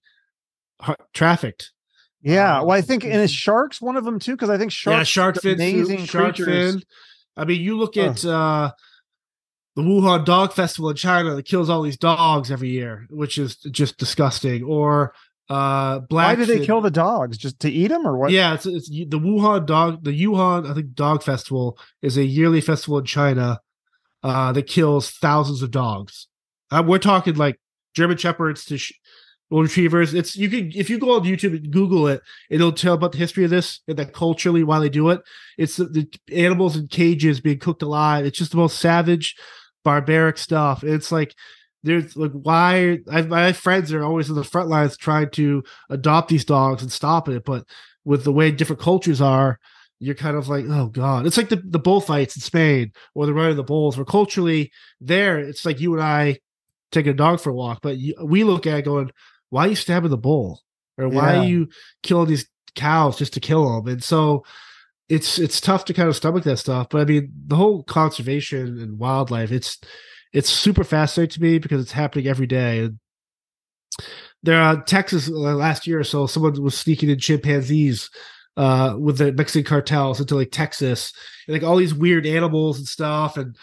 trafficked. 1.12 1.72
Yeah. 2.22 2.60
Well, 2.60 2.76
I 2.76 2.80
think 2.80 3.04
and 3.04 3.14
is 3.14 3.32
sharks 3.32 3.80
one 3.80 3.96
of 3.96 4.04
them 4.04 4.18
too? 4.18 4.32
Because 4.32 4.50
I 4.50 4.58
think 4.58 4.72
sharks 4.72 4.96
yeah, 4.96 5.02
shark 5.04 5.40
fin, 5.40 5.54
amazing 5.54 6.04
shark 6.04 6.36
creatures. 6.36 6.74
fin. 6.74 6.82
I 7.36 7.44
mean, 7.44 7.60
you 7.60 7.78
look 7.78 7.96
at 7.96 8.24
uh, 8.24 8.72
the 9.76 9.82
Wuhan 9.82 10.24
Dog 10.24 10.52
Festival 10.52 10.90
in 10.90 10.96
China 10.96 11.34
that 11.34 11.46
kills 11.46 11.70
all 11.70 11.82
these 11.82 11.96
dogs 11.96 12.50
every 12.50 12.68
year, 12.68 13.06
which 13.08 13.38
is 13.38 13.56
just 13.56 13.98
disgusting. 13.98 14.62
Or 14.62 15.14
uh, 15.50 15.98
black. 15.98 16.38
Why 16.38 16.44
do 16.44 16.46
they 16.46 16.64
kill 16.64 16.80
the 16.80 16.92
dogs? 16.92 17.36
Just 17.36 17.58
to 17.60 17.70
eat 17.70 17.88
them 17.88 18.06
or 18.06 18.16
what? 18.16 18.30
Yeah, 18.30 18.54
it's, 18.54 18.66
it's 18.66 18.88
the 18.88 19.06
Wuhan 19.06 19.66
dog. 19.66 20.04
The 20.04 20.12
Wuhan, 20.12 20.70
I 20.70 20.74
think, 20.74 20.94
Dog 20.94 21.24
Festival 21.24 21.76
is 22.02 22.16
a 22.16 22.24
yearly 22.24 22.60
festival 22.60 22.98
in 22.98 23.04
China 23.04 23.60
uh, 24.22 24.52
that 24.52 24.68
kills 24.68 25.10
thousands 25.10 25.62
of 25.62 25.72
dogs. 25.72 26.28
Uh, 26.70 26.84
we're 26.86 26.98
talking 26.98 27.34
like 27.34 27.58
German 27.94 28.16
shepherds 28.16 28.64
to 28.66 28.78
sh- 28.78 28.92
retrievers. 29.50 30.14
It's 30.14 30.36
you 30.36 30.48
can 30.48 30.70
if 30.72 30.88
you 30.88 31.00
go 31.00 31.16
on 31.16 31.24
YouTube 31.24 31.56
and 31.56 31.72
Google 31.72 32.06
it, 32.06 32.22
it'll 32.48 32.70
tell 32.70 32.94
about 32.94 33.10
the 33.10 33.18
history 33.18 33.42
of 33.42 33.50
this 33.50 33.80
and 33.88 33.98
that 33.98 34.12
culturally 34.12 34.62
why 34.62 34.78
they 34.78 34.88
do 34.88 35.10
it. 35.10 35.20
It's 35.58 35.76
the, 35.76 35.86
the 35.86 36.08
animals 36.32 36.76
in 36.76 36.86
cages 36.86 37.40
being 37.40 37.58
cooked 37.58 37.82
alive. 37.82 38.24
It's 38.24 38.38
just 38.38 38.52
the 38.52 38.56
most 38.56 38.78
savage, 38.78 39.34
barbaric 39.82 40.38
stuff. 40.38 40.84
It's 40.84 41.10
like 41.10 41.34
there's 41.82 42.16
like 42.16 42.32
why 42.32 42.98
I, 43.10 43.22
my 43.22 43.52
friends 43.52 43.92
are 43.92 44.04
always 44.04 44.28
in 44.28 44.34
the 44.34 44.44
front 44.44 44.68
lines 44.68 44.96
trying 44.96 45.30
to 45.30 45.62
adopt 45.88 46.28
these 46.28 46.44
dogs 46.44 46.82
and 46.82 46.92
stop 46.92 47.28
it, 47.28 47.44
but 47.44 47.64
with 48.04 48.24
the 48.24 48.32
way 48.32 48.50
different 48.50 48.80
cultures 48.82 49.20
are, 49.20 49.58
you're 49.98 50.14
kind 50.14 50.36
of 50.36 50.48
like, 50.48 50.64
oh 50.68 50.86
god, 50.88 51.26
it's 51.26 51.36
like 51.36 51.48
the 51.48 51.56
the 51.64 51.78
bullfights 51.78 52.36
in 52.36 52.42
Spain 52.42 52.92
or 53.14 53.26
the 53.26 53.34
running 53.34 53.52
of 53.52 53.56
the 53.56 53.62
bulls. 53.64 53.96
Where 53.96 54.04
culturally, 54.06 54.72
there 55.00 55.38
it's 55.38 55.64
like 55.64 55.80
you 55.80 55.94
and 55.94 56.02
I 56.02 56.38
taking 56.92 57.12
a 57.12 57.14
dog 57.16 57.40
for 57.40 57.50
a 57.50 57.54
walk, 57.54 57.80
but 57.82 57.98
you, 57.98 58.14
we 58.22 58.42
look 58.44 58.66
at 58.66 58.80
it 58.80 58.84
going, 58.84 59.10
why 59.50 59.66
are 59.66 59.68
you 59.68 59.74
stabbing 59.76 60.10
the 60.10 60.16
bull, 60.18 60.60
or 60.98 61.08
why 61.08 61.34
Yeah. 61.34 61.40
are 61.40 61.44
you 61.44 61.68
killing 62.02 62.28
these 62.28 62.48
cows 62.74 63.18
just 63.18 63.34
to 63.34 63.40
kill 63.40 63.82
them? 63.82 63.92
And 63.92 64.02
so 64.04 64.44
it's 65.08 65.38
it's 65.38 65.60
tough 65.60 65.84
to 65.86 65.94
kind 65.94 66.08
of 66.08 66.16
stomach 66.16 66.44
that 66.44 66.58
stuff. 66.58 66.88
But 66.90 67.00
I 67.02 67.04
mean, 67.04 67.32
the 67.46 67.56
whole 67.56 67.82
conservation 67.82 68.78
and 68.80 68.98
wildlife, 68.98 69.50
it's 69.52 69.78
it's 70.32 70.48
super 70.48 70.84
fascinating 70.84 71.34
to 71.34 71.42
me 71.42 71.58
because 71.58 71.82
it's 71.82 71.92
happening 71.92 72.26
every 72.26 72.46
day. 72.46 72.80
And 72.80 72.98
there, 74.42 74.60
uh, 74.60 74.82
Texas 74.82 75.28
uh, 75.28 75.32
last 75.32 75.86
year 75.86 76.00
or 76.00 76.04
so, 76.04 76.26
someone 76.26 76.60
was 76.62 76.76
sneaking 76.78 77.10
in 77.10 77.18
chimpanzees 77.18 78.10
uh, 78.56 78.94
with 78.98 79.18
the 79.18 79.32
Mexican 79.32 79.68
cartels 79.68 80.20
into 80.20 80.34
like 80.36 80.50
Texas, 80.50 81.12
and 81.46 81.54
like 81.54 81.62
all 81.62 81.76
these 81.76 81.94
weird 81.94 82.26
animals 82.26 82.78
and 82.78 82.86
stuff. 82.86 83.36
And 83.36 83.56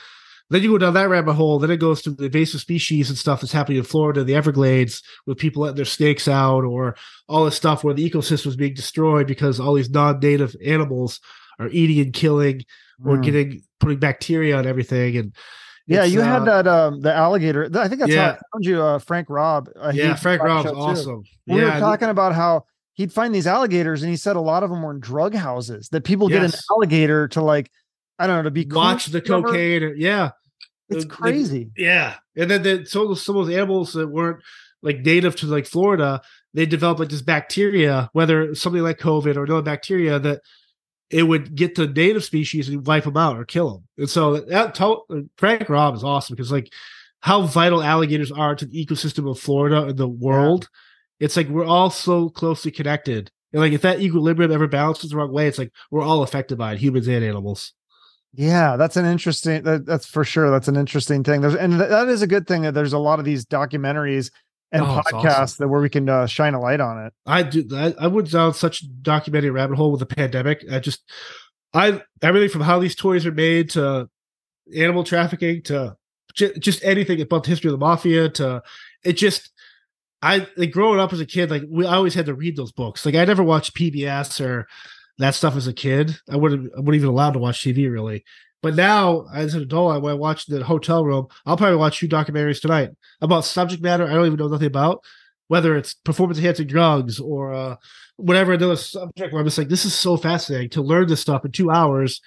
then 0.49 0.63
you 0.63 0.71
go 0.71 0.77
down 0.77 0.93
that 0.93 1.09
rabbit 1.09 1.33
hole. 1.33 1.59
Then 1.59 1.71
it 1.71 1.77
goes 1.77 2.01
to 2.03 2.11
the 2.11 2.25
invasive 2.25 2.61
species 2.61 3.09
and 3.09 3.17
stuff 3.17 3.41
that's 3.41 3.51
happening 3.51 3.79
in 3.79 3.83
Florida, 3.83 4.23
the 4.23 4.35
Everglades, 4.35 5.03
with 5.25 5.37
people 5.37 5.63
letting 5.63 5.75
their 5.75 5.85
snakes 5.85 6.27
out, 6.27 6.63
or 6.63 6.95
all 7.27 7.45
this 7.45 7.55
stuff 7.55 7.83
where 7.83 7.93
the 7.93 8.09
ecosystem 8.09 8.47
is 8.47 8.55
being 8.55 8.73
destroyed 8.73 9.27
because 9.27 9.59
all 9.59 9.73
these 9.73 9.89
non-native 9.89 10.55
animals 10.65 11.19
are 11.59 11.69
eating 11.69 11.99
and 12.03 12.13
killing 12.13 12.63
or 13.05 13.17
Mm. 13.17 13.23
getting 13.23 13.61
putting 13.79 13.99
bacteria 13.99 14.57
on 14.57 14.65
everything. 14.65 15.17
And 15.17 15.35
Yeah, 15.87 16.03
it's, 16.03 16.13
you 16.13 16.21
had 16.21 16.41
uh, 16.47 16.61
that 16.61 16.67
um 16.67 17.01
the 17.01 17.13
alligator. 17.13 17.69
I 17.73 17.87
think 17.87 18.01
that's 18.01 18.13
how 18.13 18.23
I 18.25 18.37
found 18.53 18.65
you, 18.65 18.81
uh, 18.81 18.99
Frank 18.99 19.29
Robb. 19.29 19.69
Uh, 19.75 19.91
yeah, 19.93 20.15
Frank 20.15 20.41
on 20.41 20.47
the 20.47 20.53
Rob's 20.53 20.67
show, 20.69 20.73
too. 20.73 20.79
awesome. 20.81 21.23
We 21.47 21.59
yeah, 21.61 21.75
were 21.75 21.79
talking 21.79 22.09
about 22.09 22.35
how 22.35 22.65
he'd 22.93 23.13
find 23.13 23.33
these 23.33 23.47
alligators, 23.47 24.03
and 24.03 24.09
he 24.09 24.17
said 24.17 24.35
a 24.35 24.41
lot 24.41 24.63
of 24.63 24.69
them 24.69 24.81
were 24.81 24.91
in 24.91 24.99
drug 24.99 25.33
houses. 25.33 25.89
That 25.89 26.03
people 26.03 26.27
get 26.27 26.43
an 26.43 26.51
alligator 26.71 27.27
to 27.29 27.41
like, 27.41 27.71
I 28.19 28.27
don't 28.27 28.37
know, 28.37 28.43
to 28.43 28.51
be 28.51 28.65
watch 28.69 29.05
the 29.07 29.19
whatever. 29.19 29.43
cocaine. 29.47 29.83
or- 29.83 29.93
Yeah, 29.95 30.31
It's 30.89 31.03
The- 31.03 31.09
the- 31.09 31.15
crazy. 31.15 31.69
Yeah, 31.77 32.15
and 32.35 32.49
then 32.51 32.63
the, 32.63 32.85
so 32.85 33.13
some 33.13 33.37
of 33.37 33.45
those 33.47 33.55
animals 33.55 33.93
that 33.93 34.07
weren't 34.09 34.41
like 34.81 34.99
native 35.01 35.35
to 35.37 35.45
like 35.47 35.65
Florida, 35.65 36.21
they 36.53 36.65
developed 36.65 36.99
like 36.99 37.09
this 37.09 37.21
bacteria, 37.21 38.09
whether 38.13 38.53
something 38.55 38.81
like 38.83 38.99
COVID 38.99 39.37
or 39.37 39.45
no 39.45 39.61
bacteria 39.61 40.19
that 40.19 40.41
it 41.09 41.23
would 41.23 41.55
get 41.55 41.75
to 41.75 41.87
native 41.87 42.23
species 42.23 42.69
and 42.69 42.85
wipe 42.85 43.05
them 43.05 43.17
out 43.17 43.37
or 43.37 43.45
kill 43.45 43.71
them. 43.71 43.87
And 43.97 44.09
so 44.09 44.37
that 44.41 44.75
to- 44.75 45.29
Frank 45.37 45.69
Robb 45.69 45.95
is 45.95 46.03
awesome 46.03 46.35
because 46.35 46.51
like 46.51 46.71
how 47.21 47.41
vital 47.43 47.81
alligators 47.81 48.31
are 48.31 48.55
to 48.55 48.65
the 48.65 48.85
ecosystem 48.85 49.29
of 49.29 49.39
Florida 49.39 49.83
and 49.83 49.97
the 49.97 50.07
world. 50.07 50.69
It's 51.19 51.35
like 51.35 51.47
we're 51.47 51.65
all 51.65 51.89
so 51.89 52.29
closely 52.29 52.71
connected. 52.71 53.31
And 53.53 53.61
like 53.61 53.73
if 53.73 53.81
that 53.81 54.01
equilibrium 54.01 54.51
ever 54.51 54.67
balances 54.67 55.09
the 55.09 55.17
wrong 55.17 55.31
way, 55.31 55.47
it's 55.47 55.57
like 55.57 55.71
we're 55.89 56.03
all 56.03 56.21
affected 56.23 56.57
by 56.57 56.73
it, 56.73 56.79
humans 56.79 57.07
and 57.07 57.23
animals. 57.23 57.73
Yeah, 58.33 58.75
that's 58.75 58.97
an 58.97 59.05
interesting. 59.05 59.63
That, 59.63 59.85
that's 59.85 60.05
for 60.05 60.23
sure. 60.23 60.51
That's 60.51 60.67
an 60.67 60.75
interesting 60.75 61.23
thing. 61.23 61.41
There's 61.41 61.55
and 61.55 61.73
th- 61.73 61.89
that 61.89 62.07
is 62.09 62.21
a 62.21 62.27
good 62.27 62.45
thing 62.45 62.63
that 62.63 62.73
there's 62.73 62.93
a 62.93 62.99
lot 62.99 63.19
of 63.19 63.25
these 63.25 63.45
documentaries 63.45 64.29
and 64.71 64.83
Oh, 64.83 65.01
podcasts 65.05 65.25
awesome. 65.39 65.63
that 65.63 65.67
where 65.69 65.81
we 65.81 65.89
can 65.89 66.07
uh, 66.09 66.25
shine 66.27 66.53
a 66.53 66.59
light 66.59 66.79
on 66.81 67.05
it. 67.05 67.13
I 67.25 67.43
do. 67.43 67.67
I, 67.73 67.93
I 67.99 68.07
went 68.07 68.31
down 68.31 68.53
such 68.53 68.83
documentary 69.01 69.49
rabbit 69.51 69.77
hole 69.77 69.91
with 69.91 69.99
the 69.99 70.05
pandemic. 70.05 70.63
I 70.71 70.79
just, 70.79 71.09
I 71.73 72.01
everything 72.21 72.49
from 72.49 72.61
how 72.61 72.79
these 72.79 72.95
toys 72.95 73.25
are 73.25 73.31
made 73.31 73.69
to 73.71 74.09
animal 74.75 75.03
trafficking 75.03 75.61
to 75.63 75.95
ju- 76.33 76.53
just 76.55 76.83
anything 76.83 77.21
about 77.21 77.43
the 77.43 77.49
history 77.49 77.69
of 77.69 77.73
the 77.79 77.85
mafia 77.85 78.29
to 78.29 78.61
it 79.03 79.13
just. 79.13 79.51
I 80.23 80.47
like 80.57 80.71
growing 80.71 80.99
up 80.99 81.13
as 81.13 81.19
a 81.19 81.27
kid, 81.27 81.51
like 81.51 81.61
we 81.69 81.85
I 81.85 81.93
always 81.95 82.15
had 82.15 82.25
to 82.25 82.33
read 82.33 82.55
those 82.57 82.71
books. 82.71 83.05
Like 83.05 83.13
I 83.13 83.23
never 83.25 83.43
watched 83.43 83.75
PBS 83.75 84.43
or 84.43 84.67
that 85.19 85.35
stuff 85.35 85.55
as 85.55 85.67
a 85.67 85.73
kid. 85.73 86.17
I 86.27 86.35
wouldn't 86.37 86.71
I 86.75 86.79
wouldn't 86.79 86.95
even 86.95 87.09
allowed 87.09 87.33
to 87.33 87.39
watch 87.39 87.61
TV 87.63 87.89
really. 87.91 88.25
But 88.63 88.75
now, 88.75 89.27
as 89.33 89.53
an 89.53 89.61
adult, 89.61 90.01
when 90.01 90.11
I 90.11 90.15
watch 90.15 90.45
the 90.47 90.63
hotel 90.63 91.05
room, 91.05 91.27
I'll 91.45 91.57
probably 91.57 91.75
watch 91.77 91.99
two 91.99 92.07
documentaries 92.07 92.59
tonight 92.59 92.89
about 93.21 93.45
subject 93.45 93.83
matter 93.83 94.05
I 94.07 94.13
don't 94.13 94.25
even 94.25 94.39
know 94.39 94.47
nothing 94.47 94.67
about, 94.67 95.03
whether 95.47 95.75
it's 95.77 95.93
performance 95.93 96.39
enhancing 96.39 96.67
drugs 96.67 97.19
or 97.19 97.53
uh, 97.53 97.75
whatever 98.15 98.53
another 98.53 98.75
subject 98.75 99.31
where 99.31 99.41
I'm 99.41 99.45
just 99.47 99.57
like, 99.59 99.69
this 99.69 99.85
is 99.85 99.93
so 99.93 100.17
fascinating 100.17 100.69
to 100.71 100.81
learn 100.81 101.07
this 101.07 101.21
stuff 101.21 101.45
in 101.45 101.51
two 101.51 101.69
hours, 101.69 102.19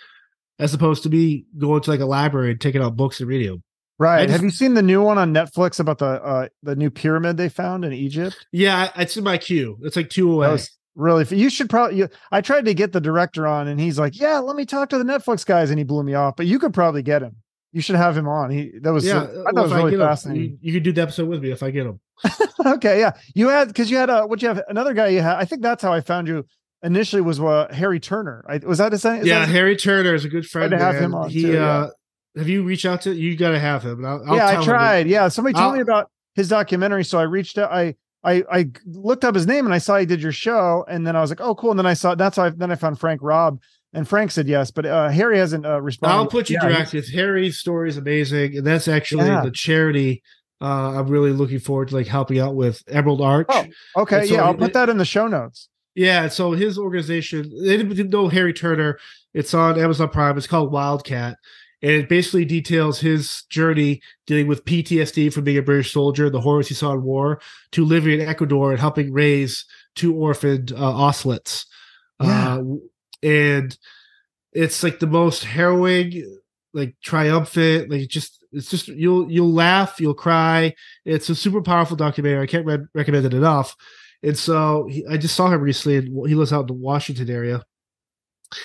as 0.58 0.72
opposed 0.72 1.02
to 1.02 1.08
me 1.08 1.44
going 1.58 1.82
to 1.82 1.90
like 1.90 2.00
a 2.00 2.06
library 2.06 2.52
and 2.52 2.60
taking 2.60 2.80
out 2.82 2.96
books 2.96 3.18
and 3.20 3.28
reading 3.28 3.48
them. 3.50 3.62
Right. 3.98 4.22
just- 4.22 4.32
Have 4.32 4.42
you 4.44 4.50
seen 4.50 4.74
the 4.74 4.82
new 4.82 5.02
one 5.02 5.18
on 5.18 5.34
Netflix 5.34 5.78
about 5.80 5.98
the 5.98 6.06
uh 6.06 6.48
the 6.62 6.74
new 6.76 6.90
pyramid 6.90 7.36
they 7.36 7.48
found 7.50 7.84
in 7.84 7.92
Egypt? 7.92 8.46
Yeah, 8.52 8.90
it's 8.96 9.16
in 9.16 9.24
my 9.24 9.36
queue. 9.36 9.78
It's 9.82 9.96
like 9.96 10.08
two 10.08 10.32
away. 10.32 10.46
That 10.46 10.52
was 10.52 10.70
really 10.94 11.24
you 11.36 11.50
should 11.50 11.70
probably 11.70 11.98
you, 11.98 12.08
I 12.32 12.40
tried 12.40 12.64
to 12.64 12.74
get 12.74 12.92
the 12.92 13.00
director 13.00 13.46
on 13.46 13.68
and 13.68 13.80
he's 13.80 13.98
like, 13.98 14.18
"Yeah, 14.18 14.38
let 14.38 14.56
me 14.56 14.64
talk 14.64 14.88
to 14.90 14.98
the 14.98 15.04
Netflix 15.04 15.46
guys." 15.46 15.70
And 15.70 15.78
he 15.78 15.84
blew 15.84 16.02
me 16.02 16.14
off, 16.14 16.36
but 16.36 16.46
you 16.46 16.58
could 16.58 16.74
probably 16.74 17.02
get 17.02 17.22
him. 17.22 17.36
You 17.72 17.80
should 17.80 17.96
have 17.96 18.16
him 18.16 18.26
on. 18.26 18.50
He 18.50 18.72
that 18.82 18.92
was 18.92 19.06
yeah, 19.06 19.22
I 19.22 19.52
thought 19.52 19.62
was 19.62 19.72
really 19.72 19.96
fascinating. 19.96 20.42
You, 20.42 20.58
you 20.60 20.72
could 20.72 20.82
do 20.82 20.92
the 20.92 21.02
episode 21.02 21.28
with 21.28 21.42
me 21.42 21.52
if 21.52 21.62
I 21.62 21.70
get 21.70 21.86
him 21.86 22.00
okay, 22.66 23.00
yeah. 23.00 23.12
You 23.34 23.48
had 23.48 23.68
because 23.68 23.90
you 23.90 23.96
had 23.96 24.10
a 24.10 24.26
what 24.26 24.42
you 24.42 24.48
have 24.48 24.62
another 24.68 24.94
guy 24.94 25.08
you 25.08 25.22
had. 25.22 25.36
I 25.36 25.44
think 25.44 25.62
that's 25.62 25.82
how 25.82 25.92
I 25.92 26.00
found 26.00 26.28
you 26.28 26.44
initially 26.82 27.22
was 27.22 27.40
uh, 27.40 27.68
Harry 27.72 28.00
Turner. 28.00 28.44
I, 28.48 28.58
was 28.58 28.78
that 28.78 28.92
his 28.92 29.04
name? 29.04 29.24
Yeah, 29.24 29.40
that 29.40 29.48
his- 29.48 29.54
Harry 29.56 29.76
Turner 29.76 30.14
is 30.14 30.24
a 30.24 30.28
good 30.28 30.46
friend. 30.46 30.70
to 30.70 30.78
have 30.78 30.96
him 30.96 31.14
on 31.14 31.30
he 31.30 31.42
too, 31.42 31.52
yeah. 31.54 31.66
uh 31.66 31.90
have 32.36 32.48
you 32.48 32.62
reached 32.62 32.86
out 32.86 33.02
to 33.02 33.12
you 33.12 33.36
got 33.36 33.50
to 33.50 33.58
have 33.58 33.82
him. 33.82 34.04
I'll, 34.04 34.22
I'll 34.26 34.36
yeah, 34.36 34.46
I 34.46 34.52
tell 34.52 34.62
him. 34.62 34.68
tried. 34.68 35.06
Yeah, 35.08 35.28
somebody 35.28 35.54
told 35.54 35.64
I'll- 35.66 35.72
me 35.74 35.80
about 35.80 36.10
his 36.34 36.48
documentary, 36.48 37.04
so 37.04 37.18
I 37.18 37.22
reached 37.22 37.58
out. 37.58 37.72
I 37.72 37.94
I 38.22 38.44
I 38.50 38.70
looked 38.86 39.24
up 39.24 39.34
his 39.34 39.46
name 39.46 39.64
and 39.64 39.74
I 39.74 39.78
saw 39.78 39.98
he 39.98 40.06
did 40.06 40.22
your 40.22 40.32
show, 40.32 40.84
and 40.88 41.06
then 41.06 41.16
I 41.16 41.20
was 41.20 41.30
like, 41.30 41.40
oh, 41.40 41.54
cool. 41.54 41.70
And 41.70 41.78
then 41.78 41.86
I 41.86 41.94
saw 41.94 42.14
that's 42.14 42.36
how 42.36 42.44
I, 42.44 42.50
then 42.50 42.70
I 42.70 42.74
found 42.74 42.98
Frank 43.00 43.20
Robb, 43.22 43.60
and 43.92 44.06
Frank 44.06 44.30
said 44.30 44.46
yes, 44.48 44.70
but 44.70 44.84
uh, 44.86 45.08
Harry 45.08 45.38
hasn't 45.38 45.64
uh, 45.66 45.80
responded. 45.80 46.16
I'll 46.16 46.26
put 46.26 46.50
you 46.50 46.58
Yeah, 46.62 46.68
direct 46.68 46.92
with 46.92 47.10
Harry's 47.12 47.58
story 47.58 47.88
is 47.88 47.96
amazing, 47.96 48.56
and 48.58 48.66
that's 48.66 48.88
actually 48.88 49.26
Yeah. 49.26 49.42
the 49.42 49.50
charity 49.50 50.22
uh 50.62 50.98
I'm 50.98 51.06
really 51.06 51.30
looking 51.32 51.58
forward 51.58 51.88
to 51.88 51.94
like 51.94 52.06
helping 52.06 52.38
out 52.38 52.54
with 52.54 52.82
Emerald 52.88 53.22
Arch. 53.22 53.46
Oh, 53.48 53.64
Okay, 53.96 54.26
so 54.26 54.34
yeah, 54.34 54.44
I'll 54.44 54.52
it- 54.52 54.58
put 54.58 54.74
that 54.74 54.88
in 54.90 54.98
the 54.98 55.06
show 55.06 55.26
notes. 55.26 55.68
Yeah, 55.94 56.28
so 56.28 56.52
his 56.52 56.78
organization, 56.78 57.50
they 57.64 57.78
didn't 57.78 58.10
know 58.10 58.28
Harry 58.28 58.52
Turner. 58.52 58.98
It's 59.34 59.54
on 59.54 59.78
Amazon 59.80 60.08
Prime. 60.10 60.36
It's 60.38 60.46
called 60.46 60.70
Wildcat. 60.70 61.36
And 61.82 61.92
it 61.92 62.08
basically 62.08 62.44
details 62.44 63.00
his 63.00 63.44
journey 63.44 64.02
dealing 64.26 64.46
with 64.46 64.64
PTSD 64.64 65.32
from 65.32 65.44
being 65.44 65.56
a 65.56 65.62
British 65.62 65.92
soldier, 65.92 66.28
the 66.28 66.40
horrors 66.40 66.68
he 66.68 66.74
saw 66.74 66.92
in 66.92 67.02
war, 67.02 67.40
to 67.72 67.84
living 67.84 68.20
in 68.20 68.28
Ecuador 68.28 68.70
and 68.70 68.80
helping 68.80 69.12
raise 69.12 69.64
two 69.94 70.14
orphaned 70.14 70.72
uh, 70.72 70.76
ocelots. 70.76 71.66
Yeah. 72.20 72.58
Uh, 72.58 72.62
and 73.22 73.78
it's 74.52 74.82
like 74.82 74.98
the 74.98 75.06
most 75.06 75.44
harrowing, 75.44 76.38
like 76.74 76.96
triumphant, 77.02 77.90
like 77.90 78.08
just 78.08 78.44
it's 78.52 78.70
just 78.70 78.88
you'll 78.88 79.30
you'll 79.30 79.52
laugh, 79.52 80.00
you'll 80.00 80.14
cry. 80.14 80.74
It's 81.04 81.28
a 81.28 81.34
super 81.34 81.62
powerful 81.62 81.96
documentary. 81.96 82.42
I 82.42 82.46
can't 82.46 82.66
re- 82.66 82.86
recommend 82.94 83.26
it 83.26 83.34
enough. 83.34 83.76
And 84.22 84.36
so 84.36 84.86
he, 84.90 85.06
I 85.06 85.16
just 85.16 85.36
saw 85.36 85.48
him 85.48 85.60
recently. 85.60 85.98
And 85.98 86.28
he 86.28 86.34
lives 86.34 86.52
out 86.52 86.62
in 86.62 86.66
the 86.66 86.72
Washington 86.74 87.30
area. 87.30 87.64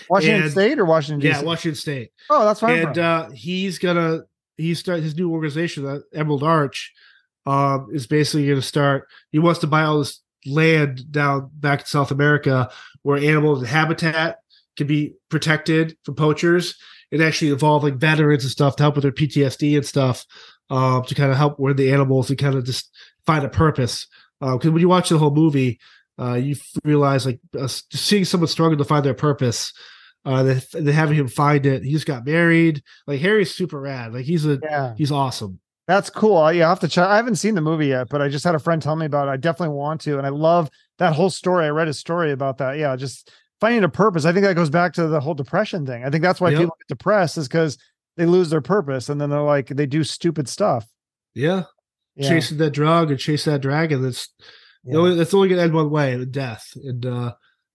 Washington 0.09 0.43
And- 0.43 0.51
State 0.51 0.79
or 0.79 0.85
Washington 0.85 1.21
Yeah, 1.27 1.41
DC? 1.41 1.43
Washington 1.45 1.75
State. 1.75 2.09
oh, 2.29 2.45
that's 2.45 2.59
fine. 2.59 2.79
and 2.87 2.97
uh, 2.99 3.29
he's 3.31 3.79
gonna 3.79 4.21
he 4.57 4.73
start 4.73 5.01
his 5.03 5.15
new 5.17 5.31
organization, 5.31 5.85
uh, 5.85 5.99
Emerald 6.13 6.43
Arch, 6.43 6.93
um, 7.45 7.87
is 7.91 8.07
basically 8.07 8.47
gonna 8.47 8.61
start. 8.61 9.07
He 9.31 9.39
wants 9.39 9.59
to 9.61 9.67
buy 9.67 9.83
all 9.83 9.99
this 9.99 10.21
land 10.45 11.11
down 11.11 11.49
back 11.53 11.81
in 11.81 11.85
South 11.87 12.11
America 12.11 12.69
where 13.01 13.17
animals 13.17 13.59
and 13.59 13.67
habitat 13.67 14.37
can 14.77 14.87
be 14.87 15.13
protected 15.29 15.97
from 16.03 16.15
poachers 16.15 16.75
and 17.11 17.21
actually 17.21 17.51
involve 17.51 17.83
like 17.83 17.95
veterans 17.95 18.43
and 18.43 18.51
stuff 18.51 18.75
to 18.75 18.83
help 18.83 18.95
with 18.95 19.03
their 19.03 19.11
PTSD 19.11 19.75
and 19.75 19.85
stuff 19.85 20.25
um, 20.69 21.03
to 21.03 21.15
kind 21.15 21.31
of 21.31 21.37
help 21.37 21.59
where 21.59 21.73
the 21.73 21.91
animals 21.91 22.29
and 22.29 22.39
kind 22.39 22.55
of 22.55 22.63
just 22.65 22.89
find 23.25 23.43
a 23.45 23.49
purpose. 23.49 24.07
Because 24.39 24.69
when 24.71 24.81
you 24.81 24.89
watch 24.89 25.09
the 25.09 25.17
whole 25.17 25.31
movie, 25.33 25.79
uh, 26.19 26.33
you 26.35 26.55
realize 26.83 27.25
like 27.25 27.39
uh, 27.59 27.67
seeing 27.67 28.25
someone 28.25 28.47
struggle 28.47 28.77
to 28.77 28.83
find 28.85 29.05
their 29.05 29.13
purpose. 29.13 29.73
Uh, 30.23 30.41
then, 30.41 30.61
then 30.73 30.87
having 30.87 31.15
him 31.17 31.27
find 31.27 31.65
it. 31.67 31.83
He 31.83 31.91
just 31.91 32.07
got 32.07 32.25
married. 32.25 32.81
Like 33.05 33.19
Harry's 33.21 33.53
super 33.53 33.79
rad. 33.79 34.11
Like 34.13 34.25
he's 34.25 34.43
a 34.45 34.59
yeah, 34.63 34.95
he's 34.97 35.11
awesome. 35.11 35.59
that's 35.87 36.09
cool. 36.09 36.37
I- 36.37 36.53
Yeah, 36.53 36.65
I 36.65 36.69
have 36.69 36.79
to 36.79 36.87
check. 36.87 37.05
I 37.07 37.15
haven't 37.17 37.35
seen 37.35 37.53
the 37.53 37.61
movie 37.61 37.87
yet, 37.87 38.09
but 38.09 38.23
I 38.23 38.29
just 38.29 38.43
had 38.43 38.55
a 38.55 38.59
friend 38.59 38.81
tell 38.81 38.95
me 38.95 39.05
about 39.05 39.27
it. 39.27 39.31
I 39.31 39.37
definitely 39.37 39.75
want 39.75 40.01
to, 40.01 40.17
and 40.17 40.25
I 40.25 40.29
love 40.31 40.69
that 40.97 41.13
whole 41.13 41.29
story. 41.29 41.65
I 41.65 41.69
read 41.69 41.87
a 41.89 41.93
story 41.93 42.31
about 42.31 42.57
that. 42.57 42.77
Yeah, 42.79 42.95
just 42.95 43.29
finding 43.61 43.83
a 43.83 43.89
purpose. 43.89 44.25
I 44.25 44.33
think 44.33 44.45
that 44.45 44.55
goes 44.55 44.71
back 44.71 44.93
to 44.93 45.07
the 45.07 45.19
whole 45.19 45.35
depression 45.35 45.85
thing. 45.85 46.03
I 46.03 46.09
think 46.09 46.23
that's 46.23 46.41
why 46.41 46.49
Yep. 46.49 46.59
people 46.59 46.77
get 46.79 46.87
depressed 46.97 47.37
is 47.37 47.47
because 47.47 47.77
they 48.17 48.25
lose 48.25 48.49
their 48.49 48.61
purpose, 48.61 49.09
and 49.09 49.21
then 49.21 49.29
they're 49.29 49.41
like 49.41 49.67
they 49.67 49.85
do 49.85 50.03
stupid 50.03 50.49
stuff. 50.49 50.87
Yeah, 51.35 51.65
Yeah. 52.15 52.29
chasing 52.29 52.57
that 52.57 52.71
drug 52.71 53.11
and 53.11 53.19
chasing 53.19 53.53
that 53.53 53.59
dragon. 53.59 54.01
That's 54.01 54.27
Yeah. 54.85 54.97
only, 54.97 55.25
only 55.33 55.49
gonna 55.49 55.61
end 55.61 55.73
one 55.73 55.89
way 55.89 56.23
death. 56.25 56.71
And 56.83 57.05
uh 57.05 57.33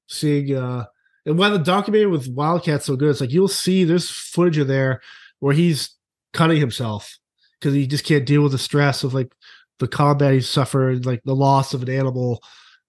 seeing 0.08 0.54
uh 0.54 0.86
and 1.26 1.38
why 1.38 1.50
the 1.50 1.58
documentary 1.58 2.10
with 2.10 2.34
Wildcat's 2.34 2.86
so 2.86 2.96
good, 2.96 3.10
it's 3.10 3.20
like 3.20 3.32
you'll 3.32 3.48
see 3.48 3.84
there's 3.84 4.10
footage 4.10 4.58
of 4.58 4.68
there 4.68 5.00
where 5.40 5.54
he's 5.54 5.90
cutting 6.32 6.58
himself 6.58 7.18
because 7.58 7.74
he 7.74 7.86
just 7.86 8.04
can't 8.04 8.26
deal 8.26 8.42
with 8.42 8.52
the 8.52 8.58
stress 8.58 9.04
of 9.04 9.14
like 9.14 9.32
the 9.78 9.88
combat 9.88 10.34
he 10.34 10.40
suffered, 10.40 11.06
like 11.06 11.22
the 11.24 11.34
loss 11.34 11.74
of 11.74 11.82
an 11.82 11.90
animal 11.90 12.42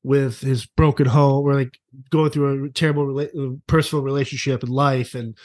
with 0.03 0.39
his 0.41 0.65
broken 0.65 1.05
home, 1.05 1.45
or 1.45 1.53
like 1.55 1.77
going 2.09 2.31
through 2.31 2.65
a 2.65 2.69
terrible 2.69 3.05
rela- 3.05 3.61
personal 3.67 4.03
relationship 4.03 4.63
in 4.63 4.69
life, 4.69 5.13
and 5.15 5.37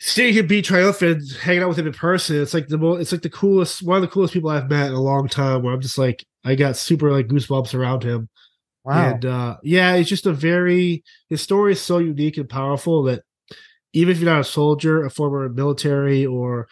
seeing 0.00 0.34
him 0.34 0.46
be 0.46 0.62
triumphant, 0.62 1.22
hanging 1.36 1.62
out 1.62 1.68
with 1.68 1.78
him 1.78 1.86
in 1.86 1.92
person. 1.92 2.40
It's 2.40 2.54
like 2.54 2.68
the 2.68 2.78
most, 2.78 3.00
it's 3.00 3.12
like 3.12 3.22
the 3.22 3.30
coolest, 3.30 3.82
one 3.82 3.96
of 3.96 4.02
the 4.02 4.08
coolest 4.08 4.32
people 4.32 4.50
I've 4.50 4.70
met 4.70 4.88
in 4.88 4.94
a 4.94 5.00
long 5.00 5.28
time. 5.28 5.62
Where 5.62 5.72
I'm 5.72 5.80
just 5.80 5.98
like, 5.98 6.26
I 6.44 6.54
got 6.54 6.76
super 6.76 7.12
like 7.12 7.28
goosebumps 7.28 7.74
around 7.74 8.02
him. 8.02 8.28
wow. 8.84 9.10
And 9.10 9.24
uh, 9.24 9.56
yeah, 9.62 9.94
it's 9.94 10.08
just 10.08 10.26
a 10.26 10.32
very 10.32 11.04
his 11.28 11.42
story 11.42 11.72
is 11.72 11.80
so 11.80 11.98
unique 11.98 12.38
and 12.38 12.48
powerful 12.48 13.04
that 13.04 13.22
even 13.92 14.12
if 14.12 14.20
you're 14.20 14.32
not 14.32 14.40
a 14.40 14.44
soldier, 14.44 15.04
a 15.04 15.10
former 15.10 15.48
military, 15.48 16.24
or 16.24 16.68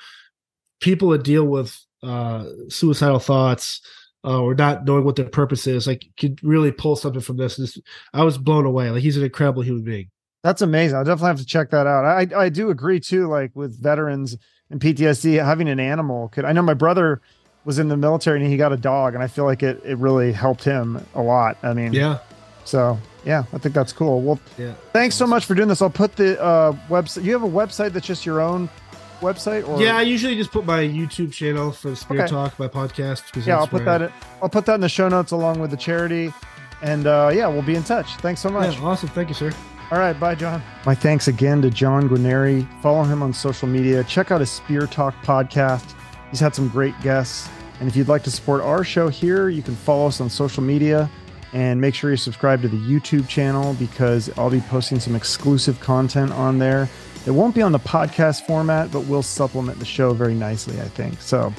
people 0.81 1.11
that 1.11 1.25
deal 1.25 1.45
with 1.45 1.79
uh, 2.03 2.45
suicidal 2.69 3.19
thoughts 3.19 3.81
uh, 4.25 4.41
or 4.41 4.55
not 4.55 4.85
knowing 4.85 5.05
what 5.05 5.17
their 5.17 5.29
purpose 5.29 5.67
is, 5.67 5.87
like 5.87 6.07
could 6.19 6.43
really 6.43 6.73
pull 6.73 6.97
something 6.97 7.21
from 7.21 7.37
this. 7.37 7.57
this. 7.57 7.79
I 8.15 8.25
was 8.25 8.39
blown 8.39 8.65
away. 8.65 8.91
Like 8.91 9.03
he's 9.03 9.17
an 9.17 9.25
incredible 9.25 9.63
human 9.63 9.85
being. 9.85 10.11
That's 10.43 10.63
amazing. 10.63 10.97
I'll 10.97 11.05
definitely 11.05 11.29
have 11.29 11.39
to 11.41 11.47
check 11.47 11.71
that 11.71 11.87
out. 11.87 12.05
I 12.05 12.27
I 12.37 12.49
do 12.49 12.71
agree 12.71 13.01
too. 13.01 13.27
Like 13.27 13.51
with 13.55 13.81
veterans 13.81 14.37
and 14.71 14.81
PTSD, 14.81 15.43
having 15.45 15.69
an 15.69 15.81
animal 15.81 16.29
could. 16.29 16.45
I 16.45 16.53
know 16.53 16.63
my 16.63 16.75
brother 16.75 17.21
was 17.65 17.79
in 17.79 17.89
the 17.89 17.97
military 17.97 18.41
and 18.41 18.49
he 18.49 18.57
got 18.57 18.73
a 18.73 18.77
dog, 18.77 19.15
and 19.15 19.23
I 19.23 19.27
feel 19.27 19.45
like 19.45 19.63
it 19.63 19.81
it 19.85 19.99
really 19.99 20.33
helped 20.33 20.65
him 20.65 21.05
a 21.15 21.23
lot. 21.23 21.59
I 21.63 21.75
mean, 21.75 21.93
Yeah, 21.93 22.19
So 22.65 22.99
yeah, 23.25 23.45
I 23.53 23.59
think 23.59 23.75
that's 23.75 23.93
cool. 23.93 24.23
Well, 24.23 24.41
yeah. 24.57 24.75
thanks 24.93 25.17
so 25.17 25.27
much 25.27 25.45
for 25.45 25.55
doing 25.55 25.69
this. 25.69 25.83
I'll 25.83 25.91
put 25.91 26.17
the 26.17 26.41
uh, 26.41 26.73
website. 26.89 27.25
You 27.25 27.33
have 27.33 27.43
a 27.43 27.49
website 27.49 27.93
that's 27.93 28.07
just 28.07 28.25
your 28.25 28.41
own 28.41 28.71
website, 29.21 29.69
or 29.69 29.83
Yeah, 29.83 29.97
I 29.97 30.03
usually 30.03 30.37
just 30.37 30.53
put 30.53 30.65
my 30.65 30.83
YouTube 30.83 31.33
channel 31.33 31.73
for 31.73 31.95
Spear 31.95 32.23
Okay. 32.23 32.31
Talk, 32.31 32.59
my 32.59 32.69
podcast. 32.69 33.45
yeah, 33.45 33.59
I'll 33.59 33.67
put 33.67 33.85
that. 33.85 34.03
In, 34.03 34.13
I'll 34.41 34.49
put 34.49 34.67
that 34.67 34.77
in 34.77 34.81
the 34.81 34.89
show 34.89 35.09
notes 35.09 35.33
along 35.33 35.59
with 35.61 35.71
the 35.71 35.77
charity. 35.77 36.33
And 36.81 37.07
uh, 37.09 37.31
yeah, 37.35 37.49
we'll 37.49 37.63
be 37.63 37.75
in 37.75 37.83
touch. 37.83 38.15
Thanks 38.17 38.41
so 38.41 38.51
much. 38.51 38.77
Yeah, 38.77 38.85
awesome. 38.85 39.09
Thank 39.09 39.29
you, 39.29 39.35
sir. 39.35 39.53
All 39.91 39.99
right, 39.99 40.19
bye, 40.19 40.35
John. 40.35 40.63
My 40.85 40.95
thanks 40.95 41.29
again 41.29 41.63
to 41.63 41.71
John 41.71 42.11
Guarnieri. 42.11 42.67
Follow 42.83 43.05
him 43.05 43.23
on 43.23 43.33
social 43.33 43.67
media. 43.67 44.05
Check 44.05 44.31
out 44.31 44.41
his 44.41 44.51
Spear 44.51 44.87
Talk 44.87 45.15
podcast. 45.23 45.95
He's 46.31 46.41
had 46.41 46.55
some 46.55 46.69
great 46.69 46.99
guests. 47.01 47.49
And 47.81 47.89
if 47.89 47.97
you'd 47.97 48.09
like 48.09 48.23
to 48.25 48.31
support 48.31 48.61
our 48.61 48.85
show 48.85 49.09
here, 49.09 49.49
you 49.49 49.63
can 49.63 49.75
follow 49.75 50.09
us 50.09 50.21
on 50.21 50.29
social 50.29 50.63
media 50.63 51.09
and 51.55 51.81
make 51.81 51.95
sure 51.95 52.11
you 52.11 52.17
subscribe 52.19 52.61
to 52.63 52.69
the 52.69 52.77
YouTube 52.77 53.29
channel 53.29 53.75
because 53.75 54.31
I'll 54.37 54.51
be 54.51 54.61
posting 54.61 55.01
some 55.01 55.15
exclusive 55.15 55.81
content 55.81 56.33
on 56.33 56.59
there. 56.59 56.89
It 57.25 57.31
won't 57.31 57.55
be 57.55 57.63
on 57.63 57.73
the 57.73 57.79
podcast 57.79 58.47
format, 58.47 58.91
but 58.91 59.07
will 59.07 59.23
supplement 59.23 59.79
the 59.79 59.85
show 59.87 60.13
very 60.13 60.35
nicely, 60.35 60.81
I 60.81 60.89
think. 60.89 61.21
So 61.23 61.55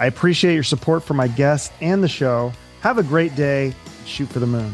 I 0.00 0.06
appreciate 0.06 0.54
your 0.54 0.62
support 0.62 1.02
for 1.04 1.14
my 1.14 1.28
guests 1.28 1.72
and 1.80 2.02
the 2.02 2.08
show. 2.08 2.52
Have 2.80 2.96
a 2.96 3.02
great 3.02 3.34
day. 3.34 3.74
Shoot 4.06 4.28
for 4.30 4.38
the 4.38 4.46
moon. 4.46 4.72